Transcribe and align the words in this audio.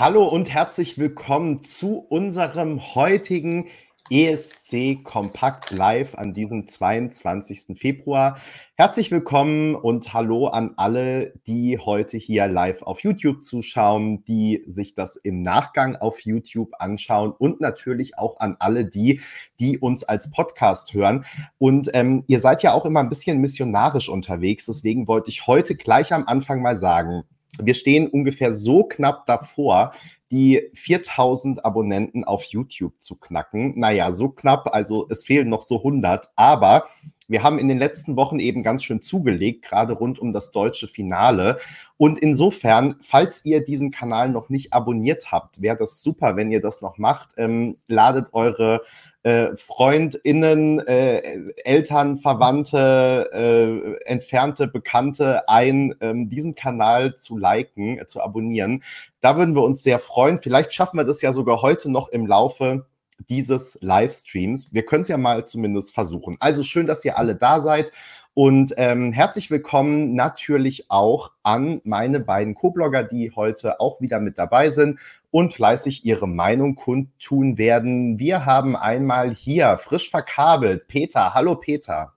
Hallo 0.00 0.24
und 0.24 0.48
herzlich 0.48 0.96
willkommen 0.96 1.62
zu 1.62 1.98
unserem 1.98 2.80
heutigen 2.94 3.66
ESC 4.10 5.04
Kompakt 5.04 5.72
Live 5.72 6.14
an 6.14 6.32
diesem 6.32 6.66
22. 6.66 7.78
Februar. 7.78 8.38
Herzlich 8.76 9.10
willkommen 9.10 9.74
und 9.74 10.14
hallo 10.14 10.46
an 10.46 10.72
alle, 10.78 11.34
die 11.46 11.76
heute 11.76 12.16
hier 12.16 12.48
live 12.48 12.80
auf 12.80 13.00
YouTube 13.00 13.44
zuschauen, 13.44 14.24
die 14.24 14.64
sich 14.66 14.94
das 14.94 15.16
im 15.16 15.40
Nachgang 15.42 15.96
auf 15.96 16.20
YouTube 16.20 16.70
anschauen 16.78 17.32
und 17.32 17.60
natürlich 17.60 18.16
auch 18.16 18.40
an 18.40 18.56
alle 18.58 18.86
die, 18.86 19.20
die 19.58 19.76
uns 19.76 20.02
als 20.02 20.30
Podcast 20.30 20.94
hören. 20.94 21.26
Und 21.58 21.90
ähm, 21.92 22.24
ihr 22.26 22.40
seid 22.40 22.62
ja 22.62 22.72
auch 22.72 22.86
immer 22.86 23.00
ein 23.00 23.10
bisschen 23.10 23.38
missionarisch 23.38 24.08
unterwegs, 24.08 24.64
deswegen 24.64 25.08
wollte 25.08 25.28
ich 25.28 25.46
heute 25.46 25.74
gleich 25.74 26.14
am 26.14 26.24
Anfang 26.26 26.62
mal 26.62 26.78
sagen, 26.78 27.24
wir 27.64 27.74
stehen 27.74 28.08
ungefähr 28.08 28.52
so 28.52 28.84
knapp 28.84 29.26
davor, 29.26 29.92
die 30.30 30.70
4000 30.74 31.64
Abonnenten 31.64 32.24
auf 32.24 32.44
YouTube 32.44 32.94
zu 32.98 33.16
knacken. 33.16 33.78
Naja, 33.78 34.12
so 34.12 34.28
knapp, 34.28 34.74
also 34.74 35.06
es 35.10 35.24
fehlen 35.24 35.48
noch 35.48 35.62
so 35.62 35.78
100, 35.78 36.28
aber 36.36 36.86
wir 37.30 37.44
haben 37.44 37.60
in 37.60 37.68
den 37.68 37.78
letzten 37.78 38.16
Wochen 38.16 38.40
eben 38.40 38.64
ganz 38.64 38.82
schön 38.82 39.02
zugelegt, 39.02 39.64
gerade 39.64 39.92
rund 39.92 40.18
um 40.18 40.32
das 40.32 40.50
deutsche 40.50 40.88
Finale. 40.88 41.58
Und 41.96 42.18
insofern, 42.18 42.96
falls 43.02 43.44
ihr 43.44 43.62
diesen 43.62 43.92
Kanal 43.92 44.30
noch 44.30 44.48
nicht 44.48 44.72
abonniert 44.72 45.30
habt, 45.30 45.62
wäre 45.62 45.76
das 45.76 46.02
super, 46.02 46.34
wenn 46.34 46.50
ihr 46.50 46.60
das 46.60 46.82
noch 46.82 46.98
macht. 46.98 47.30
Ähm, 47.36 47.76
ladet 47.86 48.34
eure 48.34 48.82
äh, 49.22 49.56
FreundInnen, 49.56 50.78
äh, 50.86 51.52
Eltern, 51.64 52.16
Verwandte, 52.16 53.30
äh, 53.32 54.10
entfernte 54.10 54.66
Bekannte 54.66 55.48
ein, 55.48 55.94
ähm, 56.00 56.28
diesen 56.28 56.54
Kanal 56.54 57.16
zu 57.16 57.36
liken, 57.36 57.98
äh, 57.98 58.06
zu 58.06 58.22
abonnieren. 58.22 58.82
Da 59.20 59.36
würden 59.36 59.54
wir 59.54 59.62
uns 59.62 59.82
sehr 59.82 59.98
freuen. 59.98 60.40
Vielleicht 60.40 60.72
schaffen 60.72 60.96
wir 60.96 61.04
das 61.04 61.20
ja 61.20 61.32
sogar 61.32 61.60
heute 61.62 61.90
noch 61.90 62.08
im 62.08 62.26
Laufe 62.26 62.86
dieses 63.28 63.78
Livestreams. 63.82 64.72
Wir 64.72 64.86
können 64.86 65.02
es 65.02 65.08
ja 65.08 65.18
mal 65.18 65.46
zumindest 65.46 65.94
versuchen. 65.94 66.36
Also 66.40 66.62
schön, 66.62 66.86
dass 66.86 67.04
ihr 67.04 67.18
alle 67.18 67.36
da 67.36 67.60
seid. 67.60 67.92
Und 68.32 68.72
ähm, 68.76 69.12
herzlich 69.12 69.50
willkommen 69.50 70.14
natürlich 70.14 70.90
auch 70.90 71.32
an 71.42 71.80
meine 71.84 72.20
beiden 72.20 72.54
Co-Blogger, 72.54 73.02
die 73.02 73.32
heute 73.32 73.80
auch 73.80 74.00
wieder 74.00 74.20
mit 74.20 74.38
dabei 74.38 74.70
sind 74.70 74.98
und 75.30 75.52
fleißig 75.52 76.04
ihre 76.04 76.28
Meinung 76.28 76.74
kundtun 76.74 77.58
werden. 77.58 78.18
Wir 78.18 78.46
haben 78.46 78.76
einmal 78.76 79.34
hier 79.34 79.78
frisch 79.78 80.10
verkabelt 80.10 80.88
Peter. 80.88 81.34
Hallo 81.34 81.54
Peter. 81.56 82.14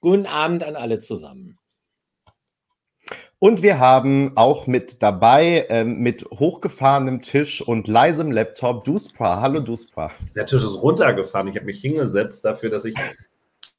Guten 0.00 0.26
Abend 0.26 0.64
an 0.64 0.76
alle 0.76 0.98
zusammen. 0.98 1.58
Und 3.38 3.60
wir 3.62 3.80
haben 3.80 4.36
auch 4.36 4.68
mit 4.68 5.02
dabei 5.02 5.66
ähm, 5.68 5.98
mit 5.98 6.24
hochgefahrenem 6.30 7.22
Tisch 7.22 7.60
und 7.60 7.88
leisem 7.88 8.30
Laptop 8.30 8.84
Duspra. 8.84 9.40
Hallo 9.40 9.58
Duspra. 9.58 10.12
Der 10.36 10.46
Tisch 10.46 10.62
ist 10.62 10.80
runtergefahren. 10.80 11.48
Ich 11.48 11.56
habe 11.56 11.66
mich 11.66 11.80
hingesetzt 11.80 12.44
dafür, 12.44 12.70
dass 12.70 12.84
ich 12.84 12.94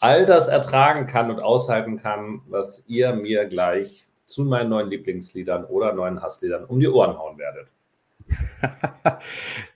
all 0.01 0.25
das 0.25 0.49
ertragen 0.49 1.07
kann 1.07 1.31
und 1.31 1.41
aushalten 1.41 1.97
kann, 1.97 2.41
was 2.47 2.83
ihr 2.87 3.13
mir 3.13 3.45
gleich 3.45 4.03
zu 4.33 4.43
meinen 4.45 4.69
neuen 4.69 4.89
Lieblingsliedern 4.89 5.65
oder 5.65 5.93
neuen 5.93 6.21
Hassliedern 6.21 6.65
um 6.65 6.79
die 6.79 6.87
Ohren 6.87 7.17
hauen 7.17 7.37
werdet. 7.37 7.67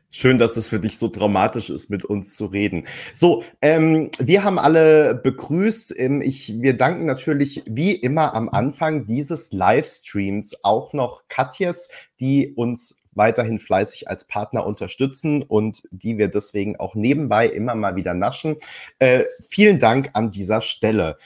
Schön, 0.09 0.37
dass 0.37 0.57
es 0.57 0.69
für 0.69 0.79
dich 0.79 0.97
so 0.97 1.09
dramatisch 1.09 1.69
ist, 1.69 1.89
mit 1.89 2.03
uns 2.05 2.37
zu 2.37 2.45
reden. 2.45 2.87
So, 3.13 3.43
ähm, 3.61 4.09
wir 4.17 4.43
haben 4.43 4.57
alle 4.57 5.13
begrüßt. 5.13 5.93
Ähm, 5.99 6.21
ich, 6.21 6.59
wir 6.59 6.75
danken 6.75 7.05
natürlich 7.05 7.61
wie 7.67 7.93
immer 7.93 8.33
am 8.33 8.49
Anfang 8.49 9.05
dieses 9.05 9.51
Livestreams 9.51 10.63
auch 10.63 10.93
noch 10.93 11.27
Katjes, 11.27 11.89
die 12.19 12.53
uns 12.55 13.03
weiterhin 13.13 13.59
fleißig 13.59 14.07
als 14.07 14.25
Partner 14.25 14.65
unterstützen 14.65 15.43
und 15.43 15.83
die 15.91 16.17
wir 16.17 16.29
deswegen 16.29 16.77
auch 16.77 16.95
nebenbei 16.95 17.47
immer 17.47 17.75
mal 17.75 17.95
wieder 17.95 18.13
naschen. 18.13 18.55
Äh, 18.99 19.25
vielen 19.41 19.77
Dank 19.77 20.11
an 20.13 20.31
dieser 20.31 20.61
Stelle. 20.61 21.17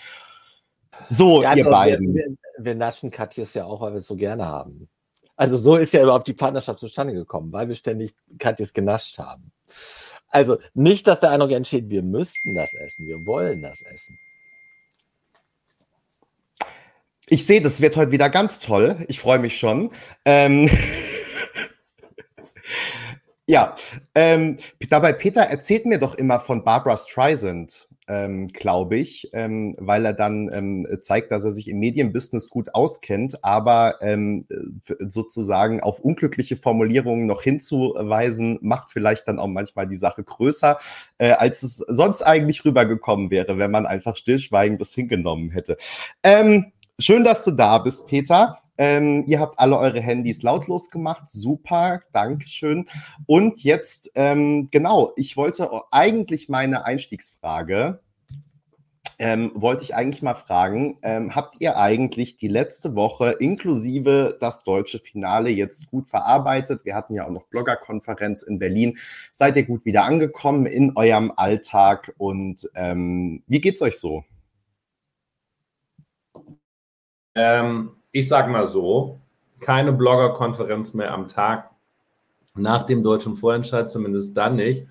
So, 1.09 1.43
ja, 1.43 1.55
ihr 1.55 1.65
beiden. 1.65 2.13
Wir, 2.13 2.25
wir, 2.65 2.75
naschen 2.75 3.11
Katjes 3.11 3.53
ja 3.53 3.65
auch, 3.65 3.81
weil 3.81 3.93
wir 3.93 3.99
es 3.99 4.07
so 4.07 4.15
gerne 4.15 4.45
haben. 4.45 4.89
Also 5.35 5.57
so 5.57 5.75
ist 5.75 5.93
ja 5.93 6.03
überhaupt 6.03 6.27
die 6.27 6.33
Partnerschaft 6.33 6.79
zustande 6.79 7.13
gekommen, 7.13 7.51
weil 7.51 7.67
wir 7.67 7.75
ständig 7.75 8.13
Katjes 8.37 8.73
genascht 8.73 9.17
haben. 9.17 9.51
Also 10.27 10.57
nicht, 10.73 11.07
dass 11.07 11.19
der 11.19 11.31
Eindruck 11.31 11.51
entsteht, 11.51 11.89
wir 11.89 12.03
müssten 12.03 12.55
das 12.55 12.73
essen, 12.73 13.07
wir 13.07 13.25
wollen 13.25 13.61
das 13.61 13.81
essen. 13.81 14.17
Ich 17.27 17.45
sehe, 17.45 17.61
das 17.61 17.81
wird 17.81 17.95
heute 17.95 18.11
wieder 18.11 18.29
ganz 18.29 18.59
toll. 18.59 19.05
Ich 19.07 19.19
freue 19.19 19.39
mich 19.39 19.57
schon. 19.57 19.91
Ähm 20.25 20.69
ja, 23.45 23.73
ähm, 24.15 24.57
dabei, 24.89 25.13
Peter, 25.13 25.43
erzählt 25.43 25.85
mir 25.85 25.97
doch 25.97 26.15
immer 26.15 26.39
von 26.39 26.63
Barbara 26.63 26.97
Streisand 26.97 27.89
ähm, 28.11 28.47
glaube 28.47 28.97
ich, 28.97 29.29
ähm, 29.31 29.73
weil 29.79 30.05
er 30.05 30.11
dann 30.11 30.51
ähm, 30.53 30.85
zeigt, 30.99 31.31
dass 31.31 31.45
er 31.45 31.51
sich 31.51 31.69
im 31.69 31.79
Medienbusiness 31.79 32.49
gut 32.49 32.75
auskennt, 32.75 33.41
aber 33.41 33.95
ähm, 34.01 34.45
sozusagen 34.99 35.79
auf 35.79 36.01
unglückliche 36.01 36.57
Formulierungen 36.57 37.25
noch 37.25 37.41
hinzuweisen, 37.41 38.59
macht 38.61 38.91
vielleicht 38.91 39.29
dann 39.29 39.39
auch 39.39 39.47
manchmal 39.47 39.87
die 39.87 39.95
Sache 39.95 40.25
größer, 40.25 40.77
äh, 41.19 41.31
als 41.31 41.63
es 41.63 41.77
sonst 41.77 42.21
eigentlich 42.21 42.65
rübergekommen 42.65 43.31
wäre, 43.31 43.57
wenn 43.57 43.71
man 43.71 43.85
einfach 43.85 44.17
stillschweigend 44.17 44.81
das 44.81 44.93
hingenommen 44.93 45.51
hätte. 45.51 45.77
Ähm, 46.21 46.73
schön, 47.01 47.23
dass 47.23 47.43
du 47.43 47.51
da 47.51 47.77
bist, 47.79 48.07
Peter. 48.07 48.59
Ähm, 48.77 49.25
ihr 49.27 49.39
habt 49.39 49.59
alle 49.59 49.77
eure 49.77 49.99
Handys 49.99 50.43
lautlos 50.43 50.89
gemacht. 50.89 51.29
Super, 51.29 52.01
Dankeschön. 52.13 52.85
Und 53.25 53.63
jetzt, 53.63 54.11
ähm, 54.15 54.67
genau, 54.71 55.11
ich 55.15 55.37
wollte 55.37 55.69
eigentlich 55.91 56.49
meine 56.49 56.85
Einstiegsfrage, 56.85 58.01
ähm, 59.19 59.51
wollte 59.53 59.83
ich 59.83 59.93
eigentlich 59.93 60.23
mal 60.23 60.33
fragen, 60.33 60.97
ähm, 61.03 61.35
habt 61.35 61.57
ihr 61.59 61.77
eigentlich 61.77 62.37
die 62.37 62.47
letzte 62.47 62.95
Woche 62.95 63.35
inklusive 63.39 64.35
das 64.39 64.63
deutsche 64.63 64.97
Finale 64.97 65.51
jetzt 65.51 65.91
gut 65.91 66.09
verarbeitet? 66.09 66.85
Wir 66.85 66.95
hatten 66.95 67.13
ja 67.13 67.27
auch 67.27 67.31
noch 67.31 67.45
Bloggerkonferenz 67.45 68.41
in 68.41 68.57
Berlin. 68.57 68.97
Seid 69.31 69.55
ihr 69.57 69.63
gut 69.63 69.85
wieder 69.85 70.05
angekommen 70.05 70.65
in 70.65 70.93
eurem 70.95 71.31
Alltag 71.35 72.13
und 72.17 72.67
ähm, 72.73 73.43
wie 73.45 73.61
geht's 73.61 73.83
euch 73.83 73.99
so? 73.99 74.23
Ähm, 77.35 77.91
ich 78.11 78.27
sage 78.27 78.51
mal 78.51 78.67
so, 78.67 79.19
keine 79.59 79.93
Bloggerkonferenz 79.93 80.93
mehr 80.93 81.13
am 81.13 81.27
Tag 81.27 81.69
nach 82.55 82.83
dem 82.83 83.03
deutschen 83.03 83.35
Vorentscheid, 83.35 83.89
zumindest 83.89 84.35
dann 84.35 84.55
nicht. 84.55 84.87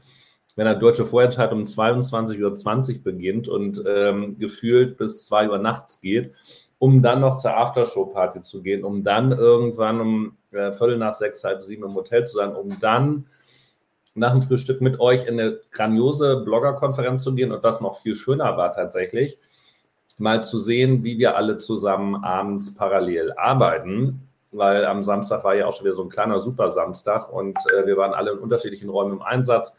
Wenn 0.57 0.65
der 0.65 0.77
deutsche 0.77 1.05
Vorentscheid 1.05 1.53
um 1.53 1.63
22.20 1.63 2.97
Uhr 2.97 3.03
beginnt 3.03 3.49
und 3.49 3.83
ähm, 3.87 4.39
gefühlt 4.39 4.97
bis 4.97 5.27
2 5.27 5.51
Uhr 5.51 5.59
nachts 5.59 6.01
geht, 6.01 6.33
um 6.79 7.03
dann 7.03 7.21
noch 7.21 7.39
zur 7.39 7.57
Aftershow-Party 7.57 8.43
zu 8.43 8.63
gehen, 8.63 8.85
um 8.85 9.05
dann 9.05 9.33
irgendwann 9.33 10.01
um 10.01 10.37
äh, 10.51 10.73
Viertel 10.73 10.97
nach 10.97 11.15
sechs, 11.15 11.45
halb 11.45 11.63
sieben 11.63 11.85
im 11.85 11.95
Hotel 11.95 12.25
zu 12.25 12.39
sein, 12.39 12.55
um 12.55 12.69
dann 12.81 13.27
nach 14.15 14.33
dem 14.33 14.43
Frühstück 14.43 14.81
mit 14.81 14.99
euch 14.99 15.27
in 15.27 15.39
eine 15.39 15.61
grandiose 15.71 16.43
Bloggerkonferenz 16.45 17.23
zu 17.23 17.35
gehen 17.35 17.53
und 17.53 17.63
was 17.63 17.81
noch 17.81 18.01
viel 18.01 18.17
schöner 18.17 18.57
war 18.57 18.73
tatsächlich, 18.73 19.39
mal 20.21 20.43
zu 20.43 20.59
sehen, 20.59 21.03
wie 21.03 21.19
wir 21.19 21.37
alle 21.37 21.59
zusammen 21.59 22.23
abends 22.25 22.75
parallel 22.75 23.33
arbeiten, 23.33 24.29
weil 24.53 24.85
am 24.85 25.03
Samstag 25.03 25.45
war 25.45 25.55
ja 25.55 25.67
auch 25.67 25.75
schon 25.75 25.87
wieder 25.87 25.95
so 25.95 26.03
ein 26.03 26.09
kleiner 26.09 26.41
Super-Samstag 26.41 27.33
und 27.33 27.59
äh, 27.73 27.87
wir 27.87 27.97
waren 27.97 28.13
alle 28.13 28.33
in 28.33 28.39
unterschiedlichen 28.39 28.91
Räumen 28.91 29.15
im 29.15 29.23
Einsatz. 29.23 29.77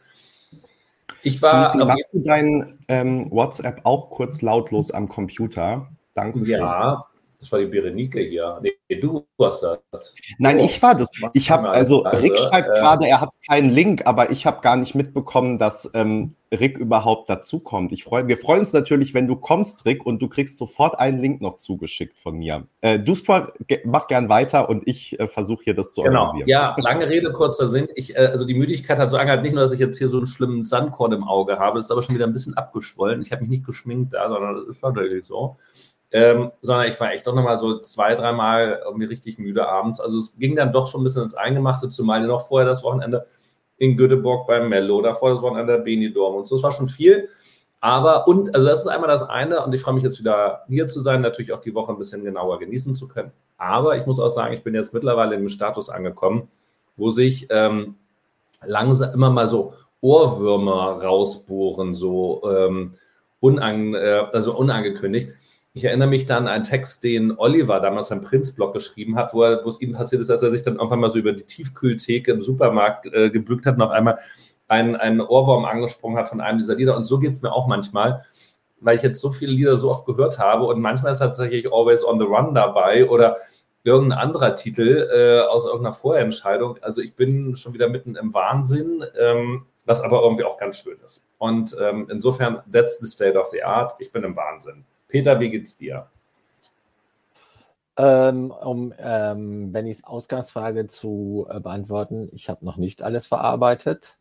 Ich 1.24 1.42
war. 1.42 1.76
Machst 1.78 2.10
du 2.14 2.20
dein 2.20 2.80
ähm, 2.88 3.30
WhatsApp 3.32 3.82
auch 3.84 4.10
kurz 4.10 4.42
lautlos 4.42 4.92
am 4.92 5.08
Computer? 5.08 5.88
Danke. 6.16 6.40
Ja, 6.46 7.06
das 7.42 7.52
war 7.52 7.60
die 7.60 7.66
Berenike 7.66 8.20
hier. 8.20 8.62
Nee, 8.62 9.00
du 9.00 9.26
warst 9.38 9.64
das. 9.64 10.16
Nein, 10.38 10.60
oh, 10.60 10.66
ich 10.66 10.80
war 10.84 10.94
das. 10.94 11.10
Ich 11.34 11.50
habe, 11.50 11.72
also, 11.72 12.04
also, 12.04 12.24
Rick 12.24 12.38
schreibt 12.38 12.70
äh, 12.70 12.80
gerade, 12.80 13.08
er 13.08 13.20
hat 13.20 13.34
keinen 13.50 13.72
Link, 13.72 14.04
aber 14.06 14.30
ich 14.30 14.46
habe 14.46 14.62
gar 14.62 14.76
nicht 14.76 14.94
mitbekommen, 14.94 15.58
dass 15.58 15.90
ähm, 15.96 16.36
Rick 16.54 16.78
überhaupt 16.78 17.32
dazukommt. 17.32 17.94
Ich 17.94 18.04
freu, 18.04 18.28
wir 18.28 18.38
freuen 18.38 18.60
uns 18.60 18.74
natürlich, 18.74 19.16
wenn 19.16 19.26
du 19.26 19.36
kommst, 19.36 19.88
Rick, 19.88 20.06
und 20.06 20.22
du 20.22 20.28
kriegst 20.28 20.58
sofort 20.58 21.00
einen 21.00 21.20
Link 21.20 21.42
noch 21.42 21.58
zugeschickt 21.58 22.20
von 22.20 22.38
mir. 22.38 22.68
Äh, 22.82 23.00
du 23.00 23.14
mach 23.86 24.06
gern 24.06 24.30
weiter 24.30 24.70
und 24.70 24.88
ich 24.88 25.20
äh, 25.20 25.28
versuche 25.28 25.64
hier 25.64 25.74
das 25.74 25.94
zu 25.94 26.04
genau. 26.04 26.22
organisieren. 26.22 26.48
Ja, 26.48 26.76
lange 26.78 27.08
Rede, 27.10 27.32
kurzer 27.32 27.68
Sinn. 27.68 27.88
Ich, 27.96 28.16
äh, 28.16 28.20
also 28.20 28.46
die 28.46 28.54
Müdigkeit 28.54 29.00
hat 29.00 29.10
so 29.10 29.18
angehört, 29.18 29.42
nicht 29.42 29.54
nur, 29.54 29.64
dass 29.64 29.74
ich 29.74 29.80
jetzt 29.80 29.98
hier 29.98 30.10
so 30.10 30.18
einen 30.18 30.28
schlimmen 30.28 30.64
Sandkorn 30.64 31.14
im 31.14 31.24
Auge 31.24 31.58
habe, 31.58 31.80
es 31.80 31.86
ist 31.86 31.92
aber 31.92 32.04
schon 32.04 32.14
wieder 32.14 32.28
ein 32.28 32.34
bisschen 32.34 32.54
abgeschwollen. 32.54 33.24
Ich 33.24 33.32
habe 33.32 33.42
mich 33.42 33.50
nicht 33.50 33.66
geschminkt 33.66 34.14
da, 34.14 34.30
sondern 34.30 34.58
es 34.58 34.68
ist 34.68 34.82
tatsächlich 34.82 35.26
so. 35.26 35.56
Ähm, 36.14 36.52
sondern 36.62 36.88
ich 36.88 37.00
war 37.00 37.14
echt 37.14 37.26
doch 37.26 37.34
nochmal 37.34 37.58
so 37.58 37.80
zwei, 37.80 38.16
dreimal 38.16 38.82
irgendwie 38.86 39.06
richtig 39.06 39.40
müde 39.40 39.68
abends. 39.68 40.02
Also 40.02 40.18
es 40.18 40.38
ging 40.38 40.56
dann 40.58 40.74
doch 40.74 40.88
schon 40.88 41.02
ein 41.02 41.04
bisschen 41.06 41.24
ins 41.24 41.36
Eingemachte, 41.36 41.90
zumal 41.90 42.26
noch 42.28 42.48
vorher 42.48 42.68
das 42.68 42.84
Wochenende 42.84 43.26
in 43.78 43.98
Göteborg 43.98 44.46
beim 44.46 44.70
Mello, 44.70 45.02
davor 45.02 45.32
das 45.32 45.42
Wochenende 45.42 45.80
Benidorm 45.80 46.36
und 46.36 46.48
so. 46.48 46.56
Es 46.56 46.64
war 46.64 46.72
schon 46.72 46.90
viel. 46.90 47.30
Aber, 47.80 48.28
und, 48.28 48.54
also 48.54 48.68
das 48.68 48.82
ist 48.82 48.88
einmal 48.88 49.10
das 49.10 49.24
eine 49.24 49.66
und 49.66 49.74
ich 49.74 49.82
freue 49.82 49.96
mich 49.96 50.04
jetzt 50.04 50.20
wieder 50.20 50.62
hier 50.68 50.88
zu 50.88 51.00
sein, 51.00 51.22
natürlich 51.22 51.52
auch 51.52 51.62
die 51.62 51.74
Woche 51.74 51.92
ein 51.92 51.98
bisschen 51.98 52.24
genauer 52.24 52.60
genießen 52.60 52.94
zu 52.94 53.08
können. 53.08 53.32
Aber 53.58 53.98
ich 53.98 54.06
muss 54.06 54.20
auch 54.20 54.30
sagen, 54.30 54.54
ich 54.54 54.64
bin 54.64 54.76
jetzt 54.76 54.94
mittlerweile 54.94 55.36
im 55.36 55.50
Status 55.50 55.90
angekommen, 55.90 56.48
wo 56.96 57.10
sich 57.10 57.48
ähm, 57.50 57.96
langsam 58.64 59.14
immer 59.14 59.32
mal 59.32 59.48
so 59.48 59.74
Ohrwürmer 60.02 61.02
rausbohren, 61.02 61.96
so 61.96 62.44
ähm, 62.46 62.94
unang 63.40 63.96
äh, 63.96 64.26
also 64.32 64.56
unangekündigt. 64.56 65.30
Ich 65.74 65.86
erinnere 65.86 66.10
mich 66.10 66.26
dann 66.26 66.48
an 66.48 66.54
einen 66.54 66.64
Text, 66.64 67.02
den 67.04 67.38
Oliver 67.38 67.80
damals 67.80 68.12
am 68.12 68.22
Prinzblog 68.22 68.74
geschrieben 68.74 69.16
hat, 69.16 69.34
wo, 69.34 69.44
er, 69.44 69.64
wo 69.64 69.70
es 69.70 69.80
ihm 69.80 69.94
passiert 69.94 70.22
ist, 70.22 70.30
dass 70.30 70.44
er 70.44 70.52
sich 70.52 70.64
dann 70.64 70.76
irgendwann 70.76 71.00
mal 71.00 71.10
so 71.10 71.20
über 71.20 71.32
die 71.32 71.46
Tiefkühltheke 71.46 72.32
im 72.32 72.42
Supermarkt 72.42 73.06
äh, 73.06 73.30
gebückt 73.30 73.66
hat 73.66 73.76
und 73.76 73.82
auf 73.82 73.92
einmal 73.92 74.20
einen, 74.68 74.98
einen 74.98 75.22
Ohrwurm 75.22 75.64
angesprungen 75.64 76.18
hat 76.18 76.28
von 76.28 76.42
einem 76.42 76.58
dieser 76.58 76.76
Lieder. 76.76 76.98
Und 76.98 77.06
so 77.06 77.20
geht 77.20 77.32
es 77.32 77.42
mir 77.42 77.54
auch 77.54 77.68
manchmal, 77.68 78.26
weil 78.82 78.98
ich 78.98 79.02
jetzt 79.02 79.22
so 79.22 79.32
viele 79.32 79.54
Lieder 79.54 79.78
so 79.78 79.90
oft 79.90 80.06
gehört 80.06 80.40
habe 80.40 80.66
und 80.66 80.82
manchmal 80.82 81.14
ist 81.14 81.20
tatsächlich 81.20 81.72
Always 81.72 82.04
on 82.04 82.20
the 82.20 82.26
Run 82.26 82.54
dabei 82.54 83.10
oder 83.10 83.38
irgendein 83.84 84.20
anderer 84.20 84.56
Titel 84.56 85.08
äh, 85.14 85.48
aus 85.48 85.66
irgendeiner 85.66 85.94
Vorentscheidung. 85.94 86.78
Also 86.82 87.00
ich 87.00 87.16
bin 87.16 87.56
schon 87.56 87.74
wieder 87.74 87.88
mitten 87.88 88.16
im 88.16 88.34
Wahnsinn, 88.34 89.06
ähm, 89.18 89.66
was 89.86 90.02
aber 90.02 90.22
irgendwie 90.22 90.44
auch 90.44 90.58
ganz 90.58 90.80
schön 90.80 90.98
ist. 91.06 91.24
Und 91.38 91.76
ähm, 91.82 92.08
insofern, 92.12 92.62
that's 92.72 93.00
the 93.00 93.08
state 93.08 93.40
of 93.40 93.48
the 93.48 93.64
art. 93.64 93.96
Ich 94.00 94.12
bin 94.12 94.24
im 94.24 94.36
Wahnsinn. 94.36 94.84
Peter, 95.12 95.42
wie 95.42 95.50
geht's 95.50 95.78
dir? 95.78 96.08
Ähm, 97.98 98.52
um 98.52 98.94
ähm, 98.98 99.74
Bennys 99.74 100.06
Ausgangsfrage 100.06 100.88
zu 100.88 101.46
äh, 101.50 101.60
beantworten, 101.60 102.30
ich 102.32 102.50
habe 102.50 102.66
noch 102.66 102.78
nicht 102.78 103.02
alles 103.04 103.28
verarbeitet. 103.28 104.18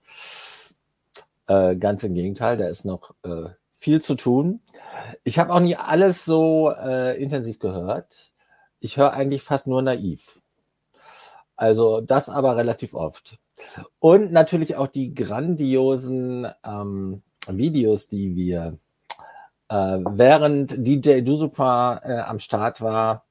Äh, 1.46 1.76
ganz 1.76 2.02
im 2.02 2.14
Gegenteil, 2.14 2.56
da 2.56 2.66
ist 2.66 2.84
noch 2.84 3.14
äh, 3.22 3.50
viel 3.70 4.02
zu 4.02 4.16
tun. 4.16 4.60
Ich 5.22 5.38
habe 5.38 5.52
auch 5.54 5.60
nie 5.60 5.76
alles 5.76 6.25
so 6.25 6.70
intensiv 6.70 7.58
gehört. 7.58 8.32
Ich 8.81 8.98
höre 8.98 9.14
eigentlich 9.14 9.42
fast 9.42 9.66
nur 9.66 9.81
naiv. 9.81 10.42
Also 11.56 12.02
das 12.02 12.28
aber 12.28 12.56
relativ 12.56 12.94
oft. 12.94 13.38
Und 14.00 14.32
natürlich 14.32 14.76
auch 14.76 14.88
die 14.88 15.14
grandiosen 15.14 16.46
ähm, 16.62 17.22
Videos, 17.48 18.08
die 18.08 18.37
wir 18.37 18.75
während 19.75 20.75
DJ 20.76 21.20
Dusupa 21.20 22.00
äh, 22.05 22.19
am 22.19 22.38
Start 22.38 22.81
war, 22.81 23.25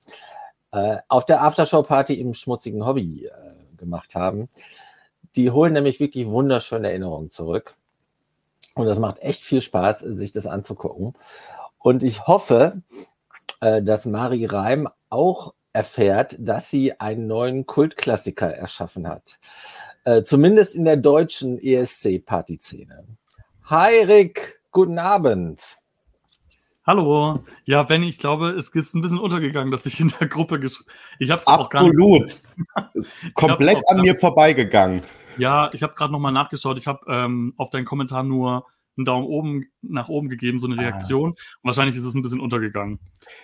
äh, 0.72 0.98
auf 1.08 1.26
der 1.26 1.44
Aftershow-Party 1.44 2.14
im 2.14 2.34
schmutzigen 2.34 2.86
Hobby 2.86 3.26
äh, 3.26 3.32
gemacht 3.78 4.16
haben. 4.16 4.50
Die 5.36 5.52
holen 5.52 5.74
nämlich 5.74 6.00
wirklich 6.00 6.28
wunderschöne 6.28 6.90
Erinnerungen 6.90 7.32
zurück. 7.32 7.74
Und 8.76 8.86
das 8.86 9.00
macht 9.00 9.20
echt 9.20 9.42
viel 9.42 9.62
Spaß, 9.62 10.00
sich 10.00 10.32
das 10.32 10.46
anzugucken. 10.46 11.14
Und 11.78 12.04
ich 12.04 12.28
hoffe, 12.28 12.82
äh, 13.62 13.82
dass 13.82 14.06
Mari 14.06 14.46
Reim 14.46 14.88
auch 15.10 15.54
erfährt, 15.74 16.36
dass 16.40 16.70
sie 16.70 17.00
einen 17.00 17.28
neuen 17.28 17.66
Kultklassiker 17.66 18.54
erschaffen 18.54 19.08
hat. 19.08 19.40
Äh, 20.04 20.24
zumindest 20.24 20.76
in 20.76 20.86
der 20.86 20.98
deutschen 20.98 21.60
ESC-Party-Szene. 21.60 23.06
Hi 23.66 24.04
Rick, 24.04 24.62
guten 24.72 24.98
Abend. 24.98 25.79
Hallo. 26.90 27.44
Ja, 27.66 27.84
Benny, 27.84 28.10
ich 28.10 28.18
glaube, 28.18 28.50
es 28.50 28.70
ist 28.70 28.96
ein 28.96 29.02
bisschen 29.02 29.20
untergegangen, 29.20 29.70
dass 29.70 29.86
ich 29.86 30.00
in 30.00 30.12
der 30.20 30.28
Gruppe 30.28 30.60
geschrieben 30.60 30.90
Ich 31.20 31.30
habe 31.30 31.46
Absolut. 31.46 32.40
Komplett 33.36 33.88
an 33.90 34.02
mir 34.02 34.16
vorbeigegangen. 34.16 35.04
Ja, 35.38 35.70
ich 35.74 35.84
habe 35.84 35.94
gerade 35.94 36.12
nochmal 36.12 36.32
nachgeschaut. 36.32 36.80
Ich 36.80 36.88
habe 36.88 37.02
ähm, 37.08 37.54
auf 37.58 37.70
deinen 37.70 37.86
Kommentar 37.86 38.24
nur 38.24 38.66
einen 38.98 39.06
Daumen 39.06 39.28
oben 39.28 39.66
nach 39.84 40.10
oben 40.10 40.30
gegeben, 40.30 40.60
so 40.60 40.66
eine 40.66 40.78
ah. 40.78 40.82
Reaktion. 40.82 41.36
Ah. 41.38 41.60
Wahrscheinlich 41.62 41.96
ist 41.96 42.06
es 42.06 42.16
ein 42.16 42.24
bisschen 42.24 42.40
untergegangen. 42.40 42.98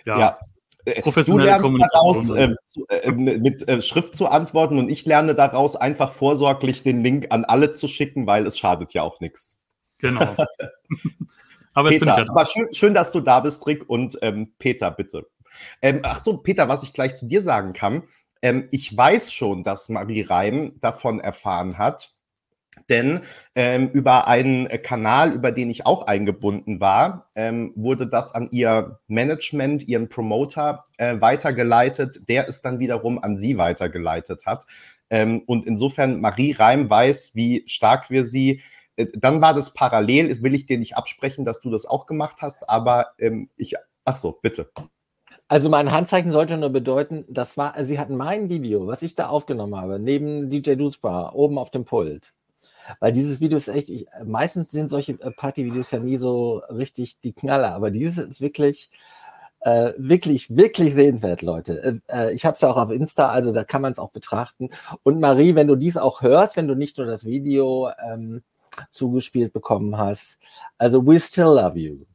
Ja. 0.04 0.18
ja. 0.18 0.38
Äh, 0.84 1.02
du 1.02 1.38
lernst 1.38 1.72
daraus, 1.92 2.30
äh, 2.30 2.52
äh, 2.88 3.12
mit 3.12 3.68
äh, 3.68 3.80
Schrift 3.80 4.16
zu 4.16 4.26
antworten 4.26 4.76
und 4.76 4.88
ich 4.88 5.06
lerne 5.06 5.36
daraus, 5.36 5.76
einfach 5.76 6.10
vorsorglich 6.10 6.82
den 6.82 7.04
Link 7.04 7.28
an 7.30 7.44
alle 7.44 7.70
zu 7.70 7.86
schicken, 7.86 8.26
weil 8.26 8.44
es 8.44 8.58
schadet 8.58 8.92
ja 8.92 9.04
auch 9.04 9.20
nichts. 9.20 9.62
Genau. 9.98 10.34
Aber, 11.76 11.90
Peter, 11.90 12.06
ja 12.06 12.24
aber 12.26 12.46
schön, 12.46 12.72
schön, 12.72 12.94
dass 12.94 13.12
du 13.12 13.20
da 13.20 13.40
bist, 13.40 13.66
Rick. 13.66 13.88
Und 13.88 14.18
ähm, 14.22 14.54
Peter, 14.58 14.90
bitte. 14.90 15.26
Ähm, 15.82 16.00
ach 16.02 16.22
so, 16.22 16.38
Peter, 16.38 16.68
was 16.70 16.82
ich 16.82 16.94
gleich 16.94 17.14
zu 17.14 17.26
dir 17.26 17.42
sagen 17.42 17.74
kann. 17.74 18.04
Ähm, 18.40 18.66
ich 18.70 18.96
weiß 18.96 19.30
schon, 19.30 19.62
dass 19.62 19.90
Marie 19.90 20.22
Reim 20.22 20.72
davon 20.80 21.20
erfahren 21.20 21.76
hat, 21.76 22.14
denn 22.88 23.20
ähm, 23.54 23.90
über 23.92 24.26
einen 24.26 24.68
Kanal, 24.82 25.32
über 25.32 25.52
den 25.52 25.68
ich 25.68 25.84
auch 25.84 26.06
eingebunden 26.06 26.80
war, 26.80 27.30
ähm, 27.34 27.74
wurde 27.76 28.06
das 28.06 28.34
an 28.34 28.48
ihr 28.52 28.98
Management, 29.06 29.86
ihren 29.86 30.08
Promoter 30.08 30.86
äh, 30.96 31.20
weitergeleitet, 31.20 32.26
der 32.28 32.48
es 32.48 32.62
dann 32.62 32.78
wiederum 32.78 33.22
an 33.22 33.36
sie 33.36 33.58
weitergeleitet 33.58 34.46
hat. 34.46 34.64
Ähm, 35.10 35.42
und 35.46 35.66
insofern 35.66 36.22
Marie 36.22 36.52
Reim 36.52 36.88
weiß, 36.88 37.32
wie 37.34 37.64
stark 37.66 38.08
wir 38.08 38.24
sie 38.24 38.62
dann 38.96 39.40
war 39.40 39.54
das 39.54 39.72
parallel, 39.72 40.42
will 40.42 40.54
ich 40.54 40.66
dir 40.66 40.78
nicht 40.78 40.96
absprechen, 40.96 41.44
dass 41.44 41.60
du 41.60 41.70
das 41.70 41.86
auch 41.86 42.06
gemacht 42.06 42.38
hast, 42.40 42.68
aber 42.70 43.12
ähm, 43.18 43.50
ich, 43.56 43.74
ach 44.04 44.16
so, 44.16 44.32
bitte. 44.40 44.70
Also 45.48 45.68
mein 45.68 45.92
Handzeichen 45.92 46.32
sollte 46.32 46.56
nur 46.56 46.70
bedeuten, 46.70 47.24
das 47.28 47.56
war, 47.56 47.74
sie 47.84 48.00
hatten 48.00 48.16
mein 48.16 48.48
Video, 48.48 48.86
was 48.86 49.02
ich 49.02 49.14
da 49.14 49.28
aufgenommen 49.28 49.76
habe, 49.76 49.98
neben 50.00 50.50
DJ 50.50 50.74
Duspa, 50.74 51.30
oben 51.32 51.58
auf 51.58 51.70
dem 51.70 51.84
Pult. 51.84 52.32
Weil 53.00 53.12
dieses 53.12 53.40
Video 53.40 53.56
ist 53.56 53.68
echt, 53.68 53.88
ich, 53.88 54.06
meistens 54.24 54.70
sind 54.70 54.88
solche 54.88 55.12
äh, 55.12 55.30
Partyvideos 55.30 55.90
ja 55.90 55.98
nie 55.98 56.16
so 56.16 56.62
richtig 56.70 57.20
die 57.20 57.32
Knaller, 57.32 57.74
aber 57.74 57.90
dieses 57.90 58.18
ist 58.18 58.40
wirklich, 58.40 58.90
äh, 59.60 59.92
wirklich, 59.98 60.56
wirklich 60.56 60.94
sehenswert, 60.94 61.42
Leute. 61.42 62.00
Äh, 62.08 62.28
äh 62.28 62.32
ich 62.32 62.44
habe 62.44 62.54
es 62.54 62.60
ja 62.60 62.70
auch 62.70 62.76
auf 62.76 62.90
Insta, 62.90 63.28
also 63.28 63.52
da 63.52 63.64
kann 63.64 63.82
man 63.82 63.92
es 63.92 63.98
auch 63.98 64.10
betrachten. 64.10 64.70
Und 65.02 65.20
Marie, 65.20 65.54
wenn 65.54 65.66
du 65.68 65.76
dies 65.76 65.96
auch 65.96 66.22
hörst, 66.22 66.56
wenn 66.56 66.68
du 66.68 66.74
nicht 66.74 66.98
nur 66.98 67.06
das 67.06 67.24
Video 67.24 67.90
ähm, 68.04 68.42
zugespielt 68.90 69.52
bekommen 69.52 69.96
hast. 69.96 70.38
Also 70.78 71.04
we 71.04 71.18
still 71.18 71.44
love 71.44 71.78
you. 71.78 72.06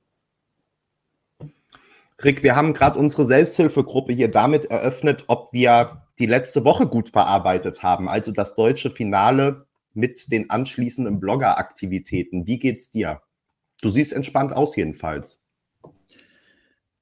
Rick, 2.24 2.44
wir 2.44 2.56
haben 2.56 2.74
gerade 2.74 3.00
unsere 3.00 3.26
Selbsthilfegruppe 3.26 4.14
hier 4.14 4.30
damit 4.30 4.66
eröffnet, 4.66 5.24
ob 5.28 5.52
wir 5.54 6.04
die 6.20 6.28
letzte 6.28 6.64
Woche 6.64 6.86
gut 6.88 7.10
verarbeitet 7.10 7.82
haben, 7.82 8.08
also 8.08 8.32
das 8.32 8.56
deutsche 8.56 8.92
Finale 8.92 9.66
mit 9.94 10.32
den 10.32 10.50
anschließenden 10.50 11.20
Blogger-Aktivitäten. 11.20 12.46
Wie 12.48 12.60
geht's 12.60 12.92
dir? 12.92 13.22
Du 13.82 13.90
siehst 13.90 14.14
entspannt 14.14 14.54
aus 14.54 14.76
jedenfalls. 14.76 15.40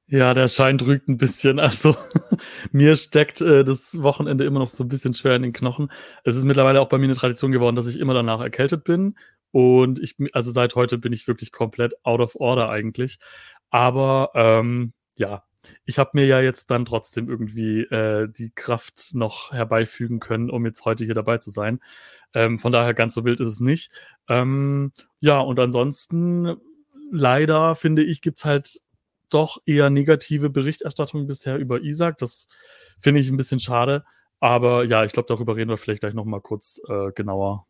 Ja, 0.08 0.34
der 0.34 0.48
Schein 0.48 0.80
drückt 0.80 1.08
ein 1.08 1.18
bisschen. 1.18 1.60
Also 1.60 1.96
mir 2.72 2.96
steckt 2.96 3.42
äh, 3.42 3.64
das 3.64 4.02
Wochenende 4.02 4.44
immer 4.46 4.60
noch 4.60 4.70
so 4.70 4.84
ein 4.84 4.88
bisschen 4.88 5.14
schwer 5.14 5.36
in 5.36 5.44
den 5.44 5.54
Knochen. 5.54 5.92
Es 6.24 6.36
ist 6.36 6.46
mittlerweile 6.46 6.82
auch 6.82 6.90
bei 6.90 6.98
mir 6.98 7.06
eine 7.06 7.16
Tradition 7.16 7.52
geworden, 7.52 7.76
dass 7.76 7.86
ich 7.86 8.00
immer 8.00 8.16
danach 8.16 8.40
erkältet 8.40 8.86
bin 8.86 9.16
und 9.52 10.00
ich, 10.00 10.16
also 10.34 10.52
seit 10.52 10.76
heute 10.76 10.98
bin 10.98 11.14
ich 11.14 11.28
wirklich 11.28 11.52
komplett 11.52 11.94
out 12.06 12.20
of 12.20 12.36
order 12.36 12.70
eigentlich. 12.70 13.20
Aber 13.70 14.32
ähm, 14.36 14.94
ja, 15.16 15.44
ich 15.86 16.00
habe 16.00 16.12
mir 16.14 16.26
ja 16.26 16.40
jetzt 16.42 16.72
dann 16.72 16.86
trotzdem 16.86 17.30
irgendwie 17.30 17.82
äh, 17.82 18.28
die 18.30 18.52
Kraft 18.52 19.12
noch 19.14 19.52
herbeifügen 19.52 20.20
können, 20.20 20.50
um 20.50 20.66
jetzt 20.66 20.86
heute 20.86 21.04
hier 21.06 21.16
dabei 21.16 21.38
zu 21.38 21.52
sein. 21.52 21.80
Ähm, 22.34 22.60
von 22.60 22.72
daher 22.72 22.94
ganz 22.94 23.14
so 23.14 23.26
wild 23.26 23.40
ist 23.40 23.50
es 23.50 23.60
nicht. 23.60 23.92
Ähm, 24.28 24.92
ja, 25.20 25.40
und 25.40 25.60
ansonsten 25.60 26.56
leider 27.12 27.76
finde 27.76 28.04
ich, 28.04 28.22
gibt's 28.22 28.46
halt 28.46 28.82
doch 29.30 29.60
eher 29.66 29.90
negative 29.90 30.50
Berichterstattung 30.50 31.28
bisher 31.28 31.58
über 31.58 31.82
Isaac. 31.82 32.18
Das 32.18 32.48
finde 33.00 33.22
ich 33.22 33.30
ein 33.30 33.38
bisschen 33.38 33.60
schade. 33.60 34.04
Aber 34.40 34.86
ja, 34.86 35.04
ich 35.04 35.12
glaube, 35.12 35.28
darüber 35.28 35.56
reden 35.56 35.70
wir 35.70 35.78
vielleicht 35.78 36.02
gleich 36.02 36.14
nochmal 36.14 36.42
kurz 36.42 36.80
äh, 36.88 37.12
genauer. 37.14 37.68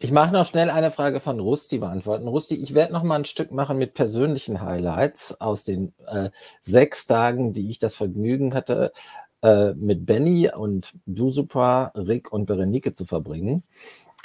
Ich 0.00 0.12
mache 0.12 0.32
noch 0.32 0.46
schnell 0.46 0.70
eine 0.70 0.92
Frage 0.92 1.18
von 1.18 1.40
Rusti 1.40 1.78
beantworten. 1.78 2.28
Rusti, 2.28 2.54
ich 2.54 2.72
werde 2.72 2.92
noch 2.92 3.02
mal 3.02 3.16
ein 3.16 3.24
Stück 3.24 3.50
machen 3.50 3.78
mit 3.78 3.94
persönlichen 3.94 4.60
Highlights 4.60 5.40
aus 5.40 5.64
den 5.64 5.92
äh, 6.06 6.30
sechs 6.60 7.06
Tagen, 7.06 7.52
die 7.52 7.68
ich 7.68 7.78
das 7.78 7.96
Vergnügen 7.96 8.54
hatte, 8.54 8.92
äh, 9.42 9.72
mit 9.72 10.06
Benny 10.06 10.50
und 10.54 10.92
du 11.06 11.30
super, 11.30 11.92
Rick 11.96 12.32
und 12.32 12.46
Berenike 12.46 12.92
zu 12.92 13.06
verbringen. 13.06 13.64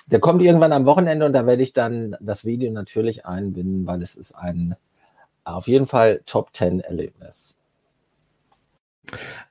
Der 0.05 0.19
kommt 0.19 0.43
irgendwann 0.43 0.73
am 0.73 0.85
Wochenende 0.85 1.25
und 1.25 1.33
da 1.33 1.47
werde 1.47 1.63
ich 1.63 1.73
dann 1.73 2.15
das 2.19 2.45
Video 2.45 2.71
natürlich 2.71 3.25
einbinden, 3.25 3.87
weil 3.87 4.03
es 4.03 4.15
ist 4.15 4.33
ein 4.33 4.75
auf 5.43 5.67
jeden 5.67 5.87
Fall 5.87 6.21
Top 6.25 6.49
10 6.53 6.81
Erlebnis. 6.81 7.55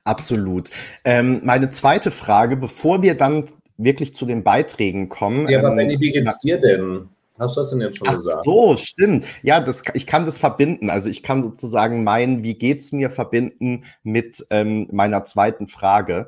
Absolut. 0.03 0.69
Ähm, 1.03 1.41
meine 1.43 1.69
zweite 1.69 2.11
Frage, 2.11 2.57
bevor 2.57 3.01
wir 3.01 3.15
dann 3.15 3.47
wirklich 3.77 4.13
zu 4.13 4.25
den 4.25 4.43
Beiträgen 4.43 5.09
kommen. 5.09 5.47
Ja, 5.49 5.59
aber 5.59 5.69
ähm, 5.69 5.77
Benny, 5.77 5.99
wie 5.99 6.11
geht's 6.11 6.39
dir 6.39 6.59
denn? 6.59 7.09
Hast 7.39 7.57
du 7.57 7.61
das 7.61 7.69
denn 7.71 7.81
jetzt 7.81 7.97
schon 7.97 8.07
Ach 8.07 8.17
gesagt? 8.17 8.37
Ach 8.39 8.43
so, 8.43 8.77
stimmt. 8.77 9.25
Ja, 9.41 9.59
das, 9.59 9.83
ich 9.95 10.05
kann 10.05 10.25
das 10.25 10.37
verbinden. 10.37 10.89
Also 10.89 11.09
ich 11.09 11.23
kann 11.23 11.41
sozusagen 11.41 12.03
mein 12.03 12.43
Wie 12.43 12.53
geht's 12.53 12.91
mir 12.91 13.09
verbinden 13.09 13.85
mit 14.03 14.45
ähm, 14.49 14.87
meiner 14.91 15.23
zweiten 15.23 15.67
Frage. 15.67 16.27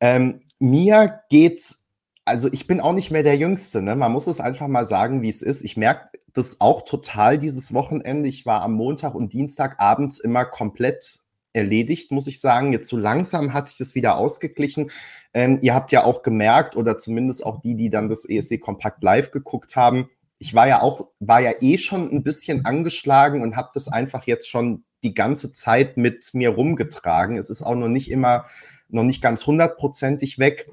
Ähm, 0.00 0.42
mir 0.58 1.20
geht's, 1.30 1.88
also 2.26 2.48
ich 2.52 2.66
bin 2.66 2.80
auch 2.80 2.92
nicht 2.92 3.10
mehr 3.10 3.22
der 3.22 3.36
Jüngste. 3.36 3.80
Ne? 3.80 3.96
Man 3.96 4.12
muss 4.12 4.26
es 4.26 4.40
einfach 4.40 4.68
mal 4.68 4.84
sagen, 4.84 5.22
wie 5.22 5.30
es 5.30 5.40
ist. 5.40 5.62
Ich 5.64 5.76
merke 5.76 6.10
das 6.34 6.60
auch 6.60 6.82
total 6.82 7.38
dieses 7.38 7.72
Wochenende. 7.72 8.28
Ich 8.28 8.44
war 8.44 8.62
am 8.62 8.74
Montag 8.74 9.14
und 9.14 9.32
Dienstag 9.32 9.80
abends 9.80 10.18
immer 10.18 10.44
komplett 10.44 11.20
erledigt, 11.54 12.10
muss 12.10 12.26
ich 12.26 12.40
sagen. 12.40 12.72
Jetzt 12.72 12.88
so 12.88 12.96
langsam 12.96 13.54
hat 13.54 13.68
sich 13.68 13.78
das 13.78 13.94
wieder 13.94 14.16
ausgeglichen. 14.16 14.90
Ähm, 15.32 15.58
ihr 15.62 15.74
habt 15.74 15.92
ja 15.92 16.04
auch 16.04 16.22
gemerkt, 16.22 16.76
oder 16.76 16.98
zumindest 16.98 17.46
auch 17.46 17.62
die, 17.62 17.74
die 17.74 17.88
dann 17.88 18.08
das 18.08 18.28
ESC 18.28 18.60
Kompakt 18.60 19.02
live 19.02 19.30
geguckt 19.30 19.76
haben, 19.76 20.10
ich 20.38 20.52
war 20.52 20.68
ja 20.68 20.82
auch, 20.82 21.08
war 21.20 21.40
ja 21.40 21.52
eh 21.60 21.78
schon 21.78 22.10
ein 22.12 22.22
bisschen 22.22 22.66
angeschlagen 22.66 23.42
und 23.42 23.56
habe 23.56 23.70
das 23.72 23.88
einfach 23.88 24.24
jetzt 24.24 24.48
schon 24.48 24.84
die 25.02 25.14
ganze 25.14 25.52
Zeit 25.52 25.96
mit 25.96 26.30
mir 26.34 26.50
rumgetragen. 26.50 27.38
Es 27.38 27.50
ist 27.50 27.62
auch 27.62 27.74
noch 27.74 27.88
nicht 27.88 28.10
immer, 28.10 28.44
noch 28.88 29.04
nicht 29.04 29.22
ganz 29.22 29.46
hundertprozentig 29.46 30.38
weg. 30.38 30.68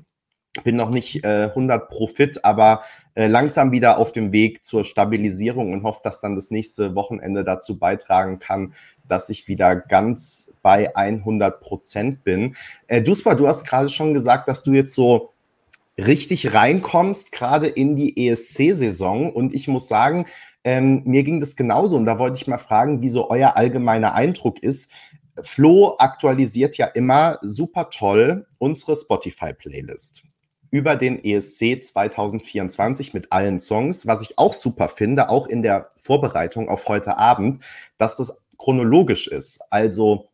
Bin 0.63 0.75
noch 0.75 0.89
nicht 0.89 1.23
äh, 1.23 1.45
100 1.45 1.87
pro 1.87 2.07
fit, 2.07 2.43
aber 2.43 2.83
äh, 3.15 3.27
langsam 3.27 3.71
wieder 3.71 3.97
auf 3.97 4.11
dem 4.11 4.33
Weg 4.33 4.65
zur 4.65 4.83
Stabilisierung 4.83 5.71
und 5.71 5.83
hoffe, 5.83 6.01
dass 6.03 6.19
dann 6.19 6.35
das 6.35 6.51
nächste 6.51 6.93
Wochenende 6.93 7.45
dazu 7.45 7.79
beitragen 7.79 8.39
kann, 8.39 8.73
dass 9.07 9.29
ich 9.29 9.47
wieder 9.47 9.77
ganz 9.77 10.53
bei 10.61 10.93
100 10.95 11.61
Prozent 11.61 12.25
bin. 12.25 12.55
Äh, 12.87 13.01
Duspa, 13.01 13.35
du 13.35 13.47
hast 13.47 13.65
gerade 13.65 13.87
schon 13.87 14.13
gesagt, 14.13 14.49
dass 14.49 14.61
du 14.61 14.73
jetzt 14.73 14.93
so 14.93 15.31
richtig 15.97 16.53
reinkommst, 16.53 17.31
gerade 17.31 17.67
in 17.67 17.95
die 17.95 18.27
ESC-Saison. 18.27 19.31
Und 19.31 19.55
ich 19.55 19.69
muss 19.69 19.87
sagen, 19.87 20.25
ähm, 20.65 21.03
mir 21.05 21.23
ging 21.23 21.39
das 21.39 21.55
genauso. 21.55 21.95
Und 21.95 22.05
da 22.05 22.19
wollte 22.19 22.35
ich 22.35 22.47
mal 22.47 22.57
fragen, 22.57 23.01
wie 23.01 23.09
so 23.09 23.29
euer 23.29 23.55
allgemeiner 23.55 24.13
Eindruck 24.15 24.61
ist. 24.61 24.91
Flo 25.43 25.95
aktualisiert 25.97 26.77
ja 26.77 26.87
immer 26.87 27.39
super 27.41 27.89
toll 27.89 28.47
unsere 28.57 28.97
Spotify-Playlist 28.97 30.23
über 30.71 30.95
den 30.95 31.23
ESC 31.23 31.83
2024 31.83 33.13
mit 33.13 33.31
allen 33.31 33.59
Songs. 33.59 34.07
Was 34.07 34.21
ich 34.21 34.37
auch 34.37 34.53
super 34.53 34.87
finde, 34.87 35.29
auch 35.29 35.47
in 35.47 35.61
der 35.61 35.89
Vorbereitung 35.97 36.69
auf 36.69 36.87
heute 36.87 37.17
Abend, 37.17 37.59
dass 37.97 38.15
das 38.15 38.41
chronologisch 38.57 39.27
ist. 39.27 39.61
Also 39.69 40.29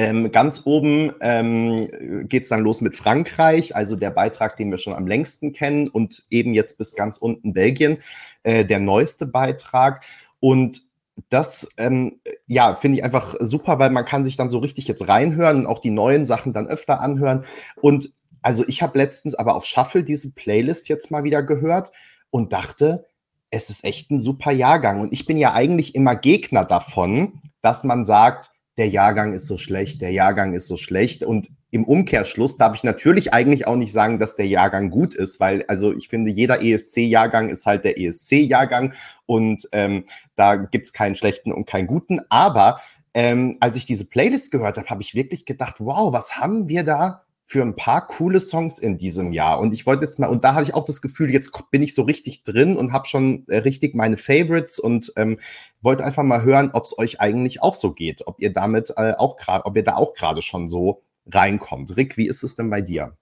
ähm, 0.00 0.32
ganz 0.32 0.62
oben 0.64 1.12
ähm, 1.20 2.26
geht 2.26 2.44
es 2.44 2.48
dann 2.48 2.62
los 2.62 2.80
mit 2.80 2.96
Frankreich, 2.96 3.76
also 3.76 3.96
der 3.96 4.10
Beitrag, 4.10 4.56
den 4.56 4.70
wir 4.70 4.78
schon 4.78 4.94
am 4.94 5.06
längsten 5.06 5.52
kennen, 5.52 5.88
und 5.88 6.22
eben 6.30 6.54
jetzt 6.54 6.78
bis 6.78 6.94
ganz 6.94 7.18
unten 7.18 7.52
Belgien, 7.52 7.98
äh, 8.42 8.64
der 8.64 8.78
neueste 8.78 9.26
Beitrag. 9.26 10.04
Und 10.40 10.80
das, 11.28 11.68
ähm, 11.76 12.20
ja, 12.46 12.76
finde 12.76 12.98
ich 12.98 13.04
einfach 13.04 13.34
super, 13.40 13.78
weil 13.78 13.90
man 13.90 14.06
kann 14.06 14.24
sich 14.24 14.36
dann 14.36 14.48
so 14.48 14.58
richtig 14.58 14.88
jetzt 14.88 15.06
reinhören 15.06 15.58
und 15.58 15.66
auch 15.66 15.80
die 15.80 15.90
neuen 15.90 16.24
Sachen 16.24 16.54
dann 16.54 16.66
öfter 16.66 17.00
anhören. 17.00 17.44
Und 17.82 18.10
also 18.42 18.64
ich 18.66 18.82
habe 18.82 18.98
letztens 18.98 19.34
aber 19.34 19.54
auf 19.54 19.64
Shuffle 19.64 20.02
diese 20.02 20.32
Playlist 20.32 20.88
jetzt 20.88 21.10
mal 21.10 21.24
wieder 21.24 21.42
gehört 21.42 21.92
und 22.30 22.52
dachte, 22.52 23.06
es 23.50 23.70
ist 23.70 23.84
echt 23.84 24.10
ein 24.10 24.20
super 24.20 24.52
Jahrgang. 24.52 25.00
Und 25.00 25.12
ich 25.12 25.26
bin 25.26 25.36
ja 25.36 25.52
eigentlich 25.52 25.94
immer 25.94 26.14
Gegner 26.14 26.64
davon, 26.64 27.40
dass 27.62 27.84
man 27.84 28.04
sagt, 28.04 28.50
der 28.78 28.88
Jahrgang 28.88 29.34
ist 29.34 29.46
so 29.46 29.58
schlecht, 29.58 30.00
der 30.00 30.12
Jahrgang 30.12 30.54
ist 30.54 30.66
so 30.66 30.76
schlecht. 30.76 31.22
Und 31.22 31.50
im 31.70 31.84
Umkehrschluss 31.84 32.56
darf 32.56 32.74
ich 32.74 32.84
natürlich 32.84 33.34
eigentlich 33.34 33.66
auch 33.66 33.76
nicht 33.76 33.92
sagen, 33.92 34.18
dass 34.18 34.36
der 34.36 34.46
Jahrgang 34.46 34.90
gut 34.90 35.14
ist, 35.14 35.38
weil 35.40 35.64
also 35.68 35.92
ich 35.92 36.08
finde, 36.08 36.30
jeder 36.30 36.62
ESC-Jahrgang 36.62 37.50
ist 37.50 37.66
halt 37.66 37.84
der 37.84 37.98
ESC-Jahrgang 37.98 38.94
und 39.26 39.68
ähm, 39.72 40.04
da 40.34 40.56
gibt's 40.56 40.92
keinen 40.92 41.14
schlechten 41.14 41.52
und 41.52 41.66
keinen 41.66 41.88
guten. 41.88 42.20
Aber 42.28 42.80
ähm, 43.12 43.56
als 43.60 43.76
ich 43.76 43.84
diese 43.84 44.04
Playlist 44.04 44.50
gehört 44.50 44.78
habe, 44.78 44.88
habe 44.88 45.02
ich 45.02 45.14
wirklich 45.14 45.44
gedacht, 45.44 45.76
wow, 45.78 46.12
was 46.12 46.36
haben 46.36 46.68
wir 46.68 46.84
da 46.84 47.24
für 47.50 47.62
ein 47.62 47.74
paar 47.74 48.06
coole 48.06 48.38
Songs 48.38 48.78
in 48.78 48.96
diesem 48.96 49.32
Jahr. 49.32 49.58
Und 49.58 49.74
ich 49.74 49.84
wollte 49.84 50.04
jetzt 50.04 50.20
mal, 50.20 50.28
und 50.28 50.44
da 50.44 50.54
hatte 50.54 50.68
ich 50.68 50.74
auch 50.74 50.84
das 50.84 51.02
Gefühl, 51.02 51.32
jetzt 51.32 51.50
bin 51.72 51.82
ich 51.82 51.96
so 51.96 52.02
richtig 52.02 52.44
drin 52.44 52.76
und 52.76 52.92
habe 52.92 53.08
schon 53.08 53.44
äh, 53.48 53.56
richtig 53.56 53.92
meine 53.92 54.18
Favorites 54.18 54.78
und 54.78 55.12
ähm, 55.16 55.40
wollte 55.80 56.04
einfach 56.04 56.22
mal 56.22 56.44
hören, 56.44 56.70
ob 56.72 56.84
es 56.84 56.96
euch 56.96 57.18
eigentlich 57.18 57.60
auch 57.60 57.74
so 57.74 57.92
geht, 57.92 58.24
ob 58.28 58.38
ihr 58.38 58.52
damit 58.52 58.90
äh, 58.96 59.14
auch 59.18 59.36
gerade, 59.36 59.66
ob 59.66 59.76
ihr 59.76 59.82
da 59.82 59.96
auch 59.96 60.14
gerade 60.14 60.42
schon 60.42 60.68
so 60.68 61.02
reinkommt. 61.26 61.96
Rick, 61.96 62.16
wie 62.16 62.28
ist 62.28 62.44
es 62.44 62.54
denn 62.54 62.70
bei 62.70 62.82
dir? 62.82 63.16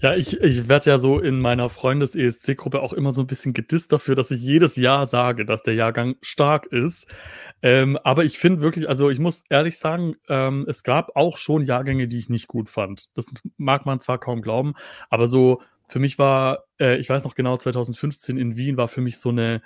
Ja, 0.00 0.14
ich, 0.14 0.40
ich 0.40 0.68
werde 0.68 0.90
ja 0.90 0.98
so 0.98 1.18
in 1.18 1.40
meiner 1.40 1.68
Freundes-ESC-Gruppe 1.68 2.80
auch 2.80 2.92
immer 2.92 3.10
so 3.10 3.22
ein 3.22 3.26
bisschen 3.26 3.52
gedisst 3.52 3.92
dafür, 3.92 4.14
dass 4.14 4.30
ich 4.30 4.40
jedes 4.40 4.76
Jahr 4.76 5.08
sage, 5.08 5.44
dass 5.44 5.64
der 5.64 5.74
Jahrgang 5.74 6.14
stark 6.22 6.66
ist. 6.66 7.08
Ähm, 7.62 7.98
aber 8.04 8.24
ich 8.24 8.38
finde 8.38 8.60
wirklich, 8.60 8.88
also 8.88 9.10
ich 9.10 9.18
muss 9.18 9.42
ehrlich 9.50 9.78
sagen, 9.78 10.14
ähm, 10.28 10.64
es 10.68 10.84
gab 10.84 11.16
auch 11.16 11.36
schon 11.36 11.62
Jahrgänge, 11.62 12.06
die 12.06 12.18
ich 12.18 12.28
nicht 12.28 12.46
gut 12.46 12.70
fand. 12.70 13.08
Das 13.16 13.32
mag 13.56 13.86
man 13.86 14.00
zwar 14.00 14.18
kaum 14.18 14.40
glauben, 14.40 14.74
aber 15.10 15.26
so 15.26 15.62
für 15.88 15.98
mich 15.98 16.16
war, 16.16 16.64
äh, 16.78 16.96
ich 16.98 17.08
weiß 17.08 17.24
noch 17.24 17.34
genau, 17.34 17.56
2015 17.56 18.38
in 18.38 18.56
Wien 18.56 18.76
war 18.76 18.86
für 18.86 19.00
mich 19.00 19.18
so 19.18 19.30
eine, 19.30 19.62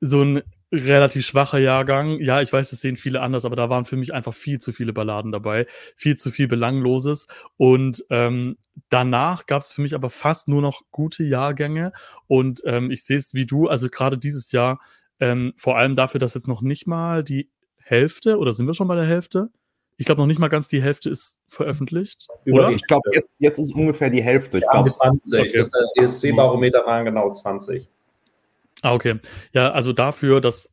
so 0.00 0.22
ein 0.22 0.42
relativ 0.72 1.26
schwacher 1.26 1.58
Jahrgang. 1.58 2.20
Ja, 2.20 2.40
ich 2.40 2.52
weiß, 2.52 2.70
das 2.70 2.80
sehen 2.80 2.96
viele 2.96 3.20
anders, 3.20 3.44
aber 3.44 3.56
da 3.56 3.68
waren 3.68 3.84
für 3.84 3.96
mich 3.96 4.14
einfach 4.14 4.34
viel 4.34 4.60
zu 4.60 4.72
viele 4.72 4.92
Balladen 4.92 5.32
dabei, 5.32 5.66
viel 5.96 6.16
zu 6.16 6.30
viel 6.30 6.48
Belangloses. 6.48 7.26
Und 7.56 8.04
ähm, 8.10 8.56
danach 8.88 9.46
gab 9.46 9.62
es 9.62 9.72
für 9.72 9.82
mich 9.82 9.94
aber 9.94 10.10
fast 10.10 10.48
nur 10.48 10.62
noch 10.62 10.82
gute 10.90 11.24
Jahrgänge. 11.24 11.92
Und 12.26 12.62
ähm, 12.64 12.90
ich 12.90 13.04
sehe 13.04 13.18
es 13.18 13.34
wie 13.34 13.46
du, 13.46 13.68
also 13.68 13.88
gerade 13.88 14.18
dieses 14.18 14.52
Jahr, 14.52 14.80
ähm, 15.18 15.52
vor 15.56 15.76
allem 15.76 15.94
dafür, 15.94 16.20
dass 16.20 16.34
jetzt 16.34 16.48
noch 16.48 16.62
nicht 16.62 16.86
mal 16.86 17.24
die 17.24 17.50
Hälfte, 17.76 18.38
oder 18.38 18.52
sind 18.52 18.66
wir 18.66 18.74
schon 18.74 18.88
bei 18.88 18.94
der 18.94 19.04
Hälfte? 19.04 19.50
Ich 19.96 20.06
glaube, 20.06 20.22
noch 20.22 20.26
nicht 20.26 20.38
mal 20.38 20.48
ganz 20.48 20.66
die 20.68 20.82
Hälfte 20.82 21.10
ist 21.10 21.40
veröffentlicht. 21.48 22.28
Oder? 22.46 22.70
Ich 22.70 22.86
glaube, 22.86 23.10
jetzt, 23.12 23.38
jetzt 23.38 23.58
ist 23.58 23.74
ungefähr 23.74 24.08
die 24.08 24.22
Hälfte. 24.22 24.56
Ich 24.56 24.64
ja, 24.64 24.70
glaube, 24.70 24.90
20. 24.90 25.40
Okay. 25.40 25.58
Das 25.58 25.72
ESC-Barometer 25.96 26.86
waren 26.86 27.04
genau 27.04 27.30
20. 27.30 27.86
Ah, 28.82 28.94
okay. 28.94 29.18
Ja, 29.52 29.72
also 29.72 29.92
dafür, 29.92 30.40
dass 30.40 30.72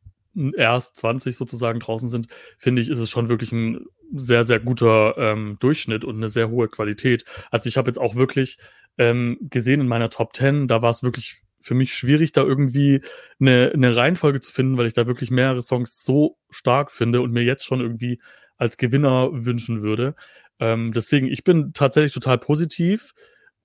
erst 0.56 0.96
20 0.96 1.36
sozusagen 1.36 1.80
draußen 1.80 2.08
sind, 2.08 2.28
finde 2.58 2.80
ich, 2.82 2.88
ist 2.88 2.98
es 2.98 3.10
schon 3.10 3.28
wirklich 3.28 3.52
ein 3.52 3.86
sehr, 4.14 4.44
sehr 4.44 4.60
guter 4.60 5.16
ähm, 5.18 5.56
Durchschnitt 5.60 6.04
und 6.04 6.16
eine 6.16 6.28
sehr 6.28 6.48
hohe 6.48 6.68
Qualität. 6.68 7.24
Also 7.50 7.68
ich 7.68 7.76
habe 7.76 7.88
jetzt 7.88 7.98
auch 7.98 8.14
wirklich 8.14 8.58
ähm, 8.96 9.38
gesehen 9.42 9.80
in 9.80 9.88
meiner 9.88 10.10
Top 10.10 10.34
10, 10.34 10.68
da 10.68 10.80
war 10.80 10.90
es 10.90 11.02
wirklich 11.02 11.42
für 11.60 11.74
mich 11.74 11.94
schwierig, 11.94 12.32
da 12.32 12.42
irgendwie 12.42 13.02
eine, 13.40 13.72
eine 13.74 13.94
Reihenfolge 13.96 14.40
zu 14.40 14.52
finden, 14.52 14.76
weil 14.78 14.86
ich 14.86 14.92
da 14.92 15.06
wirklich 15.06 15.30
mehrere 15.30 15.60
Songs 15.60 16.04
so 16.04 16.38
stark 16.50 16.92
finde 16.92 17.20
und 17.20 17.32
mir 17.32 17.42
jetzt 17.42 17.64
schon 17.64 17.80
irgendwie 17.80 18.20
als 18.56 18.76
Gewinner 18.76 19.30
wünschen 19.32 19.82
würde. 19.82 20.14
Ähm, 20.60 20.92
deswegen, 20.92 21.26
ich 21.26 21.44
bin 21.44 21.72
tatsächlich 21.72 22.12
total 22.12 22.38
positiv. 22.38 23.12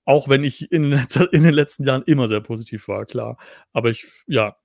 Auch 0.05 0.27
wenn 0.27 0.43
ich 0.43 0.72
in, 0.72 0.91
in 1.31 1.43
den 1.43 1.53
letzten 1.53 1.86
Jahren 1.86 2.03
immer 2.05 2.27
sehr 2.27 2.41
positiv 2.41 2.88
war, 2.88 3.05
klar. 3.05 3.38
Aber 3.72 3.89
ich, 3.89 4.05
ja, 4.27 4.55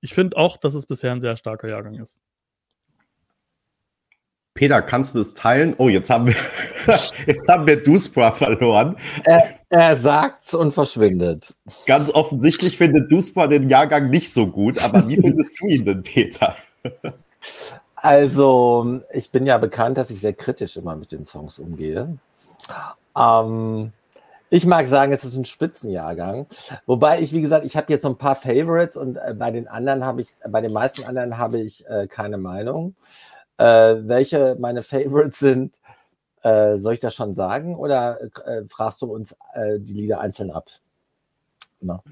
ich 0.00 0.14
finde 0.14 0.36
auch, 0.36 0.56
dass 0.56 0.74
es 0.74 0.86
bisher 0.86 1.12
ein 1.12 1.20
sehr 1.20 1.36
starker 1.36 1.68
Jahrgang 1.68 1.94
ist. 1.94 2.20
Peter, 4.54 4.82
kannst 4.82 5.14
du 5.14 5.18
das 5.18 5.34
teilen? 5.34 5.76
Oh, 5.78 5.88
jetzt 5.88 6.10
haben 6.10 6.26
wir, 6.26 6.34
jetzt 7.26 7.48
haben 7.48 7.66
wir 7.68 7.80
Duspra 7.80 8.32
verloren. 8.32 8.96
Er, 9.22 9.60
er 9.68 9.96
sagt's 9.96 10.52
und 10.52 10.74
verschwindet. 10.74 11.54
Ganz 11.86 12.10
offensichtlich 12.10 12.76
findet 12.76 13.12
Duspra 13.12 13.46
den 13.46 13.68
Jahrgang 13.68 14.10
nicht 14.10 14.32
so 14.32 14.48
gut, 14.48 14.82
aber 14.82 15.06
wie 15.06 15.16
findest 15.16 15.60
du 15.60 15.68
ihn 15.68 15.84
denn, 15.84 16.02
Peter? 16.02 16.56
Also, 17.94 19.00
ich 19.12 19.30
bin 19.30 19.46
ja 19.46 19.58
bekannt, 19.58 19.96
dass 19.96 20.10
ich 20.10 20.20
sehr 20.20 20.32
kritisch 20.32 20.76
immer 20.76 20.96
mit 20.96 21.12
den 21.12 21.24
Songs 21.24 21.60
umgehe. 21.60 22.18
Ähm, 23.16 23.92
ich 24.50 24.66
mag 24.66 24.88
sagen, 24.88 25.12
es 25.12 25.24
ist 25.24 25.36
ein 25.36 25.44
Spitzenjahrgang. 25.44 26.46
Wobei 26.86 27.20
ich, 27.20 27.32
wie 27.32 27.40
gesagt, 27.40 27.64
ich 27.64 27.76
habe 27.76 27.92
jetzt 27.92 28.02
so 28.02 28.08
ein 28.08 28.18
paar 28.18 28.36
Favorites 28.36 28.96
und 28.96 29.16
äh, 29.16 29.34
bei 29.34 29.50
den 29.50 29.68
anderen 29.68 30.04
habe 30.04 30.22
ich, 30.22 30.34
bei 30.48 30.60
den 30.60 30.72
meisten 30.72 31.04
anderen 31.04 31.38
habe 31.38 31.58
ich 31.58 31.86
äh, 31.88 32.06
keine 32.06 32.38
Meinung. 32.38 32.94
Äh, 33.58 33.64
welche 33.64 34.56
meine 34.58 34.82
Favorites 34.82 35.38
sind, 35.38 35.80
äh, 36.42 36.78
soll 36.78 36.94
ich 36.94 37.00
das 37.00 37.14
schon 37.14 37.34
sagen 37.34 37.76
oder 37.76 38.20
äh, 38.22 38.62
fragst 38.68 39.02
du 39.02 39.12
uns 39.12 39.36
äh, 39.54 39.78
die 39.80 39.94
Lieder 39.94 40.20
einzeln 40.20 40.50
ab? 40.50 40.68
Na. 41.80 42.02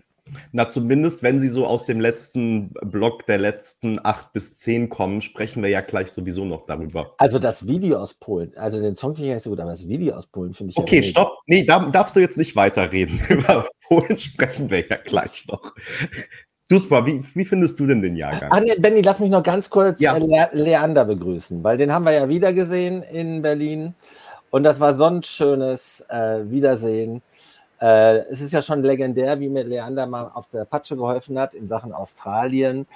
Na, 0.52 0.68
zumindest 0.68 1.22
wenn 1.22 1.40
sie 1.40 1.48
so 1.48 1.66
aus 1.66 1.84
dem 1.84 2.00
letzten 2.00 2.70
Block 2.84 3.26
der 3.26 3.38
letzten 3.38 4.00
acht 4.04 4.32
bis 4.32 4.56
zehn 4.56 4.88
kommen, 4.88 5.20
sprechen 5.20 5.62
wir 5.62 5.70
ja 5.70 5.80
gleich 5.80 6.10
sowieso 6.10 6.44
noch 6.44 6.66
darüber. 6.66 7.14
Also 7.18 7.38
das 7.38 7.66
Video 7.66 7.98
aus 7.98 8.14
Polen, 8.14 8.52
also 8.56 8.80
den 8.80 8.96
Song 8.96 9.14
finde 9.14 9.28
ich 9.28 9.34
nicht 9.34 9.44
so 9.44 9.50
gut, 9.50 9.60
aber 9.60 9.70
das 9.70 9.86
Video 9.86 10.14
aus 10.14 10.26
Polen 10.26 10.52
finde 10.54 10.72
ich. 10.72 10.78
Okay, 10.78 10.96
ja 10.96 11.02
stopp. 11.02 11.38
Nee, 11.46 11.64
da 11.64 11.78
darfst 11.90 12.16
du 12.16 12.20
jetzt 12.20 12.38
nicht 12.38 12.56
weiterreden. 12.56 13.20
Über 13.28 13.68
Polen 13.88 14.18
sprechen 14.18 14.70
wir 14.70 14.86
ja 14.86 14.96
gleich 14.96 15.46
noch. 15.46 15.72
Duspa, 16.68 17.06
wie, 17.06 17.22
wie 17.34 17.44
findest 17.44 17.78
du 17.78 17.86
denn 17.86 18.02
den 18.02 18.16
Jahrgang? 18.16 18.50
Ah, 18.50 18.60
Benny, 18.78 19.00
lass 19.00 19.20
mich 19.20 19.30
noch 19.30 19.44
ganz 19.44 19.70
kurz 19.70 20.00
ja. 20.00 20.16
Le 20.16 20.50
Leander 20.52 21.04
begrüßen, 21.04 21.62
weil 21.62 21.76
den 21.76 21.92
haben 21.92 22.04
wir 22.04 22.12
ja 22.12 22.28
wieder 22.28 22.52
gesehen 22.52 23.02
in 23.04 23.42
Berlin. 23.42 23.94
Und 24.50 24.64
das 24.64 24.80
war 24.80 24.94
so 24.94 25.04
ein 25.04 25.22
schönes 25.22 26.04
äh, 26.08 26.40
Wiedersehen. 26.50 27.22
Äh, 27.80 28.18
es 28.30 28.40
ist 28.40 28.52
ja 28.52 28.62
schon 28.62 28.82
legendär, 28.82 29.38
wie 29.40 29.48
mir 29.48 29.64
Leander 29.64 30.06
mal 30.06 30.30
auf 30.32 30.48
der 30.48 30.64
Patsche 30.64 30.96
geholfen 30.96 31.38
hat 31.38 31.54
in 31.54 31.66
Sachen 31.66 31.92
Australien. 31.92 32.86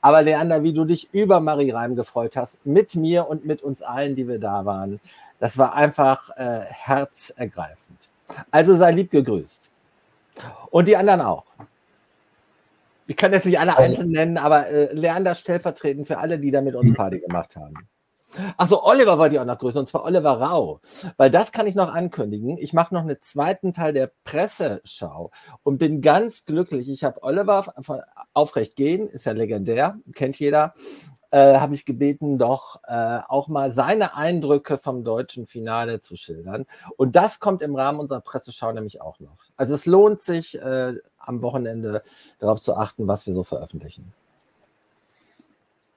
Aber 0.00 0.22
Leander, 0.22 0.62
wie 0.62 0.72
du 0.72 0.84
dich 0.84 1.08
über 1.12 1.40
Marie 1.40 1.70
Reim 1.70 1.96
gefreut 1.96 2.36
hast, 2.36 2.64
mit 2.64 2.94
mir 2.94 3.28
und 3.28 3.44
mit 3.44 3.62
uns 3.62 3.82
allen, 3.82 4.14
die 4.14 4.28
wir 4.28 4.38
da 4.38 4.64
waren, 4.64 5.00
das 5.40 5.58
war 5.58 5.74
einfach 5.74 6.30
äh, 6.36 6.60
herzergreifend. 6.68 8.08
Also 8.50 8.74
sei 8.74 8.92
lieb 8.92 9.10
gegrüßt. 9.10 9.70
Und 10.70 10.88
die 10.88 10.96
anderen 10.96 11.20
auch. 11.20 11.44
Ich 13.06 13.16
kann 13.16 13.32
jetzt 13.32 13.46
nicht 13.46 13.58
alle 13.58 13.76
einzeln 13.76 14.10
nennen, 14.10 14.36
aber 14.36 14.68
äh, 14.68 14.92
Leander 14.92 15.34
stellvertretend 15.34 16.06
für 16.06 16.18
alle, 16.18 16.38
die 16.38 16.50
da 16.50 16.60
mit 16.60 16.74
uns 16.74 16.92
Party 16.92 17.20
gemacht 17.20 17.56
haben. 17.56 17.88
Achso, 18.56 18.82
Oliver 18.84 19.18
wollte 19.18 19.36
ich 19.36 19.40
auch 19.40 19.46
noch 19.46 19.58
grüßen, 19.58 19.80
und 19.80 19.88
zwar 19.88 20.04
Oliver 20.04 20.40
Rau. 20.40 20.80
Weil 21.16 21.30
das 21.30 21.52
kann 21.52 21.66
ich 21.66 21.74
noch 21.74 21.92
ankündigen. 21.92 22.58
Ich 22.58 22.72
mache 22.72 22.94
noch 22.94 23.02
einen 23.02 23.20
zweiten 23.20 23.72
Teil 23.72 23.92
der 23.92 24.10
Presseschau 24.24 25.30
und 25.62 25.78
bin 25.78 26.02
ganz 26.02 26.44
glücklich. 26.44 26.88
Ich 26.88 27.04
habe 27.04 27.22
Oliver 27.22 27.72
von 27.80 28.02
Aufrecht 28.34 28.76
gehen, 28.76 29.08
ist 29.08 29.26
ja 29.26 29.32
legendär, 29.32 29.98
kennt 30.14 30.38
jeder, 30.38 30.74
äh, 31.30 31.58
habe 31.58 31.74
ich 31.74 31.84
gebeten, 31.84 32.38
doch 32.38 32.80
äh, 32.86 33.20
auch 33.28 33.48
mal 33.48 33.70
seine 33.70 34.14
Eindrücke 34.14 34.78
vom 34.78 35.04
deutschen 35.04 35.46
Finale 35.46 36.00
zu 36.00 36.16
schildern. 36.16 36.66
Und 36.96 37.16
das 37.16 37.40
kommt 37.40 37.62
im 37.62 37.76
Rahmen 37.76 37.98
unserer 37.98 38.20
Presseschau 38.20 38.72
nämlich 38.72 39.00
auch 39.00 39.20
noch. 39.20 39.38
Also 39.56 39.74
es 39.74 39.86
lohnt 39.86 40.22
sich, 40.22 40.60
äh, 40.60 40.94
am 41.18 41.42
Wochenende 41.42 42.02
darauf 42.38 42.60
zu 42.60 42.74
achten, 42.74 43.06
was 43.06 43.26
wir 43.26 43.34
so 43.34 43.44
veröffentlichen. 43.44 44.12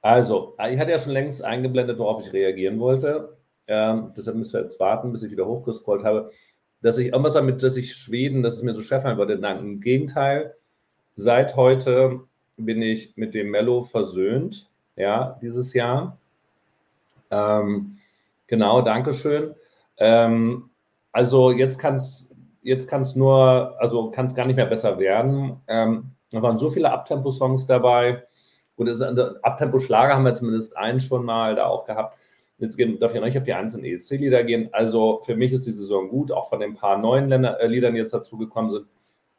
Also, 0.01 0.55
ich 0.71 0.79
hatte 0.79 0.91
ja 0.91 0.99
schon 0.99 1.13
längst 1.13 1.43
eingeblendet, 1.43 1.99
worauf 1.99 2.25
ich 2.25 2.33
reagieren 2.33 2.79
wollte. 2.79 3.37
Ähm, 3.67 4.11
deshalb 4.17 4.37
müsst 4.37 4.55
ihr 4.55 4.61
jetzt 4.61 4.79
warten, 4.79 5.11
bis 5.11 5.23
ich 5.23 5.31
wieder 5.31 5.45
hochgescrollt 5.45 6.03
habe. 6.03 6.31
Dass 6.81 6.97
ich 6.97 7.07
irgendwas 7.07 7.33
damit, 7.33 7.61
dass 7.61 7.77
ich 7.77 7.95
Schweden, 7.95 8.41
dass 8.41 8.55
es 8.55 8.63
mir 8.63 8.73
so 8.73 8.81
schwerfallen 8.81 9.17
wollte. 9.17 9.37
Nein, 9.37 9.59
im 9.59 9.79
Gegenteil. 9.79 10.55
Seit 11.15 11.55
heute 11.55 12.21
bin 12.57 12.81
ich 12.81 13.15
mit 13.15 13.33
dem 13.33 13.51
Mello 13.51 13.83
versöhnt, 13.83 14.69
ja, 14.95 15.37
dieses 15.41 15.73
Jahr. 15.73 16.17
Ähm, 17.29 17.97
genau, 18.47 18.81
Dankeschön. 18.81 19.53
Ähm, 19.97 20.69
also 21.11 21.51
jetzt 21.51 21.77
kann 21.77 21.95
es 21.95 22.31
jetzt 22.61 22.87
kann's 22.87 23.15
nur, 23.15 23.75
also 23.79 24.11
kann 24.11 24.27
es 24.27 24.35
gar 24.35 24.45
nicht 24.45 24.55
mehr 24.55 24.65
besser 24.65 24.99
werden. 24.99 25.61
Ähm, 25.67 26.11
da 26.31 26.41
waren 26.41 26.57
so 26.57 26.69
viele 26.69 26.91
Abtempo-Songs 26.91 27.65
dabei. 27.67 28.23
Und 28.89 29.19
Abtempo-Schlager 29.43 30.15
haben 30.15 30.25
wir 30.25 30.35
zumindest 30.35 30.77
einen 30.77 30.99
schon 30.99 31.25
mal 31.25 31.55
da 31.55 31.65
auch 31.65 31.85
gehabt. 31.85 32.17
Jetzt 32.57 32.77
gehen, 32.77 32.99
darf 32.99 33.13
ich 33.13 33.19
noch 33.19 33.25
nicht 33.25 33.37
auf 33.37 33.43
die 33.43 33.53
einzelnen 33.53 33.85
ESC-Lieder 33.85 34.43
gehen. 34.43 34.69
Also 34.71 35.21
für 35.25 35.35
mich 35.35 35.51
ist 35.51 35.65
die 35.65 35.71
Saison 35.71 36.09
gut, 36.09 36.31
auch 36.31 36.49
von 36.49 36.59
den 36.59 36.75
paar 36.75 36.97
neuen 36.97 37.27
Länder, 37.27 37.59
äh, 37.59 37.67
Liedern, 37.67 37.93
die 37.93 37.99
jetzt 37.99 38.13
dazugekommen 38.13 38.69
sind. 38.69 38.85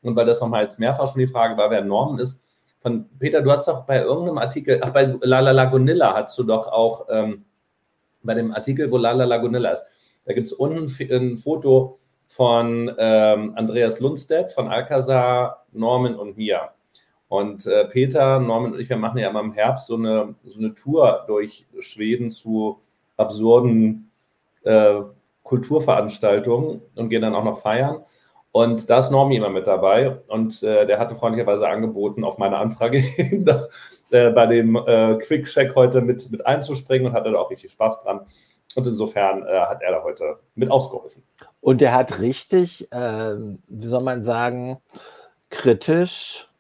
Und 0.03 0.17
weil 0.17 0.27
das 0.27 0.41
nochmal 0.41 0.65
jetzt 0.65 0.81
mehrfach 0.81 1.07
schon 1.07 1.21
die 1.21 1.29
Frage 1.29 1.57
war, 1.57 1.71
wer 1.71 1.85
Norman 1.85 2.19
ist. 2.19 2.43
Von 2.81 3.09
Peter, 3.21 3.41
du 3.43 3.53
hast 3.53 3.69
doch 3.69 3.85
bei 3.85 4.03
irgendeinem 4.03 4.39
Artikel, 4.39 4.81
ach, 4.83 4.91
bei 4.91 5.15
Lala 5.21 5.53
Lagunilla 5.53 6.15
hast 6.15 6.37
du 6.37 6.43
doch 6.43 6.67
auch 6.67 7.07
ähm, 7.11 7.45
bei 8.25 8.35
dem 8.35 8.53
Artikel, 8.53 8.91
wo 8.91 8.97
Lala 8.97 9.25
Lagunilla 9.25 9.71
ist, 9.71 9.85
da 10.25 10.33
gibt 10.33 10.49
es 10.49 10.53
unten 10.53 10.91
ein 11.01 11.39
Foto 11.39 12.01
von 12.27 12.93
ähm, 12.99 13.53
Andreas 13.57 14.01
Lundstedt, 14.01 14.53
von 14.53 14.69
Alcazar, 14.69 15.67
Norman 15.73 16.17
und 16.17 16.37
mir. 16.37 16.71
Und 17.33 17.65
äh, 17.65 17.87
Peter, 17.87 18.41
Norman 18.41 18.75
und 18.75 18.81
ich, 18.81 18.91
wir 18.91 18.99
machen 18.99 19.17
ja 19.17 19.31
immer 19.31 19.41
im 19.41 19.55
Herbst 19.55 19.87
so 19.87 19.95
eine, 19.95 20.35
so 20.45 20.59
eine 20.59 20.75
Tour 20.75 21.25
durch 21.27 21.67
Schweden 21.79 22.31
zu 22.31 22.83
absurden 23.17 24.11
äh, 24.65 25.01
Kulturveranstaltungen 25.43 26.83
und 26.95 27.09
gehen 27.09 27.23
dann 27.23 27.35
auch 27.35 27.45
noch 27.45 27.57
feiern. 27.57 28.03
Und 28.51 28.91
da 28.91 28.99
ist 28.99 29.11
Normi 29.11 29.37
immer 29.37 29.49
mit 29.49 29.67
dabei 29.67 30.21
und 30.29 30.63
äh, 30.63 30.85
der 30.85 30.99
hatte 30.99 31.15
freundlicherweise 31.15 31.67
angeboten, 31.67 32.23
auf 32.23 32.37
meine 32.37 32.59
Anfrage 32.59 32.99
hin, 32.99 33.49
äh, 34.11 34.31
bei 34.31 34.45
dem 34.45 34.77
äh, 34.77 35.17
Quick-Check 35.17 35.75
heute 35.75 36.03
mit, 36.03 36.31
mit 36.31 36.45
einzuspringen 36.45 37.07
und 37.07 37.13
hatte 37.15 37.33
da 37.33 37.39
auch 37.39 37.51
richtig 37.51 37.73
Spaß 37.73 38.03
dran. 38.03 38.27
Und 38.75 38.87
insofern 38.87 39.47
äh, 39.47 39.59
hat 39.59 39.81
er 39.81 39.93
da 39.93 40.03
heute 40.03 40.37
mit 40.55 40.71
ausgeholfen. 40.71 41.23
Und 41.63 41.81
er 41.81 41.95
hat 41.95 42.21
richtig, 42.21 42.89
ähm, 42.93 43.63
wie 43.69 43.89
soll 43.89 44.03
man 44.03 44.23
sagen, 44.23 44.77
kritisch 45.49 46.52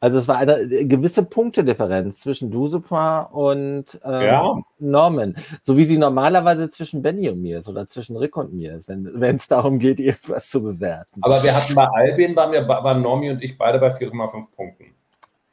also 0.00 0.18
es 0.18 0.28
war 0.28 0.36
eine 0.36 0.58
äh, 0.58 0.84
gewisse 0.84 1.24
Punktedifferenz 1.24 2.20
zwischen 2.20 2.50
Dusupin 2.50 3.24
und 3.32 4.00
ähm, 4.04 4.22
ja. 4.22 4.54
Norman. 4.78 5.34
So 5.62 5.76
wie 5.76 5.84
sie 5.84 5.96
normalerweise 5.96 6.68
zwischen 6.68 7.02
Benny 7.02 7.30
und 7.30 7.40
mir 7.40 7.60
ist 7.60 7.68
oder 7.68 7.86
zwischen 7.86 8.16
Rick 8.16 8.36
und 8.36 8.52
mir 8.52 8.74
ist, 8.74 8.88
wenn 8.88 9.36
es 9.36 9.48
darum 9.48 9.78
geht, 9.78 10.00
irgendwas 10.00 10.50
zu 10.50 10.62
bewerten. 10.62 11.20
Aber 11.22 11.42
wir 11.42 11.54
hatten 11.54 11.74
bei 11.74 11.86
Albin, 11.86 12.36
waren, 12.36 12.52
wir, 12.52 12.68
waren 12.68 13.00
Normi 13.00 13.30
und 13.30 13.42
ich 13.42 13.56
beide 13.56 13.78
bei 13.78 13.88
4,5 13.88 14.44
Punkten. 14.54 14.94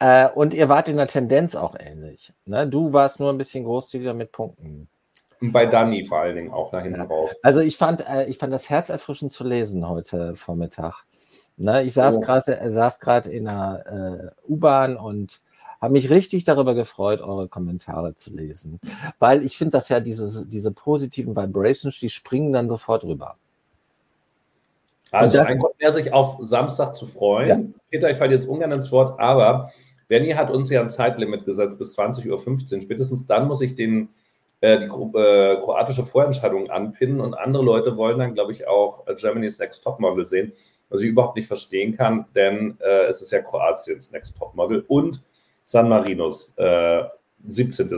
Äh, 0.00 0.28
und 0.28 0.52
ihr 0.52 0.68
wart 0.68 0.88
in 0.88 0.96
der 0.96 1.06
Tendenz 1.06 1.54
auch 1.54 1.76
ähnlich. 1.78 2.32
Ne? 2.44 2.66
Du 2.66 2.92
warst 2.92 3.20
nur 3.20 3.30
ein 3.30 3.38
bisschen 3.38 3.64
großzügiger 3.64 4.14
mit 4.14 4.32
Punkten. 4.32 4.88
Und 5.40 5.52
bei 5.52 5.64
Danny 5.64 6.04
vor 6.04 6.18
allen 6.20 6.36
Dingen 6.36 6.50
auch 6.50 6.72
nach 6.72 6.82
hinten 6.82 7.00
ja. 7.00 7.06
raus. 7.06 7.30
Also 7.42 7.60
ich 7.60 7.76
fand, 7.76 8.08
äh, 8.08 8.26
ich 8.26 8.38
fand 8.38 8.52
das 8.52 8.68
herzerfrischend 8.68 9.32
zu 9.32 9.44
lesen 9.44 9.88
heute 9.88 10.34
Vormittag. 10.34 11.04
Ne, 11.62 11.84
ich 11.84 11.94
saß 11.94 12.16
oh. 12.16 12.20
gerade 12.20 12.72
saß 12.72 12.98
in 13.28 13.44
der 13.44 14.34
äh, 14.48 14.52
U-Bahn 14.52 14.96
und 14.96 15.40
habe 15.80 15.92
mich 15.92 16.10
richtig 16.10 16.42
darüber 16.42 16.74
gefreut, 16.74 17.20
eure 17.20 17.46
Kommentare 17.46 18.16
zu 18.16 18.34
lesen. 18.34 18.80
Weil 19.20 19.44
ich 19.44 19.56
finde, 19.56 19.70
dass 19.70 19.88
ja 19.88 20.00
diese, 20.00 20.44
diese 20.46 20.72
positiven 20.72 21.36
Vibrations, 21.36 22.00
die 22.00 22.10
springen 22.10 22.52
dann 22.52 22.68
sofort 22.68 23.04
rüber. 23.04 23.36
Also 25.12 25.38
ein 25.38 25.60
Grund 25.60 25.78
mehr, 25.78 25.92
sich 25.92 26.12
auf 26.12 26.38
Samstag 26.40 26.96
zu 26.96 27.06
freuen. 27.06 27.48
Ja. 27.48 27.58
Peter, 27.90 28.10
ich 28.10 28.18
falle 28.18 28.32
jetzt 28.32 28.48
ungern 28.48 28.72
ins 28.72 28.90
Wort, 28.90 29.20
aber 29.20 29.70
Benny 30.08 30.30
hat 30.30 30.50
uns 30.50 30.68
ja 30.68 30.80
ein 30.80 30.88
Zeitlimit 30.88 31.44
gesetzt 31.44 31.78
bis 31.78 31.96
20.15 31.96 32.74
Uhr. 32.74 32.82
Spätestens 32.82 33.26
dann 33.26 33.46
muss 33.46 33.60
ich 33.60 33.76
den, 33.76 34.08
äh, 34.62 34.80
die 34.80 34.86
äh, 34.86 35.60
kroatische 35.60 36.06
Vorentscheidung 36.06 36.70
anpinnen 36.70 37.20
und 37.20 37.34
andere 37.34 37.62
Leute 37.62 37.96
wollen 37.96 38.18
dann, 38.18 38.34
glaube 38.34 38.50
ich, 38.50 38.66
auch 38.66 39.06
äh, 39.06 39.14
Germany's 39.14 39.60
Next 39.60 39.84
Topmodel 39.84 40.26
sehen 40.26 40.52
was 40.92 41.02
ich 41.02 41.08
überhaupt 41.08 41.36
nicht 41.36 41.46
verstehen 41.46 41.96
kann, 41.96 42.26
denn 42.34 42.76
äh, 42.80 43.06
es 43.06 43.22
ist 43.22 43.32
ja 43.32 43.40
Kroatiens 43.40 44.12
Next 44.12 44.36
Topmodel 44.36 44.84
und 44.88 45.22
San 45.64 45.88
Marinos 45.88 46.52
äh, 46.56 47.02
17. 47.48 47.90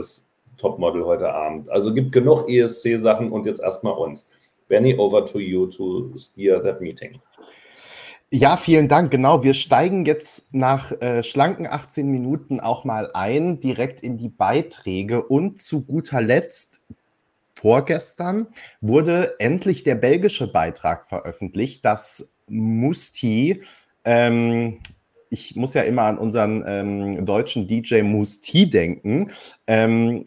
Topmodel 0.57 1.05
heute 1.05 1.31
Abend. 1.33 1.69
Also 1.69 1.93
gibt 1.93 2.13
genug 2.13 2.49
ESC-Sachen 2.49 3.31
und 3.31 3.45
jetzt 3.45 3.61
erstmal 3.61 3.93
uns. 3.93 4.27
Benny, 4.67 4.97
over 4.97 5.25
to 5.25 5.39
you 5.39 5.67
to 5.67 6.11
steer 6.17 6.63
that 6.63 6.81
meeting. 6.81 7.19
Ja, 8.31 8.57
vielen 8.57 8.87
Dank. 8.87 9.11
Genau, 9.11 9.43
wir 9.43 9.53
steigen 9.53 10.05
jetzt 10.05 10.53
nach 10.53 10.91
äh, 11.01 11.21
schlanken 11.21 11.67
18 11.67 12.09
Minuten 12.09 12.59
auch 12.59 12.83
mal 12.83 13.11
ein, 13.13 13.59
direkt 13.59 14.01
in 14.01 14.17
die 14.17 14.29
Beiträge. 14.29 15.23
Und 15.23 15.59
zu 15.59 15.85
guter 15.85 16.21
Letzt, 16.21 16.81
vorgestern, 17.53 18.47
wurde 18.81 19.35
endlich 19.39 19.83
der 19.83 19.95
belgische 19.95 20.47
Beitrag 20.47 21.07
veröffentlicht, 21.07 21.85
das 21.85 22.34
Musti, 22.47 23.61
ähm, 24.03 24.79
ich 25.29 25.55
muss 25.55 25.73
ja 25.73 25.81
immer 25.81 26.03
an 26.03 26.17
unseren 26.17 26.63
ähm, 26.65 27.25
deutschen 27.25 27.67
DJ 27.67 28.03
Musti 28.03 28.69
denken. 28.69 29.31
Ähm, 29.67 30.23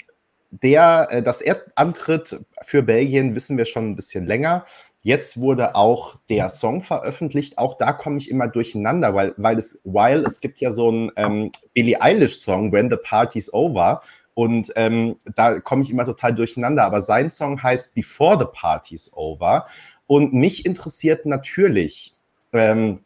der, 0.50 1.08
äh, 1.10 1.22
dass 1.22 1.40
er 1.40 1.62
antritt 1.74 2.40
für 2.62 2.82
Belgien, 2.82 3.34
wissen 3.34 3.56
wir 3.56 3.64
schon 3.64 3.90
ein 3.90 3.96
bisschen 3.96 4.26
länger. 4.26 4.64
Jetzt 5.02 5.40
wurde 5.40 5.74
auch 5.74 6.16
der 6.28 6.50
Song 6.50 6.82
veröffentlicht. 6.82 7.56
Auch 7.56 7.78
da 7.78 7.92
komme 7.92 8.18
ich 8.18 8.30
immer 8.30 8.48
durcheinander, 8.48 9.14
weil, 9.14 9.32
weil 9.36 9.56
es, 9.56 9.80
while 9.84 10.24
es 10.26 10.40
gibt 10.40 10.60
ja 10.60 10.72
so 10.72 10.88
einen 10.88 11.12
ähm, 11.16 11.52
Billie 11.72 12.00
Eilish-Song, 12.00 12.72
When 12.72 12.90
the 12.90 12.96
Party's 12.96 13.52
Over. 13.52 14.02
Und 14.34 14.72
ähm, 14.76 15.16
da 15.34 15.60
komme 15.60 15.82
ich 15.82 15.90
immer 15.90 16.04
total 16.04 16.34
durcheinander. 16.34 16.84
Aber 16.84 17.00
sein 17.00 17.30
Song 17.30 17.62
heißt 17.62 17.94
Before 17.94 18.38
the 18.38 18.46
Party's 18.52 19.10
Over. 19.14 19.64
Und 20.08 20.32
mich 20.32 20.66
interessiert 20.66 21.26
natürlich, 21.26 22.16
ähm, 22.52 23.04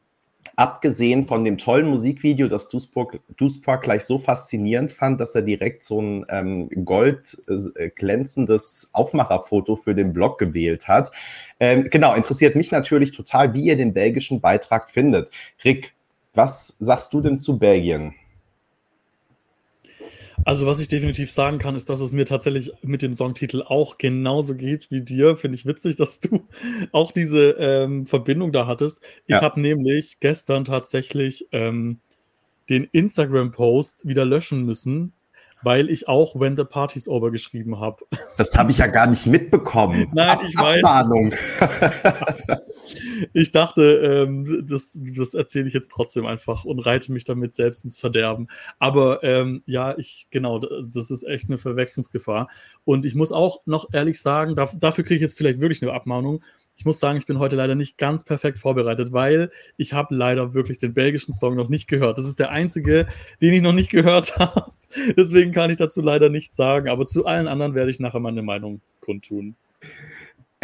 abgesehen 0.57 1.25
von 1.25 1.45
dem 1.45 1.59
tollen 1.59 1.89
Musikvideo, 1.89 2.49
das 2.49 2.69
Duisburg, 2.69 3.21
Duisburg 3.37 3.83
gleich 3.83 4.05
so 4.05 4.19
faszinierend 4.19 4.93
fand, 4.93 5.21
dass 5.21 5.35
er 5.35 5.43
direkt 5.43 5.83
so 5.83 6.01
ein 6.01 6.25
ähm, 6.29 6.69
gold 6.85 7.39
äh, 7.49 7.91
Aufmacherfoto 8.93 9.77
für 9.77 9.95
den 9.95 10.13
Blog 10.13 10.39
gewählt 10.39 10.89
hat. 10.89 11.11
Ähm, 11.59 11.89
genau, 11.91 12.15
interessiert 12.15 12.55
mich 12.55 12.71
natürlich 12.71 13.13
total, 13.13 13.53
wie 13.55 13.63
ihr 13.63 13.77
den 13.77 13.93
belgischen 13.93 14.41
Beitrag 14.41 14.89
findet. 14.89 15.31
Rick, 15.65 15.95
was 16.35 16.77
sagst 16.79 17.13
du 17.13 17.21
denn 17.21 17.39
zu 17.39 17.59
Belgien? 17.59 18.15
Also, 20.45 20.67
was 20.67 20.81
ich 20.81 20.89
definitiv 20.89 21.31
sagen 21.31 21.59
kann, 21.59 21.77
ist, 21.77 21.89
dass 21.89 22.01
es 22.01 22.13
mir 22.13 22.27
tatsächlich 22.27 22.73
mit 22.83 23.03
dem 23.03 23.15
Songtitel 23.15 23.63
auch 23.63 23.99
genauso 23.99 24.55
geht 24.55 24.91
wie 24.91 25.03
dir. 25.03 25.37
Finde 25.37 25.57
ich 25.57 25.67
witzig, 25.67 25.97
dass 25.97 26.21
du 26.21 26.47
auch 26.93 27.13
diese 27.13 27.51
ähm, 27.59 28.07
Verbindung 28.07 28.53
da 28.53 28.67
hattest. 28.67 29.01
Ich 29.27 29.33
ja. 29.33 29.41
habe 29.41 29.61
nämlich 29.61 30.19
gestern 30.21 30.65
tatsächlich 30.65 31.49
ähm, 31.53 32.01
den 32.69 32.85
Instagram-Post 32.85 34.07
wieder 34.07 34.25
löschen 34.25 34.65
müssen, 34.65 35.13
weil 35.63 35.91
ich 35.91 36.09
auch 36.09 36.39
When 36.39 36.57
the 36.57 36.65
Party's 36.65 37.09
Over 37.09 37.31
geschrieben 37.31 37.81
habe. 37.81 38.05
Das 38.39 38.55
habe 38.57 38.71
ich 38.71 38.79
ja 38.79 38.87
gar 38.87 39.07
nicht 39.07 39.27
mitbekommen. 39.27 40.09
Nein, 40.15 40.31
Ab 40.31 40.43
ich 40.49 40.59
weiß. 40.59 40.83
Abmahnung. 40.83 41.35
ich 43.35 43.53
dachte, 43.53 43.83
ähm, 43.83 44.67
das, 44.67 44.99
das 44.99 45.35
erzähle 45.35 45.69
ich 45.69 45.75
jetzt 45.75 45.91
trotzdem 45.91 46.25
einfach 46.25 46.65
und 46.65 46.81
reite 46.81 47.13
mich 47.13 47.25
damit 47.25 47.55
selbst 47.55 47.85
ins 47.85 47.99
Verderben. 47.99 48.49
Aber 48.79 49.23
ähm, 49.23 49.63
ja, 49.67 49.97
ich, 49.99 50.29
genau, 50.31 50.61
das 50.61 51.11
ist 51.11 51.25
echt 51.25 51.51
eine 51.51 51.59
Verwechslungsgefahr. 51.59 52.49
Und 52.85 53.05
ich 53.05 53.15
muss 53.15 53.33
auch 53.33 53.61
noch 53.67 53.91
ehrlich 53.93 54.21
sagen, 54.21 54.57
dafür, 54.57 54.81
dafür 54.81 55.05
kriege 55.05 55.17
ich 55.17 55.23
jetzt 55.23 55.37
vielleicht 55.37 55.61
wirklich 55.61 55.83
eine 55.83 55.93
Abmahnung. 55.93 56.43
Ich 56.77 56.85
muss 56.85 57.01
sagen, 57.01 57.19
ich 57.19 57.27
bin 57.27 57.39
heute 57.39 57.57
leider 57.57 57.75
nicht 57.75 57.99
ganz 57.99 58.25
perfekt 58.25 58.59
vorbereitet, 58.59 59.13
weil 59.13 59.51
ich 59.77 59.93
habe 59.93 60.15
leider 60.15 60.55
wirklich 60.55 60.79
den 60.79 60.95
belgischen 60.95 61.33
Song 61.33 61.55
noch 61.55 61.69
nicht 61.69 61.87
gehört. 61.87 62.19
Das 62.19 62.25
ist 62.25 62.39
der 62.39 62.51
einzige, 62.51 63.07
den 63.41 63.55
ich 63.55 63.63
noch 63.63 63.73
nicht 63.73 63.91
gehört 63.93 64.39
habe. 64.39 64.73
Deswegen 65.17 65.53
kann 65.53 65.71
ich 65.71 65.77
dazu 65.77 66.01
leider 66.01 66.29
nichts 66.29 66.57
sagen. 66.57 66.89
Aber 66.89 67.07
zu 67.07 67.27
allen 67.27 67.49
anderen 67.49 67.75
werde 67.75 67.91
ich 67.91 68.01
nachher 68.01 68.21
meine 68.21 68.43
Meinung 68.43 68.81
kundtun. 69.01 69.55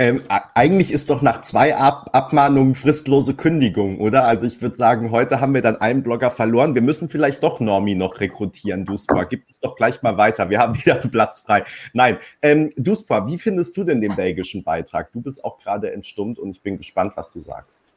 Ähm, 0.00 0.22
eigentlich 0.54 0.92
ist 0.92 1.10
doch 1.10 1.22
nach 1.22 1.40
zwei 1.40 1.74
Ab 1.74 2.10
Abmahnungen 2.12 2.76
fristlose 2.76 3.34
Kündigung, 3.34 3.98
oder? 3.98 4.26
Also 4.26 4.46
ich 4.46 4.62
würde 4.62 4.76
sagen, 4.76 5.10
heute 5.10 5.40
haben 5.40 5.54
wir 5.54 5.60
dann 5.60 5.80
einen 5.80 6.04
Blogger 6.04 6.30
verloren. 6.30 6.76
Wir 6.76 6.82
müssen 6.82 7.08
vielleicht 7.08 7.42
doch 7.42 7.58
Normi 7.58 7.96
noch 7.96 8.20
rekrutieren, 8.20 8.84
Duspa. 8.84 9.24
Gibt 9.24 9.50
es 9.50 9.58
doch 9.58 9.74
gleich 9.74 10.00
mal 10.02 10.16
weiter. 10.16 10.50
Wir 10.50 10.60
haben 10.60 10.74
wieder 10.80 11.00
einen 11.00 11.10
Platz 11.10 11.40
frei. 11.40 11.64
Nein, 11.94 12.18
ähm, 12.42 12.72
Duspa, 12.76 13.26
wie 13.26 13.38
findest 13.38 13.76
du 13.76 13.82
denn 13.82 14.00
den 14.00 14.14
belgischen 14.14 14.62
Beitrag? 14.62 15.10
Du 15.10 15.20
bist 15.20 15.44
auch 15.44 15.58
gerade 15.58 15.92
entstummt 15.92 16.38
und 16.38 16.50
ich 16.52 16.62
bin 16.62 16.76
gespannt, 16.76 17.14
was 17.16 17.32
du 17.32 17.40
sagst. 17.40 17.92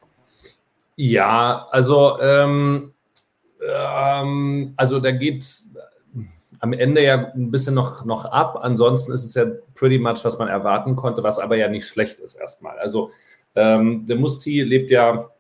Ja, 0.96 1.68
also 1.70 2.20
ähm, 2.20 2.94
ähm, 3.64 4.74
also 4.76 5.00
da 5.00 5.12
geht 5.12 5.46
am 6.62 6.74
Ende 6.74 7.04
ja 7.04 7.32
ein 7.34 7.52
bisschen 7.52 7.74
noch, 7.74 8.06
noch 8.06 8.26
ab. 8.26 8.60
Ansonsten 8.62 9.12
ist 9.12 9.26
es 9.26 9.34
ja 9.34 9.46
pretty 9.74 9.98
much, 9.98 10.24
was 10.24 10.38
man 10.38 10.48
erwarten 10.48 10.96
konnte, 10.96 11.24
was 11.24 11.40
aber 11.40 11.58
ja 11.58 11.68
nicht 11.68 11.88
schlecht 11.88 12.20
ist 12.20 12.36
erstmal. 12.36 12.78
Also 12.78 13.10
ähm, 13.56 14.06
der 14.06 14.16
Musti 14.16 14.62
lebt 14.62 14.92
ja 14.92 15.32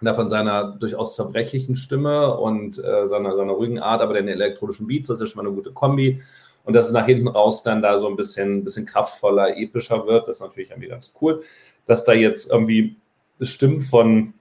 da 0.00 0.14
von 0.14 0.28
seiner 0.28 0.72
durchaus 0.72 1.16
zerbrechlichen 1.16 1.76
Stimme 1.76 2.36
und 2.36 2.78
äh, 2.78 3.08
seiner, 3.08 3.36
seiner 3.36 3.52
ruhigen 3.52 3.78
Art, 3.78 4.00
aber 4.00 4.14
den 4.14 4.28
elektronischen 4.28 4.86
Beats, 4.86 5.08
das 5.08 5.20
ist 5.20 5.20
ja 5.20 5.26
schon 5.26 5.44
mal 5.44 5.48
eine 5.48 5.56
gute 5.56 5.72
Kombi. 5.72 6.20
Und 6.64 6.72
dass 6.72 6.86
es 6.86 6.92
nach 6.92 7.04
hinten 7.04 7.28
raus 7.28 7.62
dann 7.62 7.82
da 7.82 7.98
so 7.98 8.08
ein 8.08 8.16
bisschen, 8.16 8.64
bisschen 8.64 8.86
kraftvoller, 8.86 9.56
epischer 9.58 10.06
wird, 10.06 10.26
das 10.26 10.36
ist 10.36 10.42
natürlich 10.42 10.70
irgendwie 10.70 10.88
ganz 10.88 11.12
cool. 11.20 11.42
Dass 11.86 12.04
da 12.04 12.14
jetzt 12.14 12.50
irgendwie 12.50 12.96
Stimmen 13.42 13.82
von 13.82 14.32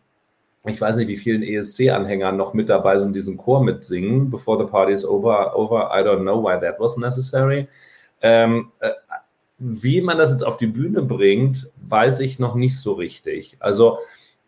ich 0.65 0.80
weiß 0.80 0.95
nicht, 0.95 1.10
wie 1.10 1.17
vielen 1.17 1.43
ESC-Anhängern 1.43 2.38
noch 2.38 2.54
mit 2.54 2.69
dabei 2.69 2.97
sind, 2.97 3.15
diesen 3.15 3.38
Chor 3.38 3.63
mitsingen. 3.63 4.30
Before 4.30 4.58
the 4.58 4.69
party 4.69 4.93
is 4.93 5.06
over, 5.06 5.58
over, 5.58 5.91
I 5.93 6.02
don't 6.02 6.21
know 6.21 6.41
why 6.41 6.60
that 6.60 6.80
was 6.80 6.95
necessary. 6.95 7.67
Ähm, 8.21 8.71
äh, 8.80 8.91
wie 9.58 10.02
man 10.02 10.17
das 10.17 10.32
jetzt 10.32 10.45
auf 10.45 10.58
die 10.58 10.67
Bühne 10.67 11.02
bringt, 11.02 11.69
weiß 11.82 12.21
ich 12.21 12.39
noch 12.39 12.56
nicht 12.56 12.80
so 12.80 12.93
richtig. 12.93 13.58
Also 13.60 13.97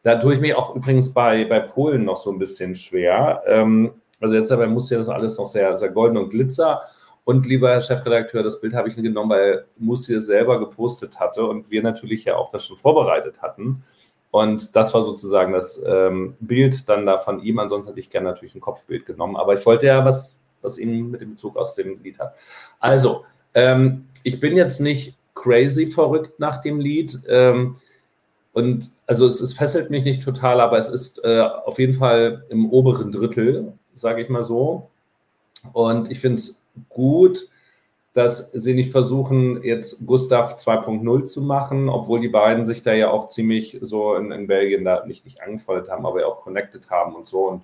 da 0.03 0.15
tue 0.15 0.33
ich 0.33 0.39
mich 0.39 0.55
auch 0.55 0.75
übrigens 0.75 1.13
bei, 1.13 1.45
bei 1.45 1.59
Polen 1.59 2.05
noch 2.05 2.17
so 2.17 2.31
ein 2.31 2.39
bisschen 2.39 2.75
schwer. 2.75 3.43
Ähm, 3.47 3.91
also 4.21 4.35
jetzt 4.35 4.51
dabei 4.51 4.67
muss 4.67 4.89
ja 4.89 4.97
das 4.97 5.09
alles 5.09 5.37
noch 5.37 5.47
sehr, 5.47 5.75
sehr 5.77 5.89
golden 5.89 6.17
und 6.17 6.29
glitzer. 6.29 6.81
Und 7.25 7.45
lieber 7.47 7.69
Herr 7.71 7.81
Chefredakteur, 7.81 8.43
das 8.43 8.61
Bild 8.61 8.73
habe 8.73 8.87
ich 8.87 8.95
genommen, 8.95 9.31
weil 9.31 9.65
Musti 9.77 10.13
es 10.13 10.27
selber 10.27 10.59
gepostet 10.59 11.19
hatte 11.19 11.45
und 11.45 11.71
wir 11.71 11.81
natürlich 11.81 12.25
ja 12.25 12.35
auch 12.35 12.49
das 12.49 12.65
schon 12.65 12.77
vorbereitet 12.77 13.41
hatten. 13.41 13.83
Und 14.35 14.75
das 14.75 14.93
war 14.93 15.05
sozusagen 15.05 15.53
das 15.53 15.81
ähm, 15.87 16.35
Bild 16.41 16.89
dann 16.89 17.05
da 17.05 17.17
von 17.17 17.39
ihm. 17.39 17.57
Ansonsten 17.57 17.91
hätte 17.91 18.01
ich 18.01 18.09
gerne 18.09 18.27
natürlich 18.27 18.53
ein 18.53 18.59
Kopfbild 18.59 19.05
genommen. 19.05 19.37
Aber 19.37 19.53
ich 19.53 19.65
wollte 19.65 19.85
ja 19.85 20.03
was, 20.03 20.37
was 20.61 20.77
ihn 20.77 21.09
mit 21.09 21.21
dem 21.21 21.31
Bezug 21.31 21.55
aus 21.55 21.73
dem 21.73 22.03
Lied 22.03 22.19
hat. 22.19 22.35
Also, 22.81 23.23
ähm, 23.53 24.09
ich 24.25 24.41
bin 24.41 24.57
jetzt 24.57 24.81
nicht 24.81 25.15
crazy 25.35 25.87
verrückt 25.87 26.37
nach 26.37 26.59
dem 26.59 26.81
Lied. 26.81 27.17
Ähm, 27.29 27.77
und 28.51 28.89
also 29.07 29.25
es, 29.25 29.39
es, 29.39 29.53
fesselt 29.53 29.89
mich 29.89 30.03
nicht 30.03 30.21
total, 30.21 30.59
aber 30.59 30.79
es 30.79 30.89
ist 30.89 31.23
äh, 31.23 31.39
auf 31.39 31.79
jeden 31.79 31.93
Fall 31.93 32.43
im 32.49 32.69
oberen 32.69 33.13
Drittel, 33.13 33.71
sage 33.95 34.21
ich 34.21 34.27
mal 34.27 34.43
so. 34.43 34.89
Und 35.71 36.11
ich 36.11 36.19
finde 36.19 36.41
es 36.41 36.57
gut, 36.89 37.47
dass 38.15 38.49
sie 38.53 38.73
nicht 38.73 38.93
versuchen, 38.93 39.61
jetzt 39.61 40.05
Gustav 40.05 40.55
2.0 40.55 41.25
zu 41.25 41.41
machen, 41.41 41.89
obwohl 41.89 42.21
die 42.21 42.29
beiden 42.29 42.65
sich 42.65 42.81
da 42.81 42.93
ja 42.93 43.11
auch 43.11 43.27
ziemlich 43.27 43.77
so 43.81 44.15
in, 44.15 44.31
in 44.31 44.47
Belgien 44.47 44.85
da 44.85 45.05
nicht, 45.05 45.25
nicht 45.25 45.41
angefreundet 45.41 45.91
haben, 45.91 46.05
aber 46.05 46.21
ja 46.21 46.27
auch 46.27 46.41
connected 46.41 46.89
haben 46.89 47.13
und 47.13 47.27
so. 47.27 47.49
Und 47.49 47.63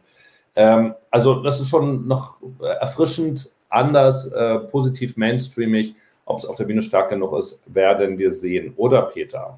ähm, 0.58 0.94
also 1.10 1.42
das 1.42 1.62
ist 1.62 1.70
schon 1.70 2.06
noch 2.06 2.42
erfrischend, 2.82 3.50
anders, 3.70 4.28
äh, 4.28 4.60
positiv 4.60 5.16
mainstreamig. 5.16 5.96
Ob 6.26 6.40
es 6.40 6.46
auf 6.46 6.58
der 6.58 6.66
Bühne 6.66 6.84
stark 6.84 7.12
genug 7.12 7.34
ist, 7.38 7.64
werden 7.66 8.18
wir 8.18 8.34
sehen. 8.34 8.74
Oder 8.76 9.04
Peter? 9.04 9.58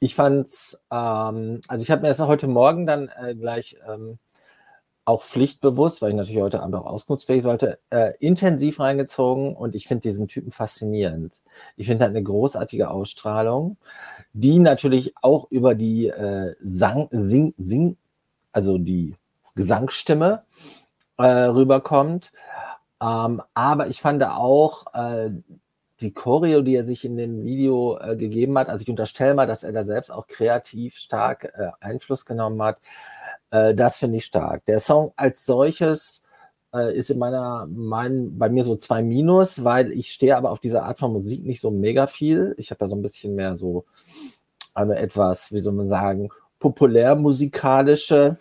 Ich 0.00 0.14
fand's, 0.14 0.78
ähm, 0.92 1.62
also 1.66 1.82
ich 1.82 1.90
habe 1.90 2.02
mir 2.02 2.08
das 2.08 2.20
heute 2.20 2.46
Morgen 2.46 2.86
dann 2.86 3.10
äh, 3.18 3.34
gleich 3.34 3.78
ähm, 3.88 4.18
auch 5.10 5.22
pflichtbewusst, 5.22 6.00
weil 6.00 6.10
ich 6.10 6.16
natürlich 6.16 6.40
heute 6.40 6.62
Abend 6.62 6.76
auch 6.76 6.86
auskunftsfähig 6.86 7.42
sollte, 7.42 7.78
äh, 7.90 8.12
intensiv 8.20 8.80
reingezogen 8.80 9.56
und 9.56 9.74
ich 9.74 9.86
finde 9.86 10.02
diesen 10.02 10.28
Typen 10.28 10.50
faszinierend. 10.50 11.34
Ich 11.76 11.88
finde 11.88 12.04
halt 12.04 12.14
eine 12.14 12.22
großartige 12.22 12.90
Ausstrahlung, 12.90 13.76
die 14.32 14.58
natürlich 14.60 15.14
auch 15.20 15.50
über 15.50 15.74
die 15.74 16.06
äh, 16.06 16.54
Sang, 16.62 17.08
Sing, 17.10 17.54
Sing, 17.58 17.96
also 18.52 18.78
die 18.78 19.16
Gesangsstimme 19.56 20.44
äh, 21.18 21.26
rüberkommt. 21.26 22.32
Ähm, 23.02 23.42
aber 23.54 23.88
ich 23.88 24.00
fand 24.00 24.22
auch 24.24 24.94
äh, 24.94 25.30
die 26.00 26.12
Choreo, 26.12 26.62
die 26.62 26.76
er 26.76 26.84
sich 26.84 27.04
in 27.04 27.16
dem 27.16 27.42
Video 27.42 27.98
äh, 27.98 28.16
gegeben 28.16 28.56
hat, 28.58 28.68
also 28.68 28.82
ich 28.82 28.88
unterstelle 28.88 29.34
mal, 29.34 29.46
dass 29.46 29.64
er 29.64 29.72
da 29.72 29.84
selbst 29.84 30.10
auch 30.10 30.26
kreativ 30.26 30.96
stark 30.96 31.52
äh, 31.56 31.70
Einfluss 31.80 32.24
genommen 32.24 32.62
hat, 32.62 32.78
äh, 33.50 33.74
das 33.74 33.96
finde 33.96 34.18
ich 34.18 34.24
stark. 34.24 34.64
Der 34.66 34.78
Song 34.78 35.12
als 35.16 35.44
solches 35.44 36.22
äh, 36.74 36.96
ist 36.96 37.10
in 37.10 37.18
meiner, 37.18 37.66
mein, 37.70 38.38
bei 38.38 38.48
mir 38.48 38.64
so 38.64 38.76
zwei 38.76 39.02
Minus, 39.02 39.64
weil 39.64 39.92
ich 39.92 40.12
stehe 40.12 40.36
aber 40.36 40.50
auf 40.50 40.60
diese 40.60 40.82
Art 40.82 40.98
von 40.98 41.12
Musik 41.12 41.44
nicht 41.44 41.60
so 41.60 41.70
mega 41.70 42.06
viel. 42.06 42.54
Ich 42.58 42.70
habe 42.70 42.78
da 42.78 42.88
so 42.88 42.96
ein 42.96 43.02
bisschen 43.02 43.34
mehr 43.34 43.56
so 43.56 43.84
eine 44.74 44.96
etwas, 44.96 45.52
wie 45.52 45.60
soll 45.60 45.72
man 45.72 45.88
sagen, 45.88 46.30
populärmusikalische 46.58 48.36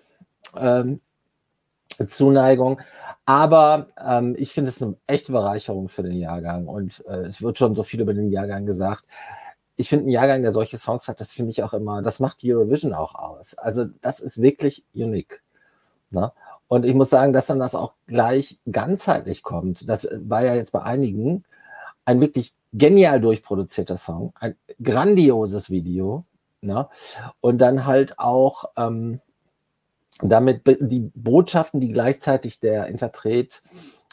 ähm, 0.56 1.02
Zuneigung. 2.08 2.80
Aber 3.26 3.88
ähm, 4.04 4.36
ich 4.38 4.54
finde 4.54 4.70
es 4.70 4.82
eine 4.82 4.96
echte 5.08 5.32
Bereicherung 5.32 5.90
für 5.90 6.04
den 6.04 6.18
Jahrgang 6.18 6.68
und 6.68 7.04
äh, 7.08 7.28
es 7.28 7.42
wird 7.42 7.58
schon 7.58 7.76
so 7.76 7.84
viel 7.84 8.02
über 8.02 8.14
den 8.14 8.32
Jahrgang 8.32 8.66
gesagt 8.66 9.06
ich 9.80 9.88
finde, 9.88 10.08
ein 10.08 10.10
Jahrgang, 10.10 10.42
der 10.42 10.52
solche 10.52 10.78
Songs 10.78 11.08
hat, 11.08 11.22
das 11.22 11.32
finde 11.32 11.52
ich 11.52 11.64
auch 11.64 11.72
immer, 11.72 12.02
das 12.02 12.20
macht 12.20 12.40
Eurovision 12.44 12.94
auch 12.94 13.16
aus. 13.16 13.54
Also 13.54 13.86
das 14.02 14.20
ist 14.20 14.42
wirklich 14.42 14.84
unique. 14.94 15.42
Ne? 16.12 16.34
Und 16.68 16.86
ich 16.86 16.94
muss 16.94 17.10
sagen, 17.10 17.32
dass 17.32 17.48
dann 17.48 17.60
das 17.60 17.76
auch 17.76 17.94
gleich 18.06 18.60
ganzheitlich 18.70 19.42
kommt. 19.42 19.88
Das 19.88 20.06
war 20.12 20.44
ja 20.44 20.54
jetzt 20.54 20.74
bei 20.74 20.82
einigen 20.82 21.46
ein 22.04 22.20
wirklich 22.20 22.54
genial 22.74 23.22
durchproduzierter 23.22 23.96
Song, 23.96 24.34
ein 24.38 24.58
grandioses 24.84 25.70
Video. 25.70 26.24
Ne? 26.60 26.90
Und 27.40 27.60
dann 27.60 27.86
halt 27.86 28.20
auch 28.20 28.66
ähm, 28.76 29.22
damit 30.22 30.64
die 30.82 31.10
Botschaften, 31.16 31.80
die 31.80 31.94
gleichzeitig 31.94 32.60
der 32.60 32.88
Interpret 32.88 33.62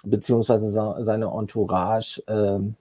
beziehungsweise 0.04 0.70
seine 0.70 1.26
Entourage 1.26 2.22
ähm, 2.28 2.76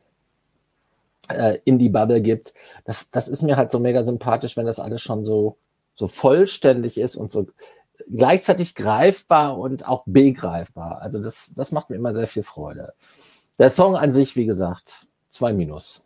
äh, 1.29 1.59
in 1.65 1.79
die 1.79 1.89
Bubble 1.89 2.21
gibt. 2.21 2.53
Das, 2.83 3.09
das 3.11 3.27
ist 3.27 3.43
mir 3.43 3.57
halt 3.57 3.71
so 3.71 3.79
mega 3.79 4.03
sympathisch, 4.03 4.57
wenn 4.57 4.65
das 4.65 4.79
alles 4.79 5.01
schon 5.01 5.25
so, 5.25 5.57
so 5.95 6.07
vollständig 6.07 6.97
ist 6.97 7.15
und 7.15 7.31
so 7.31 7.47
gleichzeitig 8.13 8.75
greifbar 8.75 9.57
und 9.57 9.87
auch 9.87 10.03
begreifbar. 10.05 11.01
Also 11.01 11.19
das, 11.19 11.53
das 11.55 11.71
macht 11.71 11.89
mir 11.89 11.95
immer 11.95 12.13
sehr 12.13 12.27
viel 12.27 12.43
Freude. 12.43 12.93
Der 13.57 13.69
Song 13.69 13.95
an 13.95 14.11
sich, 14.11 14.35
wie 14.35 14.45
gesagt, 14.45 15.07
zwei 15.29 15.53
Minus. 15.53 16.01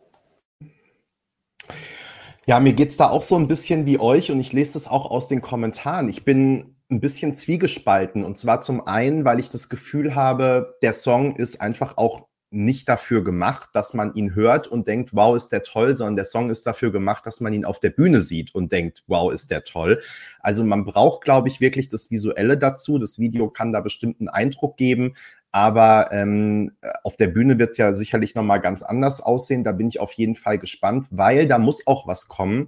Ja, 2.46 2.60
mir 2.60 2.74
geht 2.74 2.90
es 2.90 2.98
da 2.98 3.10
auch 3.10 3.24
so 3.24 3.36
ein 3.36 3.48
bisschen 3.48 3.86
wie 3.86 4.00
euch 4.00 4.32
und 4.32 4.40
ich 4.40 4.54
lese 4.54 4.74
das 4.74 4.88
auch 4.88 5.10
aus 5.10 5.28
den 5.28 5.42
Kommentaren. 5.42 6.10
Ich 6.10 6.26
bin 6.26 6.76
ein 6.92 7.00
bisschen 7.00 7.34
zwiegespalten 7.34 8.24
und 8.24 8.38
zwar 8.38 8.62
zum 8.62 8.88
einen, 8.88 9.26
weil 9.26 9.40
ich 9.40 9.50
das 9.50 9.70
Gefühl 9.70 10.16
habe, 10.16 10.76
der 10.82 10.94
Song 10.94 11.36
ist 11.36 11.62
einfach 11.62 11.98
auch 11.98 12.29
nicht 12.52 12.90
dafür 12.90 13.24
gemacht, 13.24 13.70
dass 13.74 13.94
man 13.94 14.14
ihn 14.16 14.34
hört 14.34 14.68
und 14.68 14.88
denkt, 14.88 15.14
wow, 15.14 15.36
ist 15.36 15.50
der 15.50 15.62
toll, 15.62 15.96
sondern 15.96 16.16
der 16.16 16.26
Song 16.26 16.50
ist 16.50 16.66
dafür 16.66 16.92
gemacht, 16.92 17.26
dass 17.26 17.42
man 17.42 17.54
ihn 17.54 17.66
auf 17.66 17.80
der 17.80 17.92
Bühne 17.92 18.22
sieht 18.22 18.56
und 18.56 18.72
denkt, 18.72 19.04
wow, 19.08 19.32
ist 19.32 19.52
der 19.52 19.64
toll. 19.64 20.02
Also 20.40 20.64
man 20.64 20.86
braucht, 20.86 21.24
glaube 21.24 21.48
ich, 21.48 21.62
wirklich 21.62 21.90
das 21.90 22.10
Visuelle 22.10 22.58
dazu. 22.58 22.98
Das 22.98 23.20
Video 23.20 23.50
kann 23.50 23.72
da 23.72 23.82
bestimmten 23.82 24.28
Eindruck 24.28 24.78
geben, 24.78 25.14
aber 25.52 26.10
ähm, 26.12 26.72
auf 27.04 27.18
der 27.18 27.28
Bühne 27.28 27.60
wird 27.60 27.72
es 27.72 27.78
ja 27.78 27.94
sicherlich 27.94 28.34
nochmal 28.34 28.62
ganz 28.62 28.82
anders 28.82 29.22
aussehen. 29.22 29.64
Da 29.64 29.72
bin 29.72 29.88
ich 29.88 30.00
auf 30.00 30.14
jeden 30.14 30.36
Fall 30.36 30.58
gespannt, 30.58 31.08
weil 31.12 31.46
da 31.48 31.60
muss 31.60 31.86
auch 31.86 32.08
was 32.08 32.28
kommen. 32.28 32.68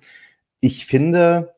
Ich 0.62 0.86
finde 0.86 1.56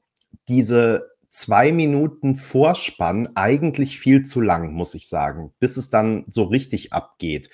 diese 0.47 1.11
zwei 1.27 1.71
Minuten 1.71 2.35
Vorspann 2.35 3.29
eigentlich 3.35 3.99
viel 3.99 4.23
zu 4.23 4.39
lang, 4.39 4.73
muss 4.73 4.93
ich 4.93 5.07
sagen, 5.07 5.51
bis 5.59 5.77
es 5.77 5.89
dann 5.89 6.25
so 6.27 6.43
richtig 6.43 6.93
abgeht 6.93 7.49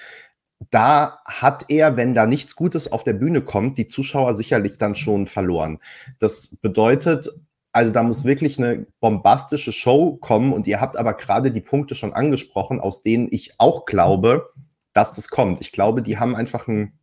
da 0.72 1.19
hat 1.26 1.65
er, 1.69 1.95
wenn 1.98 2.13
da 2.13 2.26
nichts 2.26 2.56
Gutes 2.56 2.91
auf 2.91 3.04
der 3.04 3.13
Bühne 3.13 3.41
kommt, 3.41 3.78
die 3.78 3.88
Zuschauer 3.88 4.34
sicherlich 4.34 4.78
dann 4.78 4.95
schon 4.95 5.26
verloren. 5.26 5.80
Das 6.19 6.58
bedeutet, 6.62 7.30
also 7.72 7.93
da 7.93 8.04
muss 8.04 8.26
wirklich 8.26 8.58
eine 8.60 8.86
bombastische 9.00 9.72
Show 9.72 10.17
kommen 10.17 10.54
und 10.54 10.67
ihr 10.67 10.82
habt 10.82 10.98
aber 10.98 11.13
gerade 11.13 11.52
die 11.52 11.62
Punkte 11.62 11.95
schon 11.95 12.13
angesprochen, 12.13 12.80
aus 12.80 13.02
denen 13.02 13.30
ich 13.32 13.54
auch 13.58 13.86
glaube, 13.86 14.50
dass 14.93 15.17
es 15.17 15.30
kommt. 15.30 15.62
Ich 15.62 15.72
glaube, 15.72 16.02
die 16.02 16.17
haben 16.17 16.36
einfach 16.36 16.67
ein 16.67 16.98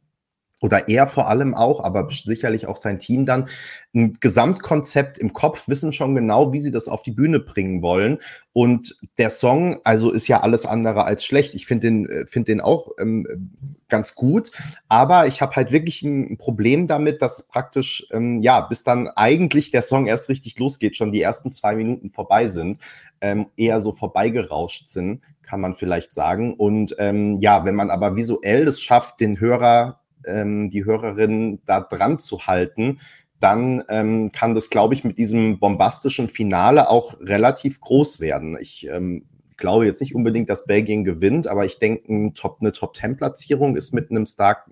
oder 0.61 0.89
er 0.89 1.07
vor 1.07 1.29
allem 1.29 1.55
auch, 1.55 1.85
aber 1.85 2.09
sicherlich 2.11 2.67
auch 2.67 2.77
sein 2.77 2.99
Team 2.99 3.27
dann, 3.27 3.49
ein 3.95 4.15
Gesamtkonzept 4.21 5.19
im 5.19 5.33
Kopf, 5.33 5.69
wissen 5.69 5.93
schon 5.93 6.15
genau, 6.15 6.53
wie 6.53 6.61
sie 6.61 6.71
das 6.71 6.89
auf 6.89 7.03
die 7.03 7.13
Bühne 7.13 7.41
bringen 7.41 7.83
wollen. 7.83 8.19
Und 8.53 8.97
der 9.19 9.31
Song, 9.31 9.79
also 9.85 10.11
ist 10.11 10.29
ja 10.29 10.41
alles 10.41 10.67
andere 10.67 11.05
als 11.05 11.25
schlecht. 11.25 11.55
Ich 11.55 11.67
finde 11.67 11.87
den, 11.87 12.07
äh, 12.09 12.27
finde 12.27 12.53
den 12.53 12.61
auch 12.61 12.91
ähm, 12.99 13.53
ganz 13.89 14.15
gut, 14.15 14.51
aber 14.89 15.27
ich 15.27 15.41
habe 15.41 15.57
halt 15.57 15.73
wirklich 15.73 16.03
ein 16.03 16.37
Problem 16.39 16.87
damit, 16.87 17.23
dass 17.23 17.49
praktisch, 17.49 18.07
ähm, 18.13 18.41
ja, 18.41 18.61
bis 18.63 18.83
dann 18.83 19.09
eigentlich 19.09 19.71
der 19.71 19.83
Song 19.83 20.07
erst 20.07 20.29
richtig 20.29 20.59
losgeht, 20.59 20.97
schon 20.97 21.13
die 21.13 21.23
ersten 21.23 21.51
zwei 21.53 21.77
Minuten 21.77 22.11
vorbei 22.11 22.49
sind, 22.49 22.79
ähm, 23.21 23.47
eher 23.57 23.81
so 23.81 23.93
vorbeigerauscht 23.93 24.89
sind, 24.89 25.23
kann 25.43 25.61
man 25.61 25.75
vielleicht 25.75 26.13
sagen. 26.13 26.55
Und 26.55 26.97
ähm, 26.99 27.37
ja, 27.39 27.65
wenn 27.65 27.75
man 27.75 27.91
aber 27.91 28.17
visuell 28.17 28.67
es 28.67 28.83
schafft, 28.83 29.21
den 29.21 29.41
Hörer 29.41 30.01
ähm, 30.27 30.71
die 30.71 30.85
Hörerin 30.85 31.61
da 31.67 31.81
dran 31.81 32.19
zu 32.19 32.47
halten, 32.47 32.99
dann 33.41 33.83
ähm, 33.89 34.33
kann 34.33 34.55
das, 34.55 34.71
glaube 34.71 34.95
ich, 34.95 35.05
mit 35.05 35.19
diesem 35.19 35.59
bombastischen 35.59 36.29
Finale 36.29 36.89
auch 36.89 37.21
relativ 37.21 37.81
groß 37.81 38.21
werden. 38.21 38.57
Ich 38.61 38.87
ähm, 38.89 39.27
glaube 39.57 39.87
jetzt 39.87 40.01
nicht 40.01 40.15
unbedingt, 40.15 40.49
dass 40.49 40.67
Belgien 40.67 41.05
gewinnt, 41.05 41.47
aber 41.47 41.65
ich 41.65 41.79
denke, 41.79 42.13
ein 42.13 42.35
Top, 42.35 42.59
eine 42.61 42.73
Top-10-Platzierung 42.73 43.77
ist 43.77 43.93
mit 43.93 44.11
einem 44.11 44.27
stark, 44.27 44.71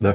äh, 0.00 0.14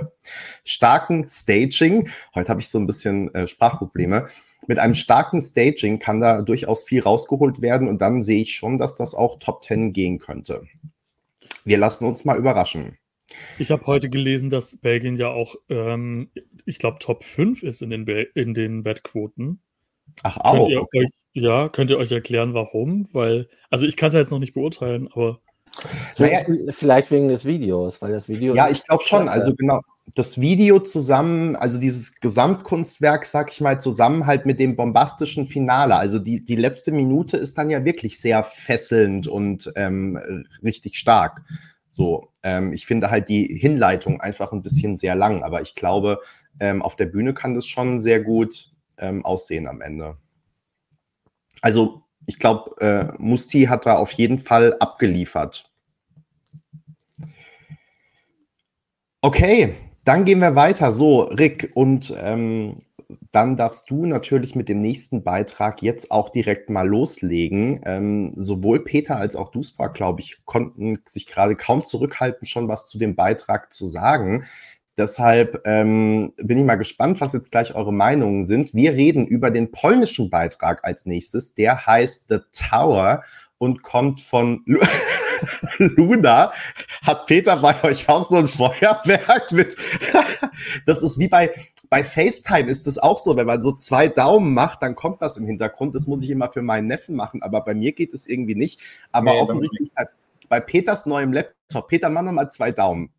starken 0.63 1.27
Staging, 1.27 2.09
heute 2.35 2.49
habe 2.49 2.61
ich 2.61 2.69
so 2.69 2.79
ein 2.79 2.87
bisschen 2.87 3.33
äh, 3.33 3.47
Sprachprobleme, 3.47 4.27
mit 4.67 4.79
einem 4.79 4.93
starken 4.93 5.41
Staging 5.41 5.99
kann 5.99 6.21
da 6.21 6.41
durchaus 6.41 6.83
viel 6.83 7.01
rausgeholt 7.01 7.61
werden 7.61 7.87
und 7.87 7.99
dann 7.99 8.21
sehe 8.21 8.41
ich 8.41 8.53
schon, 8.53 8.77
dass 8.77 8.95
das 8.95 9.15
auch 9.15 9.39
Top 9.39 9.63
10 9.63 9.91
gehen 9.91 10.19
könnte. 10.19 10.63
Wir 11.63 11.77
lassen 11.77 12.05
uns 12.05 12.25
mal 12.25 12.37
überraschen. 12.37 12.97
Ich 13.57 13.71
habe 13.71 13.85
heute 13.85 14.09
gelesen, 14.09 14.49
dass 14.49 14.77
Belgien 14.77 15.17
ja 15.17 15.29
auch, 15.29 15.55
ähm, 15.69 16.31
ich 16.65 16.79
glaube, 16.79 16.99
Top 16.99 17.23
5 17.23 17.63
ist 17.63 17.81
in 17.81 17.89
den, 17.89 18.05
Be 18.05 18.27
in 18.35 18.53
den 18.53 18.85
Wettquoten. 18.85 19.61
Ach, 20.23 20.37
auch. 20.37 20.67
Könnt 20.67 20.77
okay. 20.77 20.99
euch, 20.99 21.09
ja, 21.33 21.69
könnt 21.69 21.91
ihr 21.91 21.97
euch 21.97 22.11
erklären, 22.11 22.53
warum? 22.53 23.07
Weil, 23.13 23.47
also 23.69 23.85
ich 23.85 23.97
kann 23.97 24.09
es 24.09 24.13
ja 24.13 24.19
jetzt 24.19 24.31
noch 24.31 24.39
nicht 24.39 24.53
beurteilen, 24.53 25.07
aber. 25.11 25.39
Naja, 26.17 26.41
vielleicht 26.69 27.11
wegen 27.11 27.29
des 27.29 27.45
Videos, 27.45 28.01
weil 28.01 28.11
das 28.11 28.27
Video. 28.27 28.53
Ja, 28.53 28.69
ich 28.69 28.85
glaube 28.85 29.03
schon. 29.03 29.29
Also 29.29 29.55
genau, 29.55 29.79
das 30.15 30.41
Video 30.41 30.79
zusammen, 30.79 31.55
also 31.55 31.79
dieses 31.79 32.19
Gesamtkunstwerk, 32.19 33.25
sag 33.25 33.51
ich 33.51 33.61
mal, 33.61 33.79
zusammen 33.79 34.25
halt 34.25 34.45
mit 34.45 34.59
dem 34.59 34.75
bombastischen 34.75 35.45
Finale. 35.45 35.95
Also 35.95 36.19
die, 36.19 36.43
die 36.43 36.55
letzte 36.55 36.91
Minute 36.91 37.37
ist 37.37 37.57
dann 37.57 37.69
ja 37.69 37.85
wirklich 37.85 38.19
sehr 38.19 38.43
fesselnd 38.43 39.27
und 39.27 39.71
ähm, 39.75 40.45
richtig 40.61 40.97
stark. 40.97 41.43
So, 41.93 42.31
ähm, 42.41 42.71
ich 42.71 42.85
finde 42.85 43.11
halt 43.11 43.27
die 43.27 43.45
Hinleitung 43.47 44.21
einfach 44.21 44.53
ein 44.53 44.63
bisschen 44.63 44.95
sehr 44.95 45.13
lang, 45.13 45.43
aber 45.43 45.61
ich 45.61 45.75
glaube, 45.75 46.21
ähm, 46.59 46.81
auf 46.81 46.95
der 46.95 47.05
Bühne 47.05 47.33
kann 47.33 47.53
das 47.53 47.67
schon 47.67 47.99
sehr 47.99 48.21
gut 48.21 48.71
ähm, 48.97 49.25
aussehen 49.25 49.67
am 49.67 49.81
Ende. 49.81 50.17
Also, 51.61 52.03
ich 52.25 52.39
glaube, 52.39 52.79
äh, 52.79 53.13
Musti 53.17 53.63
hat 53.63 53.85
da 53.85 53.97
auf 53.97 54.13
jeden 54.13 54.39
Fall 54.39 54.77
abgeliefert. 54.79 55.69
Okay, 59.21 59.75
dann 60.05 60.23
gehen 60.23 60.39
wir 60.39 60.55
weiter. 60.55 60.93
So, 60.93 61.23
Rick, 61.23 61.71
und 61.75 62.15
ähm, 62.17 62.77
dann 63.31 63.57
darfst 63.57 63.89
du 63.89 64.05
natürlich 64.05 64.55
mit 64.55 64.69
dem 64.69 64.79
nächsten 64.79 65.23
Beitrag 65.23 65.81
jetzt 65.81 66.11
auch 66.11 66.29
direkt 66.29 66.69
mal 66.69 66.87
loslegen. 66.87 67.81
Ähm, 67.85 68.33
sowohl 68.35 68.83
Peter 68.83 69.17
als 69.17 69.35
auch 69.35 69.51
Duspra, 69.51 69.87
glaube 69.87 70.21
ich, 70.21 70.45
konnten 70.45 70.99
sich 71.07 71.27
gerade 71.27 71.55
kaum 71.55 71.83
zurückhalten, 71.83 72.47
schon 72.47 72.67
was 72.67 72.87
zu 72.87 72.97
dem 72.97 73.15
Beitrag 73.15 73.71
zu 73.73 73.87
sagen. 73.87 74.45
Deshalb 74.97 75.61
ähm, 75.65 76.33
bin 76.37 76.57
ich 76.57 76.65
mal 76.65 76.75
gespannt, 76.75 77.21
was 77.21 77.33
jetzt 77.33 77.51
gleich 77.51 77.73
eure 77.75 77.93
Meinungen 77.93 78.43
sind. 78.43 78.73
Wir 78.73 78.93
reden 78.93 79.25
über 79.25 79.49
den 79.49 79.71
polnischen 79.71 80.29
Beitrag 80.29 80.83
als 80.83 81.05
nächstes. 81.05 81.53
Der 81.53 81.85
heißt 81.85 82.25
The 82.29 82.39
Tower 82.51 83.23
und 83.57 83.83
kommt 83.83 84.21
von 84.21 84.65
Luna. 85.77 86.51
Hat 87.03 87.25
Peter 87.25 87.57
bei 87.57 87.83
euch 87.83 88.09
auch 88.09 88.23
so 88.23 88.37
ein 88.37 88.47
Feuerwerk 88.47 89.51
mit? 89.51 89.75
das 90.85 91.01
ist 91.01 91.17
wie 91.19 91.27
bei, 91.27 91.51
bei 91.91 92.03
FaceTime 92.05 92.69
ist 92.69 92.87
es 92.87 92.97
auch 92.97 93.17
so, 93.17 93.35
wenn 93.35 93.45
man 93.45 93.61
so 93.61 93.73
zwei 93.73 94.07
Daumen 94.07 94.53
macht, 94.53 94.81
dann 94.81 94.95
kommt 94.95 95.19
was 95.19 95.35
im 95.35 95.45
Hintergrund. 95.45 95.93
Das 95.93 96.07
muss 96.07 96.23
ich 96.23 96.29
immer 96.29 96.49
für 96.49 96.61
meinen 96.61 96.87
Neffen 96.87 97.17
machen, 97.17 97.43
aber 97.43 97.59
bei 97.65 97.75
mir 97.75 97.91
geht 97.91 98.13
es 98.13 98.27
irgendwie 98.27 98.55
nicht. 98.55 98.79
Aber 99.11 99.33
nee, 99.33 99.41
offensichtlich 99.41 99.91
bei, 99.93 100.05
bei 100.47 100.61
Peters 100.61 101.05
neuem 101.05 101.33
Laptop. 101.33 101.89
Peter, 101.89 102.09
mach 102.09 102.21
nochmal 102.21 102.49
zwei 102.49 102.71
Daumen. 102.71 103.11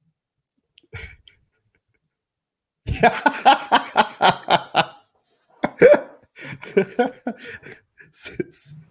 ja. 2.87 3.13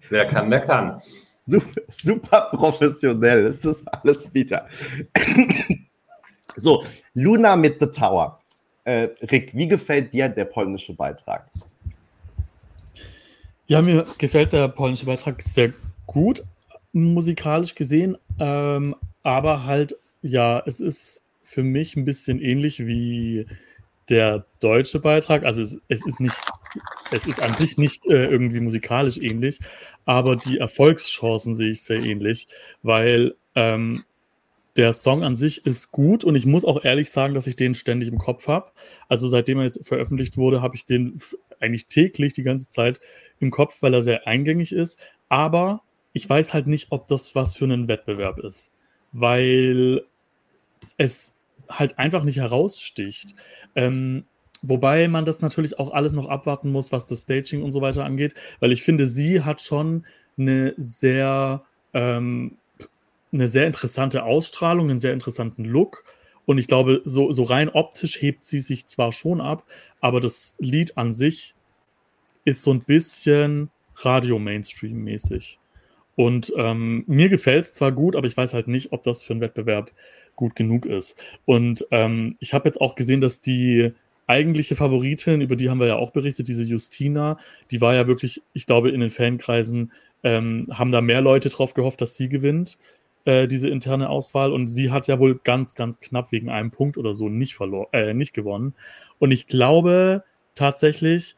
Wer 0.10 0.30
kann, 0.30 0.52
der 0.52 0.62
kann. 0.62 1.02
Super, 1.42 1.82
super 1.88 2.50
professionell 2.52 3.48
ist 3.48 3.66
das 3.66 3.88
alles 3.88 4.32
wieder. 4.32 4.68
so, 6.56 6.86
Luna 7.16 7.56
mit 7.56 7.80
The 7.80 7.88
Tower. 7.88 8.41
Äh, 8.84 9.10
Rick, 9.32 9.56
wie 9.56 9.68
gefällt 9.68 10.14
dir 10.14 10.30
der 10.30 10.46
polnische 10.46 10.94
Beitrag? 10.94 11.50
Ja, 13.68 13.82
mir 13.82 14.06
gefällt 14.18 14.54
der 14.54 14.68
polnische 14.68 15.06
Beitrag 15.06 15.42
sehr 15.44 15.74
gut, 16.08 16.44
musikalisch 16.92 17.76
gesehen. 17.76 18.18
Ähm, 18.40 18.96
aber 19.24 19.66
halt, 19.66 19.96
ja, 20.22 20.62
es 20.66 20.80
ist 20.80 21.24
für 21.44 21.64
mich 21.64 21.96
ein 21.96 22.06
bisschen 22.06 22.42
ähnlich 22.42 22.86
wie 22.86 23.46
der 24.10 24.46
deutsche 24.60 25.00
Beitrag. 25.00 25.44
Also 25.44 25.62
es, 25.62 25.80
es 25.88 26.06
ist 26.06 26.20
nicht, 26.20 26.36
es 27.12 27.28
ist 27.28 27.42
an 27.42 27.54
sich 27.54 27.78
nicht 27.78 28.08
äh, 28.08 28.26
irgendwie 28.26 28.60
musikalisch 28.60 29.18
ähnlich, 29.18 29.60
aber 30.06 30.36
die 30.36 30.58
Erfolgschancen 30.58 31.56
sehe 31.56 31.72
ich 31.72 31.84
sehr 31.84 32.02
ähnlich, 32.02 32.48
weil 32.84 33.36
ähm, 33.56 34.04
der 34.82 34.94
Song 34.94 35.24
an 35.24 35.36
sich 35.36 35.64
ist 35.68 35.92
gut 35.92 36.24
und 36.24 36.34
ich 36.34 36.48
muss 36.48 36.66
auch 36.66 36.84
ehrlich 36.84 37.12
sagen, 37.12 37.36
dass 37.36 37.46
ich 37.46 37.56
den 37.56 37.76
ständig 37.76 38.10
im 38.10 38.18
Kopf 38.18 38.48
habe. 38.48 38.72
Also 39.08 39.28
seitdem 39.28 39.60
er 39.60 39.66
jetzt 39.66 39.86
veröffentlicht 39.88 40.38
wurde, 40.38 40.64
habe 40.64 40.76
ich 40.76 40.88
den 40.88 41.22
eigentlich 41.60 41.86
täglich 41.86 42.34
die 42.34 42.42
ganze 42.42 42.68
Zeit 42.68 43.00
im 43.40 43.52
Kopf, 43.52 43.84
weil 43.84 43.94
er 43.94 44.02
sehr 44.02 44.26
eingängig 44.26 44.72
ist. 44.72 45.00
Aber 45.30 45.84
ich 46.14 46.28
weiß 46.28 46.56
halt 46.56 46.66
nicht, 46.66 46.88
ob 46.90 47.06
das 47.08 47.36
was 47.36 47.56
für 47.56 47.66
einen 47.66 47.88
Wettbewerb 47.88 48.40
ist, 48.40 48.72
weil 49.12 50.04
es 50.98 51.36
halt 51.70 52.00
einfach 52.00 52.24
nicht 52.24 52.38
heraussticht. 52.38 53.36
Ähm, 53.76 54.26
wobei 54.64 55.08
man 55.08 55.26
das 55.26 55.42
natürlich 55.42 55.78
auch 55.78 55.94
alles 55.94 56.14
noch 56.14 56.28
abwarten 56.28 56.72
muss, 56.72 56.92
was 56.92 57.06
das 57.06 57.22
Staging 57.22 57.62
und 57.62 57.72
so 57.72 57.82
weiter 57.82 58.04
angeht, 58.04 58.34
weil 58.60 58.72
ich 58.72 58.82
finde, 58.82 59.06
sie 59.06 59.44
hat 59.44 59.62
schon 59.62 60.08
eine 60.40 60.74
sehr 60.76 61.66
ähm, 61.94 62.58
eine 63.32 63.48
sehr 63.48 63.68
interessante 63.68 64.24
Ausstrahlung, 64.24 64.90
einen 64.90 65.00
sehr 65.00 65.14
interessanten 65.14 65.66
Look. 65.66 66.04
Und 66.46 66.58
ich 66.58 66.68
glaube, 66.68 67.02
so, 67.06 67.32
so 67.32 67.44
rein 67.44 67.70
optisch 67.70 68.22
hebt 68.22 68.46
sie 68.46 68.60
sich 68.60 68.88
zwar 68.88 69.12
schon 69.12 69.42
ab, 69.42 69.64
aber 70.00 70.20
das 70.20 70.56
Lied 70.60 70.98
an 70.98 71.14
sich 71.14 71.56
ist 72.46 72.64
so 72.64 72.74
ein 72.74 72.82
bisschen 72.82 73.70
Radio-Mainstream-mäßig. 73.96 75.60
Und 76.16 76.52
ähm, 76.58 77.04
mir 77.08 77.30
gefällt 77.30 77.66
es 77.66 77.74
zwar 77.74 77.92
gut, 77.92 78.16
aber 78.16 78.28
ich 78.28 78.36
weiß 78.36 78.54
halt 78.54 78.68
nicht, 78.68 78.92
ob 78.92 79.04
das 79.04 79.24
für 79.24 79.34
einen 79.34 79.42
Wettbewerb 79.42 79.92
gut 80.36 80.56
genug 80.56 80.86
ist. 80.86 81.18
Und 81.46 81.86
ähm, 81.92 82.36
ich 82.40 82.54
habe 82.54 82.68
jetzt 82.68 82.82
auch 82.82 82.96
gesehen, 82.96 83.22
dass 83.22 83.42
die 83.42 83.94
eigentliche 84.28 84.76
Favoritin, 84.76 85.42
über 85.42 85.56
die 85.56 85.70
haben 85.70 85.80
wir 85.80 85.88
ja 85.88 85.96
auch 85.98 86.12
berichtet, 86.12 86.48
diese 86.48 86.64
Justina, 86.64 87.38
die 87.70 87.82
war 87.82 87.96
ja 87.96 88.08
wirklich, 88.08 88.42
ich 88.54 88.66
glaube, 88.66 88.90
in 88.90 89.02
den 89.02 89.10
Fankreisen 89.10 89.92
ähm, 90.24 90.68
haben 90.72 90.92
da 90.92 91.02
mehr 91.02 91.22
Leute 91.22 91.50
drauf 91.50 91.74
gehofft, 91.74 92.02
dass 92.02 92.16
sie 92.16 92.30
gewinnt. 92.30 92.78
Äh, 93.24 93.48
diese 93.48 93.70
interne 93.70 94.10
Auswahl 94.10 94.52
und 94.52 94.66
sie 94.68 94.92
hat 94.92 95.08
ja 95.08 95.20
wohl 95.20 95.40
ganz, 95.44 95.76
ganz 95.76 96.00
knapp 96.00 96.32
wegen 96.32 96.50
einem 96.50 96.72
Punkt 96.72 96.98
oder 96.98 97.14
so 97.14 97.30
nicht 97.30 97.54
verloren, 97.54 97.88
äh, 97.92 98.14
nicht 98.16 98.34
gewonnen. 98.34 98.74
Und 99.20 99.32
ich 99.32 99.46
glaube 99.46 100.24
tatsächlich, 100.56 101.36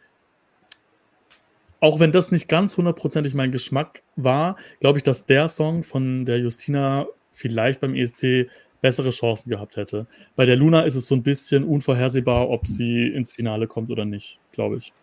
auch 1.82 2.00
wenn 2.00 2.14
das 2.14 2.32
nicht 2.32 2.48
ganz 2.48 2.78
hundertprozentig 2.78 3.34
mein 3.34 3.52
Geschmack 3.52 4.02
war, 4.16 4.56
glaube 4.80 5.00
ich, 5.00 5.04
dass 5.04 5.26
der 5.26 5.50
Song 5.50 5.84
von 5.84 6.26
der 6.26 6.40
Justina 6.40 7.08
vielleicht 7.34 7.82
beim 7.82 7.96
ESC 7.96 8.48
bessere 8.80 9.10
Chancen 9.10 9.50
gehabt 9.50 9.76
hätte. 9.76 10.08
Bei 10.38 10.46
der 10.46 10.56
Luna 10.56 10.84
ist 10.84 10.96
es 10.96 11.08
so 11.08 11.16
ein 11.16 11.24
bisschen 11.24 11.66
unvorhersehbar, 11.66 12.50
ob 12.50 12.66
sie 12.66 13.08
ins 13.08 13.34
Finale 13.34 13.68
kommt 13.68 13.92
oder 13.92 14.06
nicht, 14.06 14.40
glaube 14.54 14.78
ich. 14.78 14.94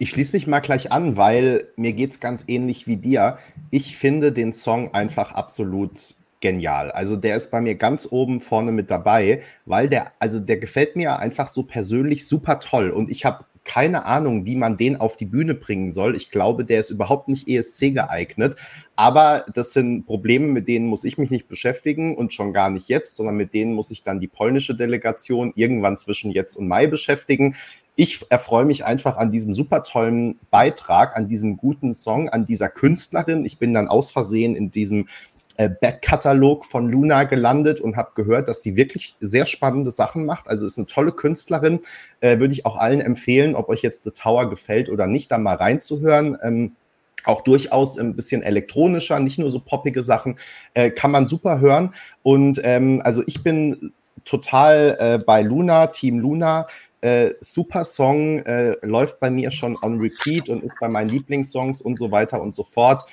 Ich 0.00 0.10
schließe 0.10 0.36
mich 0.36 0.46
mal 0.46 0.60
gleich 0.60 0.92
an, 0.92 1.16
weil 1.16 1.66
mir 1.74 1.92
geht 1.92 2.12
es 2.12 2.20
ganz 2.20 2.44
ähnlich 2.46 2.86
wie 2.86 2.98
dir. 2.98 3.38
Ich 3.72 3.96
finde 3.96 4.30
den 4.30 4.52
Song 4.52 4.94
einfach 4.94 5.32
absolut 5.32 6.14
genial. 6.40 6.92
Also 6.92 7.16
der 7.16 7.34
ist 7.34 7.50
bei 7.50 7.60
mir 7.60 7.74
ganz 7.74 8.06
oben 8.08 8.38
vorne 8.38 8.70
mit 8.70 8.92
dabei, 8.92 9.42
weil 9.66 9.88
der, 9.88 10.12
also 10.20 10.38
der 10.38 10.58
gefällt 10.58 10.94
mir 10.94 11.18
einfach 11.18 11.48
so 11.48 11.64
persönlich 11.64 12.28
super 12.28 12.60
toll. 12.60 12.90
Und 12.90 13.10
ich 13.10 13.24
habe 13.24 13.44
keine 13.64 14.06
Ahnung, 14.06 14.46
wie 14.46 14.54
man 14.54 14.76
den 14.76 14.96
auf 14.96 15.16
die 15.16 15.26
Bühne 15.26 15.54
bringen 15.54 15.90
soll. 15.90 16.16
Ich 16.16 16.30
glaube, 16.30 16.64
der 16.64 16.78
ist 16.80 16.90
überhaupt 16.90 17.28
nicht 17.28 17.48
ESC 17.48 17.92
geeignet. 17.92 18.54
Aber 18.96 19.44
das 19.52 19.72
sind 19.72 20.06
Probleme, 20.06 20.46
mit 20.46 20.68
denen 20.68 20.86
muss 20.86 21.04
ich 21.04 21.18
mich 21.18 21.30
nicht 21.30 21.48
beschäftigen 21.48 22.16
und 22.16 22.32
schon 22.32 22.52
gar 22.52 22.70
nicht 22.70 22.88
jetzt, 22.88 23.16
sondern 23.16 23.36
mit 23.36 23.52
denen 23.52 23.74
muss 23.74 23.90
ich 23.90 24.04
dann 24.04 24.20
die 24.20 24.28
polnische 24.28 24.74
Delegation 24.74 25.52
irgendwann 25.54 25.98
zwischen 25.98 26.30
jetzt 26.30 26.54
und 26.54 26.68
Mai 26.68 26.86
beschäftigen. 26.86 27.56
Ich 28.00 28.24
erfreue 28.30 28.64
mich 28.64 28.84
einfach 28.84 29.16
an 29.16 29.32
diesem 29.32 29.52
super 29.52 29.82
tollen 29.82 30.38
Beitrag, 30.52 31.16
an 31.16 31.26
diesem 31.26 31.56
guten 31.56 31.94
Song, 31.94 32.28
an 32.28 32.44
dieser 32.44 32.68
Künstlerin. 32.68 33.44
Ich 33.44 33.58
bin 33.58 33.74
dann 33.74 33.88
aus 33.88 34.12
Versehen 34.12 34.54
in 34.54 34.70
diesem 34.70 35.08
äh, 35.56 35.68
Backkatalog 35.68 36.64
von 36.64 36.88
Luna 36.88 37.24
gelandet 37.24 37.80
und 37.80 37.96
habe 37.96 38.12
gehört, 38.14 38.46
dass 38.46 38.60
die 38.60 38.76
wirklich 38.76 39.16
sehr 39.18 39.46
spannende 39.46 39.90
Sachen 39.90 40.26
macht. 40.26 40.46
Also 40.46 40.64
ist 40.64 40.78
eine 40.78 40.86
tolle 40.86 41.10
Künstlerin. 41.10 41.80
Äh, 42.20 42.38
Würde 42.38 42.54
ich 42.54 42.64
auch 42.66 42.76
allen 42.76 43.00
empfehlen, 43.00 43.56
ob 43.56 43.68
euch 43.68 43.82
jetzt 43.82 44.04
The 44.04 44.12
Tower 44.12 44.48
gefällt 44.48 44.90
oder 44.90 45.08
nicht, 45.08 45.32
da 45.32 45.38
mal 45.38 45.56
reinzuhören. 45.56 46.38
Ähm, 46.40 46.76
auch 47.24 47.40
durchaus 47.40 47.98
ein 47.98 48.14
bisschen 48.14 48.44
elektronischer, 48.44 49.18
nicht 49.18 49.40
nur 49.40 49.50
so 49.50 49.58
poppige 49.58 50.04
Sachen, 50.04 50.38
äh, 50.74 50.90
kann 50.90 51.10
man 51.10 51.26
super 51.26 51.58
hören. 51.58 51.92
Und 52.22 52.60
ähm, 52.62 53.02
also 53.02 53.24
ich 53.26 53.42
bin 53.42 53.92
total 54.24 54.96
äh, 55.00 55.18
bei 55.18 55.42
Luna, 55.42 55.88
Team 55.88 56.20
Luna. 56.20 56.68
Äh, 57.00 57.34
super 57.40 57.84
Song, 57.84 58.40
äh, 58.40 58.74
läuft 58.84 59.20
bei 59.20 59.30
mir 59.30 59.50
schon 59.50 59.76
on 59.82 60.00
repeat 60.00 60.48
und 60.48 60.64
ist 60.64 60.78
bei 60.80 60.88
meinen 60.88 61.08
Lieblingssongs 61.08 61.80
und 61.80 61.96
so 61.96 62.10
weiter 62.10 62.42
und 62.42 62.52
so 62.52 62.64
fort. 62.64 63.04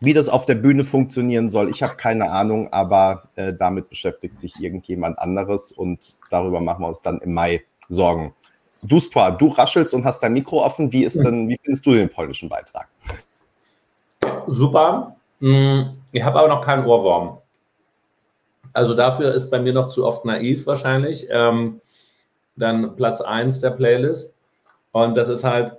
Wie 0.00 0.14
das 0.14 0.28
auf 0.28 0.46
der 0.46 0.56
Bühne 0.56 0.84
funktionieren 0.84 1.48
soll, 1.48 1.70
ich 1.70 1.82
habe 1.82 1.96
keine 1.96 2.30
Ahnung, 2.30 2.72
aber 2.72 3.28
äh, 3.36 3.52
damit 3.52 3.88
beschäftigt 3.88 4.40
sich 4.40 4.58
irgendjemand 4.60 5.18
anderes 5.18 5.72
und 5.72 6.16
darüber 6.30 6.60
machen 6.60 6.82
wir 6.82 6.88
uns 6.88 7.00
dann 7.00 7.18
im 7.18 7.34
Mai 7.34 7.62
Sorgen. 7.88 8.34
Du, 8.82 8.98
Spor, 8.98 9.30
du 9.32 9.48
raschelst 9.48 9.94
und 9.94 10.04
hast 10.04 10.20
dein 10.20 10.32
Mikro 10.32 10.64
offen. 10.64 10.90
Wie 10.92 11.04
ist 11.04 11.22
denn, 11.22 11.48
wie 11.48 11.58
findest 11.62 11.86
du 11.86 11.92
den 11.92 12.08
polnischen 12.08 12.48
Beitrag? 12.48 12.88
Super. 14.46 15.14
Mm, 15.38 15.82
ich 16.10 16.22
habe 16.24 16.38
aber 16.38 16.48
noch 16.48 16.64
keinen 16.64 16.84
Ohrwurm. 16.84 17.38
Also 18.72 18.94
dafür 18.94 19.34
ist 19.34 19.50
bei 19.50 19.60
mir 19.60 19.72
noch 19.72 19.88
zu 19.88 20.04
oft 20.04 20.24
naiv 20.24 20.66
wahrscheinlich. 20.66 21.28
Ähm, 21.30 21.80
dann 22.56 22.96
Platz 22.96 23.20
1 23.20 23.60
der 23.60 23.70
Playlist. 23.70 24.34
Und 24.92 25.16
das 25.16 25.28
ist 25.28 25.44
halt 25.44 25.78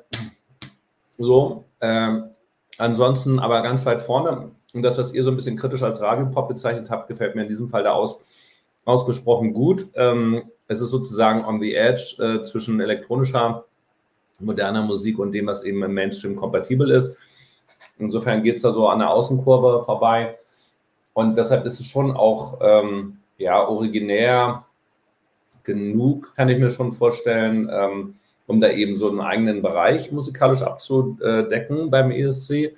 so. 1.17 1.65
Ähm, 1.81 2.29
ansonsten 2.77 3.39
aber 3.39 3.61
ganz 3.61 3.85
weit 3.85 4.01
vorne. 4.01 4.51
Und 4.73 4.81
das, 4.81 4.97
was 4.97 5.13
ihr 5.13 5.23
so 5.23 5.31
ein 5.31 5.35
bisschen 5.35 5.57
kritisch 5.57 5.83
als 5.83 6.01
Radiopop 6.01 6.47
bezeichnet 6.47 6.89
habt, 6.89 7.07
gefällt 7.07 7.35
mir 7.35 7.43
in 7.43 7.47
diesem 7.47 7.69
Fall 7.69 7.83
da 7.83 7.91
aus, 7.91 8.23
ausgesprochen 8.85 9.53
gut. 9.53 9.87
Ähm, 9.95 10.43
es 10.67 10.81
ist 10.81 10.89
sozusagen 10.89 11.45
on 11.45 11.59
the 11.59 11.75
edge 11.75 12.15
äh, 12.19 12.43
zwischen 12.43 12.79
elektronischer, 12.79 13.65
moderner 14.39 14.81
Musik 14.81 15.19
und 15.19 15.31
dem, 15.31 15.47
was 15.47 15.63
eben 15.63 15.83
im 15.83 15.93
Mainstream 15.93 16.35
kompatibel 16.35 16.89
ist. 16.89 17.15
Insofern 17.99 18.43
geht 18.43 18.55
es 18.55 18.63
da 18.63 18.73
so 18.73 18.87
an 18.87 18.99
der 18.99 19.11
Außenkurve 19.11 19.83
vorbei. 19.85 20.37
Und 21.13 21.37
deshalb 21.37 21.65
ist 21.65 21.79
es 21.79 21.85
schon 21.85 22.11
auch 22.11 22.57
ähm, 22.61 23.19
ja, 23.37 23.67
originär 23.67 24.65
genug, 25.63 26.35
kann 26.35 26.49
ich 26.49 26.59
mir 26.59 26.69
schon 26.69 26.93
vorstellen, 26.93 27.69
ähm, 27.71 28.15
um 28.47 28.59
da 28.59 28.69
eben 28.69 28.95
so 28.95 29.09
einen 29.09 29.21
eigenen 29.21 29.61
Bereich 29.61 30.11
musikalisch 30.11 30.61
abzudecken 30.61 31.89
beim 31.89 32.11
ESC. 32.11 32.75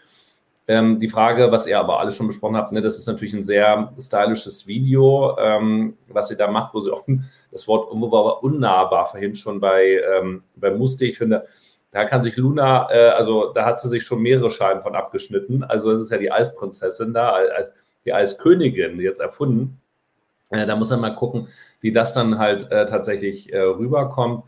Ähm, 0.67 0.99
die 0.99 1.09
Frage, 1.09 1.51
was 1.51 1.67
ihr 1.67 1.79
aber 1.79 1.99
alles 1.99 2.15
schon 2.15 2.27
besprochen 2.27 2.57
habt, 2.57 2.71
ne, 2.71 2.81
das 2.81 2.97
ist 2.97 3.07
natürlich 3.07 3.35
ein 3.35 3.43
sehr 3.43 3.93
stylisches 3.99 4.65
Video, 4.65 5.37
ähm, 5.39 5.95
was 6.07 6.31
ihr 6.31 6.37
da 6.37 6.49
macht, 6.49 6.73
wo 6.73 6.81
sie 6.81 6.91
auch 6.91 7.03
das 7.51 7.67
Wort 7.67 7.87
irgendwo 7.87 8.11
war 8.11 8.43
unnahbar 8.43 9.05
vorhin 9.05 9.35
schon 9.35 9.59
bei, 9.59 10.01
ähm, 10.17 10.43
bei 10.55 10.71
Musti. 10.71 11.05
Ich 11.05 11.19
finde, 11.19 11.43
da 11.91 12.03
kann 12.05 12.23
sich 12.23 12.35
Luna, 12.35 12.89
äh, 12.91 13.09
also 13.09 13.53
da 13.53 13.65
hat 13.65 13.79
sie 13.79 13.89
sich 13.89 14.03
schon 14.03 14.21
mehrere 14.21 14.49
Scheiben 14.49 14.81
von 14.81 14.95
abgeschnitten. 14.95 15.63
Also 15.63 15.91
es 15.91 16.01
ist 16.01 16.11
ja 16.11 16.17
die 16.17 16.31
Eisprinzessin 16.31 17.13
da, 17.13 17.33
als 17.33 17.69
die 18.03 18.13
Eiskönigin 18.13 18.99
jetzt 18.99 19.21
erfunden. 19.21 19.79
Äh, 20.49 20.65
da 20.65 20.75
muss 20.75 20.89
man 20.89 21.01
mal 21.01 21.15
gucken, 21.15 21.47
wie 21.81 21.91
das 21.91 22.13
dann 22.13 22.37
halt 22.37 22.71
äh, 22.71 22.85
tatsächlich 22.85 23.51
äh, 23.53 23.59
rüberkommt. 23.59 24.43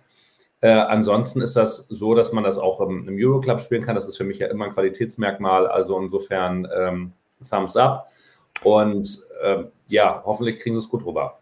Äh, 0.62 0.72
ansonsten 0.72 1.42
ist 1.42 1.56
das 1.56 1.88
so, 1.90 2.16
dass 2.16 2.32
man 2.32 2.44
das 2.44 2.58
auch 2.58 2.82
im, 2.82 3.08
im, 3.08 3.18
Euroclub 3.18 3.62
spielen 3.62 3.84
kann. 3.84 3.96
Das 3.96 4.08
ist 4.08 4.18
für 4.18 4.24
mich 4.24 4.40
ja 4.40 4.48
immer 4.48 4.66
ein 4.66 4.74
Qualitätsmerkmal. 4.74 5.68
Also 5.68 6.00
insofern 6.00 6.68
ähm, 6.76 7.14
Thumbs 7.48 7.78
up. 7.78 8.10
Und 8.64 9.20
ähm, 9.44 9.72
ja, 9.88 10.24
hoffentlich 10.26 10.60
kriegen 10.60 10.76
sie 10.76 10.84
es 10.84 10.90
gut 10.90 11.06
rüber. 11.06 11.40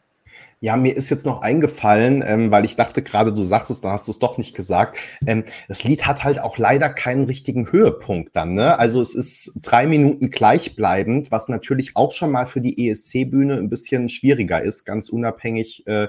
Ja, 0.65 0.77
mir 0.77 0.97
ist 0.97 1.11
jetzt 1.11 1.27
noch 1.27 1.43
eingefallen, 1.43 2.23
ähm, 2.25 2.49
weil 2.49 2.65
ich 2.65 2.75
dachte 2.75 3.03
gerade, 3.03 3.31
du 3.31 3.43
sagst 3.43 3.69
es, 3.69 3.81
dann 3.81 3.91
hast 3.91 4.07
du 4.07 4.11
es 4.11 4.17
doch 4.17 4.39
nicht 4.39 4.55
gesagt. 4.55 4.97
Ähm, 5.27 5.43
das 5.67 5.83
Lied 5.83 6.07
hat 6.07 6.23
halt 6.23 6.41
auch 6.41 6.57
leider 6.57 6.89
keinen 6.89 7.25
richtigen 7.25 7.71
Höhepunkt 7.71 8.35
dann. 8.35 8.55
Ne? 8.55 8.79
Also 8.79 8.99
es 8.99 9.13
ist 9.13 9.59
drei 9.61 9.85
Minuten 9.85 10.31
gleichbleibend, 10.31 11.29
was 11.29 11.49
natürlich 11.49 11.95
auch 11.95 12.11
schon 12.11 12.31
mal 12.31 12.47
für 12.47 12.61
die 12.61 12.89
ESC-Bühne 12.89 13.57
ein 13.57 13.69
bisschen 13.69 14.09
schwieriger 14.09 14.59
ist, 14.59 14.85
ganz 14.85 15.09
unabhängig 15.09 15.85
äh, 15.85 16.07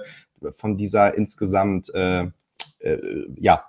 von 0.53 0.79
dieser 0.79 1.15
insgesamt 1.19 1.93
äh, 1.93 2.29
äh, 2.79 2.97
ja, 3.37 3.67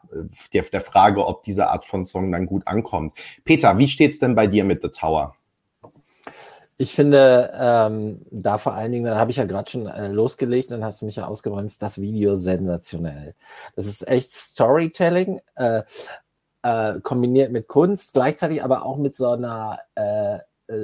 der, 0.54 0.64
der 0.64 0.82
Frage, 0.82 1.28
ob 1.28 1.44
diese 1.44 1.68
Art 1.68 1.84
von 1.84 2.06
Song 2.06 2.32
dann 2.32 2.46
gut 2.46 2.66
ankommt. 2.66 3.12
Peter, 3.44 3.78
wie 3.78 3.90
steht's 3.90 4.20
denn 4.20 4.36
bei 4.36 4.48
dir 4.48 4.64
mit 4.64 4.82
The 4.82 4.88
Tower? 4.88 5.36
Ich 6.80 6.94
finde, 6.94 7.52
ähm, 7.56 8.22
da 8.30 8.60
vor 8.60 8.74
allen 8.76 8.92
Dingen, 8.92 9.06
da 9.06 9.18
habe 9.18 9.32
ich 9.32 9.38
ja 9.38 9.46
gerade 9.46 9.70
schon 9.70 9.88
äh, 9.88 10.10
losgelegt, 10.10 10.70
dann 10.72 10.84
hast 10.84 11.02
du 11.02 11.06
mich 11.06 11.16
ja 11.16 11.26
ausgebremst, 11.26 11.82
das 11.82 12.00
Video 12.00 12.36
sensationell. 12.38 13.34
Das 13.76 13.88
ist 13.88 14.08
echt 14.08 14.32
Storytelling, 14.34 15.42
äh, 15.56 15.82
äh, 16.62 17.00
kombiniert 17.02 17.52
mit 17.52 17.68
Kunst, 17.68 18.14
gleichzeitig 18.14 18.64
aber 18.64 18.86
auch 18.86 18.98
mit 18.98 19.16
so 19.16 19.32
einer 19.32 19.80
äh, 19.96 20.36
äh 20.36 20.40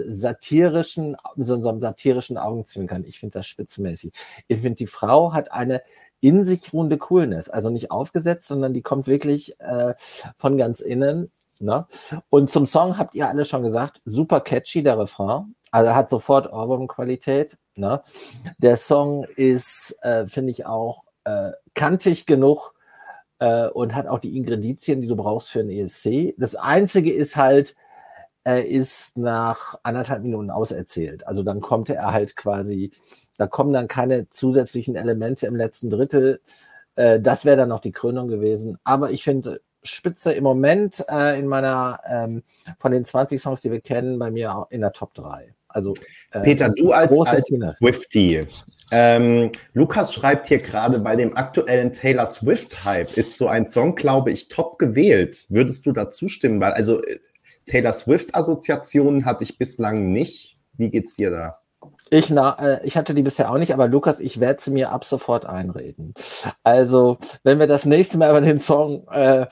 satirischen, 0.08 1.16
so, 1.38 1.62
so 1.62 1.70
einem 1.70 1.80
satirischen 1.80 2.38
Augenzwinkern. 2.38 3.06
Ich 3.06 3.20
finde 3.20 3.40
das 3.40 3.46
spitzenmäßig. 3.46 4.14
Ich 4.48 4.62
finde, 4.62 4.78
die 4.78 4.88
Frau 4.88 5.34
hat 5.34 5.52
eine 5.52 5.84
in 6.22 6.46
sich 6.46 6.74
ruhende 6.74 6.98
Coolness, 6.98 7.50
also 7.50 7.70
nicht 7.70 7.92
aufgesetzt, 7.92 8.48
sondern 8.48 8.74
die 8.74 8.82
kommt 8.82 9.08
wirklich 9.08 9.60
äh, 9.60 9.94
von 10.38 10.58
ganz 10.58 10.80
innen. 10.80 11.32
Ne? 11.60 11.86
Und 12.30 12.50
zum 12.50 12.66
Song 12.66 12.98
habt 12.98 13.14
ihr 13.14 13.28
alle 13.28 13.46
schon 13.46 13.62
gesagt, 13.64 14.02
super 14.06 14.40
catchy, 14.40 14.82
der 14.84 14.98
Refrain. 14.98 15.54
Also 15.74 15.96
hat 15.96 16.12
sofort 16.12 16.54
Ohrwurm-Qualität. 16.54 17.58
Ne? 17.76 18.04
Der 18.60 18.76
Song 18.76 19.26
ist, 19.36 19.98
äh, 20.04 20.28
finde 20.28 20.52
ich, 20.52 20.68
auch 20.68 21.04
äh, 21.24 21.50
kantig 21.74 22.28
genug 22.28 22.76
äh, 23.40 23.68
und 23.70 23.96
hat 23.96 24.06
auch 24.06 24.20
die 24.20 24.38
Ingredienzien, 24.38 25.02
die 25.02 25.08
du 25.08 25.16
brauchst 25.16 25.50
für 25.50 25.62
ein 25.62 25.72
ESC. 25.72 26.36
Das 26.38 26.54
Einzige 26.56 27.12
ist 27.12 27.38
halt, 27.38 27.76
er 28.44 28.68
ist 28.68 29.18
nach 29.18 29.80
anderthalb 29.82 30.22
Minuten 30.22 30.52
auserzählt. 30.52 31.26
Also 31.26 31.42
dann 31.42 31.60
kommt 31.60 31.90
er 31.90 32.14
halt 32.14 32.36
quasi, 32.36 32.92
da 33.38 33.48
kommen 33.48 33.74
dann 33.74 33.88
keine 33.88 34.30
zusätzlichen 34.30 34.96
Elemente 34.96 35.48
im 35.48 35.56
letzten 35.56 35.90
Drittel. 35.90 36.40
Äh, 36.96 37.20
das 37.20 37.46
wäre 37.46 37.58
dann 37.58 37.70
noch 37.70 37.80
die 37.80 37.92
Krönung 37.92 38.28
gewesen. 38.28 38.78
Aber 38.84 39.10
ich 39.10 39.24
finde, 39.24 39.60
Spitze 39.84 40.34
im 40.34 40.44
Moment 40.44 41.04
äh, 41.10 41.40
in 41.40 41.48
meiner, 41.48 42.00
ähm, 42.08 42.44
von 42.80 42.92
den 42.92 43.06
20 43.06 43.42
Songs, 43.42 43.62
die 43.62 43.72
wir 43.72 43.82
kennen, 43.82 44.18
bei 44.20 44.32
mir 44.32 44.68
in 44.70 44.82
der 44.82 44.94
Top 44.94 45.14
3. 45.14 45.54
Also, 45.74 45.94
äh, 46.32 46.42
Peter, 46.42 46.70
du 46.70 46.92
als, 46.92 47.18
als 47.20 47.48
Swifty. 47.78 48.48
Ähm, 48.92 49.52
Lukas 49.74 50.14
schreibt 50.14 50.48
hier 50.48 50.60
gerade, 50.60 51.00
bei 51.00 51.16
dem 51.16 51.36
aktuellen 51.36 51.92
Taylor 51.92 52.28
Swift-Hype 52.28 53.18
ist 53.18 53.38
so 53.38 53.48
ein 53.48 53.66
Song, 53.66 53.96
glaube 53.96 54.32
ich, 54.32 54.50
top 54.50 54.78
gewählt. 54.78 55.48
Würdest 55.50 55.86
du 55.86 55.92
da 55.92 56.10
zustimmen? 56.10 56.62
Weil, 56.62 56.74
also, 56.74 57.02
äh, 57.02 57.18
Taylor 57.66 57.94
Swift-Assoziationen 57.94 59.26
hatte 59.26 59.44
ich 59.44 59.58
bislang 59.58 60.12
nicht. 60.12 60.58
Wie 60.78 60.90
geht's 60.90 61.16
dir 61.16 61.32
da? 61.32 61.63
Ich, 62.14 62.30
na, 62.30 62.54
äh, 62.60 62.86
ich 62.86 62.96
hatte 62.96 63.16
die 63.16 63.24
bisher 63.24 63.50
auch 63.52 63.58
nicht, 63.58 63.74
aber 63.74 63.88
Lukas, 63.88 64.20
ich 64.20 64.40
werde 64.40 64.62
sie 64.62 64.70
mir 64.70 64.92
ab 64.92 65.04
sofort 65.04 65.48
einreden. 65.48 66.14
Also, 66.62 67.18
wenn 67.42 67.58
wir 67.58 67.66
das 67.66 67.86
nächste 67.86 68.20
Mal 68.20 68.30
über 68.30 68.42
den 68.42 68.60
Song 68.60 69.08
äh, 69.08 69.48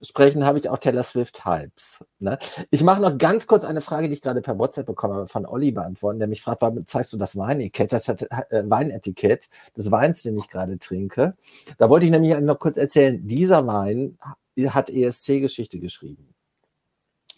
sprechen, 0.00 0.46
habe 0.46 0.60
ich 0.60 0.68
auch 0.70 0.78
Taylor 0.78 1.02
Swift 1.02 1.44
Hypes. 1.44 2.04
Ne? 2.20 2.38
Ich 2.70 2.84
mache 2.84 3.02
noch 3.02 3.18
ganz 3.18 3.48
kurz 3.48 3.64
eine 3.64 3.80
Frage, 3.80 4.08
die 4.08 4.14
ich 4.14 4.20
gerade 4.20 4.42
per 4.42 4.56
WhatsApp 4.60 4.86
bekommen 4.86 5.14
habe, 5.14 5.26
von 5.26 5.44
Olli 5.44 5.72
beantworten, 5.72 6.20
der 6.20 6.28
mich 6.28 6.40
fragt, 6.40 6.62
warum 6.62 6.86
zeigst 6.86 7.12
du 7.12 7.16
das 7.16 7.36
Weinetikett, 7.36 7.92
das 7.92 8.06
hat, 8.06 8.22
äh, 8.22 8.62
Weinetikett 8.70 9.48
des 9.76 9.90
Weins, 9.90 10.22
den 10.22 10.38
ich 10.38 10.48
gerade 10.48 10.78
trinke. 10.78 11.34
Da 11.78 11.90
wollte 11.90 12.06
ich 12.06 12.12
nämlich 12.12 12.38
noch 12.38 12.60
kurz 12.60 12.76
erzählen, 12.76 13.26
dieser 13.26 13.66
Wein 13.66 14.18
hat 14.68 14.88
ESC-Geschichte 14.88 15.80
geschrieben 15.80 16.32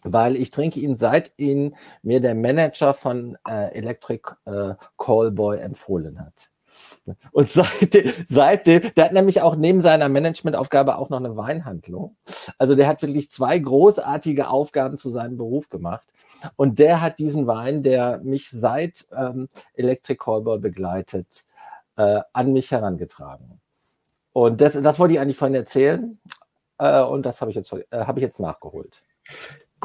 weil 0.05 0.37
ich 0.37 0.51
trinke 0.51 0.81
ihn, 0.81 0.97
seit 0.97 1.33
ihn 1.37 1.75
mir 2.03 2.21
der 2.21 2.35
Manager 2.35 2.95
von 2.95 3.37
äh, 3.49 3.75
Electric 3.75 4.23
äh, 4.45 4.75
Callboy 4.99 5.59
empfohlen 5.59 6.21
hat. 6.21 6.51
Und 7.33 7.51
seitdem, 7.51 8.13
seitdem, 8.27 8.95
der 8.95 9.05
hat 9.07 9.13
nämlich 9.13 9.41
auch 9.43 9.57
neben 9.57 9.81
seiner 9.81 10.09
Managementaufgabe 10.09 10.97
auch 10.97 11.11
noch 11.11 11.19
eine 11.19 11.37
Weinhandlung. 11.37 12.17
Also 12.59 12.75
der 12.75 12.89
hat 12.89 13.03
wirklich 13.03 13.31
zwei 13.31 13.59
großartige 13.59 14.49
Aufgaben 14.49 14.99
zu 14.99 15.11
seinem 15.11 15.37
Beruf 15.37 15.69
gemacht. 15.69 16.07
Und 16.57 16.79
der 16.79 17.01
hat 17.01 17.19
diesen 17.19 17.47
Wein, 17.47 17.83
der 17.83 18.21
mich 18.23 18.51
seit 18.51 19.07
ähm, 19.17 19.49
Electric 19.75 20.19
Callboy 20.19 20.59
begleitet, 20.59 21.45
äh, 21.97 22.21
an 22.33 22.53
mich 22.53 22.71
herangetragen. 22.71 23.61
Und 24.33 24.61
das, 24.61 24.75
das 24.75 24.99
wollte 24.99 25.15
ich 25.15 25.21
eigentlich 25.21 25.39
vorhin 25.39 25.55
erzählen. 25.55 26.19
Äh, 26.79 27.03
und 27.03 27.25
das 27.25 27.41
habe 27.41 27.51
ich, 27.51 27.57
äh, 27.57 27.85
hab 27.93 28.17
ich 28.17 28.23
jetzt 28.23 28.41
nachgeholt. 28.41 29.03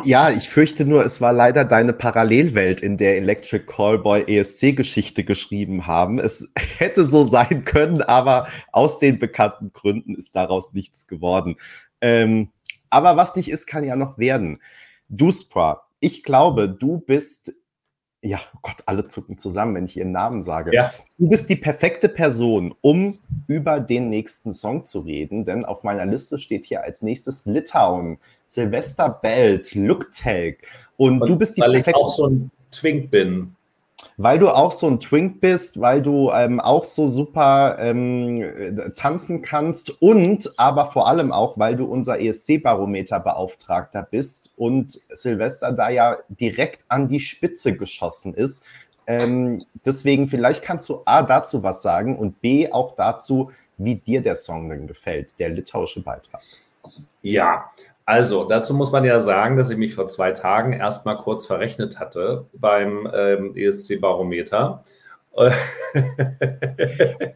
Ja, 0.06 0.30
ich 0.30 0.48
fürchte 0.50 0.86
nur, 0.86 1.04
es 1.04 1.20
war 1.20 1.34
leider 1.34 1.66
deine 1.66 1.92
Parallelwelt, 1.92 2.80
in 2.80 2.98
der 2.98 3.18
Electric 3.18 3.66
Callboy 3.66 4.24
ESC-Geschichte 4.26 5.26
geschrieben 5.26 5.86
haben. 5.86 6.18
Es 6.18 6.54
hätte 6.78 7.04
so 7.06 7.24
sein 7.24 7.66
können, 7.66 8.02
aber 8.02 8.48
aus 8.72 9.00
den 9.00 9.20
bekannten 9.20 9.74
Gründen 9.74 10.16
ist 10.16 10.36
daraus 10.36 10.74
nichts 10.74 11.08
geworden. 11.08 11.58
Ähm, 12.00 12.50
aber 12.90 13.18
was 13.18 13.36
nicht 13.36 13.50
ist, 13.50 13.68
kann 13.68 13.84
ja 13.84 13.96
noch 13.96 14.18
werden. 14.18 14.62
Duspra, 15.10 15.88
ich 16.00 16.24
glaube, 16.24 16.70
du 16.70 17.00
bist 17.00 17.54
ja, 18.24 18.40
oh 18.56 18.60
Gott, 18.62 18.78
alle 18.86 19.08
zucken 19.08 19.38
zusammen, 19.38 19.76
wenn 19.76 19.86
ich 19.86 19.98
ihren 19.98 20.12
Namen 20.12 20.44
sage. 20.44 20.72
Ja. 20.74 20.92
Du 21.18 21.28
bist 21.28 21.50
die 21.50 21.56
perfekte 21.56 22.08
Person, 22.08 22.74
um 22.82 23.20
über 23.48 23.80
den 23.80 24.10
nächsten 24.10 24.54
Song 24.54 24.86
zu 24.86 25.00
reden, 25.00 25.44
denn 25.44 25.66
auf 25.66 25.84
meiner 25.84 26.06
Liste 26.06 26.38
steht 26.38 26.66
hier 26.66 26.84
als 26.84 27.02
nächstes 27.02 27.46
Litauen, 27.46 28.18
Sylvester 28.46 29.10
Belt, 29.10 29.74
Look 29.74 30.12
Take. 30.12 30.58
Und, 30.98 31.22
und 31.22 31.30
du 31.30 31.36
bist 31.36 31.58
die 31.58 31.62
weil 31.62 31.74
perfekte. 31.74 31.94
Weil 31.96 32.02
ich 32.02 32.08
auch 32.08 32.16
so 32.16 32.28
ein 32.28 32.52
Twink 32.72 33.10
bin 33.10 33.56
weil 34.18 34.40
du 34.40 34.50
auch 34.50 34.72
so 34.72 34.88
ein 34.88 35.00
Twink 35.00 35.42
bist, 35.42 35.80
weil 35.80 36.02
du 36.02 36.32
ähm, 36.32 36.60
auch 36.60 36.84
so 36.84 37.08
super 37.08 37.78
ähm, 37.80 38.94
tanzen 38.96 39.42
kannst 39.42 40.02
und 40.02 40.52
aber 40.58 40.86
vor 40.86 41.08
allem 41.08 41.32
auch, 41.32 41.58
weil 41.58 41.76
du 41.76 41.86
unser 41.86 42.20
ESC-Barometer-Beauftragter 42.20 44.08
bist 44.10 44.54
und 44.58 45.00
Silvester 45.10 45.72
da 45.72 45.90
ja 45.90 46.18
direkt 46.30 46.86
an 46.88 47.08
die 47.08 47.20
Spitze 47.20 47.76
geschossen 47.76 48.34
ist. 48.34 48.64
Ähm, 49.08 49.64
deswegen, 49.86 50.28
vielleicht 50.28 50.62
kannst 50.62 50.88
du 50.90 51.02
A 51.06 51.24
dazu 51.24 51.64
was 51.64 51.82
sagen 51.82 52.18
und 52.18 52.42
B 52.42 52.72
auch 52.72 52.96
dazu, 52.96 53.52
wie 53.78 53.96
dir 53.96 54.22
der 54.22 54.36
Song 54.36 54.70
denn 54.70 54.88
gefällt, 54.88 55.40
der 55.40 55.50
litauische 55.50 56.02
Beitrag. 56.02 56.42
Ja, 57.22 57.72
also, 58.12 58.44
dazu 58.44 58.74
muss 58.74 58.92
man 58.92 59.06
ja 59.06 59.22
sagen, 59.22 59.56
dass 59.56 59.70
ich 59.70 59.78
mich 59.78 59.96
vor 59.96 60.06
zwei 60.08 60.34
Tagen 60.34 60.74
erstmal 60.74 61.16
kurz 61.16 61.46
verrechnet 61.46 61.98
hatte 61.98 62.46
beim 62.52 63.10
ähm, 63.16 63.56
ESC-Barometer. 63.56 64.84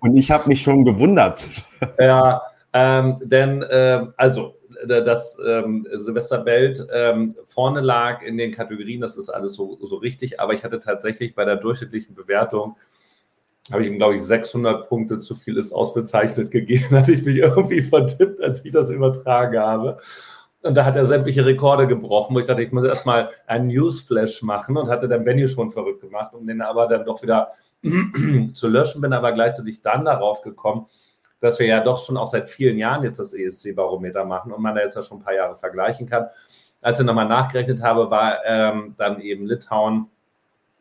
Und 0.02 0.18
ich 0.18 0.32
habe 0.32 0.50
mich 0.50 0.62
schon 0.62 0.84
gewundert. 0.84 1.48
Ja, 1.98 2.42
ähm, 2.74 3.20
denn, 3.24 3.62
äh, 3.62 4.06
also, 4.18 4.58
dass 4.86 5.38
ähm, 5.48 5.88
Silvester 5.94 6.40
Belt 6.40 6.86
ähm, 6.94 7.38
vorne 7.46 7.80
lag 7.80 8.22
in 8.22 8.38
den 8.38 8.52
Kategorien, 8.52 9.00
das 9.00 9.16
ist 9.16 9.30
alles 9.30 9.54
so, 9.54 9.80
so 9.82 9.96
richtig, 9.96 10.42
aber 10.42 10.52
ich 10.52 10.66
hatte 10.66 10.80
tatsächlich 10.80 11.36
bei 11.36 11.46
der 11.46 11.56
durchschnittlichen 11.56 12.16
Bewertung 12.16 12.76
habe 13.72 13.82
ich 13.82 13.90
ihm, 13.90 13.98
glaube 13.98 14.16
ich, 14.16 14.22
600 14.22 14.88
Punkte 14.88 15.20
zu 15.20 15.34
viel 15.34 15.58
ist 15.58 15.74
ausbezeichnet 15.74 16.52
gegeben. 16.52 16.86
Hatte 16.92 17.14
ich 17.14 17.24
mich 17.24 17.38
irgendwie 17.38 17.82
vertippt, 17.82 18.42
als 18.42 18.64
ich 18.64 18.72
das 18.72 18.92
übertragen 18.92 19.58
habe. 19.58 19.98
Und 20.66 20.74
da 20.74 20.84
hat 20.84 20.96
er 20.96 21.06
sämtliche 21.06 21.46
Rekorde 21.46 21.86
gebrochen, 21.86 22.36
wo 22.36 22.40
ich 22.40 22.48
dachte, 22.48 22.64
ich 22.64 22.72
muss 22.72 22.84
erstmal 22.84 23.30
einen 23.46 23.68
Newsflash 23.68 24.42
machen 24.42 24.78
und 24.78 24.90
hatte 24.90 25.08
dann 25.08 25.24
Benny 25.24 25.48
schon 25.48 25.70
verrückt 25.70 26.02
gemacht, 26.02 26.34
um 26.34 26.46
den 26.46 26.62
aber 26.62 26.88
dann 26.88 27.06
doch 27.06 27.22
wieder 27.22 27.50
zu 28.54 28.68
löschen. 28.68 29.02
Bin 29.02 29.14
aber 29.14 29.32
gleichzeitig 29.34 29.84
dann 29.84 30.06
darauf 30.06 30.42
gekommen, 30.42 30.88
dass 31.40 31.60
wir 31.60 31.68
ja 31.68 31.84
doch 31.84 32.04
schon 32.04 32.18
auch 32.18 32.28
seit 32.28 32.50
vielen 32.50 32.80
Jahren 32.80 33.04
jetzt 33.04 33.20
das 33.20 33.34
ESC-Barometer 33.34 34.26
machen 34.26 34.52
und 34.52 34.62
man 34.62 34.74
da 34.74 34.82
jetzt 34.82 34.96
ja 34.96 35.04
schon 35.04 35.20
ein 35.20 35.24
paar 35.24 35.36
Jahre 35.36 35.56
vergleichen 35.56 36.10
kann. 36.10 36.28
Als 36.82 37.00
ich 37.00 37.06
nochmal 37.06 37.28
nachgerechnet 37.28 37.84
habe, 37.84 38.10
war 38.10 38.44
ähm, 38.46 38.96
dann 38.98 39.22
eben 39.22 39.46
Litauen 39.46 40.08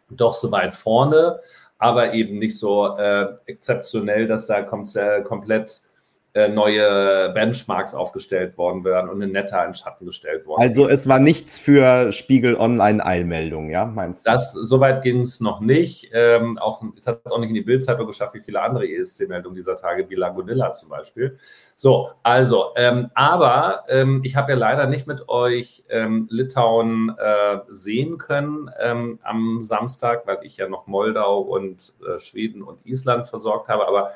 doch 0.08 0.32
so 0.32 0.50
weit 0.50 0.74
vorne, 0.74 1.40
aber 1.78 2.14
eben 2.14 2.38
nicht 2.38 2.58
so 2.58 2.96
äh, 2.96 3.34
exzeptionell, 3.46 4.26
dass 4.26 4.46
da 4.46 4.62
kommt, 4.62 4.96
äh, 4.96 5.22
komplett 5.22 5.82
neue 6.48 7.30
Benchmarks 7.32 7.94
aufgestellt 7.94 8.58
worden 8.58 8.82
wären 8.82 9.08
und 9.08 9.22
eine 9.22 9.30
Netta 9.30 9.64
in 9.64 9.72
Schatten 9.72 10.04
gestellt 10.04 10.46
worden. 10.46 10.62
Also 10.62 10.88
es 10.88 11.08
war 11.08 11.20
nichts 11.20 11.60
für 11.60 12.10
Spiegel 12.10 12.56
Online-Eilmeldungen, 12.56 13.70
ja, 13.70 13.84
meinst 13.84 14.26
du? 14.26 14.32
Das, 14.32 14.52
soweit 14.52 15.02
ging 15.02 15.20
es 15.20 15.40
noch 15.40 15.60
nicht. 15.60 16.10
Ähm, 16.12 16.58
auch, 16.58 16.82
es 16.98 17.06
hat 17.06 17.20
es 17.24 17.30
auch 17.30 17.38
nicht 17.38 17.50
in 17.50 17.54
die 17.54 17.60
Bildzeitung 17.60 18.08
geschafft, 18.08 18.34
wie 18.34 18.40
viele 18.40 18.60
andere 18.60 18.84
ESC-Meldungen 18.84 19.54
dieser 19.54 19.76
Tage, 19.76 20.10
wie 20.10 20.16
Lagunilla 20.16 20.72
zum 20.72 20.88
Beispiel. 20.88 21.36
So, 21.76 22.10
also, 22.24 22.72
ähm, 22.76 23.10
aber 23.14 23.84
ähm, 23.88 24.22
ich 24.24 24.34
habe 24.34 24.52
ja 24.52 24.58
leider 24.58 24.86
nicht 24.86 25.06
mit 25.06 25.28
euch 25.28 25.84
ähm, 25.88 26.26
Litauen 26.30 27.14
äh, 27.18 27.58
sehen 27.66 28.18
können 28.18 28.70
ähm, 28.80 29.18
am 29.22 29.60
Samstag, 29.60 30.26
weil 30.26 30.38
ich 30.42 30.56
ja 30.56 30.68
noch 30.68 30.86
Moldau 30.86 31.40
und 31.40 31.94
äh, 32.06 32.18
Schweden 32.18 32.62
und 32.62 32.84
Island 32.84 33.28
versorgt 33.28 33.68
habe, 33.68 33.86
aber 33.86 34.10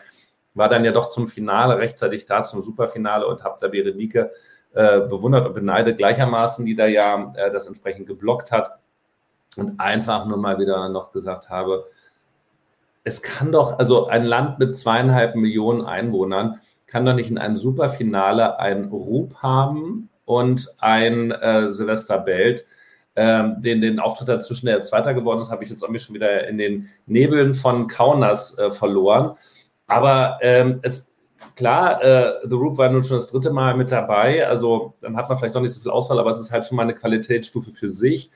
war 0.59 0.68
dann 0.68 0.84
ja 0.84 0.92
doch 0.92 1.09
zum 1.09 1.28
Finale 1.28 1.78
rechtzeitig 1.78 2.26
da, 2.26 2.42
zum 2.42 2.62
Superfinale 2.62 3.26
und 3.26 3.44
habe 3.44 3.59
da 3.61 3.68
Berenike 3.68 4.32
äh, 4.74 5.00
bewundert 5.00 5.46
und 5.46 5.54
beneidet 5.54 5.98
gleichermaßen, 5.98 6.66
die 6.66 6.76
da 6.76 6.86
ja 6.86 7.32
äh, 7.36 7.50
das 7.50 7.66
entsprechend 7.66 8.06
geblockt 8.06 8.52
hat 8.52 8.78
und 9.56 9.80
einfach 9.80 10.26
nur 10.26 10.36
mal 10.36 10.59
wieder 10.59 10.88
noch 10.88 11.12
gesagt 11.12 11.48
habe, 11.48 11.86
es 13.04 13.22
kann 13.22 13.52
doch, 13.52 13.78
also 13.78 14.06
ein 14.09 14.24
Land 14.24 14.59
mit 14.59 14.76
zweieinhalb 14.76 15.34
Millionen 15.34 15.86
Einwohnern 15.86 16.61
kann 16.86 17.06
doch 17.06 17.14
nicht 17.14 17.30
in 17.30 17.38
einem 17.38 17.56
Superfinale 17.56 18.59
ein 18.59 18.84
Rup 18.86 19.36
haben 19.36 20.11
und 20.24 20.68
ein 20.78 21.30
äh, 21.30 21.70
Silvester 21.70 22.18
Belt, 22.18 22.66
ähm, 23.16 23.61
den, 23.61 23.80
den 23.80 23.98
Auftritt 23.98 24.28
dazwischen, 24.28 24.66
der 24.66 24.82
Zweiter 24.82 25.12
geworden 25.14 25.40
ist, 25.40 25.50
habe 25.50 25.64
ich 25.64 25.70
jetzt 25.70 25.82
auch 25.82 25.98
schon 25.98 26.14
wieder 26.14 26.46
in 26.46 26.56
den 26.59 26.88
Nebeln 27.06 27.54
von 27.54 27.88
Kaunas 27.88 28.56
äh, 28.59 28.70
verloren. 28.70 29.36
Aber 29.89 30.39
ähm, 30.43 30.78
es, 30.82 31.12
klar, 31.57 32.03
äh, 32.03 32.32
The 32.45 32.55
Roop 32.55 32.78
war 32.78 32.89
nun 32.91 33.03
schon 33.03 33.16
das 33.16 33.26
dritte 33.26 33.51
Mal 33.51 33.76
mit 33.76 33.91
dabei. 33.91 34.47
Also 34.47 34.95
dann 35.01 35.16
hat 35.16 35.28
man 35.28 35.39
vielleicht 35.39 35.55
noch 35.55 35.62
nicht 35.62 35.72
so 35.72 35.80
viel 35.80 35.91
Auswahl, 35.91 36.20
aber 36.20 36.30
es 36.30 36.39
ist 36.39 36.53
halt 36.53 36.66
schon 36.66 36.76
mal 36.76 36.82
eine 36.82 36.95
Qualitätsstufe 36.95 37.72
für 37.72 37.91
sich. 37.91 38.30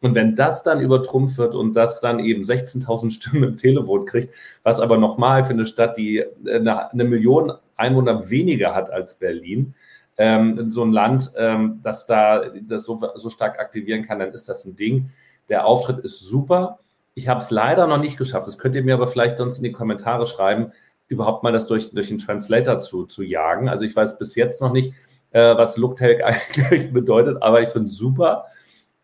Und 0.00 0.14
wenn 0.14 0.34
das 0.34 0.62
dann 0.62 0.80
übertrumpft 0.80 1.38
wird 1.38 1.54
und 1.54 1.74
das 1.74 2.00
dann 2.00 2.18
eben 2.18 2.42
16.000 2.42 3.10
Stimmen 3.10 3.44
im 3.44 3.56
Televote 3.56 4.04
kriegt, 4.04 4.34
was 4.62 4.80
aber 4.80 4.98
nochmal 4.98 5.44
für 5.44 5.52
eine 5.52 5.66
Stadt, 5.66 5.96
die 5.96 6.24
eine, 6.46 6.92
eine, 6.92 7.04
Million 7.04 7.52
Einwohner 7.76 8.28
weniger 8.28 8.74
hat 8.74 8.90
als 8.90 9.18
Berlin, 9.18 9.74
ähm, 10.18 10.70
so 10.70 10.82
ein 10.82 10.92
Land, 10.92 11.32
ähm, 11.36 11.80
das 11.82 12.06
da 12.06 12.42
das 12.62 12.84
so, 12.84 13.02
so 13.16 13.30
stark 13.30 13.58
aktivieren 13.58 14.02
kann, 14.02 14.18
dann 14.18 14.32
ist 14.32 14.48
das 14.48 14.64
ein 14.64 14.76
Ding. 14.76 15.10
Der 15.48 15.66
Auftritt 15.66 16.00
ist 16.00 16.20
super. 16.20 16.78
Ich 17.14 17.28
habe 17.28 17.40
es 17.40 17.50
leider 17.50 17.86
noch 17.86 17.98
nicht 17.98 18.18
geschafft. 18.18 18.46
Das 18.46 18.58
könnt 18.58 18.74
ihr 18.74 18.84
mir 18.84 18.94
aber 18.94 19.08
vielleicht 19.08 19.38
sonst 19.38 19.58
in 19.58 19.64
die 19.64 19.72
Kommentare 19.72 20.26
schreiben 20.26 20.72
überhaupt 21.08 21.42
mal 21.42 21.52
das 21.52 21.66
durch, 21.66 21.92
durch 21.92 22.08
den 22.08 22.18
Translator 22.18 22.78
zu, 22.78 23.06
zu 23.06 23.22
jagen. 23.22 23.68
Also 23.68 23.84
ich 23.84 23.94
weiß 23.94 24.18
bis 24.18 24.34
jetzt 24.34 24.60
noch 24.60 24.72
nicht, 24.72 24.92
äh, 25.30 25.56
was 25.56 25.76
Looktalk 25.76 26.22
eigentlich 26.24 26.92
bedeutet, 26.92 27.42
aber 27.42 27.62
ich 27.62 27.68
finde 27.68 27.88
es 27.88 27.96
super. 27.96 28.44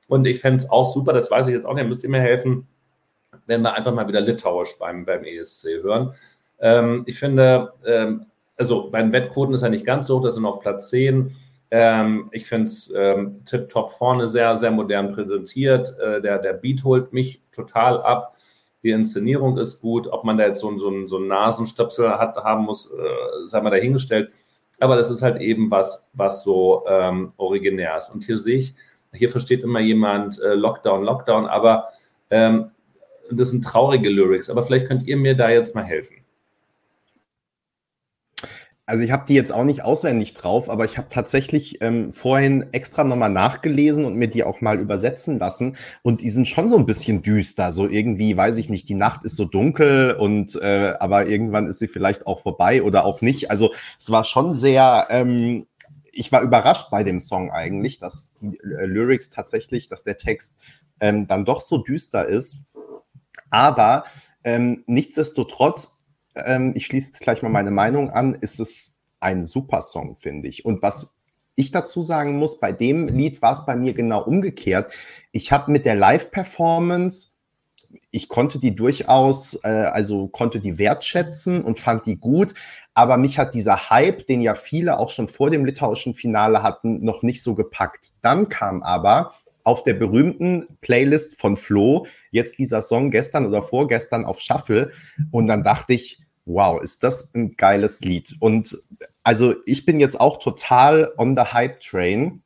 Und 0.09 0.27
ich 0.27 0.41
fände 0.41 0.59
es 0.59 0.71
auch 0.71 0.93
super, 0.93 1.13
das 1.13 1.31
weiß 1.31 1.47
ich 1.47 1.55
jetzt 1.55 1.65
auch 1.65 1.75
nicht, 1.75 1.87
müsst 1.87 2.05
ihr 2.05 2.11
mir 2.11 2.21
helfen, 2.21 2.67
wenn 3.47 3.63
wir 3.63 3.75
einfach 3.75 3.95
mal 3.95 4.09
wieder 4.09 4.21
Litauisch 4.21 4.79
beim, 4.79 5.05
beim 5.05 5.25
ESC 5.25 5.83
hören. 5.83 6.15
Ähm, 6.61 7.05
ich 7.07 7.19
finde, 7.19 7.73
ähm, 7.87 8.27
also 8.57 8.91
bei 8.91 9.01
den 9.01 9.13
Wettquoten 9.13 9.55
ist 9.55 9.63
er 9.63 9.71
nicht 9.71 9.87
ganz 9.87 10.07
so 10.07 10.19
hoch, 10.19 10.25
das 10.25 10.35
sind 10.35 10.45
auf 10.45 10.61
Platz 10.61 10.91
10. 10.91 11.35
Ähm, 11.71 12.29
ich 12.33 12.47
finde 12.47 12.65
es 12.65 12.93
ähm, 12.95 13.43
tipptopp 13.47 13.93
vorne 13.93 14.29
sehr, 14.29 14.57
sehr 14.59 14.71
modern 14.71 15.13
präsentiert. 15.13 15.97
Äh, 15.99 16.21
der, 16.21 16.39
der 16.39 16.53
Beat 16.53 16.85
holt 16.85 17.13
mich 17.13 17.43
total 17.51 18.03
ab 18.03 18.37
die 18.83 18.91
Inszenierung 18.91 19.59
ist 19.59 19.81
gut, 19.81 20.09
ob 20.09 20.25
man 20.25 20.39
da 20.39 20.47
jetzt 20.47 20.61
so, 20.61 20.77
so, 20.79 21.07
so 21.07 21.17
einen 21.17 21.29
Nasenstöpsel 21.29 22.11
hat, 22.11 22.37
haben 22.37 22.65
muss, 22.65 22.91
äh, 22.91 23.47
sei 23.47 23.61
mal 23.61 23.71
dahingestellt. 23.71 24.33
Aber 24.81 24.97
das 24.97 25.11
ist 25.11 25.23
halt 25.23 25.41
eben 25.41 25.71
was, 25.71 26.09
was 26.15 26.43
so 26.43 26.85
ähm, 26.89 27.33
originär 27.37 27.97
ist. 27.99 28.11
Und 28.11 28.25
hier 28.25 28.37
sehe 28.37 28.59
ich, 28.59 28.75
hier 29.13 29.31
versteht 29.31 29.63
immer 29.63 29.81
jemand 29.81 30.41
äh, 30.41 30.55
Lockdown, 30.55 31.05
Lockdown, 31.05 31.47
aber 31.47 31.89
ähm, 32.31 32.71
das 33.31 33.51
sind 33.51 33.63
traurige 33.63 34.09
Lyrics. 34.09 34.51
Aber 34.51 34.63
vielleicht 34.63 34.87
könnt 34.87 35.07
ihr 35.07 35.17
mir 35.17 35.37
da 35.37 35.51
jetzt 35.51 35.75
mal 35.75 35.85
helfen 35.85 36.22
also 38.93 39.05
ich 39.05 39.11
habe 39.11 39.25
die 39.27 39.33
jetzt 39.33 39.55
auch 39.55 39.65
nicht 39.65 39.85
auswendig 39.85 40.35
drauf, 40.35 40.69
aber 40.69 40.85
ich 40.85 40.99
habe 40.99 41.09
tatsächlich 41.09 41.81
ähm, 41.81 42.13
vorhin 42.13 42.67
extra 42.73 43.05
nochmal 43.05 43.31
nachgelesen 43.31 44.05
und 44.05 44.17
mir 44.17 44.29
die 44.29 44.45
auch 44.45 44.61
mal 44.61 44.79
übersetzen 44.79 45.39
lassen. 45.39 45.79
Und 46.03 46.21
die 46.21 46.29
sind 46.29 46.47
schon 46.47 46.69
so 46.69 46.77
ein 46.77 46.85
bisschen 46.85 47.23
düster. 47.23 47.73
So 47.73 47.89
irgendwie, 47.89 48.37
weiß 48.37 48.59
ich 48.59 48.69
nicht, 48.69 48.91
die 48.91 48.95
Nacht 48.95 49.25
ist 49.25 49.37
so 49.37 49.47
dunkel 49.47 50.15
und 50.21 50.57
äh, 50.57 50.93
aber 51.01 51.27
irgendwann 51.27 51.69
ist 51.69 51.79
sie 51.79 51.89
vielleicht 51.89 52.27
auch 52.27 52.41
vorbei 52.41 52.83
oder 52.83 53.07
auch 53.07 53.23
nicht. 53.23 53.51
Also 53.51 53.73
es 53.99 54.11
war 54.11 54.25
schon 54.25 54.53
sehr. 54.53 55.07
Ähm, 55.09 55.67
ich 56.13 56.31
war 56.31 56.43
überrascht 56.43 56.91
bei 56.91 57.03
dem 57.03 57.19
Song 57.19 57.51
eigentlich, 57.51 57.99
dass 57.99 58.33
die 58.43 58.59
äh, 58.59 58.85
Lyrics 58.85 59.31
tatsächlich, 59.31 59.89
dass 59.89 60.05
der 60.05 60.19
Text 60.19 60.61
ähm, 61.01 61.27
dann 61.27 61.47
doch 61.47 61.63
so 61.63 61.79
düster 61.79 62.27
ist. 62.27 62.59
Aber 63.49 64.05
ähm, 64.45 64.85
nichtsdestotrotz 64.87 66.02
ähm, 66.35 66.73
ich 66.77 66.87
schließe 66.87 67.09
jetzt 67.09 67.21
gleich 67.21 67.43
mal 67.43 67.49
meine 67.49 67.71
Meinung 67.71 68.11
an, 68.11 68.35
ist 68.35 68.61
es 68.61 68.97
ein 69.21 69.45
super 69.45 69.83
Song, 69.83 70.17
finde 70.17 70.49
ich. 70.49 70.65
Und 70.65 70.83
was 70.83 71.15
ich 71.55 71.71
dazu 71.71 72.03
sagen 72.03 72.39
muss, 72.39 72.61
bei 72.61 72.73
dem 72.73 73.09
Lied 73.09 73.43
war 73.43 73.53
es 73.53 73.67
bei 73.67 73.77
mir 73.77 73.93
genau 73.93 74.23
umgekehrt. 74.25 74.93
Ich 75.33 75.53
habe 75.53 75.71
mit 75.71 75.85
der 75.85 75.95
Live-Performance 75.95 77.33
ich 78.11 78.29
konnte 78.29 78.59
die 78.59 78.75
durchaus, 78.75 79.59
äh, 79.65 79.69
also 79.69 80.29
konnte 80.29 80.61
die 80.61 80.79
wertschätzen 80.79 81.63
und 81.63 81.79
fand 81.79 82.07
die 82.07 82.17
gut. 82.17 82.55
Aber 82.95 83.17
mich 83.17 83.39
hat 83.39 83.55
dieser 83.55 83.91
Hype, 83.91 84.27
den 84.27 84.41
ja 84.41 84.55
viele 84.55 84.99
auch 84.99 85.11
schon 85.11 85.29
vor 85.29 85.51
dem 85.51 85.65
litauischen 85.65 86.15
Finale 86.15 86.63
hatten, 86.63 86.99
noch 86.99 87.23
nicht 87.23 87.43
so 87.43 87.55
gepackt. 87.55 88.11
Dann 88.23 88.49
kam 88.49 88.83
aber 88.83 89.35
auf 89.65 89.83
der 89.83 89.95
berühmten 89.95 90.67
Playlist 90.81 91.41
von 91.41 91.57
Flo 91.57 92.07
jetzt 92.31 92.59
dieser 92.59 92.83
Song 92.83 93.11
gestern 93.11 93.47
oder 93.47 93.63
vorgestern 93.63 94.25
auf 94.25 94.41
Shuffle. 94.41 94.91
Und 95.31 95.47
dann 95.47 95.63
dachte 95.63 95.93
ich, 95.93 96.22
wow, 96.45 96.81
ist 96.81 97.03
das 97.03 97.35
ein 97.35 97.57
geiles 97.57 98.01
Lied. 98.01 98.37
Und 98.41 98.79
also 99.23 99.55
ich 99.67 99.87
bin 99.87 100.01
jetzt 100.01 100.21
auch 100.21 100.39
total 100.39 101.13
on 101.17 101.37
the 101.37 101.43
Hype 101.43 101.81
Train. 101.81 102.43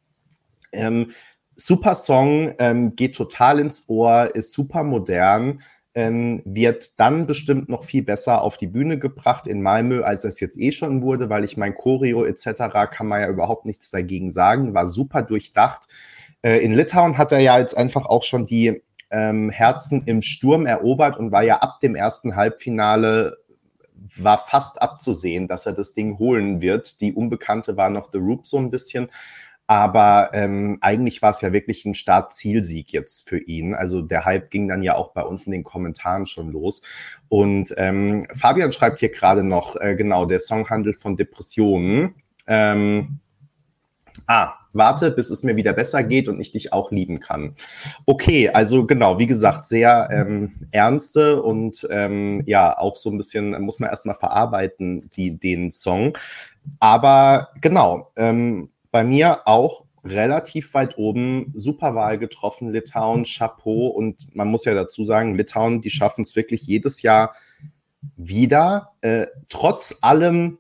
Ähm, 0.73 1.13
super 1.57 1.95
Song, 1.95 2.55
ähm, 2.59 2.97
geht 2.97 3.17
total 3.17 3.61
ins 3.61 3.89
Ohr, 3.89 4.35
ist 4.35 4.53
super 4.53 4.83
modern, 4.85 5.63
ähm, 5.95 6.43
wird 6.45 7.01
dann 7.01 7.27
bestimmt 7.27 7.71
noch 7.71 7.83
viel 7.83 8.03
besser 8.03 8.43
auf 8.43 8.59
die 8.59 8.67
Bühne 8.67 8.99
gebracht 8.99 9.47
in 9.47 9.63
Malmö, 9.63 10.03
als 10.03 10.25
es 10.25 10.41
jetzt 10.41 10.61
eh 10.61 10.71
schon 10.71 11.03
wurde, 11.03 11.31
weil 11.31 11.45
ich 11.45 11.57
mein 11.57 11.75
Choreo 11.75 12.25
etc. 12.25 12.91
kann 12.91 13.07
man 13.07 13.23
ja 13.23 13.29
überhaupt 13.31 13.65
nichts 13.65 13.91
dagegen 13.91 14.29
sagen, 14.29 14.75
war 14.75 14.89
super 14.89 15.23
durchdacht. 15.23 15.89
Äh, 16.43 16.59
in 16.59 16.75
Litauen 16.75 17.17
hat 17.17 17.33
er 17.33 17.41
ja 17.41 17.59
jetzt 17.59 17.77
einfach 17.77 18.05
auch 18.05 18.25
schon 18.25 18.45
die 18.45 18.83
ähm, 19.11 19.49
Herzen 19.49 20.03
im 20.05 20.21
Sturm 20.21 20.67
erobert 20.67 21.17
und 21.17 21.33
war 21.33 21.43
ja 21.43 21.59
ab 21.59 21.81
dem 21.81 21.95
ersten 21.95 22.37
Halbfinale 22.37 23.39
war 24.17 24.39
fast 24.39 24.81
abzusehen, 24.81 25.49
dass 25.49 25.67
er 25.67 25.73
das 25.73 25.93
Ding 25.93 26.19
holen 26.19 26.61
wird. 26.61 27.01
Die 27.01 27.13
Unbekannte 27.13 27.77
war 27.77 27.91
noch 27.91 28.11
The 28.13 28.19
Roop 28.19 28.47
so 28.47 28.59
ein 28.59 28.71
bisschen. 28.71 29.09
Aber 29.69 30.31
ähm, 30.33 30.79
eigentlich 30.81 31.23
war 31.23 31.31
es 31.31 31.41
ja 31.41 31.53
wirklich 31.53 31.85
ein 31.85 31.95
Start-Zielsieg 31.95 32.93
jetzt 32.93 33.29
für 33.29 33.39
ihn. 33.39 33.75
Also 33.75 34.01
der 34.01 34.25
Hype 34.25 34.51
ging 34.51 34.69
dann 34.69 34.83
ja 34.83 34.95
auch 34.95 35.13
bei 35.13 35.23
uns 35.23 35.45
in 35.47 35.53
den 35.53 35.65
Kommentaren 35.65 36.27
schon 36.27 36.53
los. 36.53 36.83
Und 37.29 37.75
ähm, 37.77 38.29
Fabian 38.33 38.71
schreibt 38.71 39.01
hier 39.01 39.11
gerade 39.11 39.43
noch, 39.43 39.75
äh, 39.77 39.97
genau, 39.97 40.25
der 40.25 40.39
Song 40.39 40.69
handelt 40.71 41.01
von 41.01 41.17
Depressionen. 41.17 42.15
Ähm, 42.47 43.19
ah, 44.27 44.55
warte, 44.73 45.11
bis 45.11 45.31
es 45.31 45.43
mir 45.43 45.57
wieder 45.57 45.73
besser 45.73 46.03
geht 46.03 46.29
und 46.29 46.41
ich 46.41 46.53
dich 46.53 46.73
auch 46.73 46.91
lieben 46.91 47.21
kann. 47.21 47.55
Okay, 48.05 48.49
also 48.49 48.87
genau, 48.87 49.19
wie 49.19 49.27
gesagt, 49.27 49.65
sehr 49.65 50.09
ähm, 50.13 50.69
ernste 50.71 51.43
und 51.43 51.87
ähm, 51.91 52.43
ja, 52.47 52.77
auch 52.77 52.97
so 52.97 53.11
ein 53.11 53.17
bisschen 53.17 53.61
muss 53.63 53.79
man 53.79 53.91
erstmal 53.91 54.17
verarbeiten, 54.17 55.11
die, 55.17 55.39
den 55.39 55.71
Song. 55.71 56.17
Aber 56.81 57.49
genau, 57.61 58.13
ähm, 58.17 58.71
bei 58.91 59.05
mir 59.05 59.47
auch 59.47 59.87
relativ 60.05 60.73
weit 60.75 60.99
oben, 60.99 61.53
super 61.55 61.95
Wahl 61.95 62.19
getroffen, 62.19 62.73
Litauen, 62.73 63.25
Chapeau. 63.25 63.89
Und 63.89 64.35
man 64.35 64.49
muss 64.49 64.65
ja 64.65 64.75
dazu 64.75 65.05
sagen, 65.05 65.35
Litauen, 65.35 65.81
die 65.81 65.91
schaffen 65.91 66.23
es 66.23 66.37
wirklich 66.37 66.63
jedes 66.63 67.03
Jahr 67.03 67.35
wieder, 68.17 68.93
äh, 69.01 69.27
trotz 69.49 69.99
allem 70.03 70.59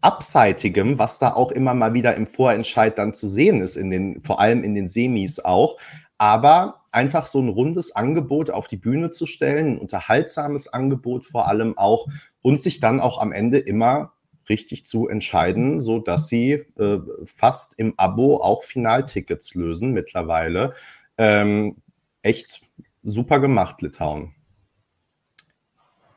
Abseitigem, 0.00 0.98
was 0.98 1.18
da 1.18 1.34
auch 1.34 1.50
immer 1.50 1.74
mal 1.74 1.94
wieder 1.94 2.16
im 2.16 2.26
Vorentscheid 2.26 2.96
dann 2.98 3.12
zu 3.14 3.28
sehen 3.28 3.60
ist, 3.60 3.76
in 3.76 3.90
den, 3.90 4.20
vor 4.20 4.40
allem 4.40 4.62
in 4.62 4.74
den 4.74 4.88
Semis 4.88 5.40
auch. 5.40 5.76
Aber 6.18 6.82
einfach 6.92 7.26
so 7.26 7.40
ein 7.40 7.48
rundes 7.48 7.94
Angebot 7.94 8.50
auf 8.50 8.68
die 8.68 8.76
Bühne 8.76 9.10
zu 9.10 9.26
stellen, 9.26 9.74
ein 9.74 9.78
unterhaltsames 9.78 10.68
Angebot 10.68 11.24
vor 11.24 11.48
allem 11.48 11.76
auch 11.78 12.06
und 12.42 12.62
sich 12.62 12.80
dann 12.80 13.00
auch 13.00 13.20
am 13.20 13.32
Ende 13.32 13.58
immer 13.58 14.12
richtig 14.48 14.84
zu 14.84 15.08
entscheiden, 15.08 15.80
so 15.80 15.98
dass 15.98 16.28
sie 16.28 16.52
äh, 16.52 16.98
fast 17.24 17.78
im 17.78 17.94
Abo 17.96 18.38
auch 18.42 18.64
Finaltickets 18.64 19.54
lösen 19.54 19.92
mittlerweile. 19.92 20.72
Ähm, 21.18 21.76
echt 22.22 22.62
super 23.02 23.38
gemacht, 23.38 23.80
Litauen. 23.82 24.34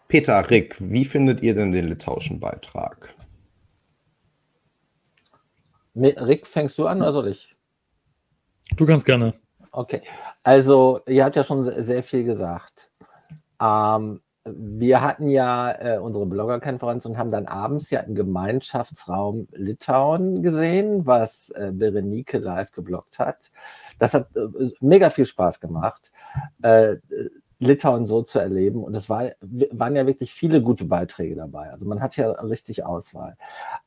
Peter, 0.07 0.49
Rick, 0.49 0.77
wie 0.79 1.05
findet 1.05 1.41
ihr 1.41 1.55
denn 1.55 1.71
den 1.71 1.87
litauischen 1.87 2.39
Beitrag? 2.39 3.15
Rick, 5.95 6.47
fängst 6.47 6.77
du 6.77 6.87
an 6.87 7.01
oder 7.01 7.13
soll 7.13 7.27
ich? 7.27 7.55
Du 8.75 8.85
kannst 8.85 9.05
gerne. 9.05 9.33
Okay, 9.71 10.01
also 10.43 11.01
ihr 11.07 11.25
habt 11.25 11.35
ja 11.35 11.43
schon 11.43 11.65
sehr 11.83 12.03
viel 12.03 12.23
gesagt. 12.23 12.91
Ähm, 13.61 14.21
wir 14.45 15.01
hatten 15.01 15.29
ja 15.29 15.71
äh, 15.71 15.97
unsere 15.99 16.25
Bloggerkonferenz 16.25 17.05
und 17.05 17.17
haben 17.17 17.31
dann 17.31 17.45
abends 17.45 17.89
ja 17.91 18.01
im 18.01 18.13
Gemeinschaftsraum 18.13 19.47
Litauen 19.53 20.43
gesehen, 20.43 21.05
was 21.05 21.49
äh, 21.51 21.71
Berenike 21.73 22.39
live 22.39 22.71
geblockt 22.71 23.19
hat. 23.19 23.51
Das 23.99 24.13
hat 24.13 24.27
äh, 24.35 24.71
mega 24.81 25.09
viel 25.09 25.25
Spaß 25.25 25.61
gemacht, 25.61 26.11
äh, 26.61 26.97
Litauen 27.65 28.07
so 28.07 28.21
zu 28.21 28.39
erleben. 28.39 28.83
Und 28.83 28.95
es 28.95 29.09
war, 29.09 29.31
waren 29.71 29.95
ja 29.95 30.05
wirklich 30.05 30.33
viele 30.33 30.61
gute 30.61 30.85
Beiträge 30.85 31.35
dabei. 31.35 31.71
Also 31.71 31.85
man 31.85 32.01
hat 32.01 32.15
ja 32.17 32.31
richtig 32.31 32.85
Auswahl. 32.85 33.37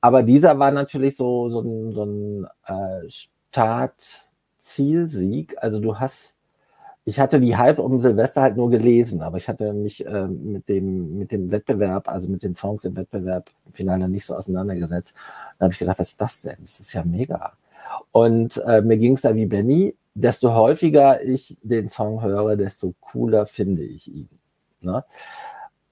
Aber 0.01 0.23
dieser 0.23 0.59
war 0.59 0.71
natürlich 0.71 1.17
so, 1.17 1.49
so 1.49 1.61
ein, 1.61 1.93
so 1.93 2.05
ein 2.05 2.47
äh, 2.67 3.09
Start-Zielsieg. 3.09 5.57
Also 5.59 5.81
du 5.81 5.99
hast 5.99 6.37
ich 7.09 7.21
hatte 7.21 7.39
die 7.39 7.57
Hype 7.57 7.79
um 7.79 8.01
Silvester 8.01 8.43
halt 8.43 8.57
nur 8.57 8.69
gelesen, 8.69 9.23
aber 9.23 9.39
ich 9.39 9.49
hatte 9.49 9.73
mich 9.73 10.05
äh, 10.05 10.27
mit, 10.27 10.69
dem, 10.69 11.19
mit 11.19 11.31
dem 11.31 11.53
Wettbewerb, 11.53 12.09
also 12.09 12.27
mit 12.27 12.43
den 12.43 12.57
Songs 12.57 12.85
im 12.85 12.97
Wettbewerb 12.97 13.49
im 13.65 13.73
Finale 13.73 14.09
nicht 14.09 14.27
so 14.27 14.35
auseinandergesetzt. 14.35 15.15
Dann 15.59 15.67
habe 15.67 15.73
ich 15.73 15.79
gedacht, 15.79 16.01
was 16.01 16.09
ist 16.09 16.21
das 16.21 16.43
denn? 16.43 16.57
Das 16.61 16.81
ist 16.81 16.93
ja 16.95 17.05
mega. 17.05 17.53
Und 18.11 18.57
äh, 18.67 18.83
mir 18.83 18.99
ging 18.99 19.13
es 19.13 19.21
da 19.21 19.37
wie 19.37 19.47
Benny, 19.47 19.95
desto 20.17 20.55
häufiger 20.55 21.23
ich 21.23 21.57
den 21.63 21.89
Song 21.89 22.23
höre, 22.23 22.57
desto 22.57 22.95
cooler 23.01 23.47
finde 23.47 23.85
ich 23.85 24.09
ihn. 24.09 24.31
Ne? 24.81 25.05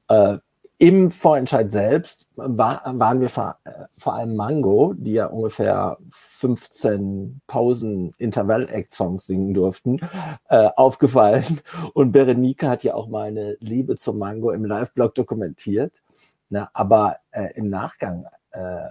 Äh, 0.09 0.39
im 0.79 1.12
Vorentscheid 1.12 1.70
selbst 1.70 2.29
war, 2.35 2.83
waren 2.85 3.20
wir 3.20 3.29
vor, 3.29 3.59
äh, 3.64 3.85
vor 3.91 4.14
allem 4.14 4.35
Mango, 4.35 4.95
die 4.97 5.12
ja 5.12 5.27
ungefähr 5.27 5.99
15 6.11 7.43
Pausen-Intervall-Act-Songs 7.47 9.27
singen 9.27 9.55
durften, 9.55 10.01
äh, 10.49 10.70
aufgefallen. 10.75 11.61
Und 11.93 12.12
Berenike 12.12 12.68
hat 12.68 12.83
ja 12.83 12.95
auch 12.95 13.09
meine 13.09 13.57
Liebe 13.61 13.97
zum 13.97 14.18
Mango 14.18 14.51
im 14.51 14.64
Live-Blog 14.64 15.14
dokumentiert. 15.14 16.03
Na, 16.49 16.70
aber 16.72 17.18
äh, 17.31 17.53
im 17.55 17.68
Nachgang, 17.68 18.27
äh, 18.51 18.89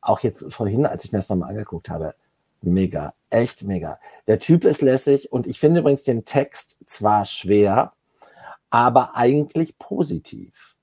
auch 0.00 0.20
jetzt 0.20 0.52
vorhin, 0.52 0.86
als 0.86 1.04
ich 1.04 1.12
mir 1.12 1.18
das 1.18 1.28
nochmal 1.28 1.50
angeguckt 1.50 1.88
habe, 1.88 2.14
mega, 2.64 3.14
echt 3.30 3.64
mega. 3.64 3.98
Der 4.26 4.38
Typ 4.38 4.64
ist 4.64 4.82
lässig 4.82 5.32
und 5.32 5.46
ich 5.46 5.58
finde 5.58 5.80
übrigens 5.80 6.04
den 6.04 6.24
Text 6.24 6.76
zwar 6.86 7.24
schwer, 7.24 7.92
aber 8.70 9.16
eigentlich 9.16 9.78
positiv. 9.78 10.76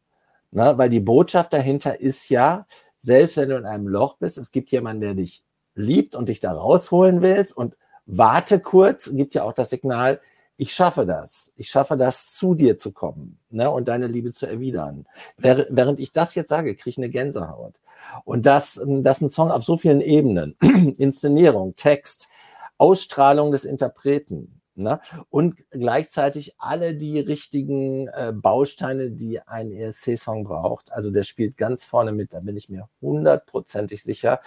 Ne? 0.52 0.78
Weil 0.78 0.90
die 0.90 1.00
Botschaft 1.00 1.54
dahinter 1.54 2.00
ist 2.00 2.30
ja, 2.30 2.66
selbst 2.98 3.38
wenn 3.38 3.50
du 3.50 3.58
in 3.58 3.66
einem 3.66 3.88
Loch 3.88 4.18
bist, 4.18 4.38
es 4.38 4.52
gibt 4.52 4.72
jemanden, 4.72 5.02
der 5.02 5.14
dich 5.14 5.44
liebt 5.76 6.16
und 6.16 6.30
dich 6.30 6.40
da 6.40 6.52
rausholen 6.52 7.22
willst 7.22 7.56
und 7.56 7.78
warte 8.06 8.60
kurz, 8.60 9.12
gibt 9.16 9.34
ja 9.34 9.44
auch 9.44 9.54
das 9.54 9.70
Signal, 9.70 10.20
ich 10.58 10.74
schaffe 10.74 11.06
das. 11.06 11.54
Ich 11.56 11.70
schaffe 11.70 11.96
das, 11.96 12.34
zu 12.34 12.54
dir 12.54 12.78
zu 12.78 12.92
kommen 12.92 13.40
ne, 13.50 13.72
und 13.72 13.88
deine 13.88 14.08
Liebe 14.08 14.34
zu 14.34 14.46
erwidern. 14.46 15.06
Während 15.38 16.02
ich 16.02 16.12
das 16.12 16.36
jetzt 16.36 16.50
sage, 16.50 16.76
kriege 16.76 16.90
ich 16.90 16.98
eine 16.98 17.10
Gänsehaut. 17.10 17.80
Und 18.26 18.46
das, 18.46 18.82
das 18.86 19.18
ist 19.18 19.22
ein 19.22 19.30
Song 19.30 19.52
auf 19.52 19.64
so 19.64 19.78
vielen 19.78 20.02
Ebenen. 20.02 20.56
Inszenierung, 20.98 21.76
Text, 21.76 22.30
Ausstrahlung 22.78 23.52
des 23.52 23.66
Interpreten, 23.66 24.60
Ne? 24.80 25.02
Und 25.30 25.58
gleichzeitig 25.72 26.54
alle 26.58 26.96
die 26.96 27.20
richtigen 27.20 28.08
äh, 28.08 28.32
Bausteine, 28.34 29.12
die 29.12 29.42
ein 29.42 29.74
ESC-Song 29.74 30.46
braucht. 30.46 30.94
Also 30.94 31.12
der 31.12 31.24
spielt 31.24 31.58
ganz 31.58 31.84
vorne 31.84 32.14
mit, 32.14 32.34
da 32.34 32.40
bin 32.40 32.56
ich 32.56 32.70
mir 32.70 32.88
hundertprozentig 33.02 34.02
sicher, 34.02 34.40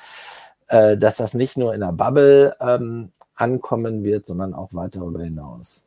äh, 0.68 0.96
dass 0.96 1.18
das 1.18 1.34
nicht 1.34 1.58
nur 1.58 1.74
in 1.74 1.80
der 1.80 1.92
Bubble 1.92 2.56
ähm, 2.60 3.12
ankommen 3.34 4.04
wird, 4.04 4.24
sondern 4.24 4.54
auch 4.54 4.72
weiter 4.72 5.00
darüber 5.00 5.22
hinaus. 5.22 5.84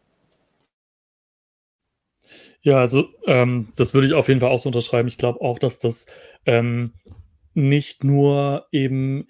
Ja, 2.61 2.80
also 2.82 3.05
ähm, 3.26 3.69
das 3.76 3.95
würde 3.95 4.05
ich 4.05 4.13
auf 4.13 4.28
jeden 4.28 4.41
Fall 4.41 4.51
auch 4.51 4.59
so 4.59 4.69
unterschreiben. 4.69 5.07
Ich 5.07 5.17
glaube 5.17 5.41
auch, 5.41 5.57
dass 5.57 5.80
das 5.80 6.05
ähm, 6.45 6.93
nicht 7.56 8.03
nur 8.03 8.68
eben 8.72 9.28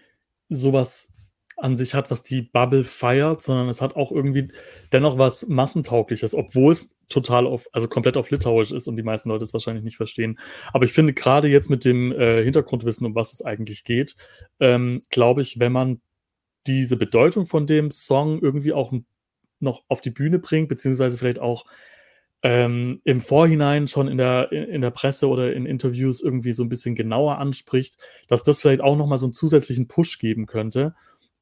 sowas 0.50 1.12
an 1.58 1.78
sich 1.78 1.94
hat, 1.94 2.12
was 2.12 2.24
die 2.24 2.42
Bubble 2.42 2.84
feiert, 2.84 3.42
sondern 3.42 3.70
es 3.70 3.82
hat 3.82 3.96
auch 3.96 4.12
irgendwie 4.12 4.50
dennoch 4.92 5.18
was 5.18 5.48
Massentaugliches, 5.48 6.36
obwohl 6.36 6.74
es 6.74 6.96
total 7.08 7.48
auf, 7.48 7.68
also 7.72 7.88
komplett 7.88 8.18
auf 8.18 8.30
Litauisch 8.30 8.72
ist 8.72 8.88
und 8.88 8.98
die 8.98 9.04
meisten 9.04 9.30
Leute 9.30 9.44
es 9.44 9.54
wahrscheinlich 9.54 9.84
nicht 9.84 9.96
verstehen. 9.96 10.38
Aber 10.74 10.86
ich 10.86 10.92
finde 10.92 11.14
gerade 11.14 11.48
jetzt 11.48 11.70
mit 11.70 11.86
dem 11.86 12.12
äh, 12.12 12.44
Hintergrundwissen, 12.44 13.06
um 13.06 13.16
was 13.16 13.32
es 13.32 13.42
eigentlich 13.42 13.84
geht, 13.84 14.16
ähm, 14.60 15.04
glaube 15.10 15.42
ich, 15.42 15.60
wenn 15.60 15.72
man 15.72 16.02
diese 16.68 16.98
Bedeutung 16.98 17.46
von 17.46 17.68
dem 17.68 17.92
Song 17.92 18.42
irgendwie 18.42 18.74
auch 18.74 18.92
noch 19.60 19.84
auf 19.88 20.02
die 20.02 20.12
Bühne 20.12 20.40
bringt, 20.40 20.68
beziehungsweise 20.68 21.18
vielleicht 21.18 21.40
auch 21.40 21.66
ähm, 22.46 23.02
im 23.04 23.22
Vorhinein 23.22 23.88
schon 23.88 24.08
in 24.08 24.18
der, 24.18 24.52
in 24.52 24.82
der 24.82 24.92
Presse 24.92 25.28
oder 25.28 25.54
in 25.54 25.66
Interviews 25.66 26.22
irgendwie 26.22 26.54
so 26.54 26.64
ein 26.64 26.70
bisschen 26.70 26.94
genauer 26.94 27.40
anspricht, 27.40 27.98
dass 28.28 28.44
das 28.44 28.62
vielleicht 28.62 28.82
auch 28.82 28.96
nochmal 28.96 29.18
so 29.18 29.26
einen 29.26 29.34
zusätzlichen 29.34 29.88
Push 29.88 30.20
geben 30.20 30.46
könnte 30.46 30.94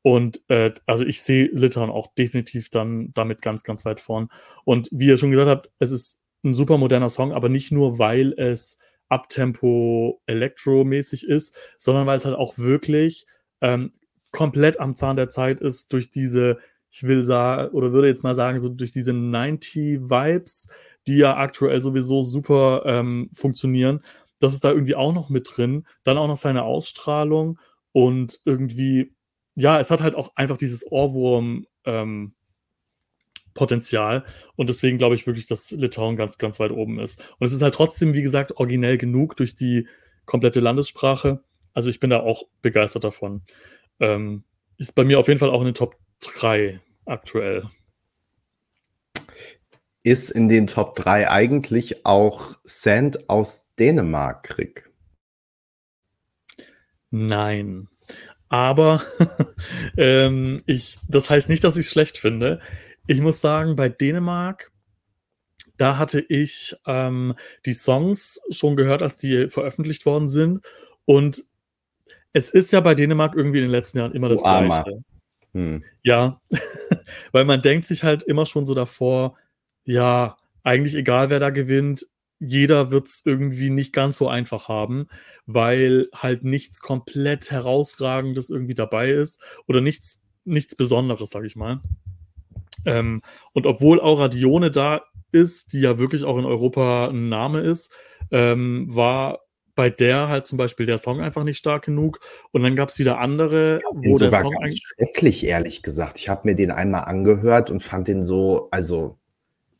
und 0.03 0.41
äh, 0.49 0.73
also 0.85 1.05
ich 1.05 1.21
sehe 1.21 1.49
Litauen 1.53 1.89
auch 1.89 2.13
definitiv 2.13 2.69
dann 2.69 3.11
damit 3.13 3.41
ganz, 3.41 3.63
ganz 3.63 3.85
weit 3.85 4.01
vorn. 4.01 4.29
Und 4.65 4.89
wie 4.91 5.07
ihr 5.07 5.17
schon 5.17 5.31
gesagt 5.31 5.49
habt, 5.49 5.69
es 5.79 5.91
ist 5.91 6.19
ein 6.43 6.53
super 6.53 6.77
moderner 6.77 7.09
Song, 7.09 7.31
aber 7.31 7.47
nicht 7.47 7.71
nur, 7.71 7.99
weil 7.99 8.33
es 8.37 8.77
Abtempo 9.07 10.21
Elektro-mäßig 10.25 11.25
ist, 11.25 11.55
sondern 11.77 12.05
weil 12.05 12.17
es 12.17 12.25
halt 12.25 12.35
auch 12.35 12.57
wirklich 12.57 13.25
ähm, 13.61 13.93
komplett 14.31 14.79
am 14.79 14.95
Zahn 14.95 15.15
der 15.15 15.29
Zeit 15.29 15.61
ist 15.61 15.93
durch 15.93 16.11
diese, 16.11 16.59
ich 16.91 17.03
will 17.03 17.23
sagen, 17.23 17.73
oder 17.73 17.93
würde 17.93 18.09
jetzt 18.09 18.23
mal 18.23 18.35
sagen, 18.35 18.59
so 18.59 18.67
durch 18.67 18.91
diese 18.91 19.11
90-Vibes, 19.11 20.67
die 21.07 21.17
ja 21.17 21.37
aktuell 21.37 21.81
sowieso 21.81 22.23
super 22.23 22.83
ähm, 22.85 23.29
funktionieren. 23.33 24.01
Das 24.39 24.53
ist 24.53 24.63
da 24.63 24.71
irgendwie 24.71 24.95
auch 24.95 25.13
noch 25.13 25.29
mit 25.29 25.49
drin. 25.55 25.85
Dann 26.03 26.17
auch 26.17 26.27
noch 26.27 26.37
seine 26.37 26.63
Ausstrahlung 26.63 27.59
und 27.91 28.39
irgendwie, 28.45 29.13
ja, 29.55 29.79
es 29.79 29.91
hat 29.91 30.01
halt 30.01 30.15
auch 30.15 30.31
einfach 30.35 30.57
dieses 30.57 30.89
Ohrwurm, 30.91 31.65
ähm, 31.85 32.33
Potenzial. 33.53 34.25
Und 34.55 34.69
deswegen 34.69 34.97
glaube 34.97 35.15
ich 35.15 35.27
wirklich, 35.27 35.47
dass 35.47 35.71
Litauen 35.71 36.15
ganz, 36.15 36.37
ganz 36.37 36.59
weit 36.59 36.71
oben 36.71 36.99
ist. 36.99 37.19
Und 37.39 37.47
es 37.47 37.53
ist 37.53 37.61
halt 37.61 37.73
trotzdem, 37.73 38.13
wie 38.13 38.23
gesagt, 38.23 38.57
originell 38.57 38.97
genug 38.97 39.35
durch 39.37 39.55
die 39.55 39.87
komplette 40.25 40.59
Landessprache. 40.59 41.43
Also 41.73 41.89
ich 41.89 41.99
bin 41.99 42.09
da 42.09 42.19
auch 42.21 42.43
begeistert 42.61 43.03
davon. 43.03 43.43
Ähm, 43.99 44.43
ist 44.77 44.95
bei 44.95 45.03
mir 45.03 45.19
auf 45.19 45.27
jeden 45.27 45.39
Fall 45.39 45.49
auch 45.49 45.61
in 45.61 45.65
den 45.65 45.75
Top 45.75 45.95
3 46.21 46.81
aktuell. 47.05 47.69
Ist 50.03 50.31
in 50.31 50.49
den 50.49 50.67
Top 50.67 50.95
3 50.95 51.29
eigentlich 51.29 52.05
auch 52.05 52.57
Sand 52.65 53.29
aus 53.29 53.73
Dänemark, 53.75 54.43
Krieg? 54.43 54.89
Nein. 57.09 57.87
Aber 58.49 59.01
ähm, 59.97 60.61
ich, 60.65 60.97
das 61.07 61.29
heißt 61.29 61.47
nicht, 61.47 61.63
dass 61.63 61.77
ich 61.77 61.85
es 61.85 61.91
schlecht 61.91 62.17
finde. 62.17 62.59
Ich 63.07 63.21
muss 63.21 63.39
sagen, 63.39 63.75
bei 63.77 63.87
Dänemark, 63.87 64.71
da 65.77 65.97
hatte 65.97 66.19
ich 66.19 66.75
ähm, 66.85 67.35
die 67.65 67.73
Songs 67.73 68.41
schon 68.49 68.75
gehört, 68.75 69.01
als 69.01 69.15
die 69.15 69.47
veröffentlicht 69.47 70.05
worden 70.05 70.27
sind. 70.27 70.65
Und 71.05 71.45
es 72.33 72.49
ist 72.49 72.73
ja 72.73 72.81
bei 72.81 72.93
Dänemark 72.93 73.35
irgendwie 73.35 73.59
in 73.59 73.65
den 73.65 73.71
letzten 73.71 73.99
Jahren 73.99 74.13
immer 74.13 74.29
das 74.29 74.41
oh, 74.41 74.43
Gleiche. 74.43 75.03
Hm. 75.53 75.83
Ja, 76.03 76.41
weil 77.31 77.45
man 77.45 77.61
denkt 77.61 77.85
sich 77.85 78.03
halt 78.03 78.23
immer 78.23 78.45
schon 78.45 78.65
so 78.65 78.73
davor, 78.73 79.37
ja, 79.85 80.37
eigentlich 80.63 80.95
egal, 80.95 81.29
wer 81.29 81.39
da 81.39 81.49
gewinnt, 81.49 82.07
jeder 82.39 82.91
wird 82.91 83.07
es 83.07 83.21
irgendwie 83.25 83.69
nicht 83.69 83.93
ganz 83.93 84.17
so 84.17 84.27
einfach 84.27 84.67
haben, 84.67 85.07
weil 85.45 86.09
halt 86.13 86.43
nichts 86.43 86.81
komplett 86.81 87.51
herausragendes 87.51 88.49
irgendwie 88.49 88.73
dabei 88.73 89.11
ist 89.11 89.41
oder 89.67 89.81
nichts, 89.81 90.21
nichts 90.43 90.75
Besonderes, 90.75 91.29
sag 91.29 91.45
ich 91.45 91.55
mal. 91.55 91.81
Ähm, 92.85 93.21
und 93.53 93.65
obwohl 93.65 94.01
Aura 94.01 94.27
Dione 94.27 94.71
da 94.71 95.03
ist, 95.31 95.73
die 95.73 95.79
ja 95.79 95.97
wirklich 95.97 96.23
auch 96.25 96.37
in 96.37 96.45
Europa 96.45 97.07
ein 97.07 97.29
Name 97.29 97.61
ist, 97.61 97.91
ähm, 98.31 98.87
war 98.93 99.39
bei 99.75 99.89
der 99.89 100.27
halt 100.27 100.45
zum 100.45 100.57
Beispiel 100.57 100.85
der 100.85 100.97
Song 100.97 101.21
einfach 101.21 101.43
nicht 101.43 101.57
stark 101.57 101.85
genug. 101.85 102.19
Und 102.51 102.61
dann 102.61 102.75
gab 102.75 102.89
es 102.89 102.99
wieder 102.99 103.19
andere, 103.19 103.79
wo 103.91 104.17
der 104.17 104.31
Song 104.31 104.51
ganz 104.51 104.77
schrecklich, 104.77 105.45
ehrlich 105.45 105.81
gesagt. 105.81 106.19
Ich 106.19 106.29
habe 106.29 106.41
mir 106.45 106.55
den 106.55 106.71
einmal 106.71 107.05
angehört 107.05 107.71
und 107.71 107.81
fand 107.81 108.07
den 108.07 108.21
so, 108.21 108.67
also 108.69 109.17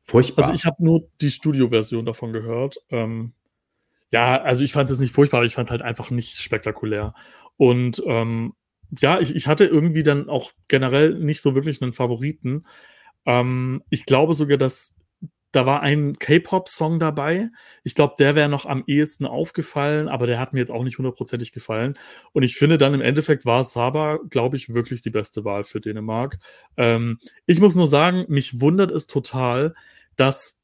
furchtbar. 0.03 0.45
Also 0.45 0.55
ich 0.55 0.65
habe 0.65 0.83
nur 0.83 1.09
die 1.21 1.31
Studioversion 1.31 2.05
davon 2.05 2.33
gehört. 2.33 2.77
Ähm, 2.89 3.33
ja, 4.11 4.39
also 4.41 4.63
ich 4.63 4.73
fand 4.73 4.85
es 4.85 4.91
jetzt 4.91 5.01
nicht 5.01 5.15
furchtbar, 5.15 5.39
aber 5.39 5.47
ich 5.47 5.55
fand 5.55 5.67
es 5.67 5.71
halt 5.71 5.81
einfach 5.81 6.11
nicht 6.11 6.35
spektakulär. 6.35 7.15
Und 7.57 8.03
ähm, 8.05 8.53
ja, 8.99 9.19
ich, 9.19 9.35
ich 9.35 9.47
hatte 9.47 9.65
irgendwie 9.65 10.03
dann 10.03 10.29
auch 10.29 10.51
generell 10.67 11.17
nicht 11.17 11.41
so 11.41 11.55
wirklich 11.55 11.81
einen 11.81 11.93
Favoriten. 11.93 12.65
Ähm, 13.25 13.81
ich 13.89 14.05
glaube 14.05 14.35
sogar, 14.35 14.57
dass 14.57 14.93
da 15.53 15.67
war 15.67 15.81
ein 15.81 16.17
K-Pop-Song 16.17 16.99
dabei. 16.99 17.49
Ich 17.83 17.93
glaube, 17.93 18.15
der 18.17 18.33
wäre 18.33 18.49
noch 18.49 18.65
am 18.65 18.83
ehesten 18.87 19.27
aufgefallen, 19.27 20.07
aber 20.07 20.25
der 20.25 20.39
hat 20.39 20.51
mir 20.51 20.59
jetzt 20.59 20.71
auch 20.71 20.83
nicht 20.83 20.97
hundertprozentig 20.97 21.51
gefallen. 21.51 21.97
Und 22.33 22.41
ich 22.41 22.55
finde 22.55 22.79
dann 22.79 22.95
im 22.95 23.01
Endeffekt 23.01 23.45
war 23.45 23.63
Saba, 23.63 24.17
glaube 24.29 24.57
ich, 24.57 24.73
wirklich 24.73 25.01
die 25.01 25.11
beste 25.11 25.45
Wahl 25.45 25.63
für 25.63 25.79
Dänemark. 25.79 26.39
Ähm, 26.75 27.19
ich 27.45 27.59
muss 27.59 27.75
nur 27.75 27.87
sagen, 27.87 28.25
mich 28.29 28.61
wundert 28.61 28.89
es 28.89 29.05
total, 29.05 29.75
dass 30.15 30.59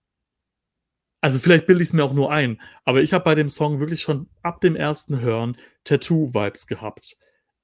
also 1.21 1.37
vielleicht 1.39 1.67
bilde 1.67 1.83
ich 1.83 1.89
es 1.89 1.93
mir 1.93 2.05
auch 2.05 2.13
nur 2.13 2.31
ein, 2.31 2.61
aber 2.85 3.01
ich 3.01 3.11
habe 3.11 3.25
bei 3.25 3.35
dem 3.35 3.49
Song 3.49 3.79
wirklich 3.79 4.01
schon 4.01 4.29
ab 4.41 4.61
dem 4.61 4.77
ersten 4.77 5.19
Hören 5.19 5.57
Tattoo-Vibes 5.83 6.65
gehabt 6.65 7.17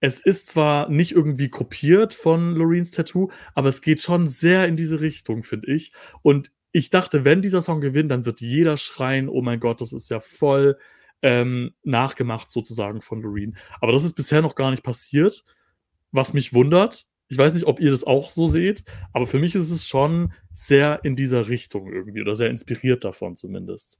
es 0.05 0.19
ist 0.19 0.47
zwar 0.47 0.89
nicht 0.89 1.13
irgendwie 1.13 1.49
kopiert 1.49 2.13
von 2.13 2.55
Loreens 2.55 2.91
Tattoo, 2.91 3.31
aber 3.53 3.69
es 3.69 3.81
geht 3.81 4.01
schon 4.01 4.29
sehr 4.29 4.67
in 4.67 4.77
diese 4.77 4.99
Richtung, 4.99 5.43
finde 5.43 5.73
ich. 5.73 5.93
Und 6.21 6.51
ich 6.71 6.89
dachte, 6.89 7.25
wenn 7.25 7.41
dieser 7.41 7.61
Song 7.61 7.81
gewinnt, 7.81 8.11
dann 8.11 8.25
wird 8.25 8.41
jeder 8.41 8.77
schreien, 8.77 9.29
oh 9.29 9.41
mein 9.41 9.59
Gott, 9.59 9.81
das 9.81 9.93
ist 9.93 10.09
ja 10.09 10.19
voll 10.19 10.77
ähm, 11.21 11.73
nachgemacht 11.83 12.51
sozusagen 12.51 13.01
von 13.01 13.21
Loreen. 13.21 13.57
Aber 13.81 13.93
das 13.93 14.03
ist 14.03 14.15
bisher 14.15 14.41
noch 14.41 14.55
gar 14.55 14.71
nicht 14.71 14.83
passiert, 14.83 15.43
was 16.11 16.33
mich 16.33 16.53
wundert. 16.53 17.07
Ich 17.27 17.37
weiß 17.37 17.53
nicht, 17.53 17.65
ob 17.65 17.79
ihr 17.79 17.91
das 17.91 18.03
auch 18.03 18.29
so 18.29 18.45
seht, 18.45 18.83
aber 19.13 19.25
für 19.25 19.39
mich 19.39 19.55
ist 19.55 19.71
es 19.71 19.87
schon 19.87 20.33
sehr 20.53 20.99
in 21.03 21.15
dieser 21.15 21.47
Richtung 21.49 21.91
irgendwie 21.91 22.21
oder 22.21 22.35
sehr 22.35 22.49
inspiriert 22.49 23.03
davon 23.03 23.35
zumindest. 23.35 23.99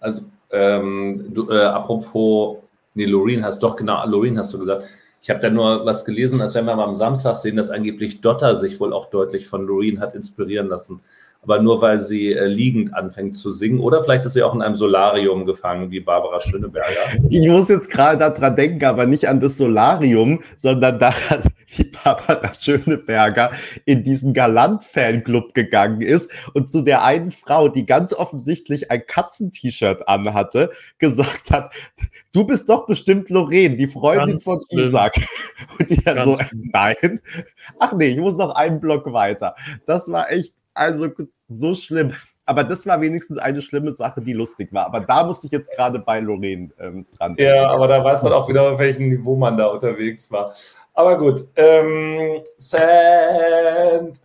Also, 0.00 0.22
ähm, 0.50 1.32
du, 1.32 1.50
äh, 1.50 1.62
apropos 1.64 2.58
Nee, 2.94 3.06
Loreen 3.06 3.44
hast 3.44 3.60
doch 3.62 3.76
genau, 3.76 4.06
Loreen 4.06 4.38
hast 4.38 4.54
du 4.54 4.58
gesagt. 4.60 4.84
Ich 5.20 5.30
habe 5.30 5.40
da 5.40 5.50
nur 5.50 5.84
was 5.84 6.04
gelesen, 6.04 6.38
dass 6.38 6.54
wenn 6.54 6.66
wir 6.66 6.76
mal 6.76 6.84
am 6.84 6.94
Samstag 6.94 7.36
sehen, 7.36 7.56
dass 7.56 7.70
angeblich 7.70 8.20
Dotter 8.20 8.56
sich 8.56 8.78
wohl 8.78 8.92
auch 8.92 9.10
deutlich 9.10 9.48
von 9.48 9.66
Loreen 9.66 10.00
hat 10.00 10.14
inspirieren 10.14 10.68
lassen 10.68 11.00
aber 11.44 11.60
nur 11.60 11.80
weil 11.82 12.00
sie 12.00 12.32
äh, 12.32 12.46
liegend 12.46 12.94
anfängt 12.94 13.36
zu 13.36 13.50
singen. 13.50 13.80
Oder 13.80 14.02
vielleicht 14.02 14.24
ist 14.24 14.32
sie 14.32 14.42
auch 14.42 14.54
in 14.54 14.62
einem 14.62 14.76
Solarium 14.76 15.44
gefangen, 15.44 15.90
wie 15.90 16.00
Barbara 16.00 16.40
Schöneberger. 16.40 16.88
Ich 17.28 17.46
muss 17.46 17.68
jetzt 17.68 17.90
gerade 17.90 18.18
daran 18.18 18.56
denken, 18.56 18.84
aber 18.84 19.06
nicht 19.06 19.28
an 19.28 19.40
das 19.40 19.58
Solarium, 19.58 20.42
sondern 20.56 20.98
daran, 20.98 21.42
wie 21.76 21.84
Barbara 21.84 22.52
Schöneberger 22.54 23.52
in 23.84 24.02
diesen 24.02 24.32
Galant-Fanclub 24.32 25.54
gegangen 25.54 26.00
ist 26.00 26.30
und 26.54 26.70
zu 26.70 26.80
der 26.80 27.04
einen 27.04 27.30
Frau, 27.30 27.68
die 27.68 27.84
ganz 27.84 28.14
offensichtlich 28.14 28.90
ein 28.90 29.06
Katzen-T-Shirt 29.06 30.08
anhatte, 30.08 30.70
gesagt 30.98 31.50
hat, 31.50 31.70
du 32.32 32.44
bist 32.44 32.70
doch 32.70 32.86
bestimmt 32.86 33.28
Lorraine, 33.28 33.76
die 33.76 33.88
Freundin 33.88 34.36
ganz 34.36 34.44
von 34.44 34.58
schlimm. 34.70 34.88
Isaac. 34.88 35.14
Und 35.78 35.90
die 35.90 36.02
dann 36.02 36.16
ganz 36.16 36.26
so, 36.50 36.58
nein. 36.72 37.20
Ach 37.78 37.92
nee, 37.92 38.08
ich 38.08 38.18
muss 38.18 38.36
noch 38.36 38.54
einen 38.54 38.80
Block 38.80 39.12
weiter. 39.12 39.54
Das 39.86 40.10
war 40.10 40.30
echt 40.30 40.54
also 40.74 41.08
so 41.48 41.74
schlimm. 41.74 42.12
Aber 42.46 42.62
das 42.62 42.86
war 42.86 43.00
wenigstens 43.00 43.38
eine 43.38 43.62
schlimme 43.62 43.92
Sache, 43.92 44.20
die 44.20 44.34
lustig 44.34 44.72
war. 44.72 44.86
Aber 44.86 45.00
da 45.00 45.24
musste 45.24 45.46
ich 45.46 45.52
jetzt 45.52 45.74
gerade 45.74 45.98
bei 45.98 46.20
Lorraine 46.20 46.70
ähm, 46.78 47.06
dran. 47.16 47.36
Ja, 47.38 47.70
aber 47.70 47.88
da 47.88 48.04
weiß 48.04 48.22
man 48.22 48.32
auch 48.34 48.48
wieder, 48.48 48.70
auf 48.70 48.78
welchem 48.78 49.08
Niveau 49.08 49.34
man 49.34 49.56
da 49.56 49.66
unterwegs 49.66 50.30
war. 50.30 50.54
Aber 50.92 51.16
gut. 51.16 51.48
Ähm, 51.56 52.42
Sand. 52.58 54.20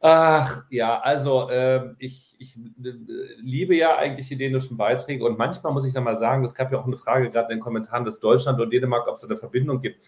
Ach 0.00 0.62
ja, 0.70 1.00
also 1.00 1.50
äh, 1.50 1.88
ich, 1.98 2.36
ich 2.38 2.56
äh, 2.56 2.92
liebe 3.40 3.74
ja 3.74 3.96
eigentlich 3.96 4.28
die 4.28 4.36
dänischen 4.36 4.76
Beiträge 4.76 5.24
und 5.24 5.36
manchmal 5.38 5.72
muss 5.72 5.84
ich 5.84 5.92
dann 5.92 6.04
mal 6.04 6.16
sagen, 6.16 6.44
es 6.44 6.54
gab 6.54 6.70
ja 6.70 6.78
auch 6.78 6.86
eine 6.86 6.96
Frage 6.96 7.30
gerade 7.30 7.52
in 7.52 7.58
den 7.58 7.62
Kommentaren, 7.62 8.04
dass 8.04 8.20
Deutschland 8.20 8.60
und 8.60 8.72
Dänemark, 8.72 9.08
ob 9.08 9.16
es 9.16 9.24
eine 9.24 9.36
Verbindung 9.36 9.80
gibt. 9.80 10.00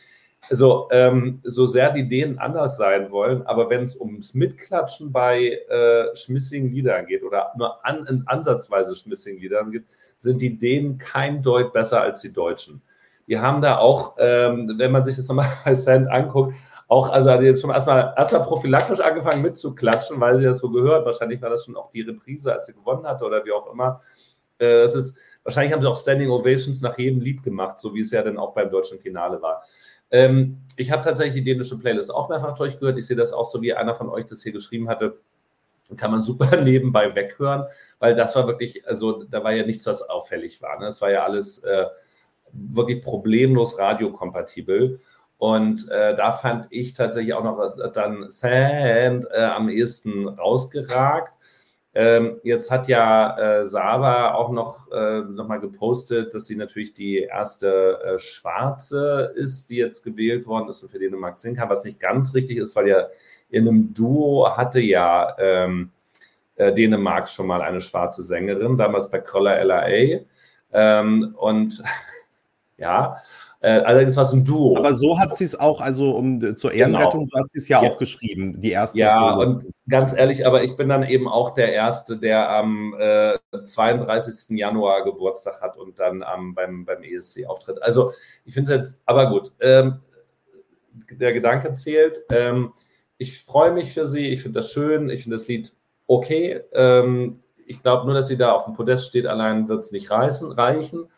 Also, 0.48 0.88
ähm, 0.90 1.40
so 1.44 1.66
sehr 1.66 1.92
die 1.92 2.08
Dänen 2.08 2.38
anders 2.38 2.76
sein 2.76 3.10
wollen, 3.10 3.42
aber 3.46 3.68
wenn 3.68 3.82
es 3.82 3.94
ums 4.00 4.34
Mitklatschen 4.34 5.12
bei 5.12 5.60
äh, 5.68 6.16
schmissigen 6.16 6.72
Liedern 6.72 7.06
geht 7.06 7.22
oder 7.22 7.52
nur 7.56 7.84
an, 7.84 8.24
ansatzweise 8.26 8.96
schmissigen 8.96 9.38
Liedern 9.40 9.70
geht, 9.70 9.84
sind 10.16 10.40
die 10.40 10.56
Dänen 10.56 10.98
kein 10.98 11.42
Deut 11.42 11.72
besser 11.72 12.00
als 12.00 12.22
die 12.22 12.32
Deutschen. 12.32 12.82
Die 13.28 13.38
haben 13.38 13.60
da 13.60 13.78
auch, 13.78 14.16
ähm, 14.18 14.74
wenn 14.76 14.90
man 14.90 15.04
sich 15.04 15.14
das 15.14 15.28
nochmal 15.28 15.46
bei 15.64 15.74
Sand 15.74 16.10
anguckt, 16.10 16.56
auch, 16.88 17.08
also 17.10 17.28
die 17.38 17.48
haben 17.48 17.56
schon 17.56 17.70
erstmal, 17.70 18.12
erstmal 18.16 18.42
prophylaktisch 18.42 18.98
angefangen 18.98 19.42
mitzuklatschen, 19.42 20.18
weil 20.20 20.36
sie 20.38 20.44
das 20.44 20.58
so 20.58 20.70
gehört. 20.70 21.06
Wahrscheinlich 21.06 21.40
war 21.40 21.48
das 21.48 21.64
schon 21.64 21.76
auch 21.76 21.92
die 21.92 22.00
Reprise, 22.00 22.52
als 22.52 22.66
sie 22.66 22.74
gewonnen 22.74 23.06
hatte 23.06 23.24
oder 23.24 23.44
wie 23.44 23.52
auch 23.52 23.72
immer. 23.72 24.00
Äh, 24.58 24.82
das 24.82 24.96
ist, 24.96 25.16
wahrscheinlich 25.44 25.72
haben 25.72 25.82
sie 25.82 25.88
auch 25.88 25.96
Standing 25.96 26.30
Ovations 26.30 26.82
nach 26.82 26.98
jedem 26.98 27.20
Lied 27.20 27.44
gemacht, 27.44 27.78
so 27.78 27.94
wie 27.94 28.00
es 28.00 28.10
ja 28.10 28.22
dann 28.22 28.38
auch 28.38 28.54
beim 28.54 28.70
deutschen 28.70 28.98
Finale 28.98 29.40
war. 29.40 29.62
Ähm, 30.10 30.58
ich 30.76 30.90
habe 30.90 31.02
tatsächlich 31.02 31.34
die 31.34 31.44
dänische 31.44 31.78
Playlist 31.78 32.12
auch 32.12 32.28
mehrfach 32.28 32.54
durchgehört. 32.54 32.98
Ich 32.98 33.06
sehe 33.06 33.16
das 33.16 33.32
auch 33.32 33.46
so, 33.46 33.60
wie 33.62 33.74
einer 33.74 33.94
von 33.94 34.08
euch 34.08 34.26
das 34.26 34.42
hier 34.42 34.52
geschrieben 34.52 34.88
hatte. 34.88 35.18
Kann 35.96 36.10
man 36.10 36.22
super 36.22 36.56
nebenbei 36.62 37.14
weghören, 37.14 37.64
weil 37.98 38.14
das 38.14 38.36
war 38.36 38.46
wirklich, 38.46 38.86
also 38.86 39.24
da 39.24 39.44
war 39.44 39.52
ja 39.52 39.66
nichts, 39.66 39.86
was 39.86 40.02
auffällig 40.02 40.62
war. 40.62 40.78
Ne? 40.78 40.86
Das 40.86 41.00
war 41.00 41.10
ja 41.10 41.24
alles 41.24 41.58
äh, 41.64 41.86
wirklich 42.52 43.02
problemlos 43.02 43.78
radiokompatibel. 43.78 45.00
Und 45.38 45.88
äh, 45.88 46.14
da 46.16 46.32
fand 46.32 46.66
ich 46.70 46.92
tatsächlich 46.94 47.32
auch 47.34 47.44
noch 47.44 47.92
dann 47.92 48.30
Sand 48.30 49.26
äh, 49.32 49.42
am 49.42 49.70
ehesten 49.70 50.28
rausgeragt. 50.28 51.32
Ähm, 51.92 52.40
jetzt 52.44 52.70
hat 52.70 52.86
ja 52.86 53.36
äh, 53.60 53.66
Saba 53.66 54.34
auch 54.34 54.50
noch, 54.50 54.90
äh, 54.92 55.22
noch 55.22 55.48
mal 55.48 55.58
gepostet, 55.58 56.32
dass 56.34 56.46
sie 56.46 56.54
natürlich 56.54 56.94
die 56.94 57.18
erste 57.18 57.98
äh, 58.04 58.18
Schwarze 58.20 59.32
ist, 59.34 59.70
die 59.70 59.76
jetzt 59.76 60.04
gewählt 60.04 60.46
worden 60.46 60.68
ist 60.68 60.82
und 60.82 60.90
für 60.90 61.00
Dänemark 61.00 61.38
kann, 61.42 61.68
was 61.68 61.84
nicht 61.84 61.98
ganz 61.98 62.32
richtig 62.34 62.58
ist, 62.58 62.76
weil 62.76 62.88
ja 62.88 63.08
in 63.48 63.66
einem 63.66 63.92
Duo 63.92 64.56
hatte 64.56 64.80
ja 64.80 65.34
ähm, 65.38 65.90
äh, 66.54 66.72
Dänemark 66.72 67.28
schon 67.28 67.48
mal 67.48 67.62
eine 67.62 67.80
schwarze 67.80 68.22
Sängerin, 68.22 68.76
damals 68.76 69.10
bei 69.10 69.18
Kroller 69.18 69.64
LAA. 69.64 70.20
Ähm, 70.72 71.34
und 71.36 71.82
ja, 72.76 73.16
äh, 73.62 73.80
allerdings 73.80 74.16
war 74.16 74.24
es 74.24 74.32
ein 74.32 74.44
Duo. 74.44 74.76
Aber 74.76 74.94
so 74.94 75.18
hat 75.18 75.36
sie 75.36 75.44
es 75.44 75.58
auch, 75.58 75.80
also 75.80 76.12
um 76.12 76.56
zur 76.56 76.72
Ehrenrettung, 76.72 77.24
genau. 77.24 77.30
so 77.32 77.38
hat 77.38 77.50
sie 77.50 77.58
es 77.58 77.68
ja, 77.68 77.82
ja, 77.82 77.90
auch 77.90 77.98
geschrieben, 77.98 78.58
die 78.60 78.70
erste. 78.70 78.98
Ja, 78.98 79.34
Solo. 79.34 79.42
und 79.42 79.66
ganz 79.88 80.14
ehrlich, 80.14 80.46
aber 80.46 80.62
ich 80.62 80.76
bin 80.76 80.88
dann 80.88 81.02
eben 81.02 81.28
auch 81.28 81.50
der 81.50 81.72
Erste, 81.72 82.16
der 82.16 82.48
am 82.48 82.94
äh, 82.98 83.38
32. 83.64 84.56
Januar 84.56 85.04
Geburtstag 85.04 85.60
hat 85.60 85.76
und 85.76 85.98
dann 85.98 86.22
am, 86.22 86.54
beim, 86.54 86.86
beim 86.86 87.02
ESC 87.02 87.46
auftritt. 87.46 87.82
Also 87.82 88.12
ich 88.46 88.54
finde 88.54 88.72
es 88.72 88.76
jetzt, 88.78 89.02
aber 89.04 89.28
gut, 89.28 89.52
ähm, 89.60 90.00
der 91.10 91.32
Gedanke 91.32 91.72
zählt. 91.74 92.22
Ähm, 92.30 92.72
ich 93.18 93.42
freue 93.42 93.72
mich 93.72 93.92
für 93.92 94.06
sie, 94.06 94.28
ich 94.28 94.42
finde 94.42 94.60
das 94.60 94.72
schön, 94.72 95.10
ich 95.10 95.24
finde 95.24 95.36
das 95.36 95.48
Lied 95.48 95.74
okay. 96.06 96.62
Ähm, 96.72 97.40
ich 97.66 97.82
glaube 97.82 98.06
nur, 98.06 98.14
dass 98.14 98.28
sie 98.28 98.38
da 98.38 98.52
auf 98.52 98.64
dem 98.64 98.74
Podest 98.74 99.06
steht, 99.06 99.26
allein 99.26 99.68
wird 99.68 99.80
es 99.80 99.92
nicht 99.92 100.10
reißen, 100.10 100.50
reichen. 100.52 101.08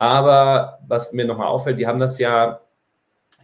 Aber 0.00 0.78
was 0.88 1.12
mir 1.12 1.26
nochmal 1.26 1.48
auffällt, 1.48 1.78
die 1.78 1.86
haben 1.86 2.00
das 2.00 2.18
ja 2.18 2.60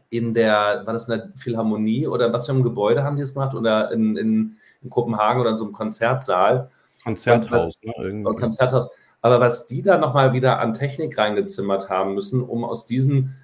in 0.09 0.33
der, 0.33 0.83
war 0.87 0.95
das 0.95 1.09
eine 1.09 1.31
Philharmonie 1.37 2.07
oder 2.07 2.33
was 2.33 2.47
für 2.47 2.53
ein 2.53 2.63
Gebäude 2.63 3.05
haben 3.05 3.17
die 3.17 3.23
das 3.23 3.35
gemacht? 3.35 3.55
Oder 3.55 3.93
in, 3.93 4.17
in, 4.17 4.57
in 4.81 4.89
Kopenhagen 4.89 5.43
oder 5.43 5.51
in 5.51 5.57
so 5.57 5.65
einem 5.65 5.75
Konzertsaal? 5.75 6.71
Konzerthaus, 7.05 7.79
ne? 7.83 7.93
Irgendwie. 7.99 8.35
Konzerthaus. 8.37 8.89
Aber 9.21 9.39
was 9.39 9.67
die 9.67 9.83
da 9.83 9.99
nochmal 9.99 10.33
wieder 10.33 10.59
an 10.59 10.73
Technik 10.73 11.19
reingezimmert 11.19 11.91
haben 11.91 12.15
müssen, 12.15 12.43
um 12.43 12.65
aus 12.65 12.87
diesem 12.87 13.35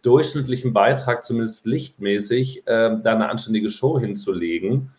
durchschnittlichen 0.00 0.72
Beitrag, 0.72 1.26
zumindest 1.26 1.66
lichtmäßig, 1.66 2.66
äh, 2.66 2.96
da 3.02 3.12
eine 3.12 3.28
anständige 3.28 3.68
Show 3.68 4.00
hinzulegen, 4.00 4.90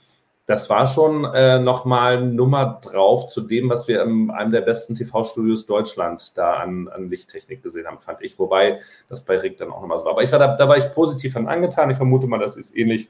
das 0.46 0.70
war 0.70 0.88
schon 0.88 1.24
äh, 1.26 1.60
nochmal 1.60 2.22
Nummer 2.22 2.82
drauf 2.84 3.30
zu 3.30 3.42
dem, 3.42 3.70
was 3.70 3.88
wir 3.88 4.04
in 4.04 4.30
einem 4.30 4.52
der 4.52 4.62
besten 4.62 4.94
TV-Studios 4.94 5.66
Deutschland 5.66 6.38
da 6.38 6.56
an, 6.56 6.90
an, 6.90 7.10
Lichttechnik 7.10 7.64
gesehen 7.64 7.88
haben, 7.88 8.00
fand 8.00 8.22
ich. 8.22 8.38
Wobei 8.38 8.82
das 9.08 9.24
bei 9.24 9.38
Rick 9.38 9.58
dann 9.58 9.72
auch 9.72 9.80
nochmal 9.80 10.00
so 10.00 10.06
war. 10.06 10.12
Aber 10.12 10.24
ich 10.24 10.32
war 10.34 10.40
da, 10.40 10.58
da 10.58 10.68
war 10.68 10.76
ich 10.76 10.92
positiv 10.92 11.38
an 11.38 11.48
angetan. 11.48 11.90
Ich 11.90 11.98
vermute 11.98 12.28
mal, 12.28 12.40
das 12.40 12.58
ist 12.58 12.76
ähnlich 12.76 13.10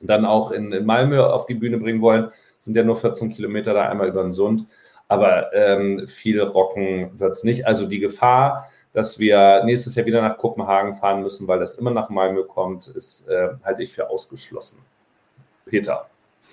dann 0.00 0.24
auch 0.24 0.52
in, 0.52 0.70
in 0.70 0.86
Malmö 0.86 1.20
auf 1.20 1.46
die 1.46 1.54
Bühne 1.54 1.78
bringen 1.78 2.00
wollen. 2.00 2.30
Sind 2.60 2.76
ja 2.76 2.84
nur 2.84 2.96
14 2.96 3.30
Kilometer 3.30 3.74
da 3.74 3.88
einmal 3.88 4.08
über 4.08 4.22
den 4.22 4.32
Sund. 4.32 4.66
Aber 5.08 5.52
ähm, 5.52 6.06
viel 6.06 6.40
rocken 6.40 7.18
wird 7.18 7.32
es 7.32 7.42
nicht. 7.42 7.66
Also 7.66 7.86
die 7.86 7.98
Gefahr, 7.98 8.70
dass 8.92 9.18
wir 9.18 9.64
nächstes 9.64 9.96
Jahr 9.96 10.06
wieder 10.06 10.22
nach 10.22 10.38
Kopenhagen 10.38 10.94
fahren 10.94 11.22
müssen, 11.22 11.48
weil 11.48 11.58
das 11.58 11.74
immer 11.74 11.90
nach 11.90 12.08
Malmö 12.08 12.44
kommt, 12.44 12.86
ist, 12.86 13.28
äh, 13.28 13.48
halte 13.64 13.82
ich 13.82 13.92
für 13.92 14.08
ausgeschlossen. 14.10 14.78
Peter, 15.66 16.06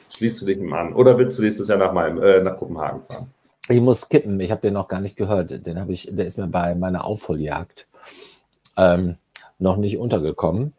schließt 0.09 0.41
du 0.41 0.45
dich 0.45 0.57
ihm 0.57 0.73
an? 0.73 0.93
Oder 0.93 1.17
willst 1.17 1.37
du 1.39 1.43
nächstes 1.43 1.67
Jahr 1.67 1.77
nach, 1.77 1.93
meinem, 1.93 2.21
äh, 2.21 2.41
nach 2.41 2.57
Kopenhagen 2.57 3.01
fahren? 3.07 3.31
Ich 3.69 3.81
muss 3.81 4.01
skippen, 4.01 4.39
ich 4.39 4.51
habe 4.51 4.61
den 4.61 4.73
noch 4.73 4.87
gar 4.87 5.01
nicht 5.01 5.15
gehört. 5.15 5.65
Den 5.65 5.79
habe 5.79 5.93
ich, 5.93 6.09
der 6.11 6.25
ist 6.25 6.37
mir 6.37 6.47
bei 6.47 6.75
meiner 6.75 7.05
Aufholjagd 7.05 7.87
ähm, 8.77 9.15
noch 9.59 9.77
nicht 9.77 9.97
untergekommen. 9.97 10.73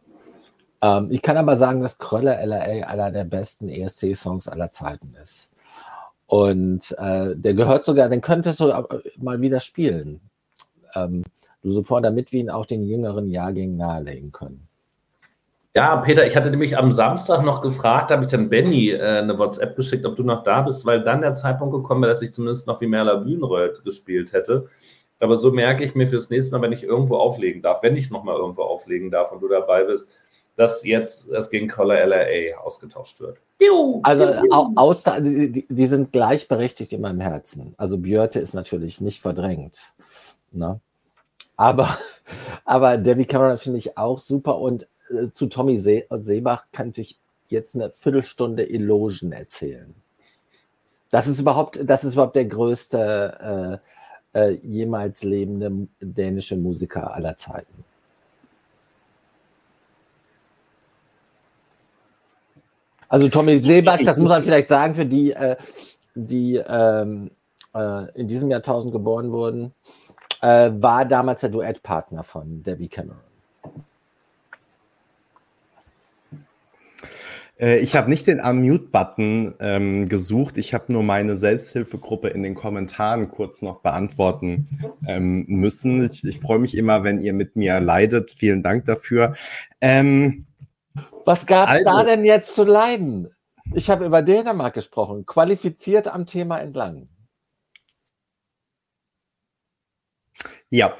Ähm, 0.81 1.07
ich 1.09 1.21
kann 1.21 1.37
aber 1.37 1.57
sagen, 1.57 1.81
dass 1.81 1.97
Kröller 1.97 2.45
LA 2.45 2.85
einer 2.87 3.11
der 3.11 3.23
besten 3.23 3.69
ESC-Songs 3.69 4.47
aller 4.47 4.69
Zeiten 4.69 5.15
ist. 5.23 5.47
Und 6.27 6.95
äh, 6.97 7.35
der 7.35 7.53
gehört 7.53 7.85
sogar, 7.85 8.09
den 8.09 8.21
könntest 8.21 8.59
du 8.59 8.73
mal 9.17 9.39
wieder 9.41 9.59
spielen. 9.59 10.19
Ähm, 10.95 11.23
du 11.61 11.71
sofort, 11.71 12.03
damit 12.03 12.31
wir 12.31 12.41
ihn 12.41 12.49
auch 12.49 12.65
den 12.65 12.83
jüngeren 12.83 13.27
Jahrgängen 13.27 13.77
nahelegen 13.77 14.31
können. 14.31 14.67
Ja, 15.75 15.95
Peter, 15.97 16.25
ich 16.27 16.35
hatte 16.35 16.51
nämlich 16.51 16.77
am 16.77 16.91
Samstag 16.91 17.43
noch 17.43 17.61
gefragt, 17.61 18.11
habe 18.11 18.23
ich 18.23 18.29
dann 18.29 18.49
Benny 18.49 18.91
äh, 18.91 19.01
eine 19.01 19.39
WhatsApp 19.39 19.75
geschickt, 19.75 20.05
ob 20.05 20.15
du 20.15 20.23
noch 20.23 20.43
da 20.43 20.61
bist, 20.61 20.85
weil 20.85 21.03
dann 21.03 21.21
der 21.21 21.33
Zeitpunkt 21.33 21.73
gekommen 21.73 22.03
wäre, 22.03 22.11
dass 22.11 22.21
ich 22.21 22.31
zumindest 22.31 22.67
noch 22.67 22.79
wie 22.79 22.87
Merla 22.87 23.15
Bühnenröth 23.15 23.83
gespielt 23.83 24.33
hätte. 24.33 24.67
Aber 25.19 25.35
so 25.37 25.51
merke 25.51 25.83
ich 25.83 25.95
mir 25.95 26.07
fürs 26.07 26.29
nächste 26.29 26.51
Mal, 26.51 26.61
wenn 26.61 26.73
ich 26.73 26.83
irgendwo 26.83 27.17
auflegen 27.17 27.61
darf, 27.63 27.81
wenn 27.81 27.95
ich 27.95 28.11
nochmal 28.11 28.37
irgendwo 28.37 28.63
auflegen 28.63 29.09
darf 29.09 29.31
und 29.31 29.41
du 29.41 29.47
dabei 29.47 29.83
bist, 29.85 30.09
dass 30.55 30.83
jetzt 30.83 31.31
das 31.31 31.49
gegen 31.49 31.67
Collar 31.67 32.05
LRA 32.05 32.59
ausgetauscht 32.59 33.19
wird. 33.19 33.37
Also 34.03 34.25
aus, 34.75 35.03
die, 35.21 35.65
die, 35.67 35.85
sind 35.87 36.11
gleichberechtigt 36.11 36.93
in 36.93 37.01
meinem 37.01 37.21
Herzen. 37.21 37.73
Also 37.77 37.97
Björte 37.97 38.39
ist 38.39 38.53
natürlich 38.53 39.01
nicht 39.01 39.21
verdrängt. 39.21 39.93
Ne? 40.51 40.79
Aber, 41.55 41.97
aber 42.65 42.97
Debbie 42.97 43.25
Cameron 43.25 43.57
finde 43.57 43.79
ich 43.79 43.97
auch 43.97 44.19
super 44.19 44.59
und 44.59 44.87
äh, 45.13 45.33
zu 45.33 45.47
Tommy 45.47 45.77
See 45.77 46.05
Seebach 46.09 46.65
kann 46.71 46.93
ich 46.95 47.17
jetzt 47.49 47.75
eine 47.75 47.91
Viertelstunde 47.91 48.69
Elogen 48.69 49.31
erzählen. 49.31 49.93
Das 51.11 51.27
ist 51.27 51.39
überhaupt, 51.39 51.79
das 51.83 52.03
ist 52.03 52.13
überhaupt 52.13 52.35
der 52.35 52.45
größte 52.45 53.79
äh, 54.33 54.39
äh, 54.39 54.57
jemals 54.63 55.23
lebende 55.23 55.87
dänische 56.01 56.57
Musiker 56.57 57.13
aller 57.13 57.37
Zeiten. 57.37 57.85
Also 63.07 63.29
Tommy 63.29 63.57
Seebach, 63.57 63.99
das 64.03 64.17
muss 64.17 64.31
man 64.31 64.41
vielleicht 64.41 64.67
sagen, 64.67 64.95
für 64.95 65.05
die, 65.05 65.33
äh, 65.33 65.55
die 66.15 66.55
ähm, 66.55 67.29
äh, 67.75 68.11
in 68.19 68.27
diesem 68.27 68.49
Jahrtausend 68.49 68.91
geboren 68.91 69.31
wurden, 69.31 69.73
war 70.41 71.05
damals 71.05 71.39
der 71.39 71.51
Duettpartner 71.51 72.21
von 72.21 72.61
Debbie 72.63 72.89
Cameron. 72.89 73.32
Äh, 77.59 77.77
ich 77.77 77.95
habe 77.95 78.09
nicht 78.09 78.27
den 78.27 78.39
Unmute-Button 78.39 79.55
ähm, 79.59 80.09
gesucht. 80.09 80.57
Ich 80.57 80.73
habe 80.73 80.91
nur 80.91 81.03
meine 81.03 81.35
Selbsthilfegruppe 81.35 82.29
in 82.29 82.43
den 82.43 82.55
Kommentaren 82.55 83.29
kurz 83.29 83.61
noch 83.61 83.81
beantworten 83.81 84.67
ähm, 85.07 85.45
müssen. 85.47 86.03
Ich, 86.03 86.23
ich 86.23 86.39
freue 86.39 86.59
mich 86.59 86.75
immer, 86.75 87.03
wenn 87.03 87.19
ihr 87.19 87.33
mit 87.33 87.55
mir 87.55 87.79
leidet. 87.79 88.31
Vielen 88.31 88.63
Dank 88.63 88.85
dafür. 88.85 89.35
Ähm, 89.81 90.45
Was 91.25 91.45
gab 91.45 91.69
es 91.69 91.85
also, 91.85 91.85
da 91.85 92.03
denn 92.03 92.25
jetzt 92.25 92.55
zu 92.55 92.63
leiden? 92.63 93.29
Ich 93.73 93.89
habe 93.89 94.05
über 94.05 94.21
Dänemark 94.21 94.73
gesprochen, 94.73 95.25
qualifiziert 95.25 96.07
am 96.07 96.25
Thema 96.25 96.59
entlang. 96.59 97.07
Ja. 100.69 100.97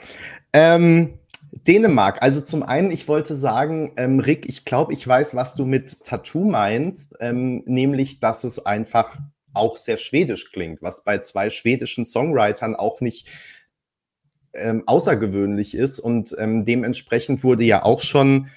Ähm, 0.53 1.17
Dänemark. 1.55 2.21
Also 2.21 2.41
zum 2.41 2.63
einen, 2.63 2.89
ich 2.89 3.07
wollte 3.07 3.35
sagen, 3.35 3.93
ähm, 3.97 4.19
Rick, 4.19 4.47
ich 4.49 4.65
glaube, 4.65 4.93
ich 4.93 5.07
weiß, 5.07 5.35
was 5.35 5.55
du 5.55 5.65
mit 5.65 6.03
Tattoo 6.03 6.45
meinst, 6.45 7.17
ähm, 7.19 7.63
nämlich, 7.65 8.19
dass 8.19 8.43
es 8.43 8.65
einfach 8.65 9.17
auch 9.53 9.77
sehr 9.77 9.97
schwedisch 9.97 10.51
klingt, 10.51 10.81
was 10.81 11.03
bei 11.03 11.19
zwei 11.19 11.51
schwedischen 11.51 12.05
Songwritern 12.05 12.75
auch 12.75 13.01
nicht 13.01 13.27
ähm, 14.53 14.83
außergewöhnlich 14.87 15.75
ist. 15.75 15.99
Und 15.99 16.35
ähm, 16.39 16.65
dementsprechend 16.65 17.43
wurde 17.43 17.63
ja 17.63 17.83
auch 17.83 18.01
schon 18.01 18.47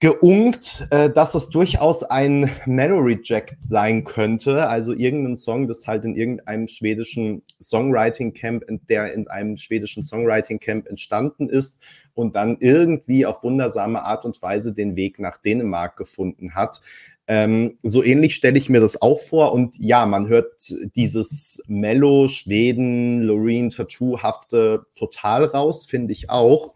geungt, 0.00 0.88
äh, 0.90 1.10
dass 1.10 1.34
es 1.34 1.50
durchaus 1.50 2.02
ein 2.02 2.50
Mellow 2.64 3.00
Reject 3.00 3.54
sein 3.60 4.02
könnte. 4.04 4.66
Also 4.66 4.94
irgendein 4.94 5.36
Song, 5.36 5.68
das 5.68 5.86
halt 5.86 6.06
in 6.06 6.16
irgendeinem 6.16 6.66
schwedischen 6.68 7.42
Songwriting 7.60 8.32
Camp, 8.32 8.64
der 8.88 9.12
in 9.12 9.28
einem 9.28 9.58
schwedischen 9.58 10.02
Songwriting 10.02 10.58
Camp 10.58 10.88
entstanden 10.88 11.50
ist 11.50 11.82
und 12.14 12.34
dann 12.34 12.56
irgendwie 12.60 13.26
auf 13.26 13.44
wundersame 13.44 14.02
Art 14.02 14.24
und 14.24 14.40
Weise 14.40 14.72
den 14.72 14.96
Weg 14.96 15.18
nach 15.18 15.36
Dänemark 15.36 15.98
gefunden 15.98 16.54
hat. 16.54 16.80
Ähm, 17.26 17.78
so 17.82 18.02
ähnlich 18.02 18.34
stelle 18.34 18.56
ich 18.56 18.70
mir 18.70 18.80
das 18.80 19.02
auch 19.02 19.20
vor. 19.20 19.52
Und 19.52 19.76
ja, 19.78 20.06
man 20.06 20.28
hört 20.28 20.74
dieses 20.96 21.62
Mellow, 21.66 22.28
Schweden, 22.28 23.20
Loreen, 23.22 23.68
Tattoo-hafte 23.68 24.86
total 24.94 25.44
raus, 25.44 25.84
finde 25.84 26.14
ich 26.14 26.30
auch 26.30 26.72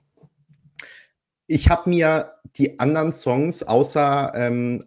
ich 1.47 1.69
habe 1.69 1.91
mir 1.91 2.33
die 2.57 2.79
anderen 2.79 3.13
Songs 3.13 3.63
außer, 3.63 4.33
ähm, 4.35 4.85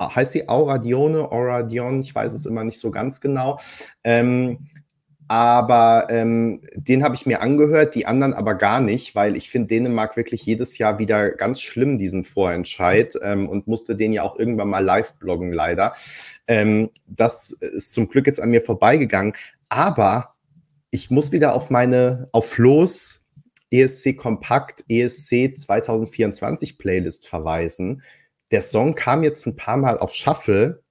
heißt 0.00 0.32
sie 0.32 0.48
Auradione, 0.48 1.30
Auradion, 1.30 2.00
ich 2.00 2.14
weiß 2.14 2.32
es 2.32 2.46
immer 2.46 2.64
nicht 2.64 2.78
so 2.78 2.90
ganz 2.90 3.20
genau, 3.20 3.58
ähm, 4.02 4.58
aber 5.30 6.08
ähm, 6.10 6.60
den 6.74 7.04
habe 7.04 7.14
ich 7.14 7.24
mir 7.24 7.40
angehört, 7.40 7.94
die 7.94 8.04
anderen 8.04 8.34
aber 8.34 8.56
gar 8.56 8.80
nicht, 8.80 9.14
weil 9.14 9.36
ich 9.36 9.48
finde 9.48 9.68
Dänemark 9.68 10.16
wirklich 10.16 10.42
jedes 10.42 10.76
Jahr 10.76 10.98
wieder 10.98 11.30
ganz 11.30 11.60
schlimm, 11.60 11.98
diesen 11.98 12.24
Vorentscheid 12.24 13.14
ähm, 13.22 13.48
und 13.48 13.68
musste 13.68 13.94
den 13.94 14.12
ja 14.12 14.24
auch 14.24 14.36
irgendwann 14.36 14.70
mal 14.70 14.84
live 14.84 15.14
bloggen, 15.20 15.52
leider. 15.52 15.92
Ähm, 16.48 16.90
das 17.06 17.52
ist 17.52 17.92
zum 17.92 18.08
Glück 18.08 18.26
jetzt 18.26 18.42
an 18.42 18.50
mir 18.50 18.60
vorbeigegangen, 18.60 19.34
aber 19.68 20.34
ich 20.90 21.10
muss 21.10 21.30
wieder 21.30 21.54
auf 21.54 21.70
meine, 21.70 22.28
auf 22.32 22.50
Flo's 22.50 23.29
ESC 23.70 24.16
Kompakt 24.16 24.84
ESC 24.88 25.56
2024 25.56 26.78
Playlist 26.78 27.28
verweisen. 27.28 28.02
Der 28.50 28.62
Song 28.62 28.94
kam 28.94 29.22
jetzt 29.22 29.46
ein 29.46 29.56
paar 29.56 29.76
Mal 29.76 29.98
auf 29.98 30.12
Shuffle 30.12 30.82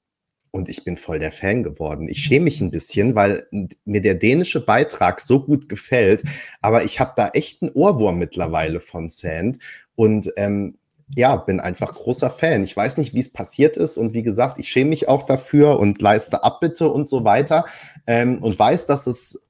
und 0.51 0.69
ich 0.69 0.83
bin 0.83 0.97
voll 0.97 1.19
der 1.19 1.31
Fan 1.31 1.63
geworden. 1.63 2.07
Ich 2.07 2.23
schäme 2.23 2.45
mich 2.45 2.61
ein 2.61 2.71
bisschen, 2.71 3.15
weil 3.15 3.47
mir 3.85 4.01
der 4.01 4.15
dänische 4.15 4.65
Beitrag 4.65 5.19
so 5.19 5.41
gut 5.41 5.69
gefällt, 5.69 6.23
aber 6.61 6.83
ich 6.83 6.99
habe 6.99 7.13
da 7.15 7.29
echt 7.29 7.61
einen 7.61 7.71
Ohrwurm 7.71 8.17
mittlerweile 8.17 8.79
von 8.79 9.09
Sand 9.09 9.59
und 9.95 10.31
ähm, 10.37 10.77
ja, 11.15 11.35
bin 11.35 11.59
einfach 11.59 11.93
großer 11.93 12.29
Fan. 12.29 12.63
Ich 12.63 12.75
weiß 12.75 12.97
nicht, 12.97 13.13
wie 13.13 13.19
es 13.19 13.33
passiert 13.33 13.77
ist 13.77 13.97
und 13.97 14.13
wie 14.13 14.21
gesagt, 14.21 14.59
ich 14.59 14.69
schäme 14.69 14.91
mich 14.91 15.07
auch 15.07 15.23
dafür 15.23 15.79
und 15.79 16.01
leiste 16.01 16.43
Abbitte 16.43 16.89
und 16.89 17.09
so 17.09 17.23
weiter 17.23 17.65
ähm, 18.05 18.43
und 18.43 18.57
weiß, 18.57 18.85
dass 18.85 19.07
es 19.07 19.41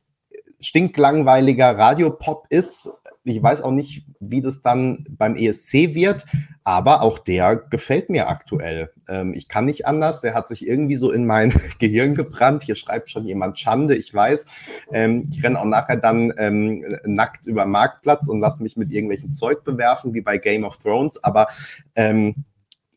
stinklangweiliger 0.61 1.77
Radiopop 1.77 2.47
ist, 2.49 2.89
ich 3.29 3.41
weiß 3.41 3.61
auch 3.61 3.71
nicht, 3.71 4.05
wie 4.19 4.41
das 4.41 4.61
dann 4.61 5.05
beim 5.09 5.35
ESC 5.35 5.93
wird, 5.95 6.25
aber 6.63 7.01
auch 7.01 7.19
der 7.19 7.55
gefällt 7.55 8.09
mir 8.09 8.29
aktuell. 8.29 8.91
Ähm, 9.07 9.33
ich 9.33 9.47
kann 9.47 9.65
nicht 9.65 9.87
anders. 9.87 10.21
Der 10.21 10.33
hat 10.33 10.47
sich 10.47 10.67
irgendwie 10.67 10.95
so 10.95 11.11
in 11.11 11.25
mein 11.25 11.53
Gehirn 11.79 12.15
gebrannt. 12.15 12.63
Hier 12.63 12.75
schreibt 12.75 13.09
schon 13.09 13.25
jemand 13.25 13.57
Schande, 13.59 13.95
ich 13.95 14.13
weiß. 14.13 14.45
Ähm, 14.91 15.29
ich 15.31 15.43
renne 15.43 15.59
auch 15.59 15.65
nachher 15.65 15.97
dann 15.97 16.33
ähm, 16.37 16.83
nackt 17.05 17.47
über 17.47 17.63
den 17.63 17.71
Marktplatz 17.71 18.27
und 18.27 18.39
lasse 18.39 18.61
mich 18.63 18.77
mit 18.77 18.91
irgendwelchem 18.91 19.31
Zeug 19.31 19.63
bewerfen, 19.63 20.13
wie 20.13 20.21
bei 20.21 20.37
Game 20.37 20.63
of 20.63 20.77
Thrones. 20.77 21.23
Aber 21.23 21.47
ähm, 21.95 22.35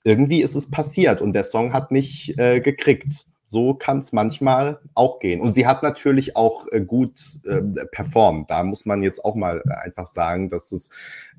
irgendwie 0.05 0.43
ist 0.43 0.57
es 0.57 0.71
passiert 0.71 1.23
und 1.23 1.33
der 1.33 1.45
Song 1.45 1.73
hat 1.73 1.91
mich 1.91 2.37
äh, 2.39 2.61
gekriegt 2.61 3.27
so 3.53 3.75
kann 3.75 3.99
es 3.99 4.13
manchmal 4.13 4.81
auch 4.95 5.21
gehen. 5.21 5.41
Und 5.41 5.53
sie 5.53 5.67
hat 5.67 5.83
natürlich 5.85 6.35
auch 6.35 6.67
äh, 6.73 6.81
gut 6.81 7.21
äh, 7.45 7.61
performt. 7.93 8.51
Da 8.51 8.65
muss 8.65 8.87
man 8.87 9.03
jetzt 9.03 9.25
auch 9.25 9.37
mal 9.37 9.63
einfach 9.85 10.07
sagen, 10.07 10.49
dass 10.49 10.73
es, 10.73 10.91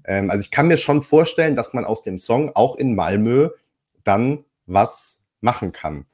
ähm, 0.05 0.30
also 0.30 0.41
ich 0.41 0.51
kann 0.51 0.68
mir 0.68 0.78
schon 0.78 1.01
vorstellen, 1.01 1.55
dass 1.55 1.74
man 1.74 1.84
aus 1.84 2.03
dem 2.03 2.18
Song 2.18 2.51
auch 2.55 2.78
in 2.78 2.95
Malmö 2.95 3.49
dann 4.03 4.45
was 4.68 5.26
machen 5.41 5.74
kann. 5.74 6.05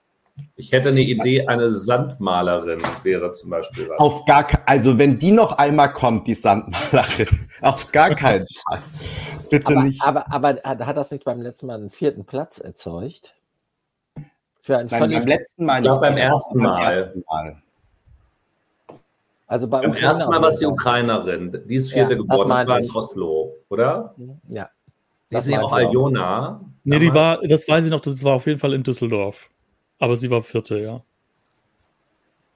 Ich 0.55 0.71
hätte 0.71 0.89
eine 0.89 1.01
Idee, 1.01 1.45
eine 1.47 1.69
Sandmalerin 1.69 2.79
wäre 3.03 3.33
zum 3.33 3.49
Beispiel 3.49 3.89
was. 3.89 3.99
Auf 3.99 4.23
gar 4.23 4.47
also 4.65 4.97
wenn 4.97 5.19
die 5.19 5.31
noch 5.31 5.57
einmal 5.57 5.91
kommt, 5.91 6.27
die 6.27 6.33
Sandmalerin, 6.33 7.27
auf 7.61 7.91
gar 7.91 8.11
keinen 8.11 8.47
Fall. 8.47 8.81
Bitte 9.49 9.73
aber, 9.73 9.83
nicht. 9.83 10.01
Aber, 10.01 10.31
aber 10.31 10.55
hat 10.63 10.95
das 10.95 11.11
nicht 11.11 11.25
beim 11.25 11.41
letzten 11.41 11.67
Mal 11.67 11.75
einen 11.75 11.89
vierten 11.89 12.25
Platz 12.25 12.59
erzeugt? 12.59 13.35
Für 14.69 14.77
ein 14.77 14.85
Nein, 14.85 15.09
beim 15.09 15.25
letzten 15.25 15.65
Mal, 15.65 15.81
nicht. 15.81 15.99
beim 15.99 16.15
ersten 16.15 16.59
Mal. 16.59 16.75
Beim 16.75 16.93
ersten 16.93 17.23
Mal. 17.27 17.61
Also 19.47 19.67
beim, 19.67 19.81
beim 19.81 19.93
ersten 19.95 20.29
Mal 20.29 20.39
war 20.43 20.49
es 20.49 20.59
die 20.59 20.67
Ukrainerin, 20.67 21.63
die 21.65 21.73
ist 21.73 21.91
vierte 21.91 22.13
ja, 22.13 22.19
geworden, 22.19 22.49
das, 22.49 22.59
das 22.59 22.67
war 22.67 22.79
in 22.79 22.91
Oslo, 22.91 23.55
oder? 23.69 24.13
Ja. 24.47 24.69
Das 25.31 25.47
ist 25.47 25.53
ja 25.53 25.63
auch 25.63 25.73
Aljona. 25.73 26.61
Nee, 26.83 26.99
die 26.99 27.11
war, 27.11 27.39
das 27.47 27.67
weiß 27.67 27.85
ich 27.85 27.89
noch, 27.89 27.99
das 27.99 28.23
war 28.23 28.35
auf 28.35 28.45
jeden 28.45 28.59
Fall 28.59 28.75
in 28.75 28.83
Düsseldorf. 28.83 29.49
Aber 29.97 30.15
sie 30.15 30.29
war 30.29 30.43
vierte, 30.43 30.77
ja. 30.77 31.01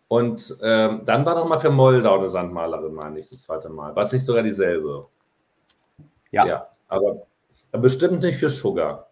Und 0.08 0.56
ähm, 0.62 1.02
dann 1.06 1.26
war 1.26 1.34
doch 1.34 1.48
mal 1.48 1.58
für 1.58 1.72
Moldau 1.72 2.20
eine 2.20 2.30
Sandmalerin, 2.30 2.94
meine 2.94 3.22
ich, 3.22 3.28
das 3.28 3.42
zweite 3.42 3.72
Mal. 3.72 3.96
War 3.96 4.04
es 4.04 4.12
nicht 4.12 4.24
sogar 4.24 4.44
dieselbe? 4.44 5.08
Ja. 6.30 6.46
Ja, 6.46 6.68
aber 6.90 7.26
bestimmt 7.72 8.22
nicht 8.22 8.38
für 8.38 8.50
Sugar. 8.50 9.10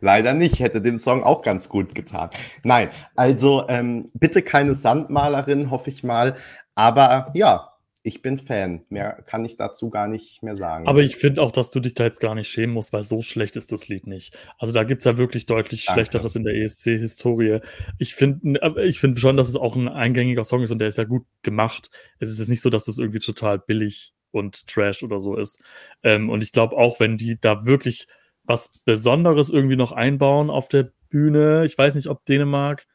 Leider 0.00 0.34
nicht, 0.34 0.60
hätte 0.60 0.80
dem 0.80 0.98
Song 0.98 1.22
auch 1.22 1.42
ganz 1.42 1.68
gut 1.68 1.94
getan. 1.94 2.30
Nein, 2.62 2.90
also 3.16 3.64
ähm, 3.68 4.06
bitte 4.14 4.42
keine 4.42 4.74
Sandmalerin, 4.74 5.70
hoffe 5.70 5.90
ich 5.90 6.04
mal. 6.04 6.34
Aber 6.74 7.30
ja, 7.34 7.74
ich 8.06 8.20
bin 8.20 8.38
Fan. 8.38 8.82
Mehr 8.90 9.24
kann 9.26 9.46
ich 9.46 9.56
dazu 9.56 9.88
gar 9.88 10.08
nicht 10.08 10.42
mehr 10.42 10.56
sagen. 10.56 10.86
Aber 10.86 11.00
ich 11.00 11.16
finde 11.16 11.40
auch, 11.40 11.50
dass 11.50 11.70
du 11.70 11.80
dich 11.80 11.94
da 11.94 12.04
jetzt 12.04 12.20
gar 12.20 12.34
nicht 12.34 12.50
schämen 12.50 12.74
musst, 12.74 12.92
weil 12.92 13.02
so 13.02 13.22
schlecht 13.22 13.56
ist 13.56 13.72
das 13.72 13.88
Lied 13.88 14.06
nicht. 14.06 14.36
Also 14.58 14.74
da 14.74 14.84
gibt 14.84 15.00
es 15.00 15.06
ja 15.06 15.16
wirklich 15.16 15.46
deutlich 15.46 15.86
Danke. 15.86 16.02
Schlechteres 16.02 16.36
in 16.36 16.44
der 16.44 16.54
ESC-Historie. 16.54 17.60
Ich 17.98 18.14
finde 18.14 18.60
ich 18.84 19.00
find 19.00 19.18
schon, 19.18 19.38
dass 19.38 19.48
es 19.48 19.56
auch 19.56 19.74
ein 19.74 19.88
eingängiger 19.88 20.44
Song 20.44 20.62
ist 20.62 20.70
und 20.70 20.80
der 20.80 20.88
ist 20.88 20.98
ja 20.98 21.04
gut 21.04 21.24
gemacht. 21.42 21.88
Es 22.18 22.28
ist 22.28 22.38
jetzt 22.38 22.48
nicht 22.48 22.60
so, 22.60 22.68
dass 22.68 22.84
das 22.84 22.98
irgendwie 22.98 23.20
total 23.20 23.58
billig 23.58 24.12
und 24.32 24.66
Trash 24.66 25.02
oder 25.02 25.18
so 25.18 25.36
ist. 25.36 25.62
Ähm, 26.02 26.28
und 26.28 26.42
ich 26.42 26.52
glaube 26.52 26.76
auch, 26.76 27.00
wenn 27.00 27.16
die 27.16 27.40
da 27.40 27.64
wirklich 27.64 28.06
was 28.44 28.70
Besonderes 28.84 29.50
irgendwie 29.50 29.76
noch 29.76 29.92
einbauen 29.92 30.50
auf 30.50 30.68
der 30.68 30.90
Bühne. 31.08 31.64
Ich 31.64 31.76
weiß 31.76 31.94
nicht, 31.94 32.08
ob 32.08 32.24
Dänemark, 32.24 32.86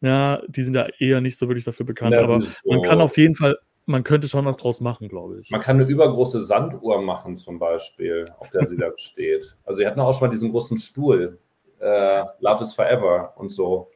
ja, 0.00 0.42
die 0.48 0.62
sind 0.62 0.74
da 0.74 0.86
eher 0.98 1.20
nicht 1.20 1.38
so 1.38 1.48
wirklich 1.48 1.64
dafür 1.64 1.86
bekannt, 1.86 2.14
ja, 2.14 2.22
aber 2.22 2.40
so. 2.40 2.54
man 2.66 2.82
kann 2.82 3.00
auf 3.00 3.16
jeden 3.16 3.34
Fall, 3.34 3.58
man 3.86 4.04
könnte 4.04 4.28
schon 4.28 4.44
was 4.44 4.56
draus 4.56 4.80
machen, 4.80 5.08
glaube 5.08 5.40
ich. 5.40 5.50
Man 5.50 5.60
kann 5.60 5.76
eine 5.76 5.88
übergroße 5.88 6.42
Sanduhr 6.42 7.00
machen, 7.02 7.36
zum 7.36 7.58
Beispiel, 7.58 8.26
auf 8.38 8.50
der 8.50 8.66
sie 8.66 8.76
da 8.76 8.90
steht. 8.96 9.56
Also, 9.64 9.78
sie 9.78 9.86
hatten 9.86 10.00
auch 10.00 10.12
schon 10.12 10.28
mal 10.28 10.32
diesen 10.32 10.50
großen 10.50 10.78
Stuhl, 10.78 11.38
äh, 11.80 12.24
Love 12.40 12.64
is 12.64 12.74
Forever 12.74 13.34
und 13.36 13.50
so. 13.50 13.90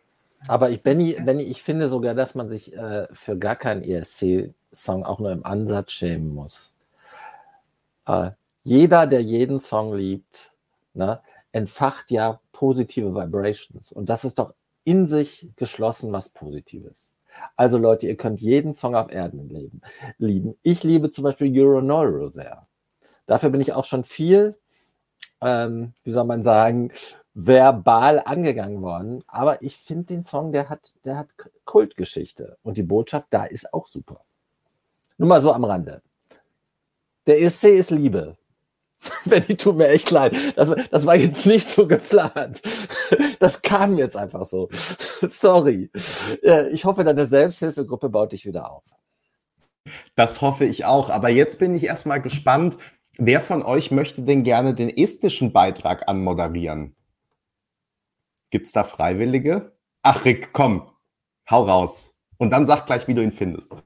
Aber 0.49 0.71
ich, 0.71 0.83
Benny, 0.83 1.17
Benny, 1.25 1.45
ich 1.45 1.63
finde 1.63 1.89
sogar, 1.89 2.15
dass 2.15 2.35
man 2.35 2.49
sich 2.49 2.75
äh, 2.77 3.07
für 3.13 3.39
gar 3.39 3.57
keinen 3.57 3.83
ESC-Song 3.83 5.05
auch 5.05 5.21
nur 5.21 5.31
im 5.31 5.47
Ansatz 5.47 5.93
schämen 5.93 6.35
muss. 6.35 6.75
Äh, 8.07 8.31
jeder, 8.65 9.07
der 9.07 9.23
jeden 9.23 9.61
Song 9.61 9.95
liebt, 9.95 10.52
ne, 10.95 11.20
entfacht 11.53 12.11
ja 12.11 12.40
positive 12.53 13.14
Vibrations. 13.14 13.93
Und 13.93 14.09
das 14.09 14.24
ist 14.24 14.38
doch 14.38 14.55
in 14.84 15.07
sich 15.07 15.49
geschlossen 15.57 16.12
was 16.12 16.28
Positives. 16.28 17.14
Also 17.57 17.78
Leute, 17.78 18.09
ihr 18.09 18.16
könnt 18.16 18.40
jeden 18.40 18.74
Song 18.74 18.95
auf 18.95 19.11
Erden 19.11 19.49
leben, 19.49 19.80
lieben. 20.18 20.55
Ich 20.62 20.82
liebe 20.82 21.11
zum 21.11 21.24
Beispiel 21.24 21.59
Euro 21.59 21.80
Neuro 21.80 22.28
sehr. 22.28 22.66
Dafür 23.26 23.51
bin 23.51 23.61
ich 23.61 23.72
auch 23.72 23.84
schon 23.84 24.05
viel, 24.05 24.59
ähm, 25.40 25.95
wie 26.05 26.12
soll 26.12 26.24
man 26.24 26.43
sagen, 26.43 26.90
verbal 27.34 28.20
angegangen 28.24 28.82
worden. 28.82 29.22
Aber 29.26 29.62
ich 29.62 29.76
finde 29.76 30.14
den 30.14 30.24
Song, 30.24 30.53
der 30.53 30.68
hat, 30.68 30.93
der 31.05 31.16
hat 31.16 31.28
Kultgeschichte. 31.64 32.59
Und 32.62 32.76
die 32.76 32.82
Botschaft 32.82 33.28
da 33.30 33.45
ist 33.45 33.72
auch 33.72 33.86
super. 33.86 34.24
Nur 35.16 35.28
mal 35.28 35.43
so 35.43 35.53
am 35.53 35.64
Rande. 35.64 36.03
Der 37.26 37.40
ESC 37.40 37.64
ist 37.64 37.90
Liebe. 37.90 38.36
Benny, 39.25 39.57
tut 39.57 39.77
mir 39.77 39.89
echt 39.89 40.11
leid. 40.11 40.35
Das, 40.57 40.75
das 40.91 41.07
war 41.07 41.17
jetzt 41.17 41.47
nicht 41.47 41.69
so 41.69 41.87
geplant. 41.87 42.61
Das 43.39 43.61
kam 43.61 43.99
jetzt 43.99 44.17
einfach 44.17 44.45
so. 44.45 44.69
Sorry. 45.21 45.91
Ich 46.71 46.85
hoffe, 46.85 47.05
deine 47.05 47.27
Selbsthilfegruppe 47.27 48.09
baut 48.09 48.33
dich 48.33 48.47
wieder 48.47 48.71
auf. 48.71 48.85
Das 50.15 50.41
hoffe 50.41 50.65
ich 50.65 50.85
auch. 50.85 51.11
Aber 51.11 51.29
jetzt 51.29 51.59
bin 51.59 51.75
ich 51.75 51.85
erstmal 51.85 52.23
gespannt, 52.23 52.77
wer 53.19 53.41
von 53.41 53.63
euch 53.65 53.91
möchte 53.91 54.23
denn 54.23 54.45
gerne 54.45 54.75
den 54.75 54.97
estnischen 54.97 55.53
Beitrag 55.53 56.09
anmoderieren? 56.09 56.95
Gibt 58.51 58.67
es 58.67 58.73
da 58.73 58.85
Freiwillige? 58.85 59.73
Ach, 60.03 60.25
Rick, 60.25 60.53
komm, 60.53 60.89
hau 61.51 61.65
raus. 61.65 62.15
Und 62.39 62.51
dann 62.51 62.65
sag 62.65 62.87
gleich, 62.87 63.09
wie 63.09 63.15
du 63.15 63.23
ihn 63.23 63.33
findest. 63.33 63.77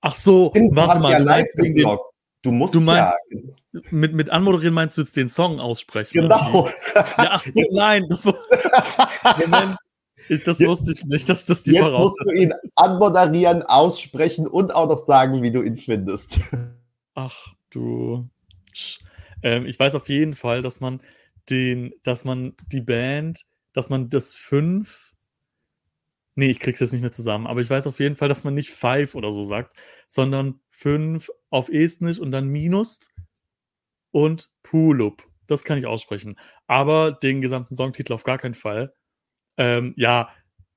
Ach 0.00 0.14
so, 0.14 0.52
warte 0.54 1.00
mal, 1.00 1.12
ja 1.12 1.18
live 1.18 1.48
geblockt. 1.56 2.14
Du 2.42 2.52
musst 2.52 2.74
du 2.74 2.80
meinst, 2.80 3.16
ja. 3.30 3.40
Mit, 3.90 4.12
mit 4.14 4.30
Anmoderieren 4.30 4.74
meinst 4.74 4.96
du 4.96 5.00
jetzt 5.00 5.16
den 5.16 5.28
Song 5.28 5.58
aussprechen? 5.58 6.22
Genau. 6.22 6.68
Ja, 6.94 7.06
ach, 7.16 7.46
nein, 7.72 8.06
das, 8.08 8.24
Moment, 8.24 9.76
ich, 10.28 10.44
das 10.44 10.60
wusste 10.60 10.92
ich 10.92 11.04
nicht, 11.04 11.28
dass 11.28 11.44
das 11.44 11.64
die 11.64 11.72
Jetzt 11.72 11.98
musst 11.98 12.20
du 12.24 12.30
ihn 12.30 12.54
anmoderieren, 12.76 13.62
aussprechen 13.62 14.46
und 14.46 14.72
auch 14.72 14.88
noch 14.88 14.98
sagen, 14.98 15.42
wie 15.42 15.50
du 15.50 15.62
ihn 15.62 15.76
findest. 15.76 16.40
Ach 17.14 17.48
du. 17.70 18.28
Ähm, 19.42 19.66
ich 19.66 19.78
weiß 19.78 19.96
auf 19.96 20.08
jeden 20.08 20.34
Fall, 20.34 20.62
dass 20.62 20.78
man 20.78 21.00
den, 21.50 21.92
dass 22.04 22.24
man 22.24 22.54
die 22.70 22.80
Band, 22.80 23.42
dass 23.72 23.88
man 23.88 24.08
das 24.08 24.34
fünf 24.34 25.14
Nee, 26.36 26.50
ich 26.50 26.58
krieg's 26.58 26.80
jetzt 26.80 26.92
nicht 26.92 27.02
mehr 27.02 27.12
zusammen. 27.12 27.46
Aber 27.46 27.60
ich 27.60 27.70
weiß 27.70 27.86
auf 27.86 28.00
jeden 28.00 28.16
Fall, 28.16 28.28
dass 28.28 28.42
man 28.42 28.54
nicht 28.54 28.70
Five 28.70 29.14
oder 29.14 29.30
so 29.30 29.44
sagt, 29.44 29.76
sondern 30.08 30.60
fünf 30.68 31.30
auf 31.48 31.68
Estnisch 31.68 32.18
und 32.18 32.32
dann 32.32 32.48
Minus 32.48 32.98
und 34.14 34.48
Pulup. 34.62 35.24
Das 35.48 35.64
kann 35.64 35.76
ich 35.76 35.86
aussprechen. 35.86 36.36
Aber 36.66 37.12
den 37.12 37.40
gesamten 37.40 37.74
Songtitel 37.74 38.12
auf 38.12 38.22
gar 38.22 38.38
keinen 38.38 38.54
Fall. 38.54 38.94
Ähm, 39.58 39.92
ja, 39.96 40.30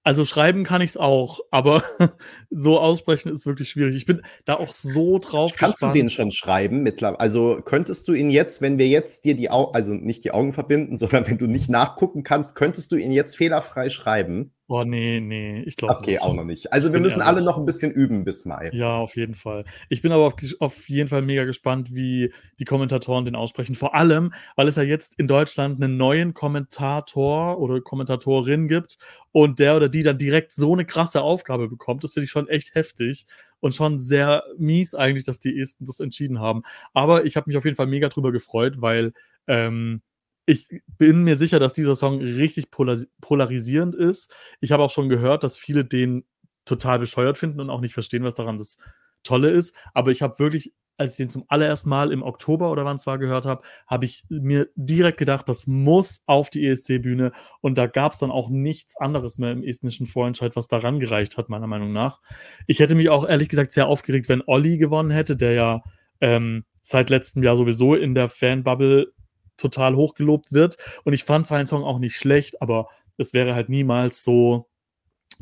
also 0.03 0.25
schreiben 0.25 0.63
kann 0.63 0.81
ich 0.81 0.91
es 0.91 0.97
auch, 0.97 1.39
aber 1.51 1.83
so 2.49 2.79
aussprechen 2.79 3.31
ist 3.31 3.45
wirklich 3.45 3.69
schwierig. 3.69 3.95
Ich 3.95 4.05
bin 4.05 4.23
da 4.45 4.55
auch 4.55 4.71
so 4.71 5.19
drauf. 5.19 5.51
Kannst 5.55 5.75
gespannt. 5.75 5.95
du 5.95 5.99
den 5.99 6.09
schon 6.09 6.31
schreiben 6.31 6.81
mittlerweile? 6.81 7.19
Also 7.19 7.61
könntest 7.63 8.07
du 8.07 8.13
ihn 8.13 8.29
jetzt, 8.31 8.61
wenn 8.61 8.79
wir 8.79 8.87
jetzt 8.87 9.25
dir 9.25 9.35
die 9.35 9.51
Augen, 9.51 9.75
also 9.75 9.93
nicht 9.93 10.23
die 10.23 10.31
Augen 10.31 10.53
verbinden, 10.53 10.97
sondern 10.97 11.27
wenn 11.27 11.37
du 11.37 11.45
nicht 11.45 11.69
nachgucken 11.69 12.23
kannst, 12.23 12.55
könntest 12.55 12.91
du 12.91 12.95
ihn 12.95 13.11
jetzt 13.11 13.37
fehlerfrei 13.37 13.89
schreiben? 13.89 14.53
Boah, 14.67 14.83
nee, 14.83 15.21
nee, 15.21 15.61
ich 15.61 15.77
glaube 15.77 15.95
Okay, 15.95 16.11
nicht. 16.11 16.21
auch 16.21 16.33
noch 16.33 16.43
nicht. 16.43 16.73
Also 16.73 16.91
wir 16.91 16.99
müssen 16.99 17.21
alle 17.21 17.41
noch 17.41 17.57
ein 17.57 17.65
bisschen 17.65 17.89
üben 17.89 18.25
bis 18.25 18.43
Mai. 18.43 18.69
Ja, 18.73 18.97
auf 18.97 19.15
jeden 19.15 19.33
Fall. 19.33 19.63
Ich 19.87 20.01
bin 20.01 20.11
aber 20.11 20.25
auf, 20.25 20.33
auf, 20.59 20.89
jeden 20.89 21.07
Fall 21.07 21.21
mega 21.21 21.45
gespannt, 21.45 21.95
wie 21.95 22.33
die 22.59 22.65
Kommentatoren 22.65 23.23
den 23.23 23.37
aussprechen. 23.37 23.75
Vor 23.75 23.95
allem, 23.95 24.33
weil 24.57 24.67
es 24.67 24.75
ja 24.75 24.83
jetzt 24.83 25.17
in 25.17 25.29
Deutschland 25.29 25.81
einen 25.81 25.95
neuen 25.95 26.33
Kommentator 26.33 27.59
oder 27.59 27.79
Kommentatorin 27.79 28.67
gibt 28.67 28.97
und 29.31 29.59
der 29.59 29.77
oder 29.77 29.87
die 29.87 30.03
dann 30.03 30.17
direkt 30.17 30.51
so 30.51 30.73
eine 30.73 30.83
krasse 30.83 31.21
Aufgabe 31.21 31.69
bekommt. 31.69 32.03
Das 32.03 32.11
finde 32.11 32.25
ich 32.25 32.31
schon 32.31 32.49
echt 32.49 32.75
heftig 32.75 33.25
und 33.61 33.73
schon 33.73 34.01
sehr 34.01 34.43
mies 34.57 34.93
eigentlich, 34.93 35.23
dass 35.23 35.39
die 35.39 35.57
Esten 35.57 35.85
das 35.85 36.01
entschieden 36.01 36.41
haben. 36.41 36.63
Aber 36.93 37.23
ich 37.23 37.37
habe 37.37 37.49
mich 37.49 37.55
auf 37.55 37.63
jeden 37.63 37.77
Fall 37.77 37.87
mega 37.87 38.09
drüber 38.09 38.33
gefreut, 38.33 38.81
weil 38.81 39.13
ähm, 39.47 40.01
ich 40.47 40.69
bin 40.97 41.23
mir 41.23 41.35
sicher, 41.35 41.59
dass 41.59 41.73
dieser 41.73 41.97
Song 41.97 42.19
richtig 42.19 42.71
polarisierend 42.71 43.93
ist. 43.93 44.33
Ich 44.61 44.71
habe 44.71 44.81
auch 44.81 44.91
schon 44.91 45.09
gehört, 45.09 45.43
dass 45.43 45.57
viele 45.57 45.83
den 45.83 46.23
total 46.63 46.99
bescheuert 46.99 47.37
finden 47.37 47.59
und 47.59 47.69
auch 47.69 47.81
nicht 47.81 47.93
verstehen, 47.93 48.23
was 48.23 48.33
daran 48.33 48.57
das 48.57 48.77
Tolle 49.23 49.49
ist. 49.49 49.75
Aber 49.93 50.09
ich 50.09 50.21
habe 50.21 50.39
wirklich, 50.39 50.73
als 50.95 51.11
ich 51.11 51.17
den 51.17 51.29
zum 51.29 51.43
allerersten 51.49 51.89
Mal 51.89 52.13
im 52.13 52.23
Oktober 52.23 52.71
oder 52.71 52.85
wann 52.85 52.95
es 52.95 53.05
war 53.05 53.17
gehört 53.17 53.45
habe, 53.45 53.61
habe 53.87 54.05
ich 54.05 54.23
mir 54.29 54.69
direkt 54.75 55.17
gedacht, 55.17 55.49
das 55.49 55.67
muss 55.67 56.21
auf 56.27 56.49
die 56.49 56.65
ESC-Bühne. 56.65 57.33
Und 57.59 57.77
da 57.77 57.87
gab 57.87 58.13
es 58.13 58.19
dann 58.19 58.31
auch 58.31 58.49
nichts 58.49 58.95
anderes 58.95 59.39
mehr 59.39 59.51
im 59.51 59.63
estnischen 59.63 60.07
Vorentscheid, 60.07 60.55
was 60.55 60.69
daran 60.69 61.01
gereicht 61.01 61.37
hat, 61.37 61.49
meiner 61.49 61.67
Meinung 61.67 61.91
nach. 61.91 62.21
Ich 62.67 62.79
hätte 62.79 62.95
mich 62.95 63.09
auch 63.09 63.27
ehrlich 63.27 63.49
gesagt 63.49 63.73
sehr 63.73 63.87
aufgeregt, 63.87 64.29
wenn 64.29 64.43
Olli 64.47 64.77
gewonnen 64.77 65.11
hätte, 65.11 65.35
der 65.35 65.51
ja 65.51 65.81
ähm, 66.21 66.63
seit 66.81 67.09
letztem 67.09 67.43
Jahr 67.43 67.57
sowieso 67.57 67.95
in 67.95 68.15
der 68.15 68.29
Fanbubble 68.29 69.11
total 69.57 69.95
hochgelobt 69.95 70.53
wird. 70.53 70.77
Und 71.03 71.13
ich 71.13 71.23
fand 71.23 71.47
seinen 71.47 71.67
Song 71.67 71.83
auch 71.83 71.99
nicht 71.99 72.15
schlecht, 72.15 72.61
aber 72.61 72.87
es 73.17 73.33
wäre 73.33 73.55
halt 73.55 73.69
niemals 73.69 74.23
so 74.23 74.67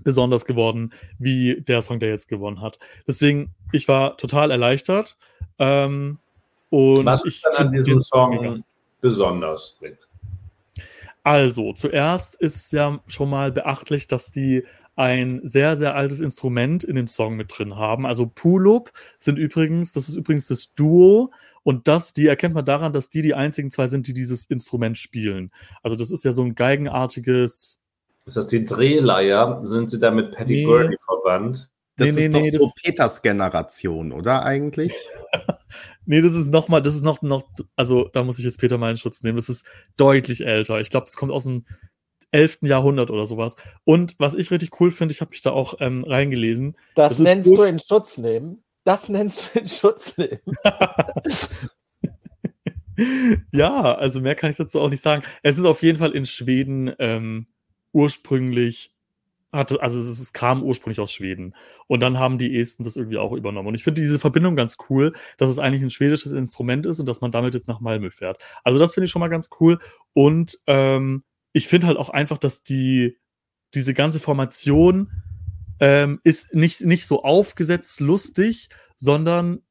besonders 0.04 0.46
geworden 0.46 0.94
wie 1.20 1.62
der 1.62 1.82
Song, 1.82 2.00
der 2.00 2.10
jetzt 2.10 2.28
gewonnen 2.28 2.62
hat. 2.62 2.80
Deswegen, 3.08 3.54
ich 3.72 3.88
war 3.88 4.18
total 4.18 4.52
erleichtert. 4.52 5.18
Ähm, 5.60 6.20
und 6.70 7.06
Was 7.06 7.26
ist 7.26 7.46
dann 7.46 7.68
an 7.68 7.74
diesem 7.74 8.02
Song 8.02 8.64
besonders, 9.02 9.78
Rick? 9.82 9.98
Also, 11.26 11.74
zuerst 11.74 12.36
ist 12.36 12.72
ja 12.72 13.00
schon 13.08 13.32
mal 13.32 13.52
beachtlich, 13.52 14.06
dass 14.06 14.30
die 14.30 14.64
ein 14.96 15.42
sehr, 15.44 15.76
sehr 15.76 15.96
altes 15.96 16.20
Instrument 16.20 16.84
in 16.84 16.96
dem 16.96 17.08
Song 17.08 17.36
mit 17.36 17.58
drin 17.58 17.78
haben. 17.78 18.06
Also 18.06 18.28
Pulup 18.28 18.92
sind 19.18 19.40
übrigens, 19.40 19.92
das 19.92 20.08
ist 20.08 20.18
übrigens 20.18 20.48
das 20.48 20.76
Duo 20.76 21.32
und 21.64 21.88
das, 21.88 22.14
die 22.14 22.28
erkennt 22.28 22.54
man 22.54 22.64
daran, 22.64 22.94
dass 22.94 23.10
die 23.10 23.24
die 23.24 23.34
einzigen 23.34 23.72
zwei 23.72 23.88
sind, 23.88 24.06
die 24.06 24.14
dieses 24.14 24.46
Instrument 24.46 25.00
spielen. 25.00 25.52
Also 25.82 25.98
das 25.98 26.12
ist 26.12 26.24
ja 26.24 26.32
so 26.32 26.44
ein 26.44 26.54
geigenartiges. 26.54 27.82
Ist 28.26 28.38
das 28.38 28.46
die 28.46 28.64
Drehleier? 28.64 29.62
Sind 29.64 29.90
sie 29.90 30.00
da 30.00 30.12
mit 30.12 30.32
Patty 30.32 30.58
nee. 30.58 30.64
Gurney 30.64 30.98
verwandt? 31.04 31.72
Das 31.98 32.14
nee, 32.14 32.26
ist 32.26 32.28
nee, 32.28 32.30
doch 32.30 32.42
nee, 32.42 32.50
so 32.50 32.72
Peters 32.84 33.22
Generation, 33.22 34.12
oder 34.12 34.44
eigentlich? 34.44 34.94
nee, 36.06 36.22
das 36.22 36.34
ist 36.34 36.48
noch 36.52 36.68
mal, 36.68 36.82
das 36.82 36.96
ist 36.96 37.04
noch, 37.04 37.22
noch, 37.22 37.44
also 37.76 38.10
da 38.10 38.24
muss 38.24 38.38
ich 38.38 38.46
jetzt 38.46 38.60
Peter 38.60 38.78
mal 38.78 38.92
in 38.92 38.98
Schutz 38.98 39.24
nehmen. 39.24 39.38
Das 39.38 39.48
ist 39.48 39.66
deutlich 39.96 40.46
älter. 40.46 40.82
Ich 40.82 40.90
glaube, 40.90 41.06
das 41.06 41.16
kommt 41.16 41.32
aus 41.32 41.46
dem 41.46 41.66
11. 42.32 42.60
Jahrhundert 42.64 43.12
oder 43.12 43.26
sowas. 43.26 43.56
Und 43.86 44.16
was 44.20 44.34
ich 44.34 44.52
richtig 44.52 44.80
cool 44.82 44.92
finde, 44.92 45.14
ich 45.14 45.22
habe 45.22 45.32
mich 45.32 45.42
da 45.42 45.52
auch 45.52 45.76
ähm, 45.80 46.04
reingelesen. 46.04 46.76
Das, 46.96 47.12
das 47.12 47.20
nennst 47.20 47.50
du 47.50 47.64
in 47.64 47.80
Schutz 47.80 48.18
nehmen? 48.18 48.62
Das 48.84 49.08
nennst 49.08 49.56
du 49.56 49.60
in 49.60 49.68
Schutz 49.68 50.18
nehmen? 50.18 50.42
ja, 53.54 53.96
also 53.96 54.20
mehr 54.20 54.36
kann 54.36 54.52
ich 54.52 54.58
dazu 54.58 54.82
auch 54.82 54.90
nicht 54.90 55.02
sagen. 55.02 55.24
Es 55.44 55.58
ist 55.58 55.66
auf 55.66 55.82
jeden 55.82 55.98
Fall 55.98 56.12
in 56.12 56.26
Schweden 56.26 56.94
ähm, 57.00 57.48
ursprünglich 57.94 58.95
hatte, 59.56 59.82
also 59.82 60.00
es, 60.00 60.08
es, 60.08 60.34
kam 60.34 60.64
ursprünglich 60.64 61.00
aus 61.00 61.12
Schweden. 61.12 61.56
Und 61.88 62.02
dann 62.02 62.20
haben 62.20 62.38
die 62.38 62.58
Esten 62.60 62.84
das 62.84 62.96
irgendwie 62.96 63.18
auch 63.18 63.32
übernommen. 63.32 63.70
Und 63.70 63.76
ich 63.76 63.84
finde 63.84 64.02
diese 64.02 64.20
Verbindung 64.20 64.56
ganz 64.56 64.78
cool, 64.90 65.14
dass 65.38 65.50
es 65.50 65.60
eigentlich 65.60 65.84
ein 65.84 65.90
schwedisches 65.90 66.32
Instrument 66.32 66.86
ist 66.86 67.00
und 67.00 67.06
dass 67.06 67.22
man 67.22 67.32
damit 67.32 67.54
jetzt 67.54 67.68
nach 67.68 67.80
Malmö 67.80 68.12
fährt. 68.12 68.44
Also 68.64 68.80
das 68.80 68.94
finde 68.94 69.06
ich 69.06 69.12
schon 69.12 69.20
mal 69.20 69.30
ganz 69.30 69.50
cool. 69.60 69.80
Und 70.14 70.58
ähm, 70.68 71.24
ich 71.54 71.68
finde 71.68 71.88
halt 71.88 71.98
auch 71.98 72.10
einfach, 72.10 72.38
dass 72.38 72.64
die, 72.64 73.18
diese 73.74 73.94
ganze 73.94 74.20
Formation 74.20 75.12
ähm, 75.80 76.20
ist 76.24 76.54
nicht, 76.54 76.82
nicht 76.82 77.06
so 77.06 77.24
aufgesetzt 77.24 78.00
lustig, 78.00 78.70
sondern 78.98 79.62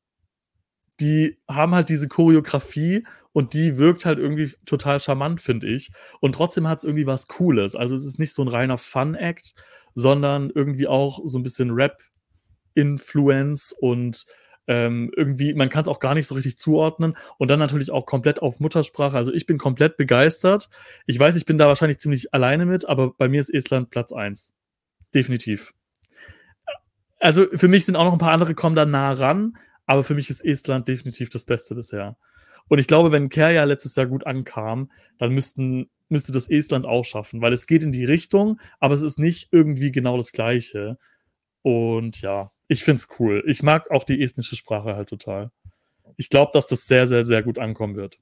die 1.01 1.39
haben 1.49 1.75
halt 1.75 1.89
diese 1.89 2.09
Choreografie 2.09 3.07
und 3.33 3.53
die 3.53 3.77
wirkt 3.77 4.05
halt 4.05 4.19
irgendwie 4.19 4.53
total 4.65 5.01
charmant, 5.01 5.41
finde 5.41 5.67
ich. 5.67 5.91
Und 6.21 6.35
trotzdem 6.35 6.69
hat 6.69 6.79
es 6.79 6.85
irgendwie 6.85 7.07
was 7.07 7.27
Cooles. 7.27 7.75
Also 7.75 7.97
es 7.97 8.05
ist 8.05 8.19
nicht 8.19 8.33
so 8.33 8.43
ein 8.43 8.49
reiner 8.49 8.79
Fun-Act, 8.79 9.55
sondern 9.95 10.51
irgendwie 10.55 10.87
auch 10.87 11.21
so 11.25 11.39
ein 11.39 11.43
bisschen 11.43 11.71
Rap-Influence 11.71 13.73
und 13.73 14.25
ähm, 14.67 15.11
irgendwie, 15.17 15.53
man 15.53 15.69
kann 15.69 15.83
es 15.83 15.89
auch 15.89 16.01
gar 16.01 16.15
nicht 16.15 16.27
so 16.27 16.35
richtig 16.35 16.59
zuordnen 16.59 17.17
und 17.37 17.49
dann 17.49 17.59
natürlich 17.59 17.91
auch 17.91 18.07
komplett 18.07 18.41
auf 18.41 18.61
Muttersprache. 18.61 19.17
Also 19.17 19.33
ich 19.33 19.47
bin 19.47 19.59
komplett 19.59 19.97
begeistert. 19.97 20.71
Ich 21.07 21.19
weiß, 21.19 21.37
ich 21.37 21.45
bin 21.45 21.59
da 21.59 21.69
wahrscheinlich 21.69 21.99
ziemlich 21.99 22.33
alleine 22.33 22.67
mit, 22.67 22.89
aber 22.89 23.13
bei 23.13 23.29
mir 23.29 23.41
ist 23.41 23.53
Estland 23.53 23.91
Platz 23.91 24.13
eins. 24.13 24.53
Definitiv. 25.15 25.75
Also 27.21 27.47
für 27.55 27.69
mich 27.69 27.85
sind 27.85 27.97
auch 27.97 28.05
noch 28.05 28.13
ein 28.13 28.19
paar 28.19 28.33
andere 28.33 28.55
kommen 28.55 28.77
da 28.77 28.87
nah 28.87 29.13
ran, 29.13 29.57
aber 29.87 30.05
für 30.05 30.15
mich 30.15 30.31
ist 30.31 30.45
Estland 30.45 30.89
definitiv 30.89 31.31
das 31.31 31.45
Beste 31.45 31.75
bisher. 31.75 32.17
Und 32.69 32.79
ich 32.79 32.87
glaube, 32.87 33.13
wenn 33.13 33.29
Kerja 33.29 33.65
letztes 33.65 33.95
Jahr 33.97 34.07
gut 34.07 34.27
ankam, 34.27 34.91
dann 35.19 35.33
müssten, 35.33 35.91
müsste 36.09 36.33
das 36.33 36.49
Estland 36.49 36.87
auch 36.87 37.05
schaffen, 37.05 37.43
weil 37.43 37.53
es 37.53 37.67
geht 37.67 37.83
in 37.83 37.93
die 37.93 38.05
Richtung, 38.05 38.61
aber 38.81 38.95
es 38.95 39.03
ist 39.03 39.19
nicht 39.19 39.49
irgendwie 39.51 39.93
genau 39.93 40.17
das 40.17 40.33
Gleiche. 40.33 40.99
Und 41.63 42.21
ja, 42.21 42.53
ich 42.69 42.85
finde 42.85 43.01
es 43.01 43.09
cool. 43.19 43.43
Ich 43.47 43.63
mag 43.63 43.91
auch 43.91 44.05
die 44.05 44.23
estnische 44.23 44.57
Sprache 44.57 44.97
halt 44.97 45.09
total. 45.09 45.51
Ich 46.17 46.31
glaube, 46.31 46.53
dass 46.55 46.67
das 46.67 46.87
sehr, 46.87 47.07
sehr, 47.07 47.25
sehr 47.25 47.43
gut 47.43 47.59
ankommen 47.59 47.97
wird. 47.97 48.19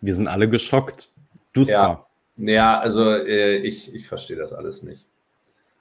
Wir 0.00 0.14
sind 0.14 0.28
alle 0.28 0.48
geschockt. 0.48 1.12
Du 1.52 1.62
ja. 1.62 2.06
ja, 2.36 2.78
also 2.78 3.10
äh, 3.10 3.56
ich, 3.56 3.94
ich 3.94 4.06
verstehe 4.06 4.36
das 4.36 4.52
alles 4.52 4.82
nicht. 4.82 5.06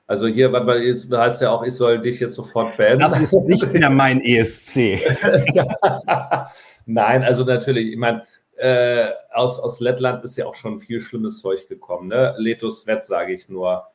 Also 0.05 0.27
hier, 0.27 0.51
weil 0.51 0.83
jetzt 0.83 1.11
heißt 1.11 1.41
ja 1.41 1.51
auch, 1.51 1.63
ich 1.63 1.73
soll 1.73 1.99
dich 1.99 2.19
jetzt 2.19 2.35
sofort 2.35 2.77
bannen. 2.77 2.99
Das 2.99 3.19
ist 3.19 3.33
nicht 3.45 3.71
mehr 3.73 3.89
mein 3.89 4.21
ESC. 4.21 4.99
Nein, 6.85 7.23
also 7.23 7.43
natürlich, 7.45 7.91
ich 7.91 7.97
meine, 7.97 8.23
äh, 8.57 9.09
aus, 9.31 9.59
aus 9.59 9.79
Lettland 9.79 10.23
ist 10.23 10.37
ja 10.37 10.45
auch 10.45 10.55
schon 10.55 10.79
viel 10.79 11.01
schlimmes 11.01 11.39
Zeug 11.39 11.67
gekommen. 11.67 12.09
Ne? 12.09 12.35
Letos 12.37 12.81
Svet, 12.81 13.03
sage 13.03 13.33
ich 13.33 13.49
nur. 13.49 13.87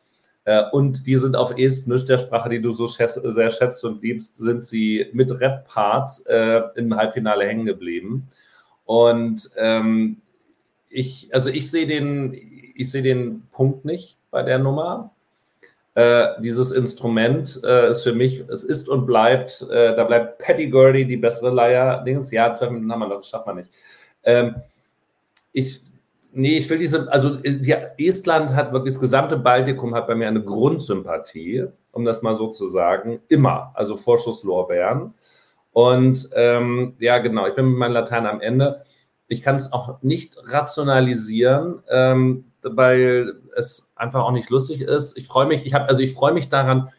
Äh, 0.44 0.64
und 0.72 1.06
die 1.06 1.16
sind 1.16 1.36
auf 1.36 1.56
Estnisch, 1.58 2.06
der 2.06 2.18
Sprache, 2.18 2.48
die 2.48 2.62
du 2.62 2.72
so 2.72 2.88
schätzt, 2.88 3.20
sehr 3.22 3.50
schätzt 3.50 3.84
und 3.84 4.02
liebst, 4.02 4.36
sind 4.36 4.64
sie 4.64 5.06
mit 5.12 5.30
Rap-Parts 5.30 6.24
äh, 6.26 6.62
im 6.76 6.96
Halbfinale 6.96 7.46
hängen 7.46 7.66
geblieben. 7.66 8.28
Und 8.86 9.50
ähm, 9.58 10.22
ich, 10.88 11.28
also 11.34 11.50
ich 11.50 11.70
sehe 11.70 11.86
den, 11.86 12.32
ich 12.74 12.90
sehe 12.90 13.02
den 13.02 13.42
Punkt 13.52 13.84
nicht 13.84 14.16
bei 14.30 14.42
der 14.42 14.58
Nummer. 14.58 15.10
Äh, 15.98 16.40
dieses 16.40 16.70
Instrument 16.70 17.60
äh, 17.64 17.90
ist 17.90 18.04
für 18.04 18.12
mich, 18.12 18.44
es 18.48 18.62
ist 18.62 18.88
und 18.88 19.04
bleibt, 19.04 19.66
äh, 19.68 19.96
da 19.96 20.04
bleibt 20.04 20.38
Patty 20.38 20.70
Gurdy 20.70 21.04
die 21.04 21.16
bessere 21.16 21.50
Leier. 21.50 22.04
Dings, 22.04 22.30
ja, 22.30 22.52
zwei 22.52 22.70
Minuten 22.70 22.92
haben 22.92 23.00
wir 23.00 23.08
noch, 23.08 23.16
das 23.16 23.28
schafft 23.28 23.48
man 23.48 23.56
nicht. 23.56 23.70
Ähm, 24.22 24.54
ich, 25.52 25.82
Nee, 26.30 26.58
ich 26.58 26.70
will 26.70 26.78
diese, 26.78 27.10
also 27.10 27.36
die, 27.36 27.74
Estland 27.98 28.54
hat 28.54 28.70
wirklich, 28.72 28.92
das 28.92 29.00
gesamte 29.00 29.38
Baltikum 29.38 29.94
hat 29.94 30.06
bei 30.06 30.14
mir 30.14 30.28
eine 30.28 30.44
Grundsympathie, 30.44 31.66
um 31.90 32.04
das 32.04 32.22
mal 32.22 32.36
so 32.36 32.48
zu 32.48 32.68
sagen, 32.68 33.20
immer, 33.28 33.72
also 33.74 33.96
Vorschusslorbeeren. 33.96 35.14
Und 35.72 36.28
ähm, 36.34 36.94
ja, 37.00 37.18
genau, 37.18 37.48
ich 37.48 37.54
bin 37.54 37.70
mit 37.70 37.78
meinem 37.78 37.94
Latein 37.94 38.26
am 38.26 38.40
Ende. 38.40 38.84
Ich 39.26 39.42
kann 39.42 39.56
es 39.56 39.72
auch 39.72 40.00
nicht 40.02 40.36
rationalisieren, 40.44 41.82
ähm, 41.90 42.44
weil 42.62 43.40
es 43.56 43.90
einfach 43.96 44.24
auch 44.24 44.32
nicht 44.32 44.50
lustig 44.50 44.82
ist. 44.82 45.16
Ich 45.16 45.26
freue 45.26 45.46
mich, 45.46 45.66
ich 45.66 45.74
habe, 45.74 45.88
also 45.88 46.02
ich 46.02 46.14
freue 46.14 46.32
mich 46.32 46.48
daran, 46.48 46.90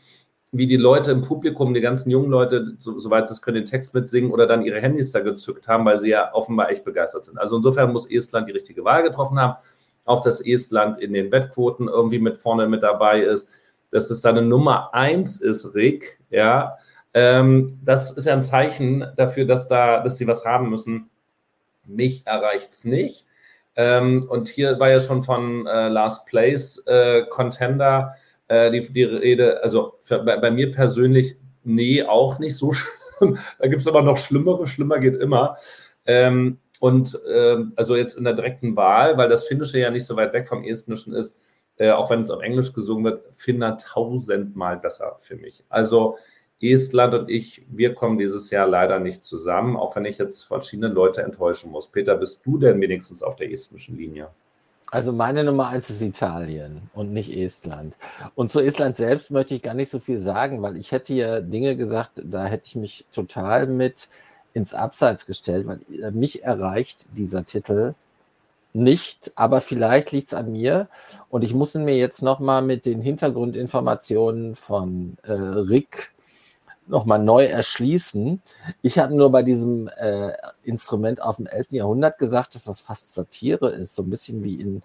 wie 0.52 0.68
die 0.68 0.78
Leute 0.78 1.12
im 1.12 1.22
Publikum, 1.22 1.74
die 1.74 1.82
ganzen 1.82 2.10
jungen 2.10 2.32
Leute, 2.32 2.76
so, 2.80 2.98
soweit 2.98 3.28
sie 3.28 3.34
es 3.34 3.42
können, 3.42 3.56
den 3.56 3.66
Text 3.66 3.94
mitsingen 3.94 4.32
oder 4.32 4.48
dann 4.48 4.64
ihre 4.64 4.82
Handys 4.82 5.12
da 5.12 5.20
gezückt 5.20 5.68
haben, 5.68 5.86
weil 5.86 6.00
sie 6.00 6.10
ja 6.10 6.34
offenbar 6.34 6.72
echt 6.72 6.84
begeistert 6.84 7.24
sind. 7.24 7.38
Also 7.38 7.58
insofern 7.58 7.92
muss 7.92 8.10
Estland 8.10 8.48
die 8.48 8.54
richtige 8.54 8.84
Wahl 8.84 9.04
getroffen 9.04 9.40
haben. 9.40 9.62
Auch, 10.06 10.22
dass 10.22 10.42
Estland 10.44 10.98
in 10.98 11.14
den 11.14 11.32
Wettquoten 11.32 11.88
irgendwie 11.88 12.20
mit 12.20 12.38
vorne 12.38 12.68
mit 12.68 12.82
dabei 12.82 13.22
ist, 13.22 13.48
dass 13.92 14.10
es 14.10 14.22
da 14.22 14.30
eine 14.30 14.42
Nummer 14.42 14.94
eins 14.94 15.38
ist, 15.38 15.76
Rick, 15.76 16.20
ja. 16.30 16.78
Ähm, 17.14 17.80
das 17.84 18.12
ist 18.12 18.26
ja 18.26 18.34
ein 18.34 18.42
Zeichen 18.42 19.06
dafür, 19.18 19.46
dass 19.46 19.68
da, 19.68 20.02
dass 20.02 20.18
sie 20.18 20.28
was 20.28 20.46
haben 20.46 20.70
müssen. 20.70 21.10
Mich 21.86 22.26
erreicht 22.26 22.72
es 22.72 22.86
nicht. 22.86 23.26
Ähm, 23.80 24.28
und 24.28 24.50
hier 24.50 24.78
war 24.78 24.92
ja 24.92 25.00
schon 25.00 25.24
von 25.24 25.66
äh, 25.66 25.88
Last 25.88 26.26
Place 26.26 26.84
äh, 26.86 27.24
Contender 27.30 28.14
äh, 28.50 28.70
die, 28.72 28.82
die 28.92 29.06
Rede, 29.06 29.64
also 29.64 29.94
für, 30.02 30.20
bei, 30.20 30.36
bei, 30.36 30.52
mir 30.52 30.74
persönlich, 30.74 31.38
nee, 31.64 32.04
auch 32.04 32.40
nicht 32.40 32.58
so 32.58 32.74
schlimm. 32.74 33.38
da 33.58 33.68
gibt 33.70 33.80
es 33.80 33.88
aber 33.88 34.02
noch 34.02 34.18
Schlimmere, 34.18 34.68
schlimmer 34.68 35.00
geht 35.00 35.16
immer. 35.16 35.56
Ähm, 36.06 36.60
und 36.82 37.18
ähm, 37.34 37.72
also 37.78 37.96
jetzt 37.96 38.18
in 38.18 38.26
der 38.26 38.34
direkten 38.34 38.76
Wahl, 38.76 39.18
weil 39.18 39.30
das 39.30 39.46
Finnische 39.46 39.80
ja 39.80 39.90
nicht 39.90 40.06
so 40.06 40.18
weit 40.18 40.34
weg 40.34 40.46
vom 40.46 40.66
Estnischen 40.66 41.14
ist, 41.14 41.38
äh, 41.78 41.92
auch 41.92 42.10
wenn 42.10 42.24
es 42.24 42.32
auf 42.32 42.42
Englisch 42.42 42.74
gesungen 42.74 43.06
wird, 43.06 43.24
Finner 43.38 43.78
tausendmal 43.78 44.76
besser 44.76 45.16
für 45.22 45.38
mich. 45.38 45.64
Also 45.70 46.18
Estland 46.62 47.14
und 47.14 47.30
ich, 47.30 47.66
wir 47.70 47.94
kommen 47.94 48.18
dieses 48.18 48.50
Jahr 48.50 48.68
leider 48.68 49.00
nicht 49.00 49.24
zusammen, 49.24 49.78
auch 49.78 49.96
wenn 49.96 50.06
ich 50.06 50.18
jetzt 50.18 50.44
verschiedene 50.44 50.90
Leute 50.90 51.24
enttäuschen 51.24 51.72
muss. 51.72 51.88
Peter, 51.88 52.16
bist 52.18 52.46
du 52.46 52.58
denn 52.58 52.82
wenigstens 52.82 53.24
auf 53.24 53.36
der 53.36 53.52
estnischen 53.52 53.98
Linie? 53.98 54.30
Also 54.92 55.14
meine 55.14 55.44
Nummer 55.44 55.68
eins 55.68 55.90
ist 55.90 56.02
Italien 56.02 56.90
und 56.94 57.14
nicht 57.14 57.32
Estland. 57.32 57.96
Und 58.34 58.52
zu 58.52 58.60
Estland 58.60 58.96
selbst 58.96 59.30
möchte 59.30 59.56
ich 59.56 59.62
gar 59.62 59.76
nicht 59.76 59.90
so 59.90 60.00
viel 60.00 60.18
sagen, 60.18 60.62
weil 60.62 60.78
ich 60.78 60.92
hätte 60.92 61.14
ja 61.14 61.42
Dinge 61.42 61.76
gesagt, 61.76 62.12
da 62.16 62.46
hätte 62.46 62.66
ich 62.66 62.76
mich 62.76 63.06
total 63.14 63.68
mit 63.68 64.10
ins 64.54 64.74
Abseits 64.74 65.28
gestellt, 65.28 65.68
weil 65.68 66.12
mich 66.12 66.44
erreicht 66.44 67.06
dieser 67.16 67.46
Titel 67.46 67.94
nicht, 68.74 69.32
aber 69.36 69.62
vielleicht 69.62 70.12
liegt 70.12 70.28
es 70.28 70.34
an 70.34 70.52
mir. 70.52 70.90
Und 71.30 71.44
ich 71.44 71.54
muss 71.54 71.76
ihn 71.76 71.86
mir 71.86 71.98
jetzt 71.98 72.22
nochmal 72.22 72.62
mit 72.62 72.86
den 72.86 73.02
Hintergrundinformationen 73.02 74.56
von 74.56 75.18
äh, 75.24 75.32
Rick 75.32 76.12
nochmal 76.90 77.20
neu 77.20 77.46
erschließen. 77.46 78.42
Ich 78.82 79.00
habe 79.00 79.16
nur 79.16 79.32
bei 79.32 79.44
diesem 79.44 79.88
äh, 79.98 80.34
Instrument 80.64 81.22
auf 81.22 81.38
dem 81.38 81.48
11. 81.48 81.72
Jahrhundert 81.72 82.18
gesagt, 82.18 82.56
dass 82.56 82.66
das 82.66 82.82
fast 82.82 83.14
Satire 83.14 83.70
ist, 83.70 83.96
so 83.96 84.04
ein 84.04 84.10
bisschen 84.10 84.44
wie 84.44 84.56
in 84.56 84.84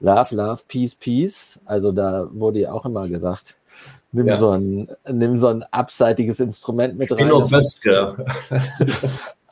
Love, 0.00 0.36
Love, 0.36 0.62
Peace, 0.68 0.94
Peace. 0.94 1.58
Also 1.64 1.92
da 1.92 2.28
wurde 2.30 2.60
ja 2.60 2.72
auch 2.72 2.84
immer 2.84 3.08
gesagt, 3.08 3.56
nimm, 4.12 4.28
ja. 4.28 4.36
so, 4.36 4.50
ein, 4.50 4.88
nimm 5.10 5.38
so 5.38 5.48
ein 5.48 5.62
abseitiges 5.64 6.40
Instrument 6.40 6.98
mit 6.98 7.10
rein. 7.12 7.20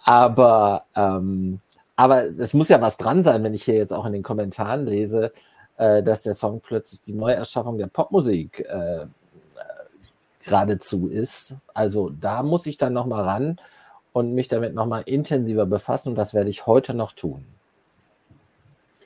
aber 0.04 0.84
ähm, 0.94 1.60
aber 1.96 2.24
es 2.24 2.54
muss 2.54 2.68
ja 2.68 2.80
was 2.80 2.96
dran 2.96 3.22
sein, 3.22 3.42
wenn 3.44 3.54
ich 3.54 3.64
hier 3.64 3.76
jetzt 3.76 3.92
auch 3.92 4.04
in 4.04 4.12
den 4.12 4.22
Kommentaren 4.22 4.86
lese, 4.86 5.32
äh, 5.76 6.02
dass 6.02 6.22
der 6.22 6.34
Song 6.34 6.60
plötzlich 6.60 7.02
die 7.02 7.14
Neuerschaffung 7.14 7.78
der 7.78 7.86
Popmusik 7.86 8.60
äh, 8.60 9.06
geradezu 10.44 11.08
ist. 11.08 11.56
Also 11.72 12.10
da 12.20 12.42
muss 12.42 12.66
ich 12.66 12.76
dann 12.76 12.92
nochmal 12.92 13.22
ran 13.22 13.58
und 14.12 14.34
mich 14.34 14.48
damit 14.48 14.74
nochmal 14.74 15.02
intensiver 15.06 15.66
befassen 15.66 16.10
und 16.10 16.14
das 16.16 16.34
werde 16.34 16.50
ich 16.50 16.66
heute 16.66 16.94
noch 16.94 17.12
tun. 17.12 17.44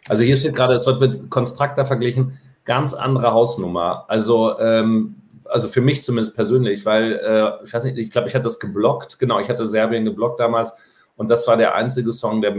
Also 0.08 0.22
hier 0.22 0.36
steht 0.36 0.54
gerade, 0.54 0.74
es 0.74 0.86
wird 0.86 1.00
mit 1.00 1.30
Constructor 1.30 1.84
verglichen, 1.84 2.38
ganz 2.64 2.94
andere 2.94 3.32
Hausnummer. 3.32 4.04
Also, 4.08 4.58
ähm, 4.58 5.16
also 5.44 5.68
für 5.68 5.80
mich 5.80 6.04
zumindest 6.04 6.34
persönlich, 6.34 6.84
weil 6.84 7.12
äh, 7.14 7.64
ich 7.64 7.72
weiß 7.72 7.84
nicht, 7.84 7.98
ich 7.98 8.10
glaube, 8.10 8.28
ich 8.28 8.34
hatte 8.34 8.44
das 8.44 8.58
geblockt. 8.58 9.18
Genau, 9.18 9.38
ich 9.38 9.48
hatte 9.48 9.68
Serbien 9.68 10.04
geblockt 10.04 10.40
damals 10.40 10.74
und 11.16 11.30
das 11.30 11.46
war 11.46 11.56
der 11.56 11.74
einzige 11.74 12.12
Song, 12.12 12.42
der 12.42 12.54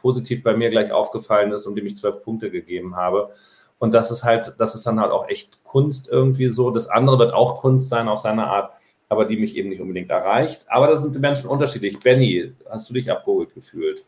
positiv 0.00 0.42
bei 0.42 0.56
mir 0.56 0.70
gleich 0.70 0.92
aufgefallen 0.92 1.52
ist 1.52 1.66
und 1.66 1.76
dem 1.76 1.86
ich 1.86 1.96
zwölf 1.96 2.22
Punkte 2.22 2.50
gegeben 2.50 2.96
habe. 2.96 3.30
Und 3.78 3.92
das 3.92 4.10
ist 4.10 4.24
halt, 4.24 4.54
das 4.58 4.74
ist 4.74 4.86
dann 4.86 5.00
halt 5.00 5.10
auch 5.10 5.28
echt 5.28 5.62
Kunst 5.64 6.08
irgendwie 6.08 6.48
so. 6.48 6.70
Das 6.70 6.88
andere 6.88 7.18
wird 7.18 7.32
auch 7.32 7.60
Kunst 7.60 7.88
sein 7.88 8.08
auf 8.08 8.20
seine 8.20 8.46
Art, 8.46 8.72
aber 9.08 9.24
die 9.24 9.36
mich 9.36 9.56
eben 9.56 9.68
nicht 9.68 9.80
unbedingt 9.80 10.10
erreicht. 10.10 10.64
Aber 10.68 10.86
da 10.86 10.96
sind 10.96 11.14
die 11.14 11.18
Menschen 11.18 11.48
unterschiedlich. 11.48 11.98
Benny, 11.98 12.52
hast 12.70 12.88
du 12.88 12.94
dich 12.94 13.10
abgeholt 13.10 13.54
gefühlt? 13.54 14.06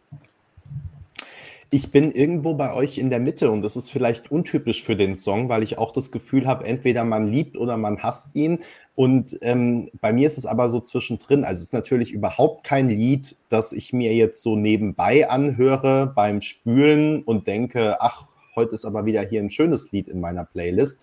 Ich 1.70 1.90
bin 1.90 2.12
irgendwo 2.12 2.54
bei 2.54 2.72
euch 2.74 2.96
in 2.96 3.10
der 3.10 3.18
Mitte 3.18 3.50
und 3.50 3.62
das 3.62 3.76
ist 3.76 3.90
vielleicht 3.90 4.30
untypisch 4.30 4.84
für 4.84 4.94
den 4.94 5.16
Song, 5.16 5.48
weil 5.48 5.64
ich 5.64 5.78
auch 5.78 5.92
das 5.92 6.12
Gefühl 6.12 6.46
habe, 6.46 6.64
entweder 6.64 7.02
man 7.02 7.26
liebt 7.26 7.56
oder 7.56 7.76
man 7.76 8.02
hasst 8.04 8.36
ihn. 8.36 8.60
Und 8.94 9.36
ähm, 9.42 9.90
bei 10.00 10.12
mir 10.12 10.28
ist 10.28 10.38
es 10.38 10.46
aber 10.46 10.68
so 10.68 10.78
zwischendrin. 10.80 11.42
Also 11.44 11.58
es 11.58 11.66
ist 11.66 11.72
natürlich 11.74 12.12
überhaupt 12.12 12.62
kein 12.64 12.88
Lied, 12.88 13.36
das 13.48 13.72
ich 13.72 13.92
mir 13.92 14.14
jetzt 14.14 14.42
so 14.42 14.54
nebenbei 14.54 15.28
anhöre 15.28 16.06
beim 16.14 16.40
Spülen 16.40 17.24
und 17.24 17.48
denke, 17.48 18.00
ach, 18.00 18.28
heute 18.56 18.74
ist 18.74 18.84
aber 18.84 19.04
wieder 19.04 19.22
hier 19.22 19.40
ein 19.40 19.50
schönes 19.50 19.92
Lied 19.92 20.08
in 20.08 20.20
meiner 20.20 20.44
Playlist. 20.44 20.98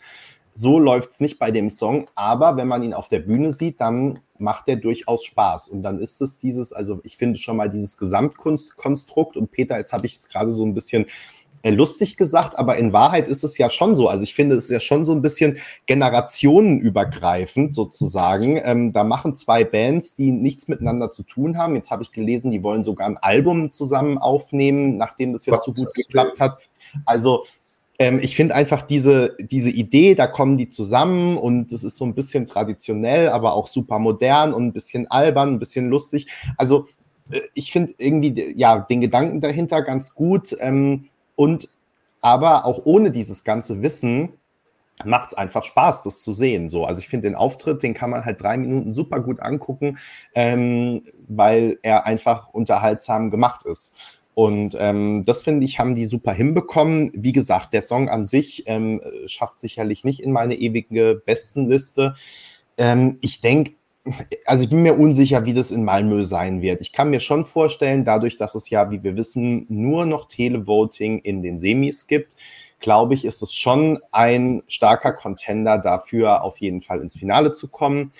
So 0.56 0.78
läuft 0.78 1.12
es 1.12 1.20
nicht 1.20 1.40
bei 1.40 1.50
dem 1.50 1.70
Song, 1.70 2.08
aber 2.14 2.58
wenn 2.58 2.68
man 2.68 2.84
ihn 2.84 2.94
auf 2.94 3.08
der 3.08 3.20
Bühne 3.20 3.52
sieht, 3.52 3.82
dann 3.82 4.20
macht 4.38 4.68
er 4.68 4.76
durchaus 4.76 5.24
Spaß. 5.24 5.70
Und 5.70 5.82
dann 5.82 5.98
ist 5.98 6.22
es 6.22 6.38
dieses, 6.38 6.74
also 6.74 7.00
ich 7.04 7.18
finde 7.18 7.40
schon 7.40 7.58
mal 7.58 7.70
dieses 7.70 7.98
Gesamtkonstrukt 7.98 9.38
und 9.38 9.52
Peter, 9.52 9.78
jetzt 9.78 9.94
habe 9.94 10.06
ich 10.06 10.18
es 10.18 10.30
gerade 10.30 10.54
so 10.54 10.64
ein 10.64 10.76
bisschen 10.76 11.06
lustig 11.72 12.18
gesagt, 12.18 12.58
aber 12.58 12.78
in 12.78 12.94
Wahrheit 12.94 13.28
ist 13.28 13.44
es 13.44 13.58
ja 13.58 13.70
schon 13.70 13.96
so. 13.96 14.10
Also 14.10 14.24
ich 14.24 14.34
finde, 14.34 14.56
es 14.56 14.66
ist 14.66 14.72
ja 14.72 14.80
schon 14.80 15.06
so 15.06 15.14
ein 15.14 15.22
bisschen 15.22 15.58
generationenübergreifend 15.86 17.74
sozusagen. 17.74 18.60
Ähm, 18.64 18.92
da 18.94 19.04
machen 19.04 19.36
zwei 19.36 19.64
Bands, 19.64 20.16
die 20.16 20.32
nichts 20.32 20.68
miteinander 20.68 21.10
zu 21.10 21.24
tun 21.24 21.58
haben. 21.58 21.76
Jetzt 21.76 21.92
habe 21.92 22.04
ich 22.04 22.12
gelesen, 22.12 22.52
die 22.52 22.64
wollen 22.64 22.84
sogar 22.84 23.08
ein 23.08 23.18
Album 23.18 23.72
zusammen 23.72 24.18
aufnehmen, 24.18 24.98
nachdem 24.98 25.34
das 25.34 25.46
jetzt 25.46 25.54
Was 25.54 25.64
so 25.64 25.74
gut 25.74 25.94
geklappt 25.94 26.40
hat. 26.40 26.60
Also 27.06 27.46
ähm, 28.00 28.20
ich 28.22 28.36
finde 28.36 28.56
einfach 28.56 28.82
diese, 28.82 29.36
diese 29.40 29.70
Idee, 29.70 30.16
da 30.16 30.28
kommen 30.28 30.58
die 30.58 30.70
zusammen 30.70 31.38
und 31.38 31.72
es 31.72 31.84
ist 31.84 31.98
so 31.98 32.06
ein 32.06 32.16
bisschen 32.16 32.48
traditionell, 32.48 33.30
aber 33.30 33.54
auch 33.54 33.68
super 33.68 34.00
modern 34.00 34.54
und 34.54 34.66
ein 34.66 34.74
bisschen 34.74 35.10
albern, 35.10 35.54
ein 35.54 35.60
bisschen 35.60 35.90
lustig. 35.90 36.28
Also 36.58 36.88
äh, 37.30 37.42
ich 37.54 37.72
finde 37.72 37.94
irgendwie 37.98 38.54
ja 38.58 38.80
den 38.80 39.02
Gedanken 39.02 39.42
dahinter 39.42 39.82
ganz 39.82 40.16
gut 40.16 40.56
ähm, 40.60 41.06
und 41.36 41.70
aber 42.22 42.66
auch 42.66 42.82
ohne 42.86 43.12
dieses 43.12 43.44
ganze 43.44 43.82
Wissen 43.82 44.34
macht 45.04 45.30
es 45.30 45.34
einfach 45.34 45.64
Spaß, 45.64 46.04
das 46.04 46.22
zu 46.22 46.34
sehen. 46.34 46.70
So, 46.70 46.86
also 46.86 47.00
ich 47.00 47.10
finde 47.10 47.28
den 47.28 47.36
Auftritt, 47.36 47.84
den 47.84 47.94
kann 47.94 48.10
man 48.10 48.26
halt 48.26 48.42
drei 48.42 48.58
Minuten 48.58 48.94
super 48.94 49.20
gut 49.20 49.42
angucken, 49.42 49.98
ähm, 50.36 51.04
weil 51.28 51.80
er 51.82 52.06
einfach 52.06 52.50
unterhaltsam 52.50 53.32
gemacht 53.32 53.66
ist. 53.66 53.94
Und 54.36 54.76
ähm, 54.80 55.24
das 55.26 55.44
finde 55.44 55.66
ich, 55.66 55.80
haben 55.80 55.96
die 55.96 56.06
super 56.06 56.34
hinbekommen. 56.34 57.12
Wie 57.14 57.34
gesagt, 57.34 57.74
der 57.74 57.82
Song 57.82 58.10
an 58.10 58.26
sich 58.26 58.64
ähm, 58.66 59.02
schafft 59.26 59.60
sicherlich 59.60 60.04
nicht 60.04 60.22
in 60.22 60.32
meine 60.32 60.56
ewige 60.56 61.22
Bestenliste. 61.26 62.16
Ähm, 62.78 63.18
ich 63.22 63.42
denke, 63.42 63.74
also 64.46 64.66
ich 64.66 64.70
bin 64.70 64.82
mir 64.82 65.00
unsicher, 65.00 65.46
wie 65.46 65.54
das 65.54 65.72
in 65.72 65.86
Malmö 65.86 66.24
sein 66.24 66.62
wird. 66.62 66.82
Ich 66.82 66.92
kann 66.92 67.10
mir 67.10 67.20
schon 67.20 67.46
vorstellen, 67.46 68.04
dadurch, 68.04 68.38
dass 68.38 68.56
es 68.56 68.70
ja, 68.70 68.92
wie 68.92 69.04
wir 69.04 69.16
wissen, 69.16 69.66
nur 69.70 70.06
noch 70.06 70.28
Televoting 70.28 71.20
in 71.20 71.42
den 71.42 71.58
Semis 71.58 72.08
gibt, 72.08 72.34
glaube 72.80 73.14
ich, 73.14 73.24
ist 73.24 73.42
es 73.42 73.54
schon 73.54 74.00
ein 74.12 74.62
starker 74.68 75.14
Contender 75.14 75.78
dafür, 75.78 76.44
auf 76.44 76.58
jeden 76.58 76.82
Fall 76.82 77.02
ins 77.02 77.18
Finale 77.18 77.54
zu 77.54 77.70
kommen. 77.70 78.12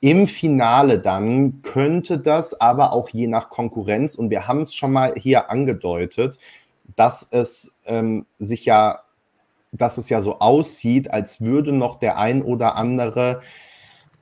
Im 0.00 0.26
Finale 0.26 0.98
dann 0.98 1.62
könnte 1.62 2.18
das 2.18 2.60
aber 2.60 2.92
auch 2.92 3.08
je 3.08 3.28
nach 3.28 3.48
Konkurrenz, 3.48 4.16
und 4.16 4.30
wir 4.30 4.48
haben 4.48 4.62
es 4.62 4.74
schon 4.74 4.92
mal 4.92 5.14
hier 5.16 5.50
angedeutet, 5.50 6.38
dass 6.96 7.28
es 7.30 7.80
ähm, 7.86 8.26
sich 8.40 8.64
ja, 8.64 9.02
dass 9.70 9.98
es 9.98 10.08
ja 10.08 10.20
so 10.20 10.40
aussieht, 10.40 11.10
als 11.10 11.40
würde 11.40 11.72
noch 11.72 11.98
der 11.98 12.18
ein 12.18 12.42
oder 12.42 12.74
andere 12.76 13.40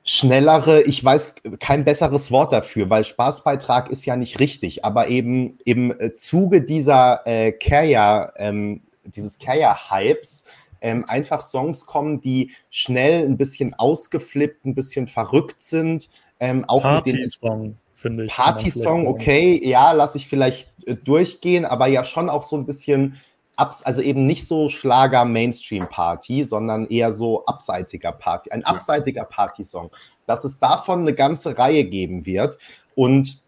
schnellere, 0.07 0.83
ich 0.83 1.03
weiß 1.03 1.35
kein 1.59 1.83
besseres 1.83 2.31
Wort 2.31 2.53
dafür, 2.53 2.89
weil 2.89 3.03
Spaßbeitrag 3.03 3.89
ist 3.89 4.05
ja 4.05 4.15
nicht 4.15 4.39
richtig, 4.39 4.85
aber 4.85 5.09
eben 5.09 5.57
im 5.65 5.93
Zuge 6.15 6.61
dieser 6.61 7.27
äh, 7.27 7.51
Carrier, 7.51 8.33
ähm, 8.37 8.81
dieses 9.03 9.37
Carrier-Hypes 9.37 10.45
ähm, 10.79 11.03
einfach 11.09 11.41
Songs 11.41 11.85
kommen, 11.85 12.21
die 12.21 12.51
schnell 12.69 13.25
ein 13.25 13.35
bisschen 13.35 13.73
ausgeflippt, 13.73 14.65
ein 14.65 14.75
bisschen 14.75 15.07
verrückt 15.07 15.61
sind. 15.61 16.09
Ähm, 16.39 16.63
auch 16.69 16.83
Party-Song, 16.83 17.75
finde 17.93 18.25
ich. 18.25 18.31
Party-Song, 18.31 19.07
okay, 19.07 19.59
ja, 19.61 19.91
lasse 19.91 20.19
ich 20.19 20.27
vielleicht 20.29 20.69
äh, 20.85 20.95
durchgehen, 20.95 21.65
aber 21.65 21.87
ja 21.87 22.05
schon 22.05 22.29
auch 22.29 22.43
so 22.43 22.55
ein 22.55 22.65
bisschen 22.65 23.19
abs 23.57 23.83
also 23.83 24.01
eben 24.01 24.25
nicht 24.25 24.47
so 24.47 24.69
Schlager 24.69 25.25
Mainstream 25.25 25.89
Party, 25.89 26.43
sondern 26.43 26.87
eher 26.87 27.11
so 27.11 27.45
abseitiger 27.45 28.11
Party, 28.13 28.51
ein 28.51 28.63
abseitiger 28.63 29.25
Party-Song. 29.25 29.91
Dass 30.25 30.45
es 30.45 30.59
davon 30.59 31.01
eine 31.01 31.13
ganze 31.13 31.57
Reihe 31.57 31.83
geben 31.83 32.25
wird 32.25 32.57
und 32.95 33.41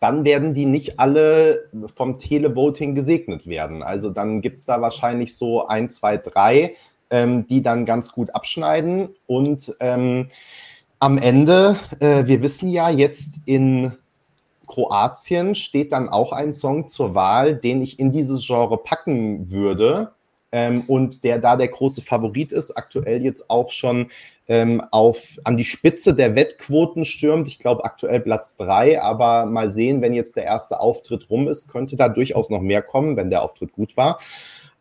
dann 0.00 0.24
werden 0.24 0.54
die 0.54 0.66
nicht 0.66 0.98
alle 0.98 1.68
vom 1.94 2.18
Televoting 2.18 2.94
gesegnet 2.94 3.46
werden. 3.46 3.82
Also 3.82 4.10
dann 4.10 4.40
gibt 4.40 4.60
es 4.60 4.66
da 4.66 4.80
wahrscheinlich 4.80 5.36
so 5.36 5.66
ein, 5.66 5.88
zwei, 5.88 6.16
drei, 6.16 6.74
ähm, 7.10 7.46
die 7.46 7.62
dann 7.62 7.86
ganz 7.86 8.12
gut 8.12 8.34
abschneiden. 8.34 9.10
Und 9.26 9.74
ähm, 9.80 10.28
am 10.98 11.18
Ende, 11.18 11.76
äh, 12.00 12.26
wir 12.26 12.42
wissen 12.42 12.68
ja, 12.68 12.90
jetzt 12.90 13.40
in 13.46 13.92
Kroatien 14.66 15.54
steht 15.54 15.92
dann 15.92 16.08
auch 16.08 16.32
ein 16.32 16.52
Song 16.52 16.86
zur 16.86 17.14
Wahl, 17.14 17.56
den 17.56 17.80
ich 17.82 17.98
in 17.98 18.12
dieses 18.12 18.46
Genre 18.46 18.78
packen 18.78 19.50
würde. 19.50 20.12
Ähm, 20.52 20.82
und 20.86 21.24
der 21.24 21.38
da 21.38 21.56
der 21.56 21.68
große 21.68 22.02
Favorit 22.02 22.52
ist, 22.52 22.76
aktuell 22.76 23.22
jetzt 23.22 23.50
auch 23.50 23.70
schon 23.70 24.08
ähm, 24.48 24.80
auf, 24.92 25.38
an 25.44 25.56
die 25.56 25.64
Spitze 25.64 26.14
der 26.14 26.36
Wettquoten 26.36 27.04
stürmt. 27.04 27.48
Ich 27.48 27.58
glaube 27.58 27.84
aktuell 27.84 28.20
Platz 28.20 28.56
drei, 28.56 29.02
aber 29.02 29.46
mal 29.46 29.68
sehen, 29.68 30.02
wenn 30.02 30.14
jetzt 30.14 30.36
der 30.36 30.44
erste 30.44 30.78
Auftritt 30.80 31.28
rum 31.30 31.48
ist, 31.48 31.68
könnte 31.68 31.96
da 31.96 32.08
durchaus 32.08 32.48
noch 32.48 32.60
mehr 32.60 32.82
kommen, 32.82 33.16
wenn 33.16 33.30
der 33.30 33.42
Auftritt 33.42 33.72
gut 33.72 33.96
war. 33.96 34.18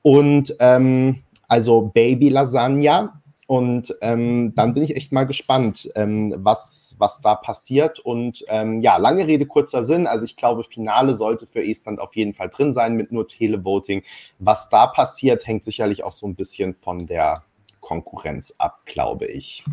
Und 0.01 0.55
ähm, 0.59 1.23
also 1.47 1.91
Baby 1.93 2.29
Lasagna. 2.29 3.21
Und 3.47 3.95
ähm, 4.01 4.53
dann 4.55 4.73
bin 4.73 4.83
ich 4.83 4.95
echt 4.95 5.11
mal 5.11 5.25
gespannt, 5.25 5.87
ähm, 5.95 6.33
was, 6.37 6.95
was 6.97 7.21
da 7.21 7.35
passiert. 7.35 7.99
Und 7.99 8.43
ähm, 8.47 8.81
ja, 8.81 8.97
lange 8.97 9.27
Rede, 9.27 9.45
kurzer 9.45 9.83
Sinn. 9.83 10.07
Also 10.07 10.25
ich 10.25 10.35
glaube, 10.35 10.63
Finale 10.63 11.13
sollte 11.13 11.45
für 11.45 11.63
Estland 11.63 11.99
auf 11.99 12.15
jeden 12.15 12.33
Fall 12.33 12.49
drin 12.49 12.73
sein 12.73 12.95
mit 12.95 13.11
nur 13.11 13.27
Televoting. 13.27 14.01
Was 14.39 14.69
da 14.69 14.87
passiert, 14.87 15.45
hängt 15.45 15.63
sicherlich 15.63 16.03
auch 16.03 16.11
so 16.11 16.25
ein 16.25 16.33
bisschen 16.33 16.73
von 16.73 17.05
der 17.05 17.43
Konkurrenz 17.81 18.55
ab, 18.57 18.79
glaube 18.85 19.27
ich. 19.27 19.63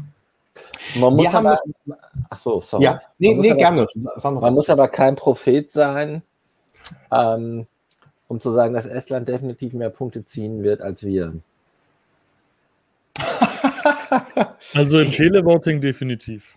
Man 0.97 1.17
muss 1.17 1.35
aber, 1.35 1.59
ach 2.29 2.39
so, 2.39 2.61
sorry. 2.61 2.85
Ja, 2.85 3.01
nee, 3.19 3.35
nee 3.35 3.51
aber, 3.51 3.59
gerne. 3.59 3.87
Man 4.23 4.53
muss 4.53 4.69
aber 4.69 4.89
kein 4.89 5.17
Prophet 5.17 5.73
sein, 5.73 6.23
ähm, 7.11 7.67
um 8.29 8.39
zu 8.39 8.53
sagen, 8.53 8.75
dass 8.75 8.85
Estland 8.85 9.31
definitiv 9.31 9.73
mehr 9.73 9.89
Punkte 9.89 10.25
ziehen 10.25 10.63
wird 10.63 10.83
als 10.83 11.03
wir. 11.03 11.33
also 14.75 15.01
im 15.01 15.11
Televoting 15.11 15.81
definitiv. 15.81 16.57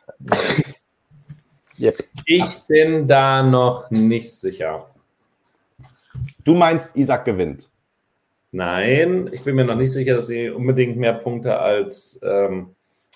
Yep. 1.80 1.98
Ich 2.26 2.60
bin 2.68 3.08
da 3.08 3.44
noch 3.44 3.90
nicht 3.92 4.34
sicher. 4.34 4.88
Du 6.44 6.56
meinst, 6.56 6.96
Isaac 6.96 7.26
gewinnt? 7.26 7.70
Nein, 8.52 9.30
ich 9.34 9.44
bin 9.44 9.56
mir 9.56 9.66
noch 9.66 9.76
nicht 9.76 9.92
sicher, 9.92 10.16
dass 10.16 10.28
sie 10.28 10.50
unbedingt 10.50 10.96
mehr 10.96 11.14
Punkte 11.14 11.60
als, 11.60 12.20
ähm, 12.24 12.74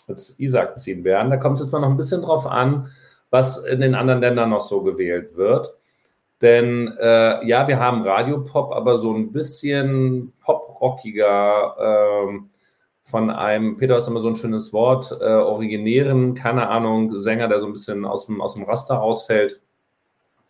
als 0.08 0.38
Isaac 0.38 0.78
ziehen 0.78 1.06
werden. 1.06 1.30
Da 1.30 1.38
kommt 1.38 1.56
es 1.56 1.62
jetzt 1.66 1.72
mal 1.72 1.80
noch 1.80 1.90
ein 1.90 1.98
bisschen 1.98 2.22
drauf 2.22 2.46
an, 2.46 2.90
was 3.30 3.64
in 3.66 3.80
den 3.80 3.96
anderen 3.96 4.20
Ländern 4.20 4.50
noch 4.50 4.62
so 4.62 4.82
gewählt 4.82 5.38
wird. 5.38 5.74
Denn 6.42 6.94
äh, 7.00 7.46
ja, 7.48 7.68
wir 7.68 7.80
haben 7.80 8.06
Radiopop, 8.06 8.74
aber 8.74 8.98
so 8.98 9.14
ein 9.14 9.32
bisschen 9.32 10.34
poprockiger 10.42 11.76
ähm, 12.28 12.50
von 13.10 13.30
einem, 13.30 13.78
Peter 13.78 13.98
ist 13.98 14.08
immer 14.08 14.20
so 14.20 14.28
ein 14.28 14.36
schönes 14.36 14.72
Wort, 14.72 15.18
äh, 15.20 15.26
originären, 15.26 16.36
keine 16.36 16.70
Ahnung, 16.70 17.20
Sänger, 17.20 17.48
der 17.48 17.60
so 17.60 17.66
ein 17.66 17.74
bisschen 17.74 18.06
aus 18.06 18.28
dem, 18.28 18.42
aus 18.42 18.54
dem 18.54 18.66
Raster 18.66 18.96
rausfällt, 18.96 19.60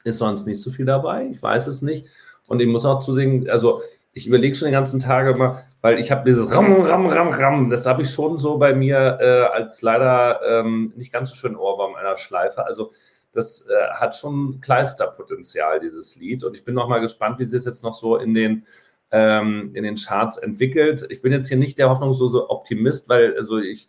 ist 0.04 0.18
sonst 0.18 0.46
nicht 0.46 0.62
so 0.62 0.70
viel 0.70 0.86
dabei. 0.86 1.30
Ich 1.32 1.42
weiß 1.42 1.68
es 1.68 1.82
nicht. 1.82 2.08
Und 2.48 2.60
ich 2.60 2.68
muss 2.68 2.86
auch 2.86 3.00
zusehen, 3.00 3.50
also 3.50 3.82
ich 4.14 4.28
überlege 4.28 4.56
schon 4.56 4.66
den 4.66 4.74
ganzen 4.74 5.00
Tag 5.00 5.36
immer, 5.36 5.62
weil 5.82 6.00
ich 6.00 6.12
habe 6.12 6.26
dieses 6.26 6.52
Ram, 6.52 6.82
Ram, 6.82 7.06
Ram, 7.08 7.30
Ram, 7.30 7.70
das 7.70 7.86
habe 7.86 8.02
ich 8.02 8.10
schon 8.10 8.38
so 8.38 8.58
bei 8.58 8.74
mir 8.74 9.18
äh, 9.22 9.56
als 9.56 9.82
leider 9.82 10.42
ähm, 10.44 10.92
nicht 10.96 11.14
ganz 11.14 11.30
so 11.30 11.36
schön 11.36 11.56
Ohrwurm 11.56 11.96
einer 11.96 12.18
Schleife. 12.18 12.66
Also 12.66 12.92
das 13.32 13.66
äh, 13.68 13.94
hat 13.94 14.16
schon 14.16 14.60
Kleisterpotenzial, 14.60 15.80
dieses 15.80 16.16
Lied. 16.18 16.44
Und 16.44 16.56
ich 16.56 16.66
bin 16.66 16.76
noch 16.76 16.90
mal 16.90 17.00
gespannt, 17.00 17.40
wie 17.40 17.46
sie 17.46 17.58
es 17.58 17.66
jetzt 17.66 17.84
noch 17.84 17.94
so 17.94 18.18
in 18.18 18.34
den 18.34 18.66
ähm, 19.12 19.72
in 19.74 19.84
den 19.84 19.96
Charts 19.96 20.38
entwickelt. 20.38 21.06
Ich 21.10 21.22
bin 21.22 21.32
jetzt 21.32 21.48
hier 21.48 21.58
nicht 21.58 21.78
der 21.78 21.90
hoffnungslose 21.90 22.50
Optimist, 22.50 23.10
weil 23.10 23.36
also 23.38 23.58
ich, 23.58 23.88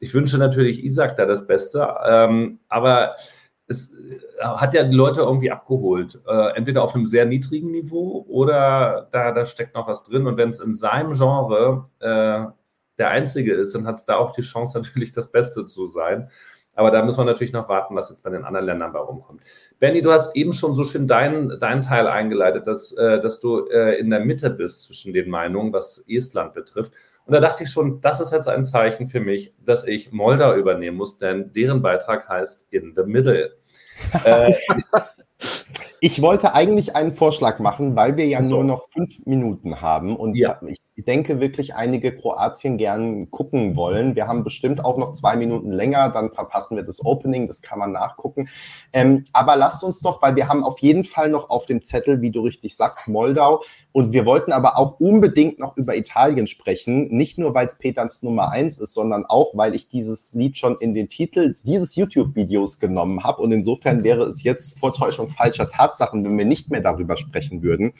ich 0.00 0.14
wünsche 0.14 0.38
natürlich 0.38 0.84
Isaac 0.84 1.16
da 1.16 1.26
das 1.26 1.46
Beste, 1.46 1.88
ähm, 2.06 2.60
aber 2.68 3.14
es 3.68 3.92
äh, 3.92 4.44
hat 4.44 4.74
ja 4.74 4.82
die 4.82 4.96
Leute 4.96 5.20
irgendwie 5.20 5.50
abgeholt. 5.50 6.20
Äh, 6.26 6.56
entweder 6.56 6.82
auf 6.82 6.94
einem 6.94 7.06
sehr 7.06 7.26
niedrigen 7.26 7.70
Niveau 7.70 8.24
oder 8.28 9.08
da, 9.12 9.32
da 9.32 9.46
steckt 9.46 9.74
noch 9.74 9.86
was 9.86 10.04
drin. 10.04 10.26
Und 10.26 10.36
wenn 10.36 10.48
es 10.48 10.60
in 10.60 10.74
seinem 10.74 11.12
Genre 11.12 11.88
äh, 12.00 12.52
der 12.98 13.10
einzige 13.10 13.54
ist, 13.54 13.74
dann 13.74 13.86
hat 13.86 13.96
es 13.96 14.04
da 14.04 14.16
auch 14.16 14.32
die 14.32 14.42
Chance, 14.42 14.78
natürlich 14.82 15.12
das 15.12 15.30
Beste 15.30 15.66
zu 15.66 15.86
sein. 15.86 16.30
Aber 16.78 16.92
da 16.92 17.04
müssen 17.04 17.18
wir 17.18 17.24
natürlich 17.24 17.52
noch 17.52 17.68
warten, 17.68 17.96
was 17.96 18.08
jetzt 18.08 18.22
bei 18.22 18.30
den 18.30 18.44
anderen 18.44 18.66
Ländern 18.66 18.92
bei 18.92 19.00
rumkommt. 19.00 19.42
Benny, 19.80 20.00
du 20.00 20.12
hast 20.12 20.36
eben 20.36 20.52
schon 20.52 20.76
so 20.76 20.84
schön 20.84 21.08
deinen 21.08 21.58
dein 21.58 21.82
Teil 21.82 22.06
eingeleitet, 22.06 22.68
dass, 22.68 22.92
äh, 22.92 23.20
dass 23.20 23.40
du 23.40 23.66
äh, 23.66 23.98
in 23.98 24.10
der 24.10 24.20
Mitte 24.20 24.48
bist 24.48 24.84
zwischen 24.84 25.12
den 25.12 25.28
Meinungen, 25.28 25.72
was 25.72 26.04
Estland 26.06 26.54
betrifft. 26.54 26.92
Und 27.26 27.34
da 27.34 27.40
dachte 27.40 27.64
ich 27.64 27.70
schon, 27.70 28.00
das 28.00 28.20
ist 28.20 28.32
jetzt 28.32 28.48
ein 28.48 28.64
Zeichen 28.64 29.08
für 29.08 29.18
mich, 29.18 29.56
dass 29.64 29.88
ich 29.88 30.12
Moldau 30.12 30.54
übernehmen 30.54 30.96
muss, 30.96 31.18
denn 31.18 31.52
deren 31.52 31.82
Beitrag 31.82 32.28
heißt 32.28 32.68
In 32.70 32.94
the 32.94 33.02
Middle. 33.02 33.56
äh, 34.24 34.54
ich 36.00 36.22
wollte 36.22 36.54
eigentlich 36.54 36.94
einen 36.94 37.10
Vorschlag 37.10 37.58
machen, 37.58 37.96
weil 37.96 38.16
wir 38.16 38.26
ja 38.26 38.44
so. 38.44 38.54
nur 38.54 38.64
noch 38.64 38.88
fünf 38.90 39.26
Minuten 39.26 39.80
haben 39.80 40.16
und 40.16 40.36
ja. 40.36 40.60
ich 40.64 40.78
denke 41.04 41.40
wirklich 41.40 41.74
einige 41.74 42.14
Kroatien 42.14 42.76
gern 42.76 43.30
gucken 43.30 43.76
wollen. 43.76 44.16
Wir 44.16 44.26
haben 44.26 44.44
bestimmt 44.44 44.84
auch 44.84 44.96
noch 44.96 45.12
zwei 45.12 45.36
Minuten 45.36 45.70
länger, 45.70 46.08
dann 46.10 46.32
verpassen 46.32 46.76
wir 46.76 46.84
das 46.84 47.04
Opening, 47.04 47.46
das 47.46 47.62
kann 47.62 47.78
man 47.78 47.92
nachgucken. 47.92 48.48
Ähm, 48.92 49.24
aber 49.32 49.56
lasst 49.56 49.84
uns 49.84 50.00
doch, 50.00 50.22
weil 50.22 50.36
wir 50.36 50.48
haben 50.48 50.64
auf 50.64 50.80
jeden 50.80 51.04
Fall 51.04 51.30
noch 51.30 51.50
auf 51.50 51.66
dem 51.66 51.82
Zettel, 51.82 52.20
wie 52.20 52.30
du 52.30 52.40
richtig 52.40 52.76
sagst, 52.76 53.08
Moldau 53.08 53.62
und 53.92 54.12
wir 54.12 54.26
wollten 54.26 54.52
aber 54.52 54.78
auch 54.78 54.98
unbedingt 55.00 55.58
noch 55.58 55.76
über 55.76 55.96
Italien 55.96 56.46
sprechen, 56.46 57.08
nicht 57.08 57.38
nur 57.38 57.54
weil 57.54 57.66
es 57.66 57.78
Peterns 57.78 58.22
Nummer 58.22 58.50
eins 58.50 58.78
ist, 58.78 58.94
sondern 58.94 59.26
auch 59.26 59.52
weil 59.54 59.74
ich 59.74 59.88
dieses 59.88 60.34
Lied 60.34 60.56
schon 60.56 60.76
in 60.80 60.94
den 60.94 61.08
Titel 61.08 61.56
dieses 61.64 61.96
YouTube-Videos 61.96 62.78
genommen 62.78 63.24
habe 63.24 63.42
und 63.42 63.52
insofern 63.52 64.04
wäre 64.04 64.24
es 64.24 64.42
jetzt 64.42 64.78
Vortäuschung 64.78 65.30
falscher 65.30 65.68
Tatsachen, 65.68 66.24
wenn 66.24 66.38
wir 66.38 66.44
nicht 66.44 66.70
mehr 66.70 66.80
darüber 66.80 67.16
sprechen 67.16 67.62
würden. 67.62 67.92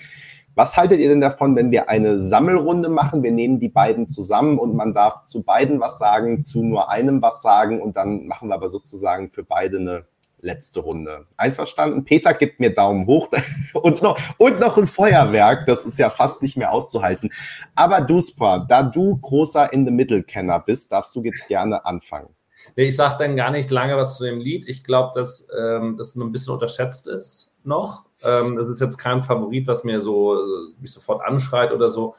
Was 0.58 0.76
haltet 0.76 0.98
ihr 0.98 1.08
denn 1.08 1.20
davon, 1.20 1.54
wenn 1.54 1.70
wir 1.70 1.88
eine 1.88 2.18
Sammelrunde 2.18 2.88
machen? 2.88 3.22
Wir 3.22 3.30
nehmen 3.30 3.60
die 3.60 3.68
beiden 3.68 4.08
zusammen 4.08 4.58
und 4.58 4.74
man 4.74 4.92
darf 4.92 5.22
zu 5.22 5.44
beiden 5.44 5.78
was 5.78 5.98
sagen, 5.98 6.40
zu 6.40 6.64
nur 6.64 6.90
einem 6.90 7.22
was 7.22 7.42
sagen 7.42 7.80
und 7.80 7.96
dann 7.96 8.26
machen 8.26 8.48
wir 8.48 8.56
aber 8.56 8.68
sozusagen 8.68 9.30
für 9.30 9.44
beide 9.44 9.76
eine 9.76 10.06
letzte 10.40 10.80
Runde. 10.80 11.26
Einverstanden? 11.36 12.04
Peter 12.04 12.34
gibt 12.34 12.58
mir 12.58 12.74
Daumen 12.74 13.06
hoch 13.06 13.28
und 13.74 14.02
noch, 14.02 14.18
und 14.38 14.58
noch 14.58 14.76
ein 14.76 14.88
Feuerwerk. 14.88 15.64
Das 15.66 15.84
ist 15.84 15.96
ja 16.00 16.10
fast 16.10 16.42
nicht 16.42 16.56
mehr 16.56 16.72
auszuhalten. 16.72 17.30
Aber 17.76 18.00
Duspa, 18.00 18.58
da 18.58 18.82
du 18.82 19.16
großer 19.16 19.72
In-the-Middle-Kenner 19.72 20.58
bist, 20.58 20.90
darfst 20.90 21.14
du 21.14 21.22
jetzt 21.22 21.46
gerne 21.46 21.86
anfangen. 21.86 22.30
Ich 22.74 22.96
sage 22.96 23.14
dann 23.20 23.36
gar 23.36 23.52
nicht 23.52 23.70
lange 23.70 23.96
was 23.96 24.16
zu 24.16 24.24
dem 24.24 24.40
Lied. 24.40 24.66
Ich 24.66 24.82
glaube, 24.82 25.12
dass 25.14 25.46
ähm, 25.56 25.96
das 25.96 26.16
nur 26.16 26.26
ein 26.26 26.32
bisschen 26.32 26.54
unterschätzt 26.54 27.06
ist 27.06 27.54
noch. 27.62 28.07
Ähm, 28.24 28.56
das 28.56 28.70
ist 28.70 28.80
jetzt 28.80 28.98
kein 28.98 29.22
Favorit, 29.22 29.66
was 29.66 29.84
mir 29.84 30.00
so 30.00 30.34
äh, 30.34 30.72
mich 30.80 30.92
sofort 30.92 31.22
anschreit 31.24 31.72
oder 31.72 31.88
so. 31.88 32.14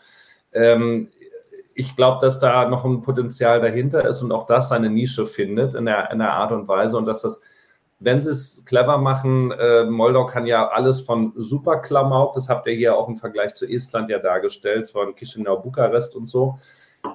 Ähm, 0.54 1.10
ich 1.76 1.96
glaube, 1.96 2.20
dass 2.22 2.40
da 2.40 2.68
noch 2.68 2.84
ein 2.84 3.02
Potenzial 3.02 3.62
dahinter 3.62 4.06
ist 4.08 4.22
und 4.22 4.32
auch 4.32 4.46
das 4.46 4.70
seine 4.70 4.90
Nische 4.90 5.26
findet 5.26 5.76
in 5.76 5.86
der, 5.86 6.12
in 6.12 6.20
der 6.20 6.34
Art 6.34 6.52
und 6.52 6.68
Weise 6.68 6.98
und 6.98 7.06
dass 7.06 7.22
das, 7.22 7.42
wenn 8.00 8.22
sie 8.22 8.32
es 8.32 8.64
clever 8.66 8.98
machen, 8.98 9.52
äh, 9.52 9.86
Moldau 9.86 10.26
kann 10.26 10.46
ja 10.46 10.68
alles 10.68 11.02
von 11.02 11.32
super 11.36 11.78
Klamauk, 11.78 12.34
das 12.34 12.50
habt 12.50 12.68
ihr 12.68 12.74
hier 12.74 12.98
auch 12.98 13.08
im 13.08 13.18
Vergleich 13.18 13.54
zu 13.54 13.66
Estland 13.66 14.10
ja 14.10 14.20
dargestellt, 14.20 14.90
von 14.90 15.16
Chisinau, 15.16 15.58
Bukarest 15.58 16.16
und 16.16 16.28
so, 16.28 16.56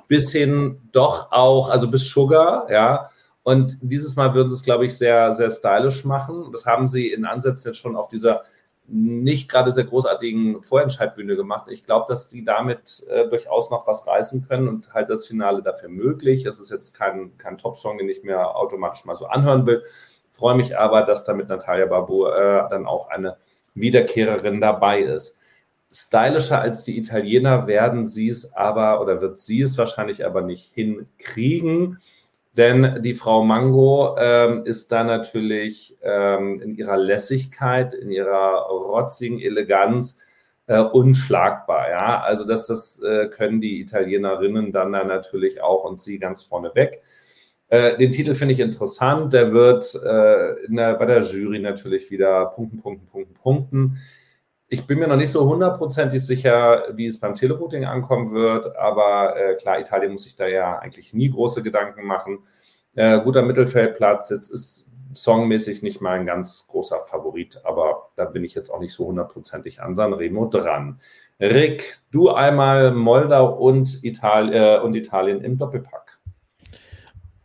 bis 0.09 0.32
hin 0.32 0.81
doch 0.93 1.31
auch, 1.31 1.69
also 1.69 1.90
bis 1.90 2.11
Sugar, 2.11 2.70
ja, 2.70 3.11
und 3.44 3.77
dieses 3.82 4.16
Mal 4.16 4.32
würden 4.35 4.48
sie 4.48 4.55
es, 4.55 4.62
glaube 4.62 4.86
ich, 4.86 4.97
sehr, 4.97 5.35
sehr 5.35 5.51
stylisch 5.51 6.06
machen. 6.06 6.48
Das 6.51 6.65
haben 6.65 6.86
sie 6.86 7.12
in 7.12 7.27
Ansätzen 7.27 7.73
jetzt 7.73 7.78
schon 7.78 7.94
auf 7.94 8.09
dieser 8.09 8.43
nicht 8.86 9.51
gerade 9.51 9.73
sehr 9.73 9.85
großartigen 9.85 10.62
Vorentscheidbühne 10.62 11.36
gemacht. 11.36 11.70
Ich 11.70 11.85
glaube, 11.85 12.06
dass 12.09 12.28
die 12.28 12.44
damit 12.44 13.05
äh, 13.09 13.28
durchaus 13.28 13.70
noch 13.70 13.86
was 13.86 14.06
reißen 14.06 14.47
können 14.47 14.69
und 14.69 14.93
halt 14.93 15.09
das 15.09 15.27
Finale 15.27 15.62
dafür 15.62 15.89
möglich. 15.89 16.44
Es 16.44 16.61
ist 16.61 16.70
jetzt 16.70 16.93
kein, 16.93 17.36
kein 17.39 17.56
Top-Song, 17.56 17.98
den 17.98 18.09
ich 18.09 18.23
mir 18.23 18.55
automatisch 18.55 19.05
mal 19.06 19.16
so 19.16 19.27
anhören 19.27 19.66
will. 19.66 19.82
Freue 20.32 20.56
mich 20.56 20.77
aber, 20.78 21.02
dass 21.02 21.24
da 21.24 21.32
mit 21.32 21.48
Natalia 21.48 21.86
Babu 21.86 22.27
äh, 22.27 22.69
dann 22.69 22.86
auch 22.86 23.09
eine 23.09 23.36
Wiederkehrerin 23.74 24.61
dabei 24.61 25.01
ist. 25.01 25.39
Stylischer 25.90 26.61
als 26.61 26.82
die 26.82 26.98
Italiener 26.98 27.66
werden 27.66 28.05
sie 28.05 28.28
es 28.28 28.52
aber 28.52 29.01
oder 29.01 29.20
wird 29.20 29.39
sie 29.39 29.62
es 29.62 29.78
wahrscheinlich 29.78 30.27
aber 30.27 30.43
nicht 30.43 30.74
hinkriegen. 30.74 32.01
Denn 32.56 33.02
die 33.02 33.14
Frau 33.14 33.44
Mango 33.44 34.16
ähm, 34.16 34.64
ist 34.64 34.93
da 34.93 35.02
natürlich 35.02 35.98
ähm, 36.02 36.60
in 36.60 36.76
ihrer 36.76 36.97
Lässigkeit, 36.97 37.94
in 37.94 38.10
ihrer 38.10 38.68
rotzigen 38.68 39.40
Eleganz 39.40 40.18
äh, 40.66 40.78
unschlagbar. 40.78 41.90
Ja, 41.90 42.20
also 42.20 42.47
das, 42.47 42.68
das 42.68 43.02
äh, 43.02 43.28
können 43.28 43.60
die 43.60 43.81
Italienerinnen 43.81 44.72
dann 44.72 44.93
da 44.93 45.02
natürlich 45.05 45.62
auch 45.62 45.85
und 45.85 46.01
sie 46.01 46.18
ganz 46.18 46.44
vorne 46.44 46.72
weg. 46.74 47.02
Äh, 47.68 47.98
den 47.98 48.12
Titel 48.12 48.35
finde 48.35 48.55
ich 48.55 48.60
interessant. 48.60 49.32
Der 49.32 49.52
wird 49.52 49.93
äh, 49.97 50.68
der, 50.68 50.94
bei 50.94 51.06
der 51.06 51.22
Jury 51.22 51.59
natürlich 51.59 52.10
wieder 52.10 52.47
Punkten, 52.47 52.81
Punkten, 52.81 53.06
Punkten, 53.09 53.35
Punkten. 53.35 53.98
Ich 54.74 54.88
bin 54.88 54.98
mir 54.98 55.06
noch 55.06 55.14
nicht 55.14 55.30
so 55.30 55.48
hundertprozentig 55.48 56.20
sicher, 56.26 56.88
wie 56.94 57.06
es 57.06 57.20
beim 57.20 57.36
Televoting 57.36 57.84
ankommen 57.84 58.32
wird, 58.32 58.76
aber 58.76 59.36
äh, 59.36 59.55
klar, 59.55 59.78
Italien 59.78 60.10
muss 60.10 60.24
sich 60.24 60.34
da 60.34 60.48
ja 60.48 60.80
eigentlich 60.80 61.14
nie 61.14 61.30
große 61.30 61.62
Gedanken 61.62 62.05
machen. 62.05 62.40
Äh, 62.96 63.20
guter 63.20 63.42
Mittelfeldplatz, 63.42 64.30
jetzt 64.30 64.51
ist 64.51 64.88
songmäßig 65.12 65.82
nicht 65.82 66.01
mal 66.01 66.18
ein 66.18 66.26
ganz 66.26 66.66
großer 66.66 66.98
Favorit, 67.02 67.60
aber 67.62 68.10
da 68.16 68.24
bin 68.24 68.42
ich 68.42 68.56
jetzt 68.56 68.68
auch 68.70 68.80
nicht 68.80 68.94
so 68.94 69.06
hundertprozentig 69.06 69.80
an 69.80 69.94
Sanremo 69.94 70.46
dran. 70.46 71.01
Rick, 71.38 72.01
du 72.10 72.30
einmal 72.30 72.90
Moldau 72.90 73.55
und, 73.55 74.02
Italien, 74.02 74.55
äh, 74.55 74.80
und 74.80 74.96
Italien 74.96 75.40
im 75.40 75.56
Doppelpack. 75.56 76.03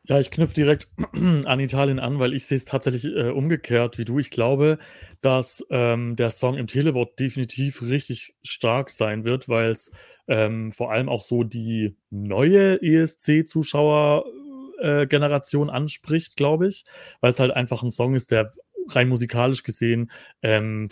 Ja, 0.10 0.20
ich 0.20 0.32
knüpfe 0.32 0.56
direkt 0.56 0.90
an 1.14 1.60
Italien 1.60 2.00
an, 2.00 2.18
weil 2.18 2.34
ich 2.34 2.48
sehe 2.48 2.58
es 2.58 2.66
tatsächlich 2.66 3.06
äh, 3.06 3.30
umgekehrt 3.30 4.00
wie 4.00 4.06
du. 4.06 4.18
Ich 4.18 4.32
glaube, 4.32 4.80
dass 5.22 5.64
ähm, 5.70 6.16
der 6.16 6.32
Song 6.32 6.58
im 6.58 6.66
Televort 6.66 7.20
definitiv 7.20 7.84
richtig 7.84 8.34
stark 8.42 8.90
sein 8.90 9.24
wird, 9.24 9.48
weil 9.50 9.70
es 9.70 9.92
ähm, 10.28 10.72
vor 10.72 10.92
allem 10.92 11.10
auch 11.10 11.22
so 11.22 11.44
die 11.44 11.96
neue 12.10 12.82
ESC-Zuschauer-Generation 12.82 15.70
äh, 15.70 15.72
anspricht, 15.72 16.36
glaube 16.36 16.70
ich, 16.70 16.86
weil 17.22 17.32
es 17.32 17.40
halt 17.40 17.52
einfach 17.52 17.84
ein 17.84 17.92
Song 17.92 18.16
ist, 18.16 18.32
der 18.32 18.52
rein 18.90 19.10
musikalisch 19.10 19.64
gesehen 19.64 20.12
ähm, 20.42 20.90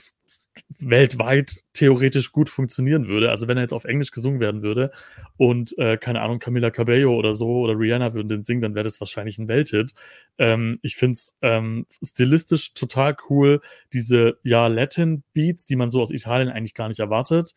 weltweit 0.80 1.64
theoretisch 1.74 2.32
gut 2.32 2.50
funktionieren 2.50 3.08
würde. 3.08 3.30
Also 3.30 3.48
wenn 3.48 3.58
er 3.58 3.64
jetzt 3.64 3.74
auf 3.74 3.86
Englisch 3.86 4.12
gesungen 4.12 4.40
werden 4.40 4.62
würde 4.62 4.92
und 5.38 5.78
äh, 5.78 5.98
keine 5.98 6.22
Ahnung, 6.22 6.40
Camila 6.40 6.72
Cabello 6.72 7.16
oder 7.16 7.34
so 7.34 7.60
oder 7.60 7.78
Rihanna 7.78 8.14
würden 8.14 8.30
den 8.30 8.44
singen, 8.44 8.62
dann 8.62 8.76
wäre 8.76 8.84
das 8.84 9.00
wahrscheinlich 9.00 9.38
ein 9.38 9.48
Welthit. 9.48 9.94
Ähm, 10.38 10.80
ich 10.82 10.96
finde 10.96 11.14
es 11.14 11.36
ähm, 11.42 11.86
stilistisch 12.04 12.74
total 12.74 13.16
cool, 13.30 13.62
diese 13.94 14.38
ja 14.44 14.68
Latin 14.68 15.24
Beats, 15.34 15.66
die 15.66 15.76
man 15.76 15.90
so 15.90 16.02
aus 16.02 16.12
Italien 16.12 16.50
eigentlich 16.50 16.74
gar 16.74 16.88
nicht 16.88 17.00
erwartet. 17.00 17.54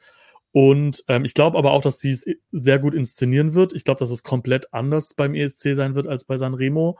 Und 0.52 1.04
ähm, 1.08 1.24
ich 1.24 1.34
glaube 1.34 1.58
aber 1.58 1.72
auch, 1.72 1.82
dass 1.82 2.00
sie 2.00 2.10
es 2.10 2.26
sehr 2.50 2.78
gut 2.80 2.94
inszenieren 2.94 3.54
wird. 3.54 3.72
Ich 3.72 3.84
glaube, 3.84 4.00
dass 4.00 4.10
es 4.10 4.24
komplett 4.24 4.72
anders 4.74 5.14
beim 5.14 5.34
ESC 5.34 5.74
sein 5.74 5.94
wird 5.94 6.08
als 6.08 6.24
bei 6.24 6.36
Sanremo. 6.36 6.98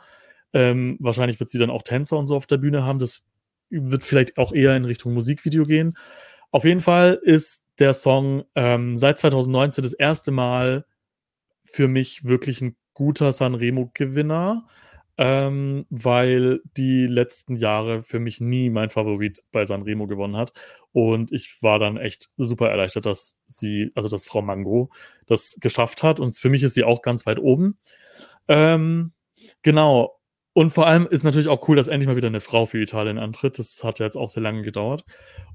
Ähm, 0.52 0.96
wahrscheinlich 1.00 1.38
wird 1.40 1.50
sie 1.50 1.58
dann 1.58 1.70
auch 1.70 1.82
Tänzer 1.82 2.16
und 2.16 2.26
so 2.26 2.36
auf 2.36 2.46
der 2.46 2.58
Bühne 2.58 2.84
haben. 2.84 2.98
Das 2.98 3.22
wird 3.70 4.04
vielleicht 4.04 4.38
auch 4.38 4.52
eher 4.52 4.76
in 4.76 4.84
Richtung 4.84 5.14
Musikvideo 5.14 5.64
gehen. 5.64 5.94
Auf 6.50 6.64
jeden 6.64 6.80
Fall 6.80 7.20
ist 7.22 7.64
der 7.78 7.94
Song 7.94 8.44
ähm, 8.54 8.96
seit 8.96 9.18
2019 9.18 9.82
das 9.84 9.92
erste 9.92 10.30
Mal 10.30 10.84
für 11.64 11.88
mich 11.88 12.24
wirklich 12.24 12.60
ein 12.60 12.76
guter 12.94 13.32
Sanremo-Gewinner 13.32 14.66
ähm, 15.20 15.84
weil 15.90 16.62
die 16.78 17.06
letzten 17.06 17.54
Jahre 17.54 18.02
für 18.02 18.18
mich 18.18 18.40
nie 18.40 18.70
mein 18.70 18.88
Favorit 18.88 19.42
bei 19.52 19.66
Sanremo 19.66 20.06
gewonnen 20.06 20.34
hat. 20.34 20.54
Und 20.92 21.30
ich 21.30 21.62
war 21.62 21.78
dann 21.78 21.98
echt 21.98 22.30
super 22.38 22.70
erleichtert, 22.70 23.04
dass 23.04 23.36
sie, 23.46 23.92
also 23.94 24.08
dass 24.08 24.24
Frau 24.24 24.40
Mango 24.40 24.88
das 25.26 25.58
geschafft 25.60 26.02
hat. 26.02 26.20
Und 26.20 26.38
für 26.38 26.48
mich 26.48 26.62
ist 26.62 26.72
sie 26.72 26.84
auch 26.84 27.02
ganz 27.02 27.26
weit 27.26 27.38
oben. 27.38 27.78
Ähm, 28.48 29.12
genau. 29.60 30.18
Und 30.52 30.70
vor 30.70 30.86
allem 30.86 31.06
ist 31.06 31.22
natürlich 31.22 31.48
auch 31.48 31.66
cool, 31.68 31.76
dass 31.76 31.88
endlich 31.88 32.08
mal 32.08 32.16
wieder 32.16 32.28
eine 32.28 32.40
Frau 32.40 32.66
für 32.66 32.80
Italien 32.80 33.18
antritt. 33.18 33.58
Das 33.58 33.84
hat 33.84 33.98
ja 33.98 34.06
jetzt 34.06 34.16
auch 34.16 34.28
sehr 34.28 34.42
lange 34.42 34.62
gedauert. 34.62 35.04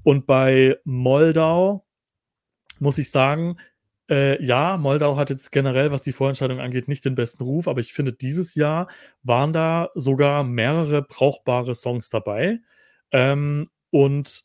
Und 0.02 0.26
bei 0.26 0.76
Moldau 0.84 1.86
muss 2.78 2.98
ich 2.98 3.10
sagen, 3.10 3.58
äh, 4.08 4.42
ja, 4.42 4.76
Moldau 4.76 5.16
hat 5.16 5.30
jetzt 5.30 5.52
generell, 5.52 5.90
was 5.90 6.02
die 6.02 6.12
Vorentscheidung 6.12 6.60
angeht, 6.60 6.88
nicht 6.88 7.04
den 7.04 7.14
besten 7.14 7.42
Ruf, 7.42 7.68
aber 7.68 7.80
ich 7.80 7.92
finde, 7.92 8.12
dieses 8.12 8.54
Jahr 8.54 8.88
waren 9.22 9.52
da 9.52 9.90
sogar 9.94 10.44
mehrere 10.44 11.02
brauchbare 11.02 11.74
Songs 11.74 12.08
dabei. 12.10 12.60
Ähm, 13.10 13.64
und 13.90 14.44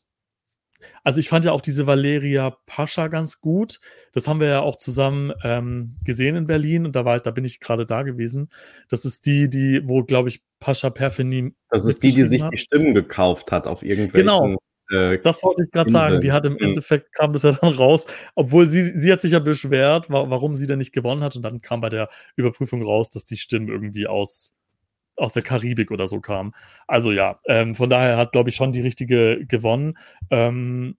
also 1.04 1.20
ich 1.20 1.28
fand 1.28 1.44
ja 1.44 1.52
auch 1.52 1.60
diese 1.60 1.86
Valeria 1.86 2.56
Pascha 2.66 3.08
ganz 3.08 3.40
gut. 3.40 3.80
Das 4.12 4.26
haben 4.26 4.40
wir 4.40 4.48
ja 4.48 4.60
auch 4.60 4.76
zusammen 4.76 5.32
ähm, 5.42 5.96
gesehen 6.04 6.36
in 6.36 6.46
Berlin 6.46 6.86
und 6.86 6.96
da 6.96 7.04
war, 7.04 7.20
da 7.20 7.30
bin 7.30 7.44
ich 7.44 7.60
gerade 7.60 7.86
da 7.86 8.02
gewesen. 8.02 8.50
Das 8.88 9.04
ist 9.04 9.26
die, 9.26 9.48
die, 9.48 9.82
wo 9.84 10.04
glaube 10.04 10.28
ich 10.28 10.42
Pascha 10.60 10.90
Perfini. 10.90 11.54
Das 11.70 11.86
ist 11.86 12.02
die, 12.02 12.14
die 12.14 12.24
sich 12.24 12.42
hat. 12.42 12.52
die 12.52 12.58
Stimmen 12.58 12.94
gekauft 12.94 13.52
hat 13.52 13.66
auf 13.66 13.82
irgendwelchen 13.82 14.26
genau. 14.26 14.56
Äh, 14.92 15.18
das 15.20 15.42
wollte 15.42 15.64
ich 15.64 15.70
gerade 15.70 15.90
sagen. 15.90 16.20
Die 16.20 16.32
hat 16.32 16.44
im 16.46 16.54
mhm. 16.54 16.58
Endeffekt 16.60 17.12
kam 17.12 17.32
das 17.32 17.42
ja 17.42 17.52
dann 17.52 17.72
raus, 17.72 18.06
obwohl 18.34 18.68
sie, 18.68 18.98
sie 18.98 19.12
hat 19.12 19.20
sich 19.20 19.32
ja 19.32 19.38
beschwert, 19.38 20.10
warum 20.10 20.54
sie 20.54 20.66
denn 20.66 20.78
nicht 20.78 20.92
gewonnen 20.92 21.24
hat. 21.24 21.34
Und 21.34 21.42
dann 21.42 21.60
kam 21.60 21.80
bei 21.80 21.88
der 21.88 22.08
Überprüfung 22.36 22.82
raus, 22.82 23.10
dass 23.10 23.24
die 23.24 23.38
Stimmen 23.38 23.68
irgendwie 23.68 24.06
aus, 24.06 24.54
aus 25.22 25.32
der 25.32 25.42
Karibik 25.42 25.90
oder 25.90 26.08
so 26.08 26.20
kamen. 26.20 26.52
Also 26.88 27.12
ja, 27.12 27.38
ähm, 27.46 27.74
von 27.74 27.88
daher 27.88 28.16
hat, 28.16 28.32
glaube 28.32 28.50
ich, 28.50 28.56
schon 28.56 28.72
die 28.72 28.80
richtige 28.80 29.46
gewonnen. 29.46 29.96
Ähm, 30.30 30.96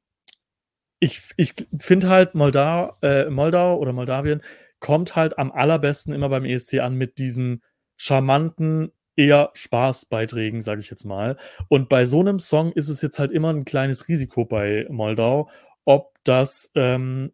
ich 1.00 1.22
ich 1.36 1.54
finde 1.80 2.10
halt, 2.10 2.34
Moldau, 2.34 2.94
äh, 3.02 3.30
Moldau 3.30 3.78
oder 3.78 3.91
Moldawien 3.91 4.41
kommt 4.80 5.16
halt 5.16 5.38
am 5.38 5.52
allerbesten 5.52 6.14
immer 6.14 6.30
beim 6.30 6.45
ESC 6.45 6.80
an 6.80 6.95
mit 6.95 7.18
diesen 7.18 7.62
charmanten, 7.98 8.91
eher 9.16 9.52
Spaßbeiträgen, 9.54 10.62
sage 10.62 10.82
ich 10.82 10.90
jetzt 10.90 11.06
mal. 11.06 11.38
Und 11.68 11.90
bei 11.90 12.06
so 12.06 12.22
einem 12.22 12.40
Song 12.40 12.72
ist 12.72 12.90
es 12.90 13.02
jetzt 13.02 13.20
halt 13.20 13.32
immer 13.32 13.52
ein 13.52 13.66
kleines 13.66 14.08
Risiko 14.08 14.45
bei 14.45 14.88
Moldau, 14.90 15.50
ob 15.86 16.14
das 16.24 16.72
ähm, 16.76 17.34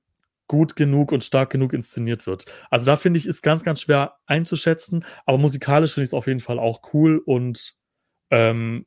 gut 0.49 0.75
genug 0.75 1.13
und 1.13 1.23
stark 1.23 1.51
genug 1.51 1.71
inszeniert 1.71 2.27
wird. 2.27 2.45
Also 2.69 2.87
da 2.87 2.97
finde 2.97 3.19
ich, 3.19 3.27
ist 3.27 3.41
ganz, 3.41 3.63
ganz 3.63 3.81
schwer 3.81 4.17
einzuschätzen, 4.25 5.05
aber 5.25 5.37
musikalisch 5.37 5.93
finde 5.93 6.05
ich 6.05 6.09
es 6.09 6.13
auf 6.13 6.27
jeden 6.27 6.41
Fall 6.41 6.59
auch 6.59 6.81
cool 6.93 7.21
und 7.23 7.75
ähm, 8.31 8.85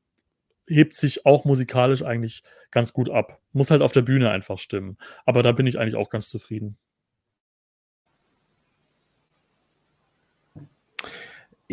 hebt 0.67 0.95
sich 0.95 1.25
auch 1.25 1.45
musikalisch 1.45 2.03
eigentlich 2.03 2.43
ganz 2.71 2.93
gut 2.93 3.09
ab. 3.09 3.41
Muss 3.53 3.71
halt 3.71 3.81
auf 3.81 3.93
der 3.93 4.03
Bühne 4.03 4.31
einfach 4.31 4.59
stimmen. 4.59 4.99
Aber 5.25 5.43
da 5.43 5.53
bin 5.53 5.67
ich 5.67 5.79
eigentlich 5.79 5.97
auch 5.97 6.11
ganz 6.11 6.29
zufrieden. 6.29 6.77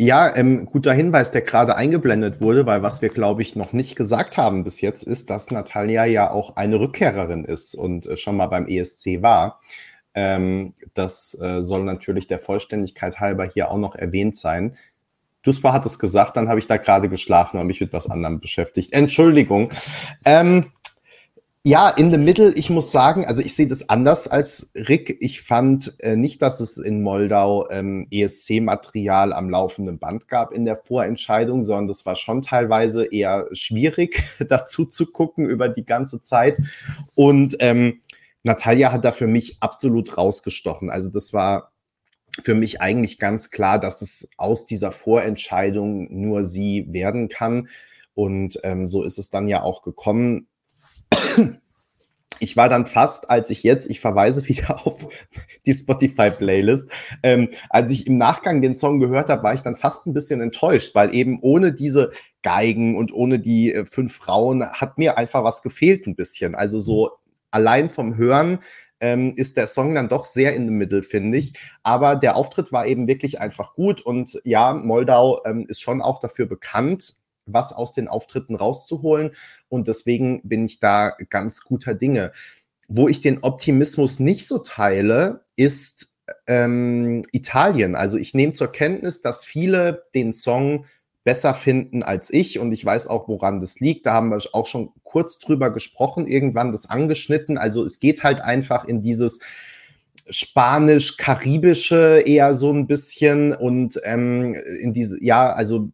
Ja, 0.02 0.34
ähm, 0.34 0.64
guter 0.64 0.94
Hinweis, 0.94 1.30
der 1.30 1.42
gerade 1.42 1.76
eingeblendet 1.76 2.40
wurde, 2.40 2.64
weil 2.64 2.82
was 2.82 3.02
wir, 3.02 3.10
glaube 3.10 3.42
ich, 3.42 3.54
noch 3.54 3.74
nicht 3.74 3.96
gesagt 3.96 4.38
haben 4.38 4.64
bis 4.64 4.80
jetzt, 4.80 5.02
ist, 5.02 5.28
dass 5.28 5.50
Natalia 5.50 6.06
ja 6.06 6.30
auch 6.30 6.56
eine 6.56 6.80
Rückkehrerin 6.80 7.44
ist 7.44 7.74
und 7.74 8.06
äh, 8.06 8.16
schon 8.16 8.34
mal 8.34 8.46
beim 8.46 8.66
ESC 8.66 9.20
war. 9.20 9.60
Ähm, 10.14 10.72
das 10.94 11.38
äh, 11.42 11.60
soll 11.62 11.84
natürlich 11.84 12.26
der 12.28 12.38
Vollständigkeit 12.38 13.20
halber 13.20 13.44
hier 13.44 13.70
auch 13.70 13.76
noch 13.76 13.94
erwähnt 13.94 14.34
sein. 14.34 14.74
Duspa 15.42 15.74
hat 15.74 15.84
es 15.84 15.98
gesagt, 15.98 16.38
dann 16.38 16.48
habe 16.48 16.60
ich 16.60 16.66
da 16.66 16.78
gerade 16.78 17.10
geschlafen 17.10 17.60
und 17.60 17.66
mich 17.66 17.82
mit 17.82 17.92
was 17.92 18.08
anderem 18.08 18.40
beschäftigt. 18.40 18.94
Entschuldigung. 18.94 19.70
Ähm, 20.24 20.72
ja, 21.62 21.90
in 21.90 22.10
the 22.10 22.16
middle, 22.16 22.54
ich 22.54 22.70
muss 22.70 22.90
sagen, 22.90 23.26
also 23.26 23.42
ich 23.42 23.54
sehe 23.54 23.68
das 23.68 23.90
anders 23.90 24.26
als 24.28 24.72
Rick. 24.74 25.18
Ich 25.20 25.42
fand 25.42 25.94
äh, 26.00 26.16
nicht, 26.16 26.40
dass 26.40 26.58
es 26.60 26.78
in 26.78 27.02
Moldau 27.02 27.68
ähm, 27.68 28.06
ESC-Material 28.10 29.34
am 29.34 29.50
laufenden 29.50 29.98
Band 29.98 30.26
gab 30.26 30.52
in 30.52 30.64
der 30.64 30.76
Vorentscheidung, 30.76 31.62
sondern 31.62 31.86
das 31.86 32.06
war 32.06 32.16
schon 32.16 32.40
teilweise 32.40 33.04
eher 33.04 33.46
schwierig 33.52 34.22
dazu 34.48 34.86
zu 34.86 35.12
gucken 35.12 35.44
über 35.44 35.68
die 35.68 35.84
ganze 35.84 36.22
Zeit. 36.22 36.58
Und 37.14 37.56
ähm, 37.60 38.00
Natalia 38.42 38.90
hat 38.90 39.04
da 39.04 39.12
für 39.12 39.26
mich 39.26 39.58
absolut 39.60 40.16
rausgestochen. 40.16 40.88
Also 40.88 41.10
das 41.10 41.34
war 41.34 41.72
für 42.40 42.54
mich 42.54 42.80
eigentlich 42.80 43.18
ganz 43.18 43.50
klar, 43.50 43.78
dass 43.78 44.00
es 44.00 44.30
aus 44.38 44.64
dieser 44.64 44.92
Vorentscheidung 44.92 46.08
nur 46.10 46.42
sie 46.44 46.86
werden 46.88 47.28
kann. 47.28 47.68
Und 48.14 48.58
ähm, 48.62 48.86
so 48.86 49.02
ist 49.02 49.18
es 49.18 49.28
dann 49.28 49.46
ja 49.46 49.62
auch 49.62 49.82
gekommen 49.82 50.46
ich 52.40 52.56
war 52.56 52.68
dann 52.68 52.86
fast, 52.86 53.30
als 53.30 53.50
ich 53.50 53.62
jetzt, 53.62 53.90
ich 53.90 54.00
verweise 54.00 54.48
wieder 54.48 54.86
auf 54.86 55.06
die 55.66 55.74
Spotify-Playlist, 55.74 56.90
ähm, 57.22 57.50
als 57.68 57.92
ich 57.92 58.06
im 58.06 58.16
Nachgang 58.16 58.62
den 58.62 58.74
Song 58.74 58.98
gehört 58.98 59.28
habe, 59.28 59.42
war 59.42 59.54
ich 59.54 59.60
dann 59.60 59.76
fast 59.76 60.06
ein 60.06 60.14
bisschen 60.14 60.40
enttäuscht, 60.40 60.94
weil 60.94 61.14
eben 61.14 61.38
ohne 61.42 61.72
diese 61.72 62.10
Geigen 62.42 62.96
und 62.96 63.12
ohne 63.12 63.38
die 63.38 63.72
äh, 63.72 63.84
fünf 63.84 64.14
Frauen 64.14 64.66
hat 64.66 64.98
mir 64.98 65.18
einfach 65.18 65.44
was 65.44 65.62
gefehlt 65.62 66.06
ein 66.06 66.16
bisschen. 66.16 66.54
Also 66.54 66.78
so 66.78 67.10
allein 67.50 67.90
vom 67.90 68.16
Hören 68.16 68.60
ähm, 69.00 69.34
ist 69.36 69.56
der 69.56 69.66
Song 69.66 69.94
dann 69.94 70.08
doch 70.08 70.24
sehr 70.24 70.54
in 70.54 70.66
the 70.66 70.74
middle, 70.74 71.02
finde 71.02 71.38
ich. 71.38 71.54
Aber 71.82 72.16
der 72.16 72.36
Auftritt 72.36 72.72
war 72.72 72.86
eben 72.86 73.06
wirklich 73.06 73.40
einfach 73.40 73.74
gut 73.74 74.00
und 74.00 74.40
ja, 74.44 74.72
Moldau 74.72 75.42
ähm, 75.44 75.66
ist 75.68 75.80
schon 75.80 76.00
auch 76.00 76.20
dafür 76.20 76.46
bekannt, 76.46 77.14
was 77.52 77.72
aus 77.72 77.92
den 77.92 78.08
Auftritten 78.08 78.54
rauszuholen. 78.54 79.32
Und 79.68 79.88
deswegen 79.88 80.40
bin 80.42 80.64
ich 80.64 80.80
da 80.80 81.12
ganz 81.28 81.62
guter 81.62 81.94
Dinge. 81.94 82.32
Wo 82.88 83.08
ich 83.08 83.20
den 83.20 83.42
Optimismus 83.42 84.18
nicht 84.20 84.46
so 84.46 84.58
teile, 84.58 85.44
ist 85.56 86.14
ähm, 86.46 87.22
Italien. 87.32 87.94
Also 87.94 88.16
ich 88.16 88.34
nehme 88.34 88.52
zur 88.52 88.72
Kenntnis, 88.72 89.22
dass 89.22 89.44
viele 89.44 90.04
den 90.14 90.32
Song 90.32 90.86
besser 91.22 91.54
finden 91.54 92.02
als 92.02 92.32
ich 92.32 92.58
und 92.58 92.72
ich 92.72 92.84
weiß 92.84 93.06
auch, 93.06 93.28
woran 93.28 93.60
das 93.60 93.78
liegt. 93.78 94.06
Da 94.06 94.14
haben 94.14 94.30
wir 94.30 94.38
auch 94.52 94.66
schon 94.66 94.90
kurz 95.02 95.38
drüber 95.38 95.70
gesprochen, 95.70 96.26
irgendwann 96.26 96.72
das 96.72 96.88
angeschnitten. 96.88 97.58
Also 97.58 97.84
es 97.84 98.00
geht 98.00 98.24
halt 98.24 98.40
einfach 98.40 98.84
in 98.84 99.02
dieses 99.02 99.40
Spanisch-Karibische 100.30 102.22
eher 102.24 102.54
so 102.54 102.72
ein 102.72 102.86
bisschen 102.86 103.52
und 103.52 104.00
ähm, 104.04 104.54
in 104.54 104.92
diese, 104.92 105.22
ja, 105.22 105.52
also 105.52 105.90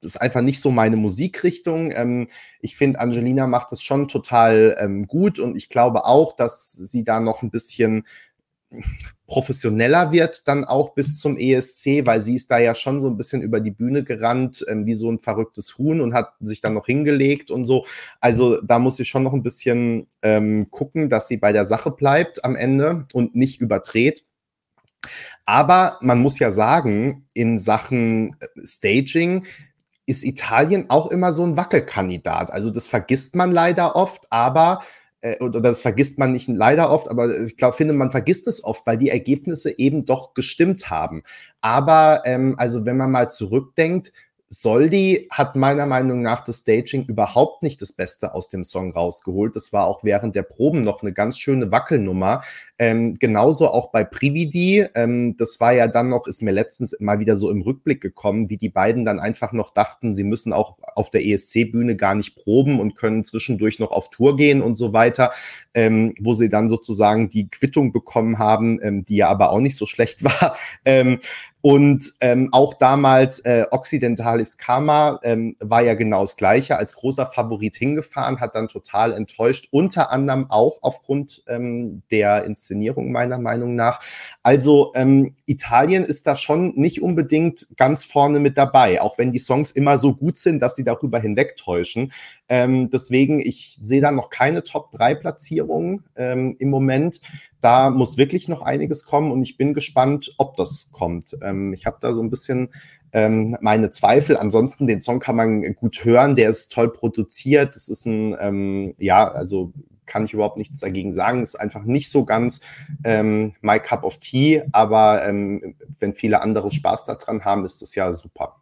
das 0.00 0.14
ist 0.14 0.20
einfach 0.20 0.42
nicht 0.42 0.60
so 0.60 0.70
meine 0.70 0.96
Musikrichtung. 0.96 1.92
Ähm, 1.92 2.28
ich 2.60 2.76
finde, 2.76 3.00
Angelina 3.00 3.46
macht 3.46 3.72
es 3.72 3.82
schon 3.82 4.08
total 4.08 4.76
ähm, 4.78 5.06
gut 5.06 5.38
und 5.38 5.56
ich 5.56 5.68
glaube 5.68 6.04
auch, 6.04 6.34
dass 6.36 6.72
sie 6.72 7.04
da 7.04 7.20
noch 7.20 7.42
ein 7.42 7.50
bisschen 7.50 8.04
professioneller 9.26 10.12
wird 10.12 10.46
dann 10.46 10.64
auch 10.64 10.94
bis 10.94 11.18
zum 11.18 11.36
ESC, 11.36 12.04
weil 12.06 12.20
sie 12.20 12.34
ist 12.34 12.50
da 12.50 12.58
ja 12.58 12.74
schon 12.74 13.00
so 13.00 13.08
ein 13.08 13.16
bisschen 13.16 13.42
über 13.42 13.60
die 13.60 13.70
Bühne 13.70 14.04
gerannt, 14.04 14.64
ähm, 14.68 14.86
wie 14.86 14.94
so 14.94 15.10
ein 15.10 15.18
verrücktes 15.18 15.78
Huhn 15.78 16.00
und 16.00 16.14
hat 16.14 16.32
sich 16.40 16.60
dann 16.60 16.74
noch 16.74 16.86
hingelegt 16.86 17.50
und 17.50 17.64
so. 17.64 17.86
Also 18.20 18.60
da 18.62 18.78
muss 18.78 18.96
sie 18.96 19.04
schon 19.04 19.22
noch 19.22 19.32
ein 19.32 19.42
bisschen 19.42 20.06
ähm, 20.22 20.66
gucken, 20.70 21.08
dass 21.08 21.28
sie 21.28 21.38
bei 21.38 21.52
der 21.52 21.64
Sache 21.64 21.90
bleibt 21.90 22.44
am 22.44 22.56
Ende 22.56 23.06
und 23.12 23.34
nicht 23.34 23.60
überdreht. 23.60 24.24
Aber 25.46 25.98
man 26.02 26.20
muss 26.20 26.38
ja 26.38 26.52
sagen, 26.52 27.26
in 27.32 27.58
Sachen 27.58 28.34
äh, 28.40 28.46
Staging 28.64 29.46
ist 30.08 30.24
Italien 30.24 30.86
auch 30.88 31.10
immer 31.10 31.32
so 31.32 31.44
ein 31.44 31.56
Wackelkandidat. 31.56 32.50
Also 32.50 32.70
das 32.70 32.88
vergisst 32.88 33.36
man 33.36 33.50
leider 33.52 33.94
oft, 33.94 34.26
aber 34.30 34.80
äh, 35.20 35.38
oder 35.42 35.60
das 35.60 35.82
vergisst 35.82 36.18
man 36.18 36.32
nicht 36.32 36.48
leider 36.48 36.90
oft, 36.90 37.08
aber 37.08 37.38
ich 37.40 37.56
glaube, 37.56 37.76
finde, 37.76 37.94
man 37.94 38.10
vergisst 38.10 38.48
es 38.48 38.64
oft, 38.64 38.86
weil 38.86 38.98
die 38.98 39.10
Ergebnisse 39.10 39.78
eben 39.78 40.06
doch 40.06 40.34
gestimmt 40.34 40.90
haben. 40.90 41.22
Aber 41.60 42.22
ähm, 42.24 42.54
also 42.58 42.86
wenn 42.86 42.96
man 42.96 43.10
mal 43.10 43.30
zurückdenkt, 43.30 44.12
Soldi 44.50 45.28
hat 45.30 45.56
meiner 45.56 45.84
Meinung 45.84 46.22
nach 46.22 46.40
das 46.40 46.60
Staging 46.60 47.04
überhaupt 47.04 47.62
nicht 47.62 47.82
das 47.82 47.92
Beste 47.92 48.32
aus 48.32 48.48
dem 48.48 48.64
Song 48.64 48.92
rausgeholt. 48.92 49.54
Das 49.54 49.74
war 49.74 49.86
auch 49.86 50.04
während 50.04 50.34
der 50.34 50.42
Proben 50.42 50.80
noch 50.80 51.02
eine 51.02 51.12
ganz 51.12 51.38
schöne 51.38 51.70
Wackelnummer. 51.70 52.40
Ähm, 52.78 53.14
genauso 53.14 53.68
auch 53.68 53.90
bei 53.90 54.04
Prividi. 54.04 54.86
Ähm, 54.94 55.36
das 55.36 55.58
war 55.60 55.72
ja 55.72 55.88
dann 55.88 56.08
noch, 56.08 56.26
ist 56.26 56.42
mir 56.42 56.52
letztens 56.52 56.96
mal 57.00 57.18
wieder 57.20 57.36
so 57.36 57.50
im 57.50 57.62
Rückblick 57.62 58.00
gekommen, 58.00 58.50
wie 58.50 58.56
die 58.56 58.68
beiden 58.68 59.04
dann 59.04 59.18
einfach 59.18 59.52
noch 59.52 59.70
dachten, 59.74 60.14
sie 60.14 60.24
müssen 60.24 60.52
auch 60.52 60.78
auf 60.94 61.10
der 61.10 61.24
ESC-Bühne 61.24 61.96
gar 61.96 62.14
nicht 62.14 62.36
proben 62.36 62.78
und 62.80 62.94
können 62.94 63.24
zwischendurch 63.24 63.78
noch 63.78 63.90
auf 63.90 64.10
Tour 64.10 64.36
gehen 64.36 64.62
und 64.62 64.76
so 64.76 64.92
weiter, 64.92 65.32
ähm, 65.74 66.14
wo 66.20 66.34
sie 66.34 66.48
dann 66.48 66.68
sozusagen 66.68 67.28
die 67.28 67.48
Quittung 67.48 67.92
bekommen 67.92 68.38
haben, 68.38 68.78
ähm, 68.82 69.04
die 69.04 69.16
ja 69.16 69.28
aber 69.28 69.50
auch 69.50 69.60
nicht 69.60 69.76
so 69.76 69.86
schlecht 69.86 70.22
war. 70.24 70.56
Ähm, 70.84 71.18
Und 71.60 72.12
ähm, 72.20 72.50
auch 72.52 72.72
damals 72.72 73.40
äh, 73.40 73.66
Occidentalis 73.72 74.58
Karma 74.58 75.18
ähm, 75.24 75.56
war 75.58 75.82
ja 75.82 75.94
genau 75.94 76.20
das 76.20 76.36
Gleiche, 76.36 76.76
als 76.76 76.94
großer 76.94 77.26
Favorit 77.26 77.74
hingefahren, 77.74 78.38
hat 78.38 78.54
dann 78.54 78.68
total 78.68 79.12
enttäuscht, 79.12 79.66
unter 79.72 80.12
anderem 80.12 80.46
auch 80.50 80.78
aufgrund 80.82 81.42
ähm, 81.48 82.02
der 82.12 82.44
Inszenierung 82.44 82.67
meiner 82.74 83.38
Meinung 83.38 83.74
nach. 83.74 84.00
Also 84.42 84.92
ähm, 84.94 85.34
Italien 85.46 86.04
ist 86.04 86.26
da 86.26 86.36
schon 86.36 86.74
nicht 86.76 87.02
unbedingt 87.02 87.68
ganz 87.76 88.04
vorne 88.04 88.40
mit 88.40 88.58
dabei, 88.58 89.00
auch 89.00 89.18
wenn 89.18 89.32
die 89.32 89.38
Songs 89.38 89.70
immer 89.70 89.98
so 89.98 90.14
gut 90.14 90.36
sind, 90.36 90.60
dass 90.60 90.76
sie 90.76 90.84
darüber 90.84 91.18
hinwegtäuschen. 91.18 92.12
Ähm, 92.48 92.90
deswegen, 92.90 93.40
ich 93.40 93.78
sehe 93.82 94.00
da 94.00 94.10
noch 94.10 94.30
keine 94.30 94.62
Top-3-Platzierungen 94.62 96.04
ähm, 96.16 96.56
im 96.58 96.70
Moment. 96.70 97.20
Da 97.60 97.90
muss 97.90 98.16
wirklich 98.16 98.48
noch 98.48 98.62
einiges 98.62 99.04
kommen 99.04 99.32
und 99.32 99.42
ich 99.42 99.56
bin 99.56 99.74
gespannt, 99.74 100.32
ob 100.38 100.56
das 100.56 100.90
kommt. 100.92 101.36
Ähm, 101.42 101.72
ich 101.72 101.86
habe 101.86 101.98
da 102.00 102.14
so 102.14 102.22
ein 102.22 102.30
bisschen 102.30 102.70
ähm, 103.12 103.56
meine 103.60 103.90
Zweifel. 103.90 104.36
Ansonsten, 104.36 104.86
den 104.86 105.00
Song 105.00 105.18
kann 105.18 105.36
man 105.36 105.74
gut 105.74 106.04
hören, 106.04 106.36
der 106.36 106.50
ist 106.50 106.72
toll 106.72 106.92
produziert. 106.92 107.74
Es 107.74 107.88
ist 107.88 108.06
ein, 108.06 108.36
ähm, 108.40 108.94
ja, 108.98 109.28
also 109.28 109.72
kann 110.08 110.24
ich 110.24 110.32
überhaupt 110.32 110.56
nichts 110.56 110.80
dagegen 110.80 111.12
sagen. 111.12 111.42
Ist 111.42 111.54
einfach 111.54 111.84
nicht 111.84 112.10
so 112.10 112.24
ganz 112.24 112.60
ähm, 113.04 113.54
my 113.60 113.78
cup 113.78 114.02
of 114.02 114.18
tea, 114.18 114.62
aber 114.72 115.24
ähm, 115.24 115.76
wenn 116.00 116.14
viele 116.14 116.42
andere 116.42 116.72
Spaß 116.72 117.04
daran 117.04 117.44
haben, 117.44 117.64
ist 117.64 117.80
das 117.82 117.94
ja 117.94 118.12
super. 118.12 118.56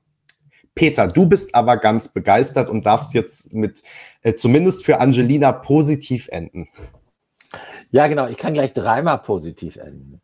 Peter, 0.74 1.09
du 1.09 1.27
bist 1.27 1.55
aber 1.55 1.78
ganz 1.78 2.09
begeistert 2.09 2.68
und 2.68 2.85
darfst 2.85 3.14
jetzt 3.14 3.55
mit 3.55 3.82
äh, 4.23 4.35
zumindest 4.35 4.85
für 4.85 5.01
Angelina 5.01 5.52
positiv 5.52 6.28
enden. 6.28 6.68
Ja, 7.90 8.09
genau. 8.09 8.27
Ich 8.27 8.36
kann 8.36 8.52
gleich 8.52 8.74
dreimal 8.74 9.18
positiv 9.18 9.77
enden. 9.77 10.20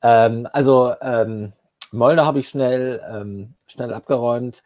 Ähm, 0.00 0.46
also 0.52 0.94
ähm, 1.02 1.52
Molde 1.90 2.24
habe 2.24 2.38
ich 2.38 2.48
schnell, 2.48 3.02
ähm, 3.12 3.54
schnell 3.66 3.92
abgeräumt. 3.92 4.62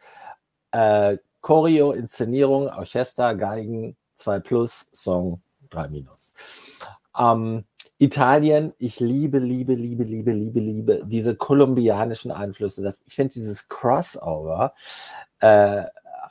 Äh, 0.71 1.17
Choreo, 1.41 1.91
Inszenierung, 1.91 2.67
Orchester, 2.67 3.35
Geigen, 3.35 3.95
2 4.15 4.39
plus, 4.39 4.87
Song 4.93 5.41
3 5.75 5.89
minus. 5.89 6.33
Ähm, 7.17 7.65
Italien, 7.97 8.73
ich 8.77 8.99
liebe, 8.99 9.39
liebe, 9.39 9.73
liebe, 9.73 10.03
liebe, 10.03 10.31
liebe, 10.31 10.59
liebe 10.59 11.01
diese 11.05 11.35
kolumbianischen 11.35 12.31
Einflüsse. 12.31 12.81
Das, 12.81 13.03
ich 13.05 13.15
finde 13.15 13.33
dieses 13.33 13.69
Crossover 13.69 14.73
äh, 15.39 15.83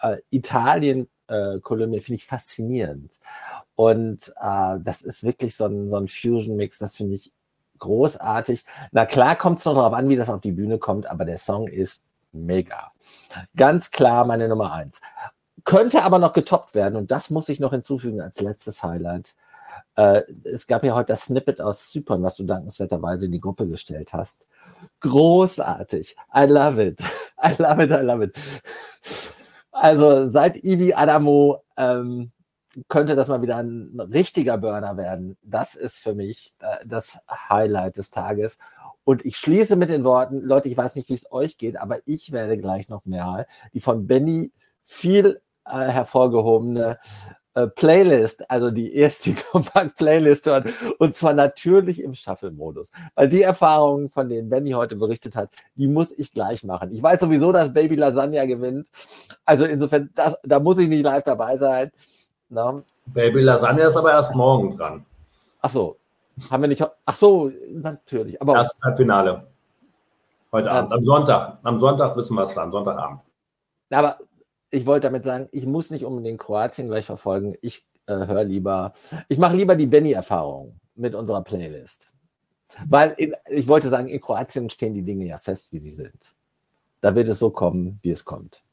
äh, 0.02 0.18
Italien, 0.30 1.08
äh, 1.28 1.60
Kolumbien 1.60 2.02
finde 2.02 2.16
ich 2.16 2.26
faszinierend. 2.26 3.18
Und 3.74 4.32
äh, 4.40 4.76
das 4.80 5.02
ist 5.02 5.24
wirklich 5.24 5.56
so 5.56 5.66
ein, 5.66 5.88
so 5.88 5.96
ein 5.96 6.08
Fusion-Mix, 6.08 6.78
das 6.78 6.96
finde 6.96 7.14
ich 7.14 7.32
großartig. 7.78 8.64
Na 8.92 9.06
klar 9.06 9.36
kommt 9.36 9.58
es 9.58 9.64
noch 9.64 9.74
darauf 9.74 9.94
an, 9.94 10.08
wie 10.08 10.16
das 10.16 10.28
auf 10.28 10.40
die 10.40 10.52
Bühne 10.52 10.78
kommt, 10.78 11.06
aber 11.06 11.24
der 11.24 11.38
Song 11.38 11.68
ist 11.68 12.04
mega. 12.32 12.92
Ganz 13.56 13.90
klar 13.90 14.26
meine 14.26 14.48
Nummer 14.48 14.72
eins. 14.72 15.00
Könnte 15.64 16.02
aber 16.04 16.18
noch 16.18 16.32
getoppt 16.32 16.74
werden 16.74 16.96
und 16.96 17.10
das 17.10 17.30
muss 17.30 17.48
ich 17.48 17.60
noch 17.60 17.72
hinzufügen 17.72 18.20
als 18.20 18.40
letztes 18.40 18.82
Highlight. 18.82 19.34
Äh, 19.96 20.22
es 20.44 20.66
gab 20.66 20.84
ja 20.84 20.94
heute 20.94 21.08
das 21.08 21.26
Snippet 21.26 21.60
aus 21.60 21.90
Zypern, 21.90 22.22
was 22.22 22.36
du 22.36 22.44
dankenswerterweise 22.44 23.26
in 23.26 23.32
die 23.32 23.40
Gruppe 23.40 23.66
gestellt 23.68 24.12
hast. 24.12 24.46
Großartig. 25.00 26.16
I 26.36 26.44
love 26.44 26.82
it. 26.82 27.00
I 27.42 27.54
love 27.58 27.82
it, 27.82 27.90
I 27.90 28.02
love 28.02 28.24
it. 28.24 28.36
Also 29.70 30.26
seit 30.26 30.62
Ivi 30.62 30.94
Adamo 30.94 31.62
ähm, 31.76 32.30
könnte 32.88 33.16
das 33.16 33.28
mal 33.28 33.42
wieder 33.42 33.56
ein 33.56 33.98
richtiger 34.12 34.58
Burner 34.58 34.96
werden. 34.96 35.36
Das 35.42 35.74
ist 35.74 35.98
für 35.98 36.14
mich 36.14 36.54
äh, 36.60 36.86
das 36.86 37.18
Highlight 37.28 37.96
des 37.96 38.10
Tages. 38.10 38.58
Und 39.04 39.24
ich 39.24 39.36
schließe 39.36 39.76
mit 39.76 39.90
den 39.90 40.04
Worten, 40.04 40.40
Leute, 40.40 40.68
ich 40.68 40.76
weiß 40.76 40.96
nicht, 40.96 41.08
wie 41.08 41.14
es 41.14 41.30
euch 41.30 41.58
geht, 41.58 41.76
aber 41.76 41.98
ich 42.06 42.32
werde 42.32 42.56
gleich 42.56 42.88
noch 42.88 43.04
mehr 43.04 43.46
die 43.72 43.80
von 43.80 44.06
Benny 44.06 44.50
viel 44.82 45.40
äh, 45.66 45.88
hervorgehobene 45.88 46.98
äh, 47.54 47.68
Playlist, 47.68 48.50
also 48.50 48.70
die 48.70 48.94
erste 48.94 49.32
Kompakt-Playlist 49.52 50.46
hören. 50.46 50.72
Und 50.98 51.14
zwar 51.14 51.32
natürlich 51.32 52.02
im 52.02 52.14
Shuffle-Modus. 52.14 52.90
Weil 53.14 53.28
die 53.28 53.42
Erfahrungen, 53.42 54.10
von 54.10 54.28
denen 54.28 54.48
Benny 54.48 54.72
heute 54.72 54.96
berichtet 54.96 55.36
hat, 55.36 55.50
die 55.76 55.86
muss 55.86 56.12
ich 56.12 56.32
gleich 56.32 56.64
machen. 56.64 56.92
Ich 56.92 57.02
weiß 57.02 57.20
sowieso, 57.20 57.52
dass 57.52 57.72
Baby 57.72 57.94
Lasagna 57.94 58.44
gewinnt. 58.46 58.88
Also 59.44 59.64
insofern, 59.64 60.10
das, 60.14 60.36
da 60.42 60.58
muss 60.58 60.78
ich 60.78 60.88
nicht 60.88 61.04
live 61.04 61.22
dabei 61.22 61.56
sein. 61.56 61.92
Na? 62.48 62.82
Baby 63.06 63.42
Lasagna 63.42 63.84
ist 63.84 63.96
aber 63.96 64.12
erst 64.12 64.34
morgen 64.34 64.76
dran. 64.76 65.06
Ach 65.60 65.70
so. 65.70 65.96
Haben 66.50 66.62
wir 66.64 66.68
nicht. 66.68 66.84
Ach 67.06 67.14
so, 67.14 67.52
natürlich. 67.70 68.40
Aber 68.42 68.54
das 68.54 68.80
Halbfinale. 68.82 69.46
Heute 70.50 70.70
Abend. 70.70 70.92
Am 70.92 71.04
Sonntag. 71.04 71.58
Am 71.62 71.78
Sonntag 71.78 72.16
wissen 72.16 72.34
wir 72.34 72.42
es 72.42 72.54
dann. 72.54 72.72
Sonntagabend. 72.72 73.20
Aber 73.90 74.18
ich 74.74 74.86
wollte 74.86 75.06
damit 75.06 75.24
sagen, 75.24 75.48
ich 75.52 75.66
muss 75.66 75.90
nicht 75.90 76.04
unbedingt 76.04 76.40
Kroatien 76.40 76.88
gleich 76.88 77.06
verfolgen. 77.06 77.54
Ich 77.62 77.86
äh, 78.06 78.12
höre 78.12 78.44
lieber, 78.44 78.92
ich 79.28 79.38
mache 79.38 79.56
lieber 79.56 79.76
die 79.76 79.86
Benny-Erfahrung 79.86 80.80
mit 80.96 81.14
unserer 81.14 81.42
Playlist. 81.42 82.06
Weil 82.88 83.14
in, 83.16 83.34
ich 83.48 83.68
wollte 83.68 83.88
sagen, 83.88 84.08
in 84.08 84.20
Kroatien 84.20 84.68
stehen 84.68 84.94
die 84.94 85.02
Dinge 85.02 85.26
ja 85.26 85.38
fest, 85.38 85.72
wie 85.72 85.78
sie 85.78 85.92
sind. 85.92 86.34
Da 87.00 87.14
wird 87.14 87.28
es 87.28 87.38
so 87.38 87.50
kommen, 87.50 88.00
wie 88.02 88.10
es 88.10 88.24
kommt. 88.24 88.64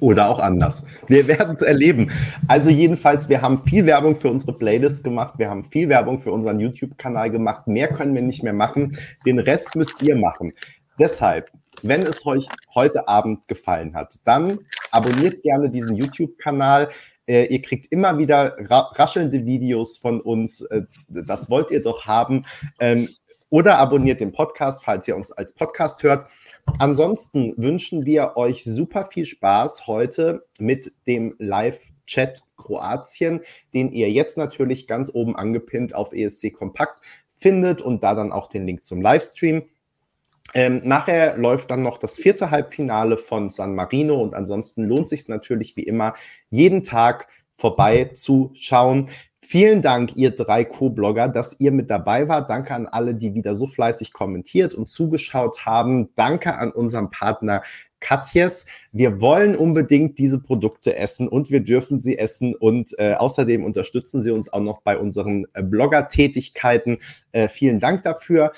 Oder 0.00 0.28
auch 0.28 0.38
anders. 0.38 0.84
Wir 1.06 1.26
werden 1.26 1.52
es 1.52 1.62
erleben. 1.62 2.10
Also 2.46 2.68
jedenfalls, 2.70 3.28
wir 3.28 3.40
haben 3.40 3.62
viel 3.62 3.86
Werbung 3.86 4.16
für 4.16 4.28
unsere 4.28 4.52
Playlist 4.52 5.04
gemacht. 5.04 5.34
Wir 5.38 5.48
haben 5.48 5.64
viel 5.64 5.88
Werbung 5.88 6.18
für 6.18 6.32
unseren 6.32 6.60
YouTube-Kanal 6.60 7.30
gemacht. 7.30 7.66
Mehr 7.66 7.88
können 7.88 8.14
wir 8.14 8.22
nicht 8.22 8.42
mehr 8.42 8.52
machen. 8.52 8.96
Den 9.24 9.38
Rest 9.38 9.76
müsst 9.76 10.02
ihr 10.02 10.16
machen. 10.16 10.52
Deshalb 10.98 11.50
wenn 11.82 12.02
es 12.02 12.26
euch 12.26 12.46
heute 12.74 13.08
Abend 13.08 13.48
gefallen 13.48 13.94
hat, 13.94 14.14
dann 14.24 14.60
abonniert 14.90 15.42
gerne 15.42 15.70
diesen 15.70 15.96
YouTube-Kanal. 15.96 16.88
Äh, 17.26 17.46
ihr 17.46 17.62
kriegt 17.62 17.86
immer 17.92 18.18
wieder 18.18 18.56
ra 18.68 18.90
raschelnde 18.94 19.44
Videos 19.46 19.98
von 19.98 20.20
uns. 20.20 20.62
Äh, 20.62 20.82
das 21.08 21.50
wollt 21.50 21.70
ihr 21.70 21.82
doch 21.82 22.06
haben. 22.06 22.44
Ähm, 22.78 23.08
oder 23.50 23.78
abonniert 23.78 24.20
den 24.20 24.32
Podcast, 24.32 24.84
falls 24.84 25.08
ihr 25.08 25.16
uns 25.16 25.32
als 25.32 25.52
Podcast 25.52 26.02
hört. 26.04 26.30
Ansonsten 26.78 27.54
wünschen 27.56 28.06
wir 28.06 28.36
euch 28.36 28.62
super 28.62 29.04
viel 29.04 29.26
Spaß 29.26 29.88
heute 29.88 30.46
mit 30.58 30.92
dem 31.06 31.34
Live-Chat 31.38 32.42
Kroatien, 32.56 33.40
den 33.74 33.90
ihr 33.90 34.10
jetzt 34.10 34.36
natürlich 34.36 34.86
ganz 34.86 35.10
oben 35.12 35.34
angepinnt 35.34 35.94
auf 35.94 36.12
ESC 36.12 36.52
Kompakt 36.52 37.00
findet 37.34 37.82
und 37.82 38.04
da 38.04 38.14
dann 38.14 38.32
auch 38.32 38.46
den 38.46 38.66
Link 38.66 38.84
zum 38.84 39.02
Livestream. 39.02 39.64
Ähm, 40.54 40.80
nachher 40.84 41.36
läuft 41.36 41.70
dann 41.70 41.82
noch 41.82 41.98
das 41.98 42.16
vierte 42.16 42.50
Halbfinale 42.50 43.16
von 43.16 43.48
San 43.48 43.74
Marino 43.74 44.20
und 44.20 44.34
ansonsten 44.34 44.84
lohnt 44.84 45.08
sich 45.08 45.28
natürlich 45.28 45.76
wie 45.76 45.84
immer, 45.84 46.14
jeden 46.48 46.82
Tag 46.82 47.28
vorbei 47.50 48.06
zu 48.14 48.50
schauen. 48.54 49.08
Vielen 49.42 49.80
Dank, 49.80 50.16
ihr 50.16 50.30
drei 50.30 50.64
Co-Blogger, 50.64 51.28
dass 51.28 51.58
ihr 51.60 51.72
mit 51.72 51.90
dabei 51.90 52.28
wart. 52.28 52.50
Danke 52.50 52.74
an 52.74 52.86
alle, 52.86 53.14
die 53.14 53.34
wieder 53.34 53.56
so 53.56 53.66
fleißig 53.66 54.12
kommentiert 54.12 54.74
und 54.74 54.88
zugeschaut 54.88 55.64
haben. 55.64 56.10
Danke 56.14 56.56
an 56.56 56.70
unseren 56.70 57.10
Partner 57.10 57.62
Katjes. 58.00 58.66
Wir 58.92 59.20
wollen 59.20 59.54
unbedingt 59.54 60.18
diese 60.18 60.42
Produkte 60.42 60.96
essen 60.96 61.28
und 61.28 61.50
wir 61.50 61.60
dürfen 61.60 61.98
sie 61.98 62.18
essen 62.18 62.54
und 62.54 62.98
äh, 62.98 63.14
außerdem 63.14 63.64
unterstützen 63.64 64.22
sie 64.22 64.30
uns 64.30 64.52
auch 64.52 64.60
noch 64.60 64.82
bei 64.82 64.98
unseren 64.98 65.46
äh, 65.52 65.62
Blogger-Tätigkeiten. 65.62 66.98
Äh, 67.32 67.48
vielen 67.48 67.78
Dank 67.78 68.02
dafür. 68.02 68.52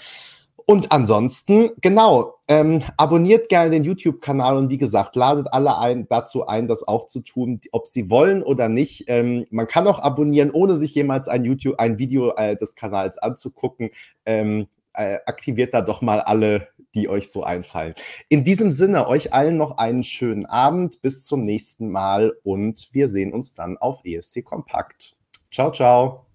Und 0.67 0.93
ansonsten, 0.93 1.71
genau, 1.81 2.35
ähm, 2.49 2.83
abonniert 2.97 3.49
gerne 3.49 3.71
den 3.71 3.85
YouTube-Kanal 3.85 4.57
und 4.57 4.69
wie 4.69 4.79
gesagt, 4.79 5.17
ladet 5.17 5.49
alle 5.53 5.79
ein, 5.79 6.07
dazu 6.09 6.47
ein, 6.47 6.69
das 6.69 6.87
auch 6.87 7.07
zu 7.07 7.21
tun, 7.21 7.61
ob 7.73 7.87
sie 7.87 8.11
wollen 8.11 8.43
oder 8.43 8.69
nicht. 8.69 9.05
Ähm, 9.09 9.47
man 9.51 9.67
kann 9.67 9.87
auch 9.87 9.99
abonnieren, 10.01 10.51
ohne 10.51 10.77
sich 10.77 10.95
jemals 10.95 11.29
ein 11.29 11.45
YouTube, 11.45 11.79
ein 11.79 11.99
Video 11.99 12.35
äh, 12.37 12.57
des 12.57 12.77
Kanals 12.77 13.19
anzugucken. 13.19 13.91
Ähm, 14.27 14.69
äh, 14.95 15.19
aktiviert 15.27 15.75
da 15.75 15.81
doch 15.81 16.03
mal 16.03 16.21
alle, 16.21 16.69
die 16.95 17.09
euch 17.09 17.31
so 17.31 17.43
einfallen. 17.43 17.95
In 18.29 18.45
diesem 18.45 18.73
Sinne, 18.73 19.09
euch 19.09 19.33
allen 19.33 19.55
noch 19.55 19.79
einen 19.79 20.03
schönen 20.03 20.47
Abend. 20.47 21.01
Bis 21.03 21.25
zum 21.25 21.45
nächsten 21.45 21.91
Mal 21.91 22.33
und 22.45 22.91
wir 22.93 23.09
sehen 23.09 23.33
uns 23.33 23.55
dann 23.55 23.79
auf 23.79 24.05
ESC 24.05 24.45
Kompakt. 24.45 25.17
Ciao, 25.51 25.71
ciao. 25.71 26.27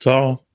Ciao. 0.00 0.47